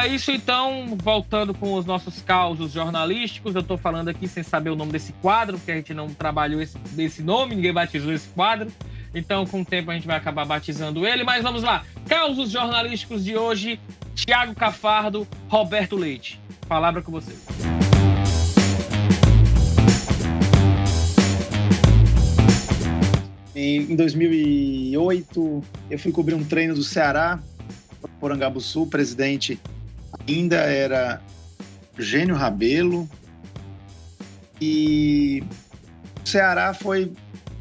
Isso, 0.08 0.32
então, 0.32 0.98
voltando 1.02 1.54
com 1.54 1.74
os 1.74 1.86
nossos 1.86 2.22
causos 2.22 2.72
jornalísticos, 2.72 3.56
eu 3.56 3.62
estou 3.62 3.78
falando 3.78 4.08
aqui 4.08 4.28
sem 4.28 4.42
saber 4.42 4.70
o 4.70 4.76
nome 4.76 4.92
desse 4.92 5.14
quadro, 5.14 5.58
porque 5.58 5.72
a 5.72 5.76
gente 5.76 5.94
não 5.94 6.14
trabalhou 6.14 6.62
esse, 6.62 6.78
esse 6.98 7.22
nome, 7.22 7.56
ninguém 7.56 7.74
batizou 7.74 8.14
esse 8.14 8.30
quadro. 8.30 8.72
Então, 9.14 9.46
com 9.46 9.62
o 9.62 9.66
tempo, 9.66 9.92
a 9.92 9.94
gente 9.94 10.08
vai 10.08 10.16
acabar 10.16 10.46
batizando 10.46 11.06
ele. 11.06 11.24
Mas 11.24 11.44
vamos 11.44 11.64
lá. 11.64 11.84
Causos 12.08 12.50
jornalísticos 12.50 13.24
de 13.24 13.36
hoje: 13.36 13.80
Tiago 14.16 14.56
Cafardo, 14.56 15.28
Roberto 15.50 15.96
Leite. 15.96 16.40
Palavra 16.68 17.02
com 17.02 17.12
vocês. 17.12 17.46
Em 23.54 23.96
2008, 23.96 25.64
eu 25.90 26.00
fui 26.00 26.12
cobrir 26.12 26.34
um 26.36 26.44
treino 26.44 26.74
do 26.74 26.84
Ceará, 26.84 27.40
Porangabuçu, 28.20 28.88
presidente 28.88 29.60
ainda 30.28 30.58
era 30.58 31.22
Gênio 31.98 32.36
Rabelo. 32.36 33.10
E 34.60 35.44
o 36.24 36.28
Ceará 36.28 36.74
foi 36.74 37.12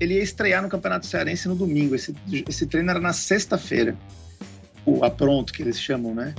ele 0.01 0.15
ia 0.15 0.23
estrear 0.23 0.63
no 0.63 0.69
Campeonato 0.69 1.07
Cearense 1.07 1.47
no 1.47 1.55
domingo. 1.55 1.95
Esse, 1.95 2.15
esse 2.49 2.67
treino 2.67 2.91
era 2.91 2.99
na 2.99 3.13
sexta-feira. 3.13 3.95
O 4.87 5.05
apronto, 5.05 5.53
que 5.53 5.63
eles 5.63 5.79
chamam, 5.79 6.15
né? 6.15 6.35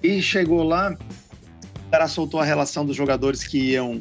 E 0.00 0.22
chegou 0.22 0.62
lá, 0.62 0.96
o 1.86 1.90
cara 1.90 2.06
soltou 2.06 2.38
a 2.38 2.44
relação 2.44 2.86
dos 2.86 2.94
jogadores 2.94 3.42
que 3.42 3.72
iam, 3.72 4.00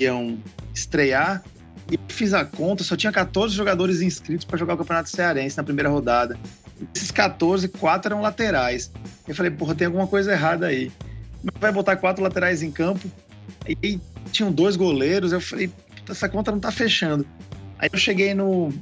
iam 0.00 0.36
estrear. 0.74 1.44
E 1.90 1.98
fiz 2.12 2.34
a 2.34 2.44
conta, 2.44 2.82
só 2.82 2.96
tinha 2.96 3.12
14 3.12 3.54
jogadores 3.54 4.00
inscritos 4.00 4.44
para 4.44 4.58
jogar 4.58 4.74
o 4.74 4.78
Campeonato 4.78 5.08
Cearense 5.08 5.56
na 5.56 5.62
primeira 5.62 5.88
rodada. 5.88 6.36
Esses 6.94 7.10
14, 7.10 7.68
quatro 7.68 8.12
eram 8.12 8.22
laterais. 8.22 8.90
Eu 9.26 9.34
falei, 9.34 9.50
porra, 9.50 9.74
tem 9.74 9.86
alguma 9.86 10.06
coisa 10.06 10.32
errada 10.32 10.66
aí. 10.66 10.90
Vai 11.58 11.72
botar 11.72 11.96
quatro 11.96 12.22
laterais 12.22 12.62
em 12.62 12.70
campo. 12.70 13.10
E 13.66 14.00
tinham 14.30 14.50
dois 14.50 14.76
goleiros. 14.76 15.32
Eu 15.32 15.40
falei, 15.40 15.70
essa 16.08 16.28
conta 16.28 16.50
não 16.50 16.60
tá 16.60 16.70
fechando. 16.70 17.26
Aí 17.78 17.88
eu 17.92 17.98
cheguei 17.98 18.34
no. 18.34 18.72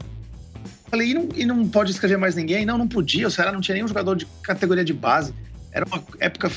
Falei, 0.90 1.10
e 1.10 1.14
não, 1.14 1.28
e 1.34 1.44
não 1.44 1.68
pode 1.68 1.90
escrever 1.90 2.16
mais 2.16 2.34
ninguém? 2.34 2.64
Não, 2.64 2.78
não 2.78 2.88
podia. 2.88 3.26
O 3.26 3.30
Ceará 3.30 3.52
não 3.52 3.60
tinha 3.60 3.74
nenhum 3.74 3.88
jogador 3.88 4.16
de 4.16 4.26
categoria 4.42 4.84
de 4.84 4.92
base. 4.92 5.34
Era 5.70 5.84
uma 5.84 6.02
época 6.18 6.50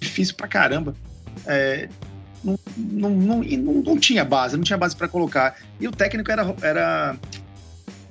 difícil 0.00 0.34
pra 0.34 0.48
caramba. 0.48 0.94
É, 1.46 1.88
não, 2.42 2.58
não, 2.76 3.10
não, 3.10 3.42
não, 3.42 3.74
não, 3.74 3.98
tinha 3.98 4.24
base, 4.24 4.56
não 4.56 4.64
tinha 4.64 4.76
base 4.76 4.94
para 4.96 5.08
colocar. 5.08 5.56
E 5.80 5.86
o 5.86 5.92
técnico 5.92 6.30
era, 6.30 6.54
era 6.60 7.16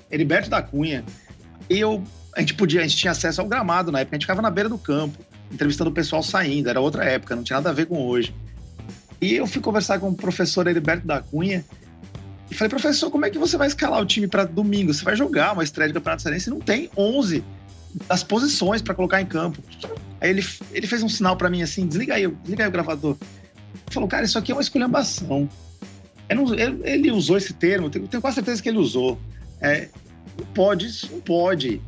Heriberto 0.10 0.49
da 0.49 0.62
Cunha. 0.62 1.04
E 1.70 1.80
eu, 1.80 2.04
a 2.38 2.40
gente 2.42 2.54
podia, 2.54 2.82
a 2.82 2.84
gente 2.84 2.96
tinha 2.96 3.10
acesso 3.10 3.42
ao 3.42 3.48
gramado 3.48 3.92
na 3.92 4.00
época, 4.00 4.16
a 4.16 4.18
gente 4.18 4.26
ficava 4.26 4.44
na 4.44 4.52
beira 4.52 4.70
do 4.70 4.78
campo, 4.78 5.18
entrevistando 5.52 5.90
o 5.90 5.94
pessoal 5.94 6.22
saindo, 6.22 6.70
era 6.70 6.80
outra 6.80 7.04
época, 7.04 7.36
não 7.36 7.42
tinha 7.42 7.58
nada 7.58 7.72
a 7.72 7.74
ver 7.74 7.88
com 7.88 8.00
hoje. 8.00 8.34
E 9.20 9.34
eu 9.34 9.48
fui 9.48 9.60
conversar 9.60 9.98
com 9.98 10.10
o 10.10 10.16
professor 10.16 10.68
Heriberto 10.68 11.08
da 11.08 11.20
Cunha 11.20 11.66
e 12.52 12.54
falei, 12.54 12.70
professor, 12.70 13.10
como 13.10 13.26
é 13.26 13.32
que 13.32 13.40
você 13.40 13.58
vai 13.58 13.68
escalar 13.68 14.00
o 14.00 14.06
time 14.06 14.28
para 14.28 14.44
domingo? 14.44 14.94
Você 14.94 15.04
vai 15.04 15.16
jogar 15.16 15.54
uma 15.54 15.64
estreia 15.64 15.88
de 15.88 15.96
Campeonato 15.96 16.22
Cearense 16.22 16.48
e 16.48 16.54
não 16.54 16.60
tem 16.60 16.92
11 16.96 17.44
das 18.08 18.24
posições 18.24 18.84
para 18.84 18.94
colocar 18.94 19.20
em 19.20 19.26
campo. 19.26 19.60
Aí 20.22 20.30
ele, 20.30 20.46
ele 20.72 20.86
fez 20.86 21.02
um 21.02 21.10
sinal 21.10 21.36
para 21.36 21.50
mim 21.50 21.64
assim: 21.64 21.88
desliga 21.88 22.14
aí, 22.14 22.28
desliga 22.28 22.66
aí 22.66 22.70
o 22.70 22.72
gravador. 22.72 23.18
Ele 23.20 23.94
falou, 23.94 24.08
cara, 24.08 24.26
isso 24.26 24.38
aqui 24.38 24.52
é 24.52 24.56
uma 24.56 24.62
esculhambação. 24.62 25.50
Ele, 26.30 26.44
ele, 26.84 27.12
usou 27.12 27.36
esse 27.36 27.54
termo, 27.54 27.90
tenho, 27.90 28.08
tenho 28.08 28.22
quase 28.22 28.36
certeza 28.36 28.62
que 28.62 28.70
ele 28.70 28.78
usou. 28.78 29.20
É, 29.60 29.90
não 30.38 30.46
pode, 30.54 31.10
não 31.12 31.20
pode 31.20 31.82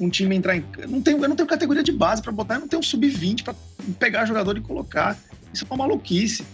um 0.00 0.08
time 0.08 0.36
entrar 0.36 0.56
em. 0.56 0.64
Não 0.88 1.00
tem, 1.00 1.14
eu 1.14 1.28
não 1.28 1.36
tenho 1.36 1.48
categoria 1.48 1.82
de 1.82 1.92
base 1.92 2.22
para 2.22 2.32
botar, 2.32 2.54
eu 2.54 2.60
não 2.60 2.68
tenho 2.68 2.80
um 2.80 2.82
sub-20 2.82 3.42
para 3.42 3.54
pegar 3.98 4.24
jogador 4.24 4.56
e 4.56 4.60
colocar. 4.60 5.16
Isso 5.52 5.64
é 5.64 5.66
uma 5.66 5.86
maluquice. 5.86 6.44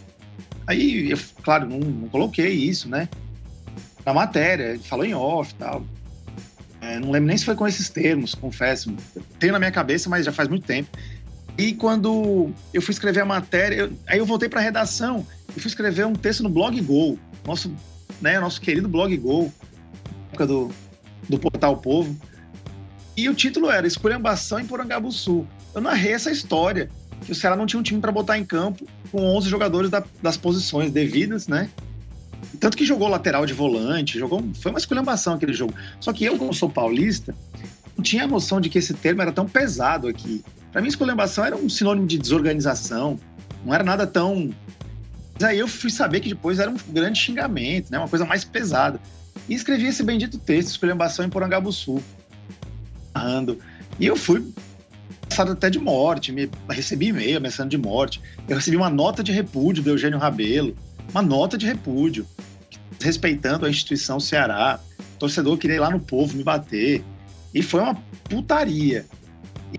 Aí, 0.66 1.10
eu, 1.10 1.18
claro, 1.42 1.68
não, 1.68 1.78
não 1.78 2.08
coloquei 2.08 2.52
isso, 2.52 2.88
né? 2.88 3.08
na 4.08 4.14
matéria, 4.14 4.78
falou 4.80 5.04
em 5.04 5.14
off 5.14 5.52
e 5.52 5.56
tal. 5.56 5.84
É, 6.80 6.98
não 6.98 7.10
lembro 7.10 7.28
nem 7.28 7.36
se 7.36 7.44
foi 7.44 7.54
com 7.54 7.66
esses 7.66 7.90
termos, 7.90 8.34
confesso. 8.34 8.94
Tenho 9.38 9.52
na 9.52 9.58
minha 9.58 9.70
cabeça, 9.70 10.08
mas 10.08 10.24
já 10.24 10.32
faz 10.32 10.48
muito 10.48 10.66
tempo. 10.66 10.88
E 11.58 11.74
quando 11.74 12.50
eu 12.72 12.80
fui 12.80 12.92
escrever 12.92 13.20
a 13.20 13.24
matéria, 13.26 13.74
eu, 13.74 13.92
aí 14.06 14.18
eu 14.18 14.24
voltei 14.24 14.48
para 14.48 14.60
a 14.60 14.62
redação 14.62 15.26
e 15.54 15.60
fui 15.60 15.68
escrever 15.68 16.06
um 16.06 16.14
texto 16.14 16.42
no 16.42 16.48
Blog 16.48 16.80
Go, 16.80 17.18
nosso, 17.44 17.70
né, 18.20 18.40
nosso 18.40 18.60
querido 18.60 18.88
Blog 18.88 19.14
Go, 19.16 19.52
época 20.28 20.46
do, 20.46 20.70
do 21.28 21.38
Portal 21.38 21.76
Povo. 21.76 22.16
E 23.18 23.28
o 23.28 23.34
título 23.34 23.68
era 23.68 23.84
Esculhambação 23.84 24.60
em 24.60 24.64
Porangabuçu. 24.64 25.44
Eu 25.74 25.80
narrei 25.80 26.12
essa 26.12 26.30
história, 26.30 26.88
que 27.26 27.32
o 27.32 27.34
Ceará 27.34 27.56
não 27.56 27.66
tinha 27.66 27.80
um 27.80 27.82
time 27.82 28.00
para 28.00 28.12
botar 28.12 28.38
em 28.38 28.44
campo 28.44 28.86
com 29.10 29.20
11 29.36 29.48
jogadores 29.48 29.90
da, 29.90 30.04
das 30.22 30.36
posições 30.36 30.92
devidas, 30.92 31.48
né? 31.48 31.68
Tanto 32.60 32.76
que 32.76 32.84
jogou 32.84 33.08
lateral 33.08 33.44
de 33.44 33.52
volante, 33.52 34.20
jogou. 34.20 34.48
Foi 34.60 34.70
uma 34.70 34.78
esculhambação 34.78 35.34
aquele 35.34 35.52
jogo. 35.52 35.74
Só 35.98 36.12
que 36.12 36.24
eu, 36.24 36.38
como 36.38 36.54
sou 36.54 36.70
paulista, 36.70 37.34
não 37.96 38.04
tinha 38.04 38.22
a 38.22 38.26
noção 38.28 38.60
de 38.60 38.68
que 38.68 38.78
esse 38.78 38.94
termo 38.94 39.20
era 39.20 39.32
tão 39.32 39.48
pesado 39.48 40.06
aqui. 40.06 40.44
Para 40.70 40.80
mim, 40.80 40.86
esculhambação 40.86 41.44
era 41.44 41.56
um 41.56 41.68
sinônimo 41.68 42.06
de 42.06 42.18
desorganização, 42.18 43.18
não 43.66 43.74
era 43.74 43.82
nada 43.82 44.06
tão. 44.06 44.54
Mas 45.34 45.42
aí 45.42 45.58
eu 45.58 45.66
fui 45.66 45.90
saber 45.90 46.20
que 46.20 46.28
depois 46.28 46.60
era 46.60 46.70
um 46.70 46.76
grande 46.90 47.18
xingamento, 47.18 47.90
né? 47.90 47.98
uma 47.98 48.08
coisa 48.08 48.24
mais 48.24 48.44
pesada. 48.44 49.00
E 49.48 49.54
escrevi 49.54 49.88
esse 49.88 50.04
bendito 50.04 50.38
texto, 50.38 50.68
Esculhambação 50.68 51.24
em 51.24 51.28
Porangabuçu. 51.28 52.00
E 53.98 54.06
eu 54.06 54.16
fui 54.16 54.52
passado 55.28 55.52
até 55.52 55.68
de 55.68 55.78
morte, 55.78 56.32
me 56.32 56.50
recebi 56.68 57.08
e-mail 57.08 57.36
ameaçando 57.36 57.68
de 57.68 57.78
morte. 57.78 58.20
Eu 58.48 58.56
recebi 58.56 58.76
uma 58.76 58.90
nota 58.90 59.22
de 59.22 59.32
repúdio 59.32 59.82
do 59.82 59.90
Eugênio 59.90 60.18
Rabelo, 60.18 60.76
uma 61.10 61.22
nota 61.22 61.58
de 61.58 61.66
repúdio 61.66 62.26
respeitando 63.00 63.66
a 63.66 63.70
instituição 63.70 64.18
Ceará. 64.18 64.80
O 65.16 65.18
torcedor 65.18 65.56
queria 65.58 65.76
ir 65.76 65.80
lá 65.80 65.90
no 65.90 66.00
povo 66.00 66.36
me 66.36 66.42
bater. 66.42 67.04
E 67.54 67.62
foi 67.62 67.80
uma 67.80 67.94
putaria. 68.28 69.06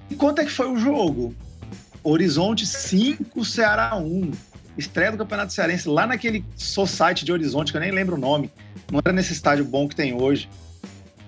E 0.09 0.15
quanto 0.15 0.41
é 0.41 0.45
que 0.45 0.51
foi 0.51 0.71
o 0.71 0.77
jogo? 0.77 1.35
Horizonte 2.03 2.65
5, 2.65 3.43
Ceará 3.45 3.95
1. 3.97 4.31
Estreia 4.77 5.11
do 5.11 5.17
Campeonato 5.17 5.51
Cearense 5.51 5.89
lá 5.89 6.07
naquele 6.07 6.43
society 6.55 7.25
de 7.25 7.31
Horizonte, 7.31 7.71
que 7.71 7.77
eu 7.77 7.81
nem 7.81 7.91
lembro 7.91 8.15
o 8.15 8.19
nome. 8.19 8.49
Não 8.91 8.99
era 9.03 9.13
nesse 9.13 9.33
estádio 9.33 9.65
bom 9.65 9.87
que 9.87 9.95
tem 9.95 10.13
hoje. 10.13 10.49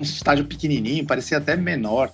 Um 0.01 0.03
estádio 0.03 0.45
pequenininho, 0.45 1.05
parecia 1.05 1.37
até 1.37 1.55
menor. 1.55 2.11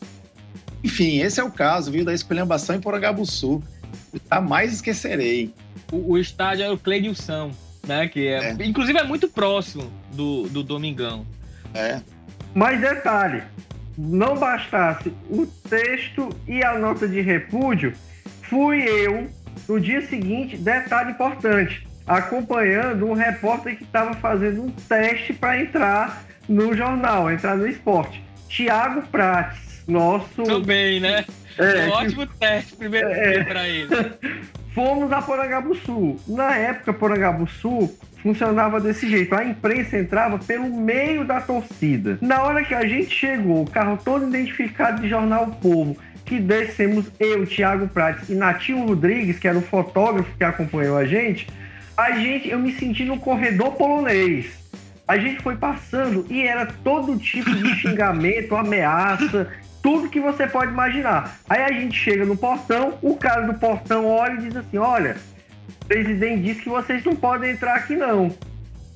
Enfim, 0.84 1.20
esse 1.20 1.40
é 1.40 1.44
o 1.44 1.50
caso, 1.50 1.90
viu, 1.90 2.04
da 2.04 2.14
esculhambação 2.14 2.76
em 2.76 2.82
Porangabuçu. 2.82 3.64
Jamais 4.30 4.74
esquecerei. 4.74 5.54
O, 5.92 6.14
o 6.14 6.18
estádio 6.18 6.66
é 6.66 6.70
o 6.70 6.78
Cleidilson 6.78 7.52
né? 7.88 8.08
Que 8.08 8.28
é, 8.28 8.50
é. 8.50 8.66
Inclusive 8.66 9.00
é 9.00 9.04
muito 9.04 9.28
próximo 9.28 9.92
do, 10.12 10.44
do 10.50 10.62
Domingão. 10.62 11.26
É. 11.74 12.02
Mas 12.54 12.80
detalhe, 12.80 13.44
não 13.98 14.38
bastasse 14.38 15.14
o 15.30 15.48
texto 15.70 16.30
e 16.48 16.64
a 16.64 16.78
nota 16.78 17.08
de 17.08 17.22
repúdio, 17.22 17.94
fui 18.44 18.84
eu, 18.84 19.28
no 19.68 19.80
dia 19.80 20.06
seguinte, 20.08 20.58
detalhe 20.58 21.12
importante, 21.12 21.88
acompanhando 22.06 23.06
um 23.06 23.14
repórter 23.14 23.78
que 23.78 23.84
estava 23.84 24.14
fazendo 24.16 24.64
um 24.64 24.72
teste 24.72 25.34
para 25.34 25.62
entrar 25.62 26.26
no 26.48 26.76
jornal, 26.76 27.32
entrar 27.32 27.58
no 27.58 27.68
esporte. 27.68 28.24
Tiago 28.48 29.02
Prates, 29.08 29.84
nosso. 29.88 30.44
Também, 30.44 31.00
né? 31.00 31.26
É, 31.58 31.88
um 31.88 31.92
ótimo 31.92 32.28
teste, 32.28 32.76
primeiro 32.76 33.10
é, 33.10 33.44
para 33.44 33.68
ele. 33.68 33.88
Fomos 34.74 35.12
a 35.12 35.22
Porangabuçu. 35.22 36.18
Na 36.28 36.56
época, 36.56 36.94
Porangabuçu 36.94 37.92
funcionava 38.22 38.80
desse 38.80 39.10
jeito. 39.10 39.34
A 39.34 39.44
imprensa 39.44 39.98
entrava 39.98 40.38
pelo 40.38 40.70
meio 40.70 41.26
da 41.26 41.42
torcida. 41.42 42.20
Na 42.22 42.44
hora 42.44 42.64
que 42.64 42.76
a 42.76 42.86
gente 42.86 43.10
chegou, 43.10 43.64
o 43.64 43.70
carro 43.70 43.98
todo 44.04 44.28
identificado 44.28 45.02
de 45.02 45.10
Jornal 45.10 45.48
Povo, 45.62 45.98
que 46.24 46.40
descemos 46.40 47.06
eu, 47.20 47.48
Thiago 47.48 47.88
Prates 47.88 48.30
e 48.30 48.36
Natinho 48.36 48.86
Rodrigues, 48.86 49.40
que 49.40 49.48
era 49.48 49.58
o 49.58 49.62
fotógrafo 49.62 50.30
que 50.38 50.44
acompanhou 50.44 50.96
a 50.96 51.06
gente, 51.06 51.48
a 51.96 52.12
gente, 52.12 52.50
eu 52.50 52.60
me 52.60 52.72
senti 52.74 53.04
no 53.04 53.18
corredor 53.18 53.72
polonês. 53.72 54.67
A 55.08 55.18
gente 55.18 55.42
foi 55.42 55.56
passando 55.56 56.26
e 56.30 56.42
era 56.42 56.66
todo 56.66 57.18
tipo 57.18 57.50
de 57.50 57.76
xingamento, 57.80 58.56
ameaça, 58.56 59.48
tudo 59.82 60.10
que 60.10 60.20
você 60.20 60.46
pode 60.46 60.72
imaginar. 60.72 61.40
Aí 61.50 61.62
a 61.62 61.72
gente 61.72 61.98
chega 61.98 62.26
no 62.26 62.36
portão, 62.36 62.98
o 63.02 63.16
cara 63.16 63.42
do 63.42 63.54
portão 63.54 64.06
olha 64.06 64.34
e 64.34 64.42
diz 64.42 64.56
assim: 64.56 64.78
Olha, 64.78 65.16
o 65.82 65.86
presidente 65.86 66.44
disse 66.44 66.62
que 66.62 66.70
vocês 66.70 67.04
não 67.06 67.16
podem 67.16 67.52
entrar 67.52 67.76
aqui 67.76 67.96
não. 67.96 68.36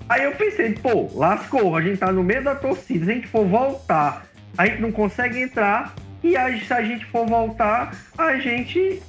Aí 0.09 0.25
eu 0.25 0.33
pensei, 0.33 0.73
pô, 0.73 1.09
lascou, 1.13 1.73
a 1.77 1.81
gente 1.81 1.97
tá 1.97 2.11
no 2.11 2.21
meio 2.21 2.43
da 2.43 2.53
torcida, 2.53 3.05
se 3.05 3.11
a 3.11 3.13
gente 3.13 3.27
for 3.27 3.45
voltar, 3.45 4.25
a 4.57 4.65
gente 4.65 4.81
não 4.81 4.91
consegue 4.91 5.41
entrar, 5.41 5.95
e 6.21 6.35
a, 6.35 6.59
se 6.59 6.73
a 6.73 6.81
gente 6.81 7.05
for 7.05 7.25
voltar, 7.25 7.95
a 8.17 8.35
gente 8.35 9.01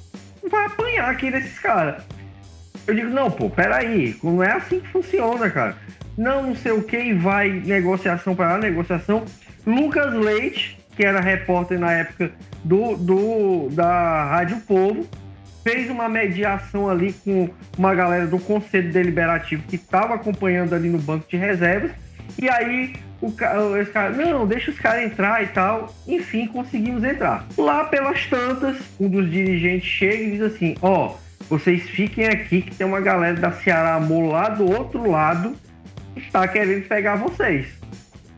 vai 0.49 0.65
apanhar 0.65 1.09
aqui 1.09 1.29
desses 1.29 1.59
caras. 1.59 2.01
Eu 2.85 2.95
digo, 2.95 3.09
não, 3.09 3.31
pô, 3.31 3.49
peraí, 3.49 4.15
não 4.23 4.43
é 4.43 4.51
assim 4.51 4.79
que 4.79 4.87
funciona, 4.87 5.49
cara. 5.49 5.75
Não, 6.17 6.43
não 6.43 6.55
sei 6.55 6.71
o 6.71 6.83
que, 6.83 6.97
e 6.97 7.13
vai 7.13 7.49
negociação 7.49 8.35
para 8.35 8.53
lá, 8.53 8.57
negociação. 8.57 9.23
Lucas 9.65 10.13
Leite, 10.13 10.77
que 10.95 11.05
era 11.05 11.19
repórter 11.19 11.79
na 11.79 11.91
época 11.91 12.31
do, 12.63 12.95
do 12.97 13.69
da 13.69 14.25
Rádio 14.25 14.57
Povo, 14.67 15.07
fez 15.63 15.89
uma 15.89 16.09
mediação 16.09 16.89
ali 16.89 17.13
com 17.13 17.49
uma 17.77 17.95
galera 17.95 18.27
do 18.27 18.37
Conselho 18.37 18.91
Deliberativo 18.91 19.63
que 19.63 19.77
estava 19.77 20.15
acompanhando 20.15 20.75
ali 20.75 20.89
no 20.89 20.99
banco 20.99 21.25
de 21.29 21.37
reservas. 21.37 21.91
E 22.39 22.49
aí 22.49 22.93
o 23.21 23.77
esse 23.77 23.91
cara, 23.91 24.09
não, 24.11 24.45
deixa 24.45 24.69
os 24.69 24.77
caras 24.77 25.03
entrar 25.03 25.41
e 25.41 25.47
tal. 25.47 25.93
Enfim, 26.05 26.45
conseguimos 26.47 27.03
entrar. 27.03 27.47
Lá 27.57 27.85
pelas 27.85 28.25
tantas, 28.25 28.77
um 28.99 29.07
dos 29.07 29.31
dirigentes 29.31 29.87
chega 29.87 30.23
e 30.23 30.31
diz 30.31 30.41
assim: 30.41 30.75
Ó, 30.81 31.15
vocês 31.49 31.89
fiquem 31.89 32.27
aqui 32.27 32.61
que 32.61 32.75
tem 32.75 32.85
uma 32.85 33.01
galera 33.01 33.35
da 33.35 33.51
Ceará 33.51 33.95
Amor 33.95 34.31
lá 34.31 34.49
do 34.49 34.69
outro 34.69 35.09
lado 35.09 35.55
que 36.13 36.21
está 36.21 36.47
querendo 36.47 36.87
pegar 36.87 37.15
vocês, 37.15 37.67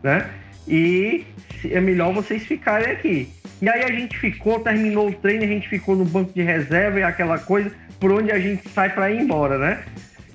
né? 0.04 0.30
E 0.68 1.26
é 1.70 1.80
melhor 1.80 2.14
vocês 2.14 2.46
ficarem 2.46 2.92
aqui. 2.92 3.30
E 3.62 3.70
aí 3.70 3.84
a 3.84 3.92
gente 3.92 4.18
ficou, 4.18 4.60
terminou 4.60 5.10
o 5.10 5.14
treino, 5.14 5.44
a 5.44 5.48
gente 5.48 5.68
ficou 5.70 5.96
no 5.96 6.06
banco 6.06 6.34
de 6.34 6.42
reserva 6.42 7.00
e 7.00 7.04
aquela 7.04 7.40
coisa 7.40 7.72
por 8.00 8.12
onde 8.12 8.32
a 8.32 8.40
gente 8.40 8.68
sai 8.70 8.90
para 8.90 9.12
ir 9.12 9.22
embora, 9.22 9.58
né? 9.58 9.84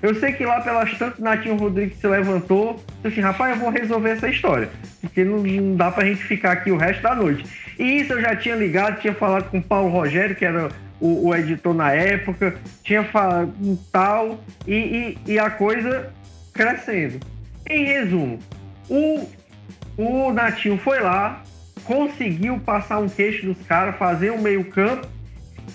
Eu 0.01 0.15
sei 0.15 0.33
que 0.33 0.43
lá 0.43 0.59
pelas 0.61 0.97
tantas, 0.97 1.19
Natinho 1.19 1.55
Rodrigues 1.55 1.99
se 1.99 2.07
levantou, 2.07 2.83
assim, 3.03 3.21
rapaz, 3.21 3.55
eu 3.55 3.61
vou 3.61 3.69
resolver 3.69 4.09
essa 4.09 4.27
história, 4.27 4.69
porque 4.99 5.23
não, 5.23 5.37
não 5.37 5.75
dá 5.75 5.91
pra 5.91 6.03
gente 6.03 6.23
ficar 6.23 6.53
aqui 6.53 6.71
o 6.71 6.77
resto 6.77 7.03
da 7.03 7.13
noite. 7.13 7.45
E 7.77 8.01
isso 8.01 8.13
eu 8.13 8.21
já 8.21 8.35
tinha 8.35 8.55
ligado, 8.55 8.99
tinha 8.99 9.13
falado 9.13 9.49
com 9.51 9.59
o 9.59 9.63
Paulo 9.63 9.89
Rogério, 9.89 10.35
que 10.35 10.43
era 10.43 10.69
o, 11.01 11.27
o 11.27 11.35
editor 11.35 11.73
na 11.73 11.91
época, 11.91 12.55
tinha 12.83 13.03
falado 13.03 13.51
um 13.61 13.75
tal, 13.91 14.39
e, 14.67 15.17
e, 15.25 15.33
e, 15.33 15.39
a 15.39 15.49
coisa 15.49 16.13
crescendo. 16.53 17.19
Em 17.67 17.83
resumo, 17.85 18.39
o, 18.87 19.27
o 19.97 20.31
Natinho 20.31 20.77
foi 20.77 20.99
lá, 20.99 21.41
conseguiu 21.83 22.59
passar 22.59 22.99
um 22.99 23.09
queixo 23.09 23.47
dos 23.47 23.59
caras, 23.65 23.97
fazer 23.97 24.31
um 24.31 24.41
meio 24.41 24.63
campo, 24.65 25.07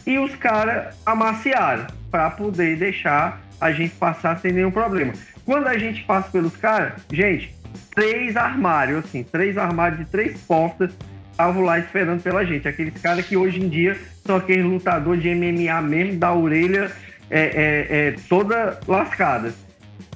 e 0.07 0.19
os 0.19 0.35
caras 0.37 0.95
amaciaram 1.05 1.87
para 2.11 2.31
poder 2.31 2.77
deixar 2.77 3.43
a 3.61 3.73
gente 3.73 3.95
passar 3.97 4.39
sem 4.39 4.53
nenhum 4.53 4.71
problema. 4.71 5.13
Quando 5.45 5.67
a 5.67 5.77
gente 5.77 6.05
passa 6.05 6.31
pelos 6.31 6.57
caras, 6.57 6.95
gente, 7.11 7.55
três 7.95 8.37
armários, 8.37 9.05
assim, 9.05 9.25
três 9.25 9.59
armários 9.59 10.01
de 10.01 10.05
três 10.07 10.41
portas 10.43 10.93
estavam 11.31 11.63
lá 11.63 11.79
esperando 11.79 12.23
pela 12.23 12.45
gente. 12.45 12.69
Aqueles 12.69 13.01
caras 13.01 13.27
que 13.27 13.37
hoje 13.37 13.61
em 13.61 13.69
dia 13.69 13.99
são 14.27 14.37
aqueles 14.37 14.65
lutadores 14.65 15.23
de 15.23 15.35
MMA 15.35 15.81
mesmo, 15.83 16.19
da 16.19 16.33
orelha 16.33 16.91
é, 17.31 17.41
é, 17.41 17.87
é, 18.09 18.15
toda 18.29 18.79
lascada. 18.87 19.53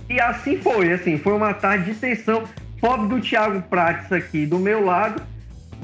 E 0.09 0.21
assim 0.21 0.59
foi, 0.59 0.93
assim, 0.93 1.19
foi 1.19 1.33
uma 1.33 1.55
tarde 1.55 1.93
de 1.93 1.99
tensão. 1.99 2.45
Pobre 2.81 3.09
do 3.09 3.21
Thiago 3.21 3.63
Prates 3.63 4.11
aqui 4.11 4.47
do 4.47 4.59
meu 4.59 4.85
lado, 4.85 5.23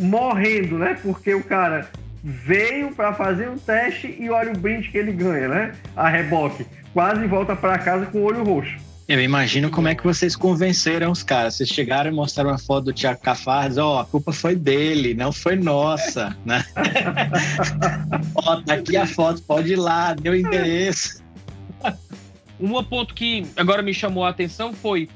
morrendo, 0.01 0.79
né? 0.79 0.97
Porque 1.03 1.35
o 1.35 1.43
cara 1.43 1.89
veio 2.25 2.91
para 2.93 3.13
fazer 3.13 3.49
um 3.49 3.59
teste 3.59 4.17
e 4.19 4.29
olha 4.31 4.53
o 4.53 4.57
brinde 4.57 4.89
que 4.89 4.99
ele 4.99 5.13
ganha, 5.13 5.49
né? 5.49 5.73
A 5.95 6.09
reboque. 6.09 6.67
Quase 6.93 7.27
volta 7.27 7.55
para 7.55 7.79
casa 7.79 8.07
com 8.07 8.19
o 8.19 8.25
olho 8.25 8.43
roxo. 8.43 8.77
Eu 9.09 9.23
imagino 9.23 9.71
como 9.71 9.87
é 9.87 9.95
que 9.95 10.03
vocês 10.03 10.35
convenceram 10.35 11.13
os 11.13 11.23
caras. 11.23 11.55
Vocês 11.55 11.69
chegaram 11.69 12.11
e 12.11 12.15
mostraram 12.15 12.51
uma 12.51 12.59
foto 12.59 12.87
do 12.87 12.93
Thiago 12.93 13.21
Cafardes, 13.21 13.79
ó, 13.79 13.97
oh, 13.97 13.99
a 14.01 14.05
culpa 14.05 14.33
foi 14.33 14.57
dele, 14.57 15.15
não 15.15 15.31
foi 15.31 15.55
nossa, 15.55 16.37
né? 16.45 16.65
ó, 18.35 18.61
tá 18.63 18.75
aqui 18.75 18.97
a 18.97 19.07
foto, 19.07 19.41
pode 19.43 19.73
ir 19.73 19.77
lá, 19.77 20.13
deu 20.13 20.35
endereço. 20.35 21.25
Um 22.59 22.83
ponto 22.83 23.15
que 23.15 23.47
agora 23.57 23.81
me 23.81 23.95
chamou 23.95 24.25
a 24.25 24.31
atenção 24.31 24.73
foi 24.73 25.09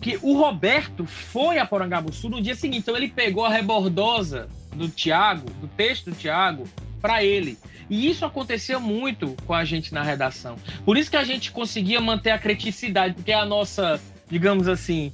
que 0.00 0.18
o 0.20 0.36
Roberto 0.36 1.06
foi 1.06 1.58
a 1.58 1.66
Porangabuçu 1.66 2.28
no 2.28 2.42
dia 2.42 2.56
seguinte. 2.56 2.80
Então 2.80 2.96
ele 2.96 3.08
pegou 3.08 3.44
a 3.44 3.48
rebordosa 3.48 4.48
do 4.74 4.88
Tiago, 4.88 5.48
do 5.60 5.68
texto 5.68 6.10
do 6.10 6.16
Tiago, 6.16 6.64
para 7.00 7.22
ele. 7.22 7.56
E 7.88 8.08
isso 8.08 8.24
aconteceu 8.24 8.80
muito 8.80 9.36
com 9.46 9.54
a 9.54 9.64
gente 9.64 9.92
na 9.92 10.02
redação. 10.02 10.56
Por 10.84 10.96
isso 10.96 11.10
que 11.10 11.16
a 11.16 11.24
gente 11.24 11.50
conseguia 11.50 12.00
manter 12.00 12.30
a 12.30 12.38
criticidade, 12.38 13.14
porque 13.14 13.32
a 13.32 13.44
nossa, 13.44 14.00
digamos 14.28 14.68
assim, 14.68 15.12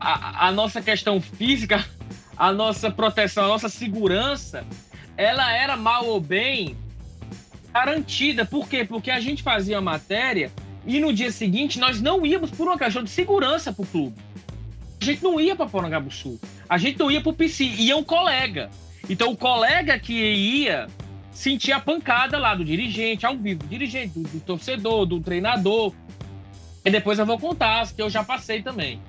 a, 0.00 0.48
a 0.48 0.52
nossa 0.52 0.80
questão 0.80 1.20
física, 1.20 1.84
a 2.36 2.52
nossa 2.52 2.90
proteção, 2.90 3.44
a 3.44 3.48
nossa 3.48 3.68
segurança, 3.68 4.64
ela 5.16 5.52
era 5.52 5.76
mal 5.76 6.06
ou 6.06 6.20
bem 6.20 6.76
garantida. 7.72 8.44
Por 8.44 8.68
quê? 8.68 8.84
Porque 8.84 9.10
a 9.10 9.20
gente 9.20 9.42
fazia 9.42 9.78
a 9.78 9.80
matéria 9.80 10.50
e 10.86 10.98
no 10.98 11.12
dia 11.12 11.30
seguinte 11.30 11.78
nós 11.78 12.00
não 12.00 12.24
íamos 12.24 12.50
por 12.50 12.66
uma 12.66 12.78
questão 12.78 13.04
de 13.04 13.10
segurança 13.10 13.72
para 13.72 13.82
o 13.82 13.86
clube. 13.86 14.16
A 15.00 15.04
gente 15.04 15.22
não 15.22 15.40
ia 15.40 15.54
para 15.56 15.66
Porangabuçu. 15.66 16.40
A 16.68 16.76
gente 16.76 16.98
não 16.98 17.10
ia 17.10 17.20
para 17.20 17.30
o 17.30 17.34
PC, 17.34 17.64
ia 17.64 17.96
um 17.96 18.04
colega. 18.04 18.70
Então 19.08 19.30
o 19.30 19.36
colega 19.36 19.98
que 19.98 20.12
ia 20.12 20.88
sentia 21.30 21.76
a 21.76 21.80
pancada 21.80 22.38
lá 22.38 22.54
do 22.54 22.64
dirigente, 22.64 23.24
ao 23.24 23.36
vivo, 23.36 23.60
do 23.60 23.68
dirigente, 23.68 24.18
do, 24.18 24.28
do 24.28 24.40
torcedor, 24.40 25.06
do 25.06 25.20
treinador. 25.20 25.92
E 26.84 26.90
depois 26.90 27.18
eu 27.18 27.26
vou 27.26 27.38
contar 27.38 27.80
as 27.80 27.92
que 27.92 28.02
eu 28.02 28.10
já 28.10 28.24
passei 28.24 28.62
também. 28.62 29.00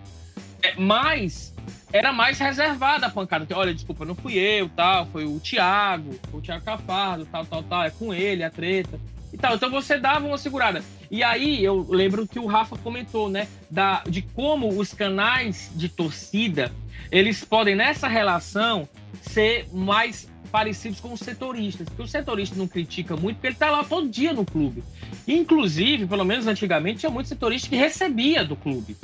É, 0.61 0.75
mas 0.75 1.53
era 1.91 2.13
mais 2.13 2.39
reservada 2.39 3.07
a 3.07 3.09
pancada. 3.09 3.45
Olha, 3.55 3.73
desculpa, 3.73 4.05
não 4.05 4.15
fui 4.15 4.33
eu, 4.33 4.69
tal, 4.69 5.05
foi 5.07 5.25
o 5.25 5.39
Thiago, 5.39 6.19
foi 6.29 6.39
o 6.39 6.43
Thiago 6.43 6.63
Cafardo, 6.63 7.25
tal, 7.25 7.45
tal, 7.45 7.63
tal, 7.63 7.83
é 7.83 7.89
com 7.89 8.13
ele 8.13 8.43
a 8.43 8.49
treta 8.49 8.99
e 9.33 9.37
tal. 9.37 9.55
Então 9.55 9.69
você 9.69 9.97
dava 9.97 10.25
uma 10.25 10.37
segurada. 10.37 10.83
E 11.09 11.23
aí 11.23 11.63
eu 11.63 11.85
lembro 11.89 12.27
que 12.27 12.39
o 12.39 12.45
Rafa 12.45 12.77
comentou, 12.77 13.29
né, 13.29 13.47
da, 13.69 14.03
de 14.07 14.21
como 14.21 14.69
os 14.69 14.93
canais 14.93 15.71
de 15.75 15.89
torcida, 15.89 16.71
eles 17.11 17.43
podem 17.43 17.75
nessa 17.75 18.07
relação 18.07 18.87
ser 19.21 19.67
mais 19.73 20.30
parecidos 20.51 20.99
com 20.99 21.13
os 21.13 21.19
setoristas, 21.21 21.87
porque 21.87 22.01
o 22.03 22.07
setorista 22.07 22.55
não 22.55 22.67
critica 22.67 23.15
muito, 23.15 23.37
porque 23.37 23.47
ele 23.47 23.55
está 23.55 23.71
lá 23.71 23.83
todo 23.83 24.09
dia 24.09 24.33
no 24.33 24.45
clube. 24.45 24.83
Inclusive, 25.27 26.05
pelo 26.05 26.25
menos 26.25 26.45
antigamente, 26.47 26.99
tinha 26.99 27.09
muito 27.09 27.27
setorista 27.27 27.69
que 27.69 27.75
recebia 27.75 28.43
do 28.43 28.55
clube. 28.55 28.97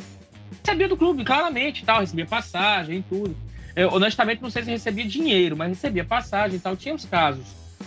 Recebia 0.63 0.87
do 0.89 0.97
clube, 0.97 1.23
claramente, 1.23 1.85
tal, 1.85 2.01
recebia 2.01 2.25
passagem 2.25 2.99
e 2.99 3.01
tudo. 3.03 3.35
Eu, 3.75 3.93
honestamente, 3.93 4.41
não 4.41 4.49
sei 4.49 4.63
se 4.63 4.71
recebia 4.71 5.05
dinheiro, 5.05 5.55
mas 5.55 5.69
recebia 5.69 6.03
passagem 6.03 6.57
e 6.57 6.59
tal, 6.59 6.75
tinha 6.75 6.93
os 6.93 7.05
casos 7.05 7.45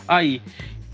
aí. 0.08 0.40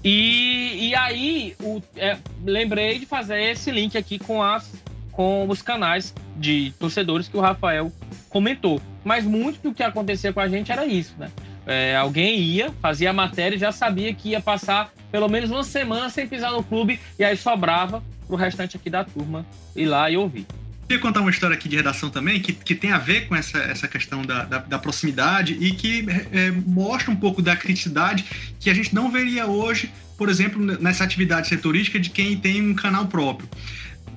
E, 0.02 0.88
e 0.88 0.94
aí, 0.94 1.54
o, 1.60 1.82
é, 1.96 2.16
lembrei 2.44 2.98
de 2.98 3.06
fazer 3.06 3.42
esse 3.42 3.70
link 3.70 3.96
aqui 3.96 4.18
com, 4.18 4.42
as, 4.42 4.72
com 5.12 5.46
os 5.48 5.62
canais 5.62 6.14
de 6.36 6.72
torcedores 6.78 7.28
que 7.28 7.36
o 7.36 7.40
Rafael 7.40 7.92
comentou. 8.28 8.80
Mas 9.04 9.24
muito 9.24 9.60
do 9.62 9.74
que 9.74 9.82
acontecia 9.82 10.32
com 10.32 10.40
a 10.40 10.48
gente 10.48 10.72
era 10.72 10.86
isso, 10.86 11.14
né? 11.18 11.30
É, 11.66 11.96
alguém 11.96 12.38
ia, 12.38 12.72
fazia 12.80 13.10
a 13.10 13.12
matéria 13.12 13.56
e 13.56 13.58
já 13.58 13.72
sabia 13.72 14.14
que 14.14 14.30
ia 14.30 14.40
passar 14.40 14.92
pelo 15.10 15.28
menos 15.28 15.50
uma 15.50 15.64
semana 15.64 16.08
sem 16.10 16.26
pisar 16.26 16.52
no 16.52 16.62
clube, 16.62 17.00
e 17.18 17.24
aí 17.24 17.36
sobrava 17.36 18.02
pro 18.26 18.36
restante 18.36 18.76
aqui 18.76 18.90
da 18.90 19.04
turma 19.04 19.46
ir 19.74 19.86
lá 19.86 20.10
e 20.10 20.16
ouvir. 20.16 20.46
Queria 20.86 21.02
contar 21.02 21.20
uma 21.20 21.30
história 21.30 21.54
aqui 21.54 21.68
de 21.68 21.74
redação 21.74 22.10
também, 22.10 22.40
que, 22.40 22.52
que 22.52 22.74
tem 22.74 22.92
a 22.92 22.98
ver 22.98 23.26
com 23.26 23.34
essa, 23.34 23.58
essa 23.58 23.88
questão 23.88 24.22
da, 24.22 24.44
da, 24.44 24.58
da 24.58 24.78
proximidade 24.78 25.54
e 25.54 25.72
que 25.72 26.06
é, 26.32 26.52
mostra 26.52 27.10
um 27.10 27.16
pouco 27.16 27.42
da 27.42 27.56
criticidade 27.56 28.24
que 28.60 28.70
a 28.70 28.74
gente 28.74 28.94
não 28.94 29.10
veria 29.10 29.46
hoje, 29.46 29.90
por 30.16 30.28
exemplo, 30.28 30.64
nessa 30.80 31.02
atividade 31.02 31.48
setorística 31.48 31.98
de 31.98 32.10
quem 32.10 32.36
tem 32.36 32.62
um 32.62 32.74
canal 32.74 33.06
próprio. 33.06 33.48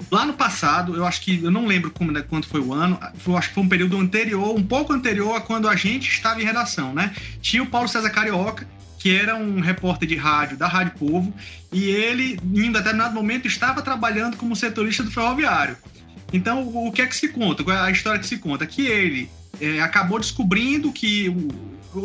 Lá 0.09 0.25
no 0.25 0.33
passado, 0.33 0.95
eu 0.95 1.05
acho 1.05 1.21
que, 1.21 1.43
eu 1.43 1.51
não 1.51 1.65
lembro 1.65 1.91
como, 1.91 2.11
né, 2.11 2.23
quanto 2.27 2.47
foi 2.47 2.61
o 2.61 2.73
ano, 2.73 2.99
eu 3.27 3.37
acho 3.37 3.49
que 3.49 3.55
foi 3.55 3.63
um 3.63 3.69
período 3.69 3.97
anterior, 3.97 4.55
um 4.55 4.63
pouco 4.63 4.93
anterior 4.93 5.35
a 5.35 5.41
quando 5.41 5.67
a 5.67 5.75
gente 5.75 6.09
estava 6.09 6.41
em 6.41 6.45
redação, 6.45 6.93
né? 6.93 7.13
Tinha 7.41 7.61
o 7.61 7.67
Paulo 7.67 7.87
César 7.87 8.09
Carioca, 8.09 8.67
que 8.97 9.15
era 9.15 9.35
um 9.35 9.59
repórter 9.59 10.07
de 10.07 10.15
rádio 10.15 10.57
da 10.57 10.67
Rádio 10.67 10.93
Povo, 10.97 11.33
e 11.71 11.85
ele, 11.85 12.39
em 12.53 12.71
determinado 12.71 13.13
momento, 13.13 13.47
estava 13.47 13.81
trabalhando 13.81 14.35
como 14.35 14.55
setorista 14.55 15.03
do 15.03 15.11
ferroviário. 15.11 15.77
Então, 16.33 16.67
o 16.67 16.91
que 16.91 17.01
é 17.01 17.07
que 17.07 17.15
se 17.15 17.29
conta? 17.29 17.63
Qual 17.63 17.75
é 17.75 17.79
a 17.79 17.91
história 17.91 18.19
que 18.19 18.27
se 18.27 18.37
conta? 18.37 18.65
Que 18.65 18.85
ele 18.85 19.29
é, 19.59 19.81
acabou 19.81 20.19
descobrindo 20.19 20.91
que 20.91 21.33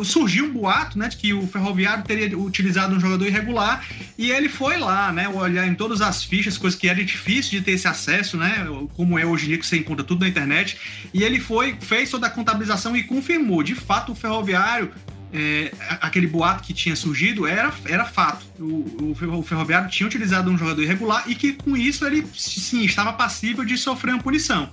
surgiu 0.05 0.47
um 0.47 0.53
boato, 0.53 0.99
né, 0.99 1.09
de 1.09 1.17
que 1.17 1.35
o 1.35 1.47
Ferroviário 1.47 2.05
teria 2.05 2.39
utilizado 2.39 2.95
um 2.95 3.01
jogador 3.01 3.27
irregular 3.27 3.85
e 4.17 4.31
ele 4.31 4.49
foi 4.49 4.79
lá, 4.79 5.13
né, 5.13 5.29
olhar 5.29 5.67
em 5.67 5.75
todas 5.75 6.01
as 6.01 6.25
fichas, 6.25 6.57
coisas 6.57 6.79
que 6.79 6.89
era 6.89 7.05
difícil 7.05 7.59
de 7.59 7.61
ter 7.65 7.73
esse 7.73 7.87
acesso, 7.87 8.37
né, 8.37 8.67
como 8.95 9.19
é 9.19 9.27
hoje 9.27 9.45
em 9.45 9.49
dia 9.49 9.59
que 9.59 9.67
você 9.67 9.77
encontra 9.77 10.05
tudo 10.05 10.21
na 10.21 10.29
internet, 10.29 10.79
e 11.13 11.23
ele 11.23 11.39
foi, 11.39 11.77
fez 11.81 12.11
toda 12.11 12.27
a 12.27 12.31
contabilização 12.31 12.97
e 12.97 13.03
confirmou, 13.03 13.63
de 13.63 13.75
fato 13.75 14.13
o 14.13 14.15
Ferroviário 14.15 14.93
é, 15.35 15.73
aquele 16.01 16.29
boato 16.29 16.63
que 16.63 16.73
tinha 16.73 16.95
surgido 16.95 17.45
era, 17.45 17.75
era 17.87 18.05
fato. 18.05 18.47
O, 18.57 19.11
o, 19.11 19.43
Ferroviário 19.43 19.91
tinha 19.91 20.07
utilizado 20.07 20.49
um 20.49 20.57
jogador 20.57 20.81
irregular 20.81 21.25
e 21.27 21.35
que 21.35 21.55
com 21.55 21.77
isso 21.77 22.07
ele 22.07 22.25
sim 22.37 22.85
estava 22.85 23.13
passível 23.13 23.65
de 23.65 23.77
sofrer 23.77 24.15
uma 24.15 24.23
punição. 24.23 24.71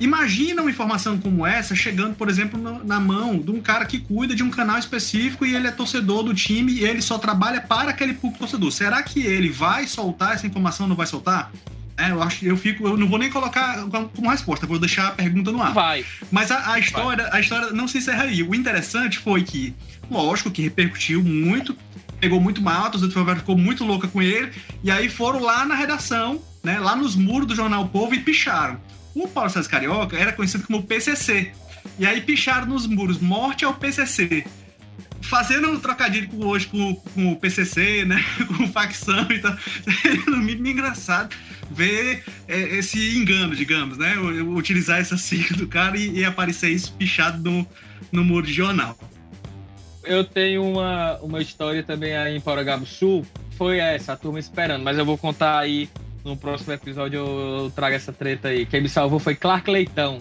Imagina 0.00 0.62
uma 0.62 0.70
informação 0.70 1.18
como 1.18 1.46
essa 1.46 1.74
chegando, 1.74 2.14
por 2.14 2.28
exemplo, 2.28 2.60
na 2.84 3.00
mão 3.00 3.38
de 3.38 3.50
um 3.50 3.60
cara 3.60 3.84
que 3.84 3.98
cuida 3.98 4.34
de 4.34 4.42
um 4.42 4.50
canal 4.50 4.78
específico 4.78 5.44
e 5.44 5.54
ele 5.54 5.66
é 5.66 5.70
torcedor 5.70 6.22
do 6.22 6.34
time 6.34 6.72
e 6.72 6.84
ele 6.84 7.02
só 7.02 7.18
trabalha 7.18 7.60
para 7.60 7.90
aquele 7.90 8.14
público 8.14 8.40
torcedor. 8.40 8.70
Será 8.70 9.02
que 9.02 9.20
ele 9.20 9.50
vai 9.50 9.86
soltar 9.86 10.34
essa 10.34 10.46
informação 10.46 10.84
ou 10.84 10.88
não 10.88 10.96
vai 10.96 11.06
soltar? 11.06 11.50
É, 11.96 12.12
eu 12.12 12.22
acho 12.22 12.44
eu 12.44 12.56
fico, 12.56 12.86
eu 12.86 12.96
não 12.96 13.08
vou 13.08 13.18
nem 13.18 13.28
colocar 13.28 13.84
como 14.14 14.30
resposta, 14.30 14.68
vou 14.68 14.78
deixar 14.78 15.08
a 15.08 15.10
pergunta 15.10 15.50
no 15.50 15.60
ar. 15.60 15.72
Vai. 15.72 16.04
Mas 16.30 16.52
a, 16.52 16.74
a 16.74 16.78
história, 16.78 17.24
vai. 17.24 17.38
a 17.38 17.40
história 17.40 17.72
não 17.72 17.88
se 17.88 17.98
encerra 17.98 18.22
aí. 18.22 18.40
O 18.40 18.54
interessante 18.54 19.18
foi 19.18 19.42
que, 19.42 19.74
lógico, 20.08 20.48
que 20.48 20.62
repercutiu 20.62 21.24
muito, 21.24 21.76
pegou 22.20 22.40
muito 22.40 22.62
mal, 22.62 22.86
a 22.86 22.90
torcida 22.90 23.36
ficou 23.36 23.58
muito 23.58 23.84
louca 23.84 24.06
com 24.06 24.22
ele, 24.22 24.52
e 24.84 24.92
aí 24.92 25.08
foram 25.08 25.40
lá 25.40 25.64
na 25.66 25.74
redação, 25.74 26.40
né, 26.62 26.78
lá 26.78 26.94
nos 26.94 27.16
muros 27.16 27.48
do 27.48 27.54
jornal 27.56 27.88
Povo 27.88 28.14
e 28.14 28.20
picharam. 28.20 28.80
O 29.14 29.26
Paulo 29.28 29.50
César 29.50 29.68
Carioca 29.68 30.16
era 30.16 30.32
conhecido 30.32 30.64
como 30.66 30.82
PCC. 30.82 31.52
E 31.98 32.06
aí 32.06 32.20
picharam 32.20 32.66
nos 32.66 32.86
muros, 32.86 33.18
morte 33.18 33.64
ao 33.64 33.74
PCC. 33.74 34.44
Fazendo 35.22 35.70
um 35.70 35.80
trocadilho 35.80 36.28
com, 36.28 36.46
hoje 36.46 36.66
com, 36.66 36.94
com 36.94 37.32
o 37.32 37.36
PCC, 37.36 38.04
né? 38.04 38.24
Com 38.46 38.68
facção 38.68 39.26
e 39.30 39.38
tal. 39.38 39.56
É 40.04 40.30
muito 40.30 40.66
engraçado 40.66 41.34
ver 41.70 42.24
é, 42.46 42.58
esse 42.78 43.18
engano, 43.18 43.54
digamos, 43.54 43.98
né? 43.98 44.16
Utilizar 44.18 45.00
essa 45.00 45.16
sigla 45.16 45.56
do 45.56 45.66
cara 45.66 45.98
e, 45.98 46.20
e 46.20 46.24
aparecer 46.24 46.70
isso 46.70 46.92
pichado 46.94 47.38
no, 47.50 47.66
no 48.10 48.24
muro 48.24 48.46
de 48.46 48.52
jornal. 48.52 48.96
Eu 50.04 50.24
tenho 50.24 50.64
uma, 50.64 51.18
uma 51.18 51.42
história 51.42 51.82
também 51.82 52.16
aí 52.16 52.36
em 52.36 52.86
Sul. 52.86 53.26
Foi 53.58 53.78
essa, 53.78 54.12
a 54.12 54.16
turma 54.16 54.38
esperando, 54.38 54.82
mas 54.82 54.96
eu 54.96 55.04
vou 55.04 55.18
contar 55.18 55.58
aí 55.58 55.90
no 56.28 56.36
próximo 56.36 56.72
episódio 56.72 57.18
eu 57.18 57.72
trago 57.74 57.96
essa 57.96 58.12
treta 58.12 58.48
aí. 58.48 58.66
Quem 58.66 58.82
me 58.82 58.88
salvou 58.88 59.18
foi 59.18 59.34
Clark 59.34 59.68
Leitão, 59.70 60.18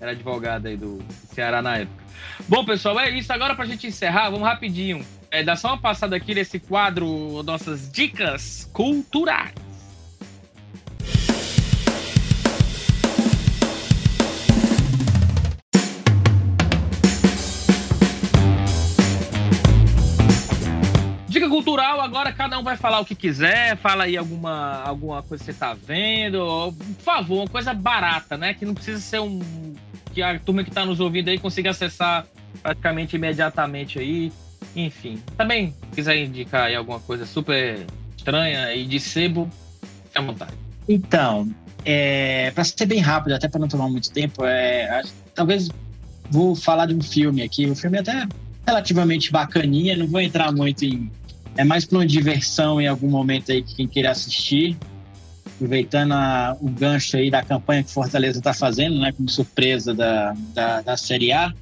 era 0.00 0.10
advogado 0.12 0.66
aí 0.66 0.76
do 0.76 1.02
Ceará 1.32 1.62
na 1.62 1.78
época. 1.78 2.04
Bom, 2.48 2.64
pessoal, 2.64 3.00
é 3.00 3.10
isso. 3.10 3.32
Agora 3.32 3.54
pra 3.54 3.64
gente 3.64 3.86
encerrar, 3.86 4.30
vamos 4.30 4.46
rapidinho. 4.46 5.04
É, 5.30 5.42
dá 5.42 5.56
só 5.56 5.68
uma 5.68 5.78
passada 5.78 6.14
aqui 6.14 6.34
nesse 6.34 6.60
quadro, 6.60 7.42
nossas 7.42 7.90
dicas 7.90 8.70
culturais. 8.72 9.52
Dica 21.46 21.48
cultural, 21.48 22.00
agora 22.00 22.32
cada 22.32 22.58
um 22.58 22.62
vai 22.62 22.76
falar 22.76 23.00
o 23.00 23.04
que 23.04 23.14
quiser, 23.14 23.76
fala 23.76 24.04
aí 24.04 24.16
alguma, 24.16 24.82
alguma 24.82 25.22
coisa 25.22 25.44
que 25.44 25.52
você 25.52 25.58
tá 25.58 25.74
vendo. 25.74 26.74
Por 26.96 27.02
favor, 27.04 27.38
uma 27.38 27.48
coisa 27.48 27.72
barata, 27.72 28.36
né? 28.36 28.52
Que 28.52 28.64
não 28.64 28.74
precisa 28.74 29.00
ser 29.00 29.20
um. 29.20 29.40
Que 30.12 30.22
a 30.22 30.38
turma 30.38 30.64
que 30.64 30.70
tá 30.70 30.84
nos 30.84 30.98
ouvindo 30.98 31.28
aí 31.28 31.38
consiga 31.38 31.70
acessar 31.70 32.26
praticamente 32.62 33.16
imediatamente 33.16 33.98
aí. 33.98 34.32
Enfim. 34.74 35.22
Também, 35.36 35.74
se 35.90 35.94
quiser 35.94 36.24
indicar 36.24 36.64
aí 36.64 36.74
alguma 36.74 36.98
coisa 37.00 37.24
super 37.24 37.86
estranha 38.16 38.74
e 38.74 38.84
de 38.84 38.98
sebo, 38.98 39.48
fique 40.04 40.18
à 40.18 40.22
vontade. 40.22 40.54
Então, 40.88 41.48
é, 41.84 42.50
para 42.50 42.64
ser 42.64 42.86
bem 42.86 43.00
rápido, 43.00 43.34
até 43.34 43.48
para 43.48 43.60
não 43.60 43.68
tomar 43.68 43.88
muito 43.88 44.10
tempo, 44.10 44.44
é, 44.44 45.02
talvez 45.34 45.68
vou 46.30 46.56
falar 46.56 46.86
de 46.86 46.94
um 46.94 47.02
filme 47.02 47.42
aqui. 47.42 47.66
O 47.66 47.76
filme 47.76 47.98
é 47.98 48.00
até 48.00 48.26
relativamente 48.66 49.30
bacaninha, 49.30 49.96
não 49.96 50.08
vou 50.08 50.20
entrar 50.20 50.50
muito 50.50 50.84
em 50.84 51.10
é 51.56 51.64
mais 51.64 51.84
para 51.84 51.98
uma 51.98 52.06
diversão 52.06 52.80
em 52.80 52.86
algum 52.86 53.08
momento 53.08 53.50
aí 53.50 53.62
que 53.62 53.74
quem 53.74 53.88
queira 53.88 54.10
assistir. 54.10 54.76
Aproveitando 55.54 56.12
a, 56.12 56.56
o 56.60 56.68
gancho 56.68 57.16
aí 57.16 57.30
da 57.30 57.42
campanha 57.42 57.82
que 57.82 57.90
Fortaleza 57.90 58.38
está 58.38 58.52
fazendo, 58.52 58.98
né, 59.00 59.12
como 59.12 59.28
surpresa 59.28 59.94
da, 59.94 60.34
da, 60.54 60.82
da, 60.82 60.96
Série 60.96 61.32
A. 61.32 61.52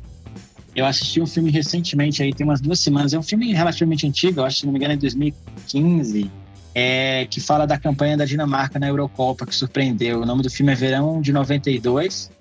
Eu 0.75 0.85
assisti 0.85 1.21
um 1.21 1.27
filme 1.27 1.51
recentemente 1.51 2.21
aí, 2.21 2.35
tem 2.35 2.45
umas 2.45 2.61
duas 2.61 2.81
semanas. 2.81 3.15
É 3.15 3.19
um 3.19 3.23
filme 3.23 3.53
relativamente 3.53 4.07
antigo, 4.07 4.41
eu 4.41 4.45
acho, 4.45 4.61
se 4.61 4.67
não 4.67 4.73
me 4.73 4.79
engano, 4.79 4.95
é 4.95 4.97
2015, 4.97 6.29
é, 6.75 7.27
que 7.31 7.41
fala 7.41 7.65
da 7.65 7.79
campanha 7.79 8.17
da 8.17 8.25
Dinamarca 8.25 8.81
na 8.81 8.89
Eurocopa, 8.89 9.47
que 9.47 9.55
surpreendeu. 9.55 10.23
O 10.23 10.27
nome 10.27 10.43
do 10.43 10.51
filme 10.51 10.73
é 10.73 10.75
Verão 10.75 11.21
de 11.21 11.33
92. 11.33 12.33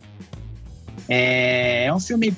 É, 1.08 1.86
é 1.86 1.94
um 1.94 2.00
filme 2.00 2.34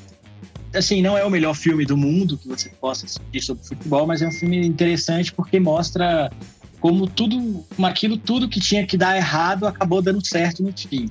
assim, 0.75 1.01
não 1.01 1.17
é 1.17 1.23
o 1.23 1.29
melhor 1.29 1.53
filme 1.55 1.85
do 1.85 1.97
mundo 1.97 2.37
que 2.37 2.47
você 2.47 2.69
possa 2.69 3.05
assistir 3.05 3.41
sobre 3.41 3.65
futebol, 3.65 4.05
mas 4.05 4.21
é 4.21 4.27
um 4.27 4.31
filme 4.31 4.65
interessante 4.65 5.33
porque 5.33 5.59
mostra 5.59 6.31
como 6.79 7.07
tudo, 7.07 7.65
como 7.75 7.87
aquilo 7.87 8.17
tudo 8.17 8.47
que 8.47 8.59
tinha 8.59 8.85
que 8.85 8.97
dar 8.97 9.15
errado 9.17 9.65
acabou 9.65 10.01
dando 10.01 10.25
certo 10.25 10.61
no 10.61 10.71
fim. 10.71 11.09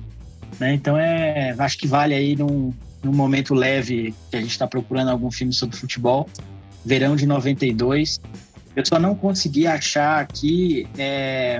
Né? 0.59 0.73
Então 0.73 0.97
é, 0.97 1.55
acho 1.57 1.77
que 1.77 1.87
vale 1.87 2.13
aí 2.13 2.35
num, 2.35 2.73
num 3.03 3.13
momento 3.13 3.53
leve 3.53 4.13
que 4.29 4.37
a 4.37 4.41
gente 4.41 4.51
está 4.51 4.67
procurando 4.67 5.09
algum 5.09 5.29
filme 5.29 5.53
sobre 5.53 5.75
futebol. 5.75 6.29
Verão 6.85 7.15
de 7.15 7.25
92. 7.25 8.21
Eu 8.75 8.85
só 8.85 8.99
não 8.99 9.15
consegui 9.15 9.65
achar 9.65 10.19
aqui 10.19 10.87
é, 10.97 11.59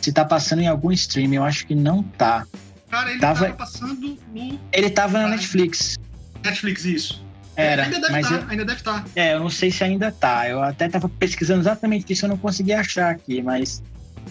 se 0.00 0.10
está 0.10 0.24
passando 0.24 0.60
em 0.60 0.68
algum 0.68 0.92
stream. 0.92 1.32
Eu 1.32 1.42
acho 1.42 1.66
que 1.66 1.74
não 1.74 2.02
tá. 2.02 2.46
Cara, 2.90 3.10
ele 3.10 3.20
tava, 3.20 3.46
tava 3.46 3.54
passando 3.54 4.18
no. 4.32 4.60
Ele 4.72 4.90
tava 4.90 5.20
na 5.20 5.28
Netflix. 5.28 5.98
Netflix, 6.44 6.84
isso. 6.84 7.23
Era, 7.56 7.84
ainda 7.84 8.00
deve 8.00 8.12
mas 8.12 8.28
tá, 8.28 8.46
ainda 8.48 8.64
deve 8.64 8.78
estar. 8.78 9.04
Tá. 9.04 9.10
É, 9.14 9.34
eu 9.34 9.40
não 9.40 9.50
sei 9.50 9.70
se 9.70 9.84
ainda 9.84 10.10
tá. 10.10 10.48
Eu 10.48 10.62
até 10.62 10.88
tava 10.88 11.08
pesquisando 11.08 11.60
exatamente 11.60 12.12
isso, 12.12 12.24
eu 12.24 12.28
não 12.28 12.36
consegui 12.36 12.72
achar 12.72 13.10
aqui, 13.10 13.42
mas, 13.42 13.82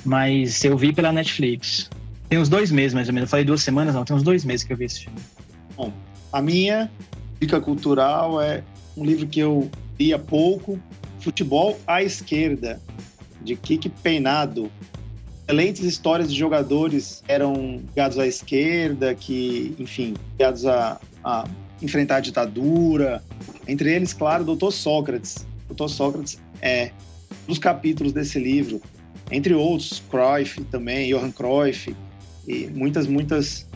mas 0.04 0.64
eu 0.64 0.78
vi 0.78 0.92
pela 0.92 1.12
Netflix. 1.12 1.90
Tem 2.28 2.40
uns 2.40 2.50
dois 2.50 2.72
meses, 2.72 2.94
mais 2.94 3.08
ou 3.08 3.14
menos. 3.14 3.28
Eu 3.28 3.32
falei 3.32 3.46
duas 3.46 3.62
semanas, 3.62 3.96
não, 3.96 4.04
tem 4.04 4.16
uns 4.16 4.24
dois 4.24 4.44
meses 4.44 4.66
que 4.66 4.74
eu 4.74 4.78
vi 4.78 4.86
esse 4.86 5.02
filme. 5.02 5.20
Bom, 5.76 5.94
a 6.32 6.42
minha 6.42 6.92
dica 7.40 7.62
cultural 7.62 8.42
é 8.42 8.64
um 8.98 9.06
livro 9.06 9.26
que 9.28 9.40
eu 9.40 9.70
li 10.00 10.14
há 10.14 10.20
pouco, 10.20 10.80
Futebol 11.20 11.80
à 11.88 12.04
Esquerda, 12.04 12.82
de 13.42 13.56
Kiki 13.56 13.90
Peinado. 13.90 14.72
Excelentes 15.44 15.84
histórias 15.84 16.32
de 16.32 16.38
jogadores 16.38 17.24
eram 17.28 17.82
ligados 17.88 18.18
à 18.18 18.26
esquerda, 18.26 19.14
que, 19.14 19.76
enfim, 19.78 20.14
ligados 20.34 20.66
a, 20.66 21.00
a 21.24 21.46
enfrentar 21.84 22.18
a 22.18 22.20
ditadura. 22.20 23.24
Entre 23.68 23.94
eles, 23.94 24.14
claro, 24.14 24.44
o 24.44 24.46
Doutor 24.46 24.72
Sócrates. 24.72 25.46
O 25.66 25.70
Doutor 25.70 25.90
Sócrates 25.90 26.40
é 26.62 26.92
um 27.44 27.48
dos 27.48 27.60
capítulos 27.60 28.14
desse 28.14 28.40
livro, 28.40 28.82
entre 29.32 29.54
outros, 29.54 30.02
Cruyff 30.10 30.64
também, 30.66 31.10
Johan 31.10 31.32
Cruyff, 31.32 31.96
e 32.48 32.68
muitas, 32.68 33.08
muitas, 33.08 33.68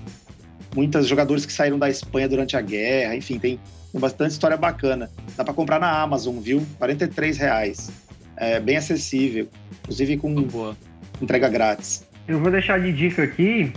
muitas 0.75 1.07
jogadores 1.07 1.45
que 1.45 1.53
saíram 1.53 1.79
da 1.79 1.89
Espanha 1.89 2.27
durante 2.27 2.55
a 2.55 2.61
guerra, 2.61 3.15
enfim, 3.15 3.39
tem, 3.39 3.59
tem 3.91 4.01
bastante 4.01 4.31
história 4.31 4.57
bacana. 4.57 5.09
Dá 5.35 5.43
para 5.43 5.53
comprar 5.53 5.79
na 5.79 6.01
Amazon, 6.01 6.37
viu? 6.39 6.65
R$ 6.79 7.31
reais. 7.31 7.89
É 8.35 8.59
bem 8.59 8.77
acessível, 8.77 9.47
inclusive 9.81 10.17
com 10.17 10.33
Boa. 10.43 10.77
entrega 11.21 11.49
grátis. 11.49 12.05
Eu 12.27 12.39
vou 12.39 12.51
deixar 12.51 12.79
de 12.79 12.91
dica 12.91 13.23
aqui 13.23 13.73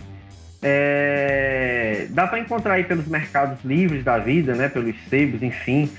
é, 0.62 2.06
dá 2.10 2.26
para 2.26 2.38
encontrar 2.38 2.74
aí 2.74 2.84
pelos 2.84 3.06
mercados 3.06 3.58
livres 3.64 4.04
da 4.04 4.18
vida, 4.18 4.54
né? 4.54 4.68
Pelos 4.68 4.94
sebos, 5.08 5.42
enfim. 5.42 5.90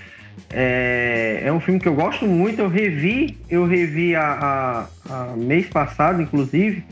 É, 0.50 1.42
é, 1.46 1.52
um 1.52 1.60
filme 1.60 1.80
que 1.80 1.88
eu 1.88 1.96
gosto 1.96 2.26
muito. 2.26 2.62
Eu 2.62 2.68
revi, 2.68 3.38
eu 3.50 3.66
revi 3.66 4.16
a, 4.16 4.88
a, 5.10 5.14
a, 5.14 5.36
mês 5.36 5.68
passado, 5.68 6.22
inclusive. 6.22 6.84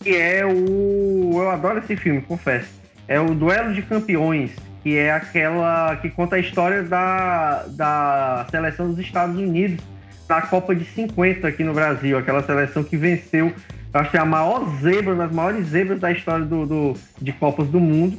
Que 0.00 0.16
é 0.16 0.46
o, 0.46 1.32
eu 1.34 1.50
adoro 1.50 1.78
esse 1.80 1.96
filme, 1.96 2.22
confesso. 2.22 2.68
É 3.08 3.20
o 3.20 3.34
Duelo 3.34 3.74
de 3.74 3.82
Campeões, 3.82 4.52
que 4.82 4.96
é 4.96 5.12
aquela 5.12 5.96
que 5.96 6.08
conta 6.08 6.36
a 6.36 6.38
história 6.38 6.82
da, 6.82 7.66
da 7.68 8.46
seleção 8.50 8.88
dos 8.88 8.98
Estados 8.98 9.36
Unidos 9.36 9.84
na 10.28 10.42
Copa 10.42 10.74
de 10.74 10.84
50 10.84 11.46
aqui 11.46 11.62
no 11.62 11.72
Brasil, 11.72 12.18
aquela 12.18 12.42
seleção 12.42 12.82
que 12.82 12.96
venceu 12.96 13.52
eu 13.92 14.00
acho 14.00 14.10
que 14.10 14.16
é 14.16 14.20
a 14.20 14.24
maior 14.24 14.68
zebra, 14.80 15.14
uma 15.14 15.26
das 15.26 15.34
maiores 15.34 15.66
zebras 15.68 16.00
da 16.00 16.12
história 16.12 16.44
do, 16.44 16.66
do 16.66 16.94
de 17.20 17.32
Copas 17.32 17.68
do 17.68 17.80
Mundo, 17.80 18.18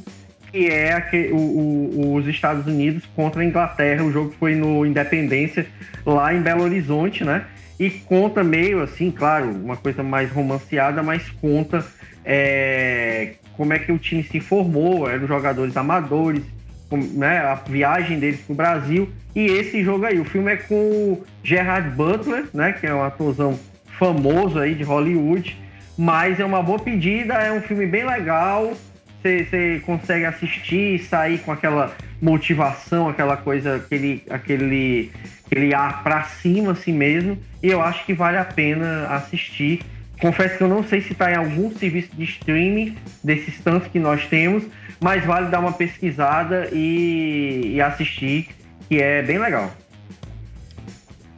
que 0.50 0.66
é 0.66 0.92
a, 0.92 1.10
o, 1.32 1.36
o, 1.36 2.14
os 2.16 2.26
Estados 2.26 2.66
Unidos 2.66 3.04
contra 3.14 3.42
a 3.42 3.44
Inglaterra. 3.44 4.04
O 4.04 4.12
jogo 4.12 4.34
foi 4.38 4.54
no 4.54 4.84
Independência, 4.84 5.66
lá 6.04 6.34
em 6.34 6.40
Belo 6.40 6.62
Horizonte, 6.62 7.24
né? 7.24 7.44
E 7.78 7.90
conta 7.90 8.42
meio 8.42 8.82
assim, 8.82 9.10
claro, 9.10 9.50
uma 9.50 9.76
coisa 9.76 10.02
mais 10.02 10.32
romanceada, 10.32 11.00
mas 11.02 11.28
conta 11.40 11.86
é, 12.24 13.34
como 13.56 13.72
é 13.72 13.78
que 13.78 13.92
o 13.92 13.98
time 13.98 14.22
se 14.22 14.40
formou, 14.40 15.08
eram 15.08 15.26
jogadores 15.26 15.76
amadores, 15.76 16.42
né, 16.90 17.38
a 17.38 17.54
viagem 17.54 18.18
deles 18.18 18.40
para 18.40 18.52
o 18.52 18.56
Brasil. 18.56 19.08
E 19.34 19.46
esse 19.46 19.82
jogo 19.84 20.04
aí, 20.04 20.18
o 20.18 20.24
filme 20.24 20.52
é 20.52 20.56
com 20.56 20.74
o 20.74 21.24
Gerard 21.42 21.90
Butler, 21.90 22.46
né, 22.52 22.72
que 22.72 22.86
é 22.86 22.94
um 22.94 23.02
atorzão 23.02 23.58
famoso 23.98 24.58
aí 24.58 24.74
de 24.74 24.82
Hollywood. 24.82 25.56
Mas 25.96 26.38
é 26.38 26.44
uma 26.44 26.62
boa 26.62 26.78
pedida, 26.78 27.34
é 27.34 27.52
um 27.52 27.60
filme 27.60 27.86
bem 27.86 28.06
legal. 28.06 28.72
Você 29.20 29.82
consegue 29.84 30.24
assistir 30.24 30.94
e 30.94 30.98
sair 31.00 31.38
com 31.38 31.50
aquela 31.50 31.92
motivação, 32.22 33.08
aquela 33.08 33.36
coisa, 33.36 33.76
aquele, 33.76 34.22
aquele, 34.30 35.10
aquele 35.44 35.74
ar 35.74 36.02
pra 36.04 36.22
cima 36.22 36.72
assim 36.72 36.92
mesmo. 36.92 37.36
E 37.62 37.68
eu 37.68 37.82
acho 37.82 38.06
que 38.06 38.14
vale 38.14 38.38
a 38.38 38.44
pena 38.44 39.08
assistir. 39.08 39.80
Confesso 40.20 40.56
que 40.56 40.62
eu 40.62 40.68
não 40.68 40.82
sei 40.82 41.00
se 41.00 41.12
está 41.12 41.30
em 41.32 41.36
algum 41.36 41.70
serviço 41.70 42.14
de 42.14 42.24
streaming 42.24 42.96
desses 43.22 43.60
tantos 43.60 43.88
que 43.88 43.98
nós 43.98 44.26
temos, 44.26 44.64
mas 45.00 45.24
vale 45.24 45.48
dar 45.48 45.60
uma 45.60 45.72
pesquisada 45.72 46.68
e, 46.72 47.74
e 47.74 47.80
assistir, 47.80 48.48
que 48.88 49.00
é 49.00 49.22
bem 49.22 49.38
legal. 49.38 49.72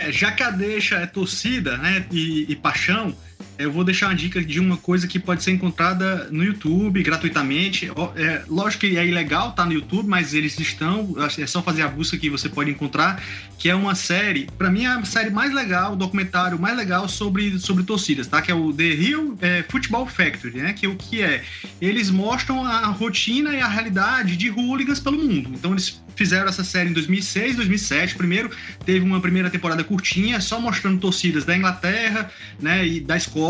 É, 0.00 0.10
já 0.10 0.32
que 0.32 0.42
a 0.42 0.50
deixa 0.50 0.96
é 0.96 1.06
torcida 1.06 1.76
né, 1.76 2.06
e, 2.10 2.50
e 2.50 2.56
paixão, 2.56 3.14
eu 3.60 3.70
vou 3.70 3.84
deixar 3.84 4.06
uma 4.06 4.14
dica 4.14 4.42
de 4.42 4.58
uma 4.58 4.76
coisa 4.76 5.06
que 5.06 5.18
pode 5.18 5.42
ser 5.42 5.52
encontrada 5.52 6.28
no 6.30 6.42
YouTube 6.42 7.02
gratuitamente. 7.02 7.90
É, 8.16 8.42
lógico 8.48 8.86
que 8.86 8.96
é 8.96 9.06
ilegal 9.06 9.52
tá 9.52 9.66
no 9.66 9.72
YouTube, 9.72 10.08
mas 10.08 10.34
eles 10.34 10.58
estão. 10.58 11.14
É 11.38 11.46
só 11.46 11.62
fazer 11.62 11.82
a 11.82 11.88
busca 11.88 12.16
que 12.16 12.30
você 12.30 12.48
pode 12.48 12.70
encontrar. 12.70 13.22
Que 13.58 13.68
é 13.68 13.74
uma 13.74 13.94
série, 13.94 14.48
para 14.56 14.70
mim 14.70 14.84
é 14.84 14.88
a 14.88 15.04
série 15.04 15.28
mais 15.28 15.52
legal, 15.52 15.92
o 15.92 15.96
documentário 15.96 16.58
mais 16.58 16.74
legal 16.74 17.06
sobre, 17.08 17.58
sobre 17.58 17.84
torcidas, 17.84 18.26
tá? 18.26 18.40
Que 18.40 18.50
é 18.50 18.54
o 18.54 18.72
The 18.72 18.94
Real 18.94 19.36
é, 19.42 19.62
Football 19.68 20.06
Factory, 20.06 20.56
né? 20.56 20.72
Que 20.72 20.86
é 20.86 20.88
o 20.88 20.96
que 20.96 21.20
é? 21.20 21.42
Eles 21.80 22.10
mostram 22.10 22.64
a 22.64 22.86
rotina 22.86 23.54
e 23.54 23.60
a 23.60 23.68
realidade 23.68 24.36
de 24.36 24.48
hooligans 24.48 24.98
pelo 24.98 25.18
mundo. 25.18 25.50
Então 25.52 25.72
eles 25.72 26.00
fizeram 26.20 26.48
essa 26.48 26.62
série 26.62 26.90
em 26.90 26.92
2006, 26.92 27.56
2007. 27.56 28.14
Primeiro 28.14 28.50
teve 28.84 29.00
uma 29.00 29.20
primeira 29.20 29.48
temporada 29.48 29.82
curtinha, 29.82 30.40
só 30.40 30.60
mostrando 30.60 30.98
torcidas 30.98 31.44
da 31.44 31.56
Inglaterra, 31.56 32.30
né, 32.58 32.86
e 32.86 33.00
da 33.00 33.16
Escócia. 33.16 33.49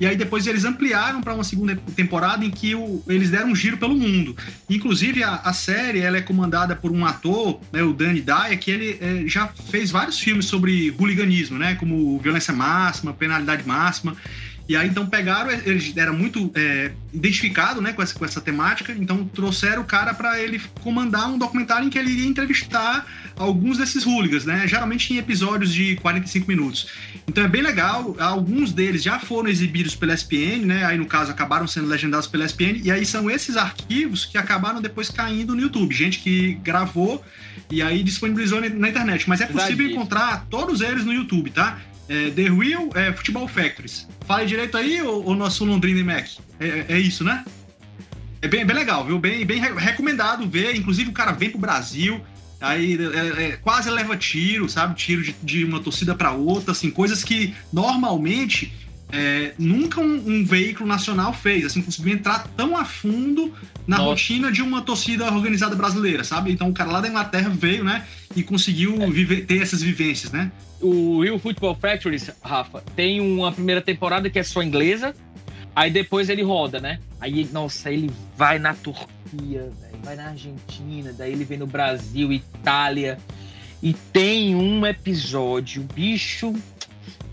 E 0.00 0.06
aí 0.06 0.16
depois 0.16 0.46
eles 0.46 0.64
ampliaram 0.64 1.20
para 1.20 1.34
uma 1.34 1.44
segunda 1.44 1.76
temporada 1.94 2.44
em 2.44 2.50
que 2.50 2.74
o, 2.74 3.02
eles 3.06 3.30
deram 3.30 3.50
um 3.50 3.54
giro 3.54 3.76
pelo 3.76 3.94
mundo. 3.94 4.36
Inclusive 4.68 5.22
a, 5.22 5.36
a, 5.36 5.52
série 5.52 6.00
ela 6.00 6.16
é 6.16 6.20
comandada 6.20 6.74
por 6.74 6.90
um 6.90 7.04
ator, 7.04 7.60
né, 7.72 7.82
o 7.82 7.92
Danny 7.92 8.20
Dyer, 8.20 8.58
que 8.58 8.70
ele 8.70 8.98
é, 9.00 9.24
já 9.26 9.48
fez 9.48 9.90
vários 9.90 10.18
filmes 10.18 10.46
sobre 10.46 10.94
hooliganismo, 10.98 11.58
né, 11.58 11.74
como 11.74 12.18
violência 12.18 12.52
máxima, 12.52 13.12
penalidade 13.12 13.66
máxima. 13.66 14.16
E 14.70 14.76
aí 14.76 14.86
então 14.86 15.04
pegaram, 15.04 15.50
ele 15.50 15.92
era 15.96 16.12
muito 16.12 16.48
é, 16.54 16.92
identificado 17.12 17.80
né, 17.80 17.92
com, 17.92 18.00
essa, 18.00 18.14
com 18.14 18.24
essa 18.24 18.40
temática, 18.40 18.92
então 18.96 19.24
trouxeram 19.24 19.82
o 19.82 19.84
cara 19.84 20.14
para 20.14 20.40
ele 20.40 20.60
comandar 20.80 21.28
um 21.28 21.36
documentário 21.36 21.88
em 21.88 21.90
que 21.90 21.98
ele 21.98 22.12
iria 22.12 22.28
entrevistar 22.28 23.04
alguns 23.36 23.78
desses 23.78 24.06
hooligans, 24.06 24.44
né? 24.44 24.68
Geralmente 24.68 25.12
em 25.12 25.16
episódios 25.16 25.74
de 25.74 25.96
45 25.96 26.46
minutos. 26.46 26.86
Então 27.26 27.42
é 27.42 27.48
bem 27.48 27.62
legal, 27.62 28.14
alguns 28.20 28.72
deles 28.72 29.02
já 29.02 29.18
foram 29.18 29.48
exibidos 29.48 29.96
pela 29.96 30.14
SPN, 30.14 30.64
né? 30.64 30.84
Aí 30.84 30.96
no 30.96 31.06
caso 31.06 31.32
acabaram 31.32 31.66
sendo 31.66 31.88
legendados 31.88 32.28
pela 32.28 32.44
SPN, 32.44 32.80
e 32.84 32.92
aí 32.92 33.04
são 33.04 33.28
esses 33.28 33.56
arquivos 33.56 34.24
que 34.24 34.38
acabaram 34.38 34.80
depois 34.80 35.10
caindo 35.10 35.52
no 35.52 35.62
YouTube. 35.62 35.92
Gente 35.92 36.20
que 36.20 36.54
gravou 36.62 37.24
e 37.68 37.82
aí 37.82 38.04
disponibilizou 38.04 38.60
na 38.60 38.88
internet. 38.88 39.28
Mas 39.28 39.40
é 39.40 39.46
possível 39.46 39.90
encontrar 39.90 40.46
todos 40.48 40.80
eles 40.80 41.04
no 41.04 41.12
YouTube, 41.12 41.50
tá? 41.50 41.76
É, 42.10 42.28
The 42.28 42.42
Real 42.50 42.90
é, 42.96 43.12
Football 43.12 43.46
Factories. 43.46 44.08
Fale 44.26 44.44
direito 44.44 44.76
aí, 44.76 45.00
o, 45.00 45.32
nosso 45.32 45.64
Londrina 45.64 46.00
e 46.00 46.02
Mac? 46.02 46.26
É, 46.58 46.66
é, 46.66 46.86
é, 46.88 46.98
isso, 46.98 47.22
né? 47.22 47.44
É 48.42 48.48
bem, 48.48 48.66
bem 48.66 48.74
legal, 48.74 49.06
viu? 49.06 49.16
Bem, 49.16 49.46
bem 49.46 49.60
recomendado 49.60 50.44
ver. 50.48 50.74
Inclusive, 50.74 51.08
o 51.08 51.12
cara 51.12 51.30
vem 51.30 51.50
pro 51.50 51.60
Brasil, 51.60 52.20
aí 52.60 52.98
é, 52.98 53.44
é, 53.44 53.56
quase 53.58 53.88
leva 53.88 54.16
tiro, 54.16 54.68
sabe? 54.68 54.96
Tiro 54.96 55.22
de, 55.22 55.36
de 55.40 55.64
uma 55.64 55.78
torcida 55.78 56.12
para 56.12 56.32
outra, 56.32 56.72
assim, 56.72 56.90
coisas 56.90 57.22
que 57.22 57.54
normalmente 57.72 58.72
é, 59.12 59.54
nunca 59.56 60.00
um, 60.00 60.16
um, 60.26 60.44
veículo 60.44 60.88
nacional 60.88 61.32
fez, 61.32 61.64
assim, 61.64 61.80
conseguiu 61.80 62.12
entrar 62.12 62.48
tão 62.56 62.76
a 62.76 62.84
fundo 62.84 63.54
na 63.86 63.98
Nossa. 63.98 64.10
rotina 64.10 64.50
de 64.50 64.62
uma 64.62 64.82
torcida 64.82 65.26
organizada 65.26 65.76
brasileira, 65.76 66.24
sabe? 66.24 66.50
Então 66.50 66.70
o 66.70 66.72
cara 66.72 66.90
lá 66.90 67.00
da 67.00 67.06
Inglaterra 67.06 67.50
veio, 67.50 67.84
né, 67.84 68.04
e 68.34 68.42
conseguiu 68.42 69.02
é. 69.02 69.10
viver, 69.10 69.44
ter 69.44 69.60
essas 69.60 69.82
vivências, 69.82 70.32
né? 70.32 70.50
O 70.80 71.22
Rio 71.22 71.38
Football 71.38 71.74
Factories, 71.74 72.30
Rafa, 72.42 72.82
tem 72.94 73.20
uma 73.20 73.52
primeira 73.52 73.82
temporada 73.82 74.30
que 74.30 74.38
é 74.38 74.42
só 74.42 74.62
inglesa, 74.62 75.14
aí 75.74 75.90
depois 75.90 76.28
ele 76.28 76.42
roda, 76.42 76.80
né? 76.80 77.00
Aí, 77.20 77.48
nossa, 77.52 77.90
ele 77.90 78.10
vai 78.36 78.58
na 78.58 78.72
Turquia, 78.72 79.70
vai 80.02 80.16
na 80.16 80.28
Argentina, 80.28 81.12
daí 81.12 81.32
ele 81.32 81.44
vem 81.44 81.58
no 81.58 81.66
Brasil, 81.66 82.32
Itália, 82.32 83.18
e 83.82 83.92
tem 83.92 84.54
um 84.54 84.86
episódio, 84.86 85.82
bicho, 85.94 86.54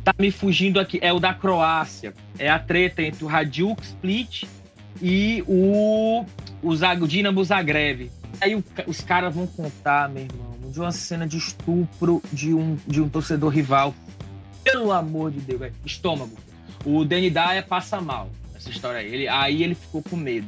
tá 0.04 0.14
me 0.18 0.32
fugindo 0.32 0.80
aqui, 0.80 1.00
é 1.02 1.14
o 1.14 1.20
da 1.20 1.34
Croácia. 1.34 2.14
É 2.40 2.50
a 2.50 2.58
treta 2.58 3.02
entre 3.02 3.24
o 3.24 3.28
Radjuk 3.28 3.82
Split 3.84 4.44
e 5.02 5.44
o, 5.46 6.26
o, 6.64 6.70
o 6.72 7.08
Dinamo 7.08 7.44
Zagreb. 7.44 8.10
Aí 8.40 8.56
o, 8.56 8.64
os 8.86 9.02
caras 9.02 9.36
vão 9.36 9.46
contar, 9.48 10.10
meu 10.10 10.24
irmão, 10.24 10.57
de 10.68 10.80
uma 10.80 10.92
cena 10.92 11.28
de 11.28 11.38
estupro 11.38 12.22
de 12.32 12.54
um, 12.54 12.78
de 12.88 13.02
um 13.02 13.10
torcedor 13.10 13.52
rival. 13.52 13.94
Pelo 14.64 14.92
amor 14.92 15.32
de 15.32 15.40
Deus, 15.40 15.72
estômago. 15.86 16.38
O 16.86 17.04
Danny 17.06 17.30
Dyer 17.30 17.66
passa 17.66 18.02
mal 18.02 18.30
essa 18.56 18.70
história 18.70 19.00
aí. 19.00 19.14
Ele, 19.14 19.28
aí 19.28 19.64
ele 19.64 19.76
ficou 19.76 20.02
com 20.02 20.16
medo. 20.16 20.48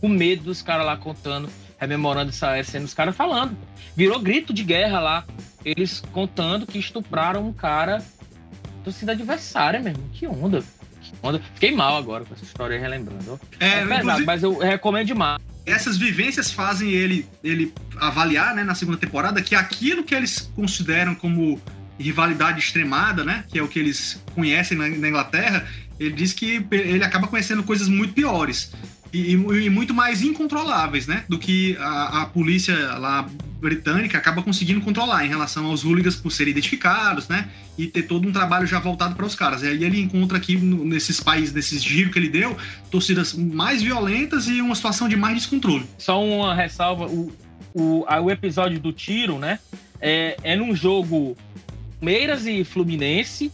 Com 0.00 0.08
medo 0.08 0.44
dos 0.44 0.62
caras 0.62 0.86
lá 0.86 0.96
contando, 0.96 1.48
rememorando 1.78 2.30
essa 2.30 2.62
cena, 2.62 2.84
os 2.84 2.94
caras 2.94 3.16
falando. 3.16 3.56
Virou 3.96 4.20
grito 4.20 4.52
de 4.52 4.62
guerra 4.62 5.00
lá. 5.00 5.24
Eles 5.64 6.02
contando 6.12 6.66
que 6.66 6.78
estupraram 6.78 7.46
um 7.46 7.52
cara 7.52 8.02
torcida 8.84 9.12
adversária 9.12 9.80
mesmo. 9.80 10.02
Que 10.12 10.26
onda. 10.26 10.62
Que 11.02 11.12
onda. 11.22 11.40
Fiquei 11.54 11.74
mal 11.74 11.96
agora 11.96 12.24
com 12.24 12.34
essa 12.34 12.44
história 12.44 12.78
relembrando. 12.78 13.40
É, 13.58 13.80
é 13.80 13.86
pesado, 13.86 14.24
mas 14.24 14.42
eu 14.42 14.58
recomendo 14.58 15.06
demais. 15.06 15.40
Essas 15.68 15.96
vivências 15.96 16.50
fazem 16.50 16.90
ele, 16.90 17.26
ele 17.42 17.72
avaliar, 17.96 18.54
né, 18.54 18.64
na 18.64 18.74
segunda 18.74 18.98
temporada, 18.98 19.42
que 19.42 19.54
aquilo 19.54 20.02
que 20.02 20.14
eles 20.14 20.50
consideram 20.54 21.14
como 21.14 21.60
rivalidade 21.98 22.60
extremada, 22.60 23.24
né, 23.24 23.44
que 23.48 23.58
é 23.58 23.62
o 23.62 23.68
que 23.68 23.78
eles 23.78 24.22
conhecem 24.34 24.78
na, 24.78 24.88
na 24.88 25.08
Inglaterra, 25.08 25.66
ele 25.98 26.14
diz 26.14 26.32
que 26.32 26.64
ele 26.70 27.02
acaba 27.04 27.26
conhecendo 27.26 27.62
coisas 27.62 27.88
muito 27.88 28.14
piores 28.14 28.72
e, 29.12 29.32
e, 29.32 29.70
muito 29.70 29.94
mais 29.94 30.22
incontroláveis, 30.22 31.06
né? 31.06 31.24
Do 31.28 31.38
que 31.38 31.76
a, 31.78 32.22
a, 32.22 32.26
polícia 32.26 32.76
lá 32.98 33.26
britânica 33.60 34.18
acaba 34.18 34.42
conseguindo 34.42 34.80
controlar 34.80 35.24
em 35.24 35.28
relação 35.28 35.66
aos 35.66 35.82
hooligans 35.82 36.16
por 36.16 36.30
serem 36.30 36.50
identificados, 36.50 37.26
né? 37.28 37.48
E 37.76 37.86
ter 37.86 38.02
todo 38.02 38.28
um 38.28 38.32
trabalho 38.32 38.66
já 38.66 38.78
voltado 38.78 39.14
para 39.14 39.24
os 39.24 39.34
caras. 39.34 39.62
E 39.62 39.66
aí 39.66 39.82
ele 39.82 40.00
encontra 40.00 40.36
aqui 40.36 40.56
nesses 40.56 41.20
países, 41.20 41.54
nesses 41.54 41.82
giros 41.82 42.12
que 42.12 42.18
ele 42.18 42.28
deu, 42.28 42.56
torcidas 42.90 43.32
mais 43.32 43.82
violentas 43.82 44.46
e 44.46 44.60
uma 44.60 44.74
situação 44.74 45.08
de 45.08 45.16
mais 45.16 45.36
descontrole. 45.36 45.86
Só 45.96 46.22
uma 46.22 46.54
ressalva: 46.54 47.06
o, 47.06 47.32
o, 47.72 48.04
o 48.04 48.30
episódio 48.30 48.78
do 48.78 48.92
tiro, 48.92 49.38
né? 49.38 49.58
É, 50.00 50.36
é 50.42 50.54
num 50.54 50.74
jogo 50.74 51.36
Meiras 52.00 52.46
e 52.46 52.62
Fluminense. 52.62 53.50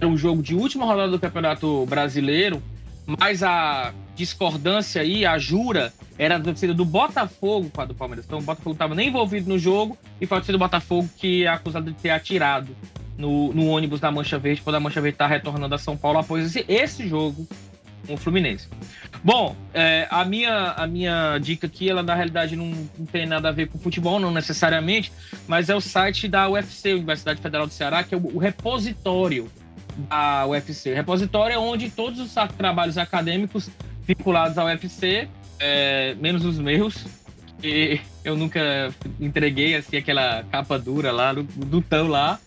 É 0.00 0.06
um 0.06 0.16
jogo 0.16 0.42
de 0.42 0.54
última 0.54 0.84
rodada 0.84 1.12
do 1.12 1.18
Campeonato 1.18 1.86
Brasileiro, 1.86 2.60
mas 3.06 3.42
a 3.42 3.92
discordância 4.22 5.02
aí, 5.02 5.26
a 5.26 5.36
jura, 5.36 5.92
era 6.16 6.38
da 6.38 6.44
torcida 6.44 6.72
do 6.72 6.84
Botafogo 6.84 7.70
com 7.70 7.80
a 7.80 7.84
do 7.84 7.94
Palmeiras. 7.94 8.24
Então 8.24 8.38
o 8.38 8.42
Botafogo 8.42 8.72
estava 8.72 8.94
nem 8.94 9.08
envolvido 9.08 9.48
no 9.48 9.58
jogo 9.58 9.98
e 10.20 10.26
foi 10.26 10.38
a 10.38 10.40
torcida 10.40 10.56
do 10.56 10.60
Botafogo 10.60 11.08
que 11.18 11.44
é 11.44 11.48
acusado 11.48 11.90
de 11.90 11.96
ter 11.98 12.10
atirado 12.10 12.74
no, 13.18 13.52
no 13.52 13.66
ônibus 13.66 13.98
da 13.98 14.10
Mancha 14.12 14.38
Verde 14.38 14.62
quando 14.62 14.76
a 14.76 14.80
Mancha 14.80 15.00
Verde 15.00 15.16
está 15.16 15.26
retornando 15.26 15.74
a 15.74 15.78
São 15.78 15.96
Paulo 15.96 16.18
após 16.18 16.46
esse, 16.46 16.64
esse 16.68 17.08
jogo 17.08 17.46
com 18.06 18.14
o 18.14 18.16
Fluminense. 18.16 18.68
Bom, 19.24 19.56
é, 19.74 20.06
a, 20.10 20.24
minha, 20.24 20.72
a 20.72 20.86
minha 20.86 21.38
dica 21.38 21.66
aqui, 21.66 21.88
ela 21.88 22.02
na 22.02 22.14
realidade 22.14 22.56
não, 22.56 22.66
não, 22.66 23.06
tem 23.06 23.26
nada 23.26 23.48
a 23.48 23.52
ver 23.52 23.68
com 23.68 23.78
futebol, 23.78 24.18
não 24.18 24.32
necessariamente, 24.32 25.12
mas 25.46 25.68
é 25.68 25.74
o 25.74 25.80
site 25.80 26.28
da 26.28 26.48
UFC, 26.48 26.94
Universidade 26.94 27.40
Federal 27.40 27.66
do 27.66 27.72
Ceará, 27.72 28.02
que 28.02 28.14
é 28.14 28.18
o, 28.18 28.36
o 28.36 28.38
repositório 28.38 29.50
da 30.08 30.46
UFC. 30.46 30.92
O 30.92 30.94
repositório 30.94 31.54
é 31.54 31.58
onde 31.58 31.90
todos 31.90 32.18
os 32.18 32.34
trabalhos 32.56 32.98
acadêmicos 32.98 33.70
vinculados 34.06 34.58
ao 34.58 34.66
UFC, 34.66 35.28
é, 35.58 36.14
menos 36.16 36.44
os 36.44 36.58
meus, 36.58 37.06
que 37.60 38.00
eu 38.24 38.36
nunca 38.36 38.92
entreguei 39.20 39.76
assim 39.76 39.96
aquela 39.96 40.44
capa 40.50 40.78
dura 40.78 41.12
lá 41.12 41.32
do, 41.32 41.42
do 41.42 41.80
tão 41.80 42.08
lá, 42.08 42.38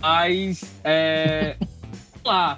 mas 0.00 0.62
é, 0.84 1.56
lá. 2.24 2.56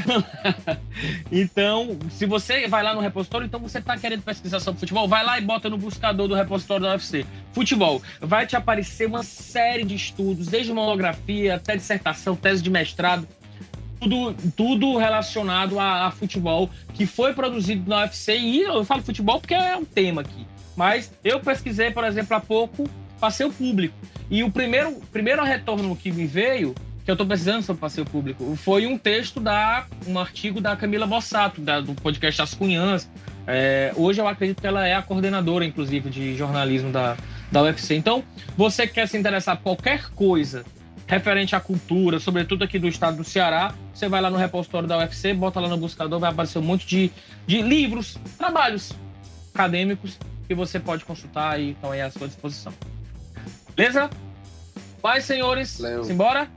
então, 1.30 1.98
se 2.10 2.24
você 2.24 2.66
vai 2.68 2.82
lá 2.82 2.94
no 2.94 3.00
repositório, 3.00 3.46
então 3.46 3.60
você 3.60 3.78
está 3.78 3.96
querendo 3.98 4.22
pesquisar 4.22 4.60
sobre 4.60 4.80
futebol, 4.80 5.08
vai 5.08 5.24
lá 5.24 5.38
e 5.38 5.42
bota 5.42 5.68
no 5.68 5.76
buscador 5.76 6.28
do 6.28 6.34
repositório 6.34 6.84
da 6.84 6.92
UFC. 6.92 7.26
Futebol. 7.52 8.00
Vai 8.20 8.46
te 8.46 8.56
aparecer 8.56 9.06
uma 9.06 9.22
série 9.22 9.84
de 9.84 9.94
estudos, 9.94 10.46
desde 10.46 10.72
monografia 10.72 11.56
até 11.56 11.76
dissertação, 11.76 12.36
tese 12.36 12.62
de 12.62 12.70
mestrado, 12.70 13.26
tudo, 14.00 14.34
tudo 14.56 14.96
relacionado 14.96 15.78
a, 15.78 16.06
a, 16.06 16.10
futebol 16.10 16.70
que 16.94 17.06
foi 17.06 17.34
produzido 17.34 17.88
na 17.88 18.02
UFC. 18.02 18.36
E 18.38 18.62
eu 18.62 18.84
falo 18.84 19.02
futebol 19.02 19.38
porque 19.40 19.54
é 19.54 19.76
um 19.76 19.84
tema 19.84 20.22
aqui. 20.22 20.46
Mas 20.76 21.12
eu 21.22 21.40
pesquisei, 21.40 21.90
por 21.90 22.04
exemplo, 22.04 22.36
há 22.36 22.40
pouco, 22.40 22.88
passeio 23.20 23.52
público. 23.52 23.94
E 24.30 24.42
o 24.42 24.50
primeiro, 24.50 24.94
primeiro 25.12 25.44
retorno 25.44 25.94
que 25.94 26.10
me 26.10 26.26
veio, 26.26 26.74
que 27.04 27.10
eu 27.10 27.14
estou 27.14 27.26
pesquisando 27.26 27.62
sobre 27.62 27.80
passeio 27.80 28.06
público, 28.06 28.56
foi 28.56 28.86
um 28.86 28.96
texto 28.96 29.40
da. 29.40 29.86
um 30.06 30.18
artigo 30.18 30.60
da 30.60 30.74
Camila 30.76 31.06
Bossato, 31.06 31.60
da, 31.60 31.80
do 31.80 31.94
podcast 31.94 32.40
As 32.40 32.54
Cunhãs. 32.54 33.10
É, 33.46 33.92
hoje 33.96 34.20
eu 34.20 34.28
acredito 34.28 34.60
que 34.60 34.66
ela 34.66 34.86
é 34.86 34.94
a 34.94 35.02
coordenadora, 35.02 35.64
inclusive, 35.64 36.08
de 36.08 36.36
jornalismo 36.36 36.90
da, 36.90 37.16
da 37.50 37.62
UFC. 37.62 37.96
Então, 37.96 38.22
você 38.56 38.86
quer 38.86 39.08
se 39.08 39.18
interessar 39.18 39.56
por 39.56 39.62
qualquer 39.64 40.10
coisa 40.10 40.64
referente 41.10 41.56
à 41.56 41.60
cultura, 41.60 42.20
sobretudo 42.20 42.62
aqui 42.62 42.78
do 42.78 42.86
estado 42.86 43.16
do 43.16 43.24
Ceará, 43.24 43.74
você 43.92 44.08
vai 44.08 44.20
lá 44.20 44.30
no 44.30 44.36
repositório 44.36 44.86
da 44.86 44.96
UFC, 44.96 45.34
bota 45.34 45.58
lá 45.58 45.68
no 45.68 45.76
buscador, 45.76 46.20
vai 46.20 46.30
aparecer 46.30 46.60
um 46.60 46.62
monte 46.62 46.86
de, 46.86 47.10
de 47.48 47.60
livros, 47.60 48.16
trabalhos 48.38 48.92
acadêmicos 49.52 50.16
que 50.46 50.54
você 50.54 50.78
pode 50.78 51.04
consultar 51.04 51.58
e 51.58 51.72
estão 51.72 51.90
aí 51.90 52.00
à 52.00 52.08
sua 52.12 52.28
disposição. 52.28 52.72
Beleza? 53.74 54.08
Vai, 55.02 55.20
senhores, 55.20 55.80
Leu. 55.80 56.04
simbora? 56.04 56.48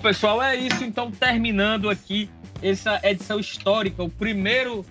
Pessoal, 0.00 0.40
é 0.40 0.54
isso. 0.54 0.84
Então, 0.84 1.10
terminando 1.10 1.90
aqui 1.90 2.30
essa 2.62 3.00
edição 3.02 3.40
histórica, 3.40 4.04
o 4.04 4.08
primeiro 4.08 4.86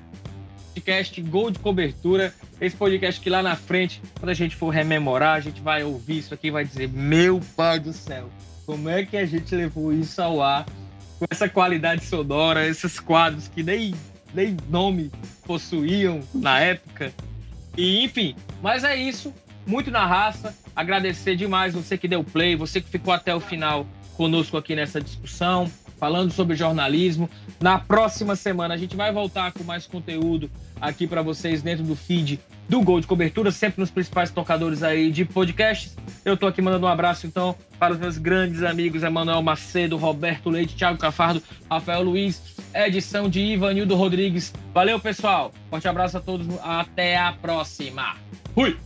podcast 0.77 1.21
Gol 1.23 1.51
de 1.51 1.59
Cobertura. 1.59 2.33
Esse 2.61 2.75
podcast 2.75 3.19
que 3.19 3.29
lá 3.29 3.41
na 3.41 3.55
frente, 3.55 4.01
quando 4.19 4.29
a 4.29 4.33
gente 4.33 4.55
for 4.55 4.69
rememorar, 4.69 5.35
a 5.35 5.39
gente 5.39 5.59
vai 5.59 5.83
ouvir 5.83 6.19
isso 6.19 6.33
aqui 6.33 6.47
e 6.47 6.51
vai 6.51 6.63
dizer: 6.63 6.87
Meu 6.89 7.41
pai 7.55 7.79
do 7.79 7.91
céu, 7.91 8.29
como 8.65 8.87
é 8.87 9.05
que 9.05 9.17
a 9.17 9.25
gente 9.25 9.53
levou 9.55 9.91
isso 9.91 10.21
ao 10.21 10.41
ar 10.41 10.65
com 11.19 11.25
essa 11.29 11.49
qualidade 11.49 12.05
sonora, 12.05 12.67
esses 12.67 12.99
quadros 12.99 13.47
que 13.47 13.63
nem, 13.63 13.95
nem 14.33 14.55
nome 14.69 15.11
possuíam 15.45 16.21
na 16.33 16.59
época. 16.59 17.11
E 17.75 18.03
enfim, 18.03 18.35
mas 18.61 18.83
é 18.83 18.95
isso. 18.95 19.33
Muito 19.65 19.91
na 19.91 20.05
raça. 20.05 20.55
Agradecer 20.75 21.35
demais 21.35 21.73
você 21.73 21.97
que 21.97 22.07
deu 22.07 22.23
play, 22.23 22.55
você 22.55 22.79
que 22.79 22.89
ficou 22.89 23.13
até 23.13 23.35
o 23.35 23.39
final 23.39 23.85
conosco 24.15 24.57
aqui 24.57 24.75
nessa 24.75 25.01
discussão. 25.01 25.69
falando 25.97 26.31
sobre 26.31 26.55
jornalismo. 26.55 27.27
Na 27.59 27.79
próxima 27.79 28.35
semana 28.35 28.75
a 28.75 28.77
gente 28.77 28.95
vai 28.95 29.11
voltar 29.11 29.51
com 29.51 29.63
mais 29.63 29.87
conteúdo 29.87 30.49
aqui 30.81 31.07
para 31.07 31.21
vocês 31.21 31.61
dentro 31.61 31.83
do 31.83 31.95
feed 31.95 32.39
do 32.67 32.81
Gol 32.81 32.99
de 32.99 33.07
Cobertura, 33.07 33.51
sempre 33.51 33.79
nos 33.79 33.89
principais 33.89 34.29
tocadores 34.29 34.83
aí 34.83 35.11
de 35.11 35.23
podcasts. 35.23 35.95
Eu 36.25 36.35
tô 36.35 36.47
aqui 36.47 36.61
mandando 36.61 36.85
um 36.85 36.89
abraço 36.89 37.25
então 37.25 37.55
para 37.79 37.93
os 37.93 37.99
meus 37.99 38.17
grandes 38.17 38.63
amigos 38.63 39.03
Emanuel 39.03 39.41
Macedo, 39.41 39.95
Roberto 39.97 40.49
Leite, 40.49 40.75
Thiago 40.75 40.97
Cafardo, 40.97 41.41
Rafael 41.69 42.03
Luiz, 42.03 42.55
edição 42.73 43.29
de 43.29 43.39
Ivanildo 43.39 43.95
Rodrigues. 43.95 44.53
Valeu, 44.73 44.99
pessoal. 44.99 45.53
Forte 45.69 45.87
abraço 45.87 46.17
a 46.17 46.21
todos. 46.21 46.47
Até 46.61 47.17
a 47.17 47.31
próxima. 47.31 48.15
Fui! 48.53 48.77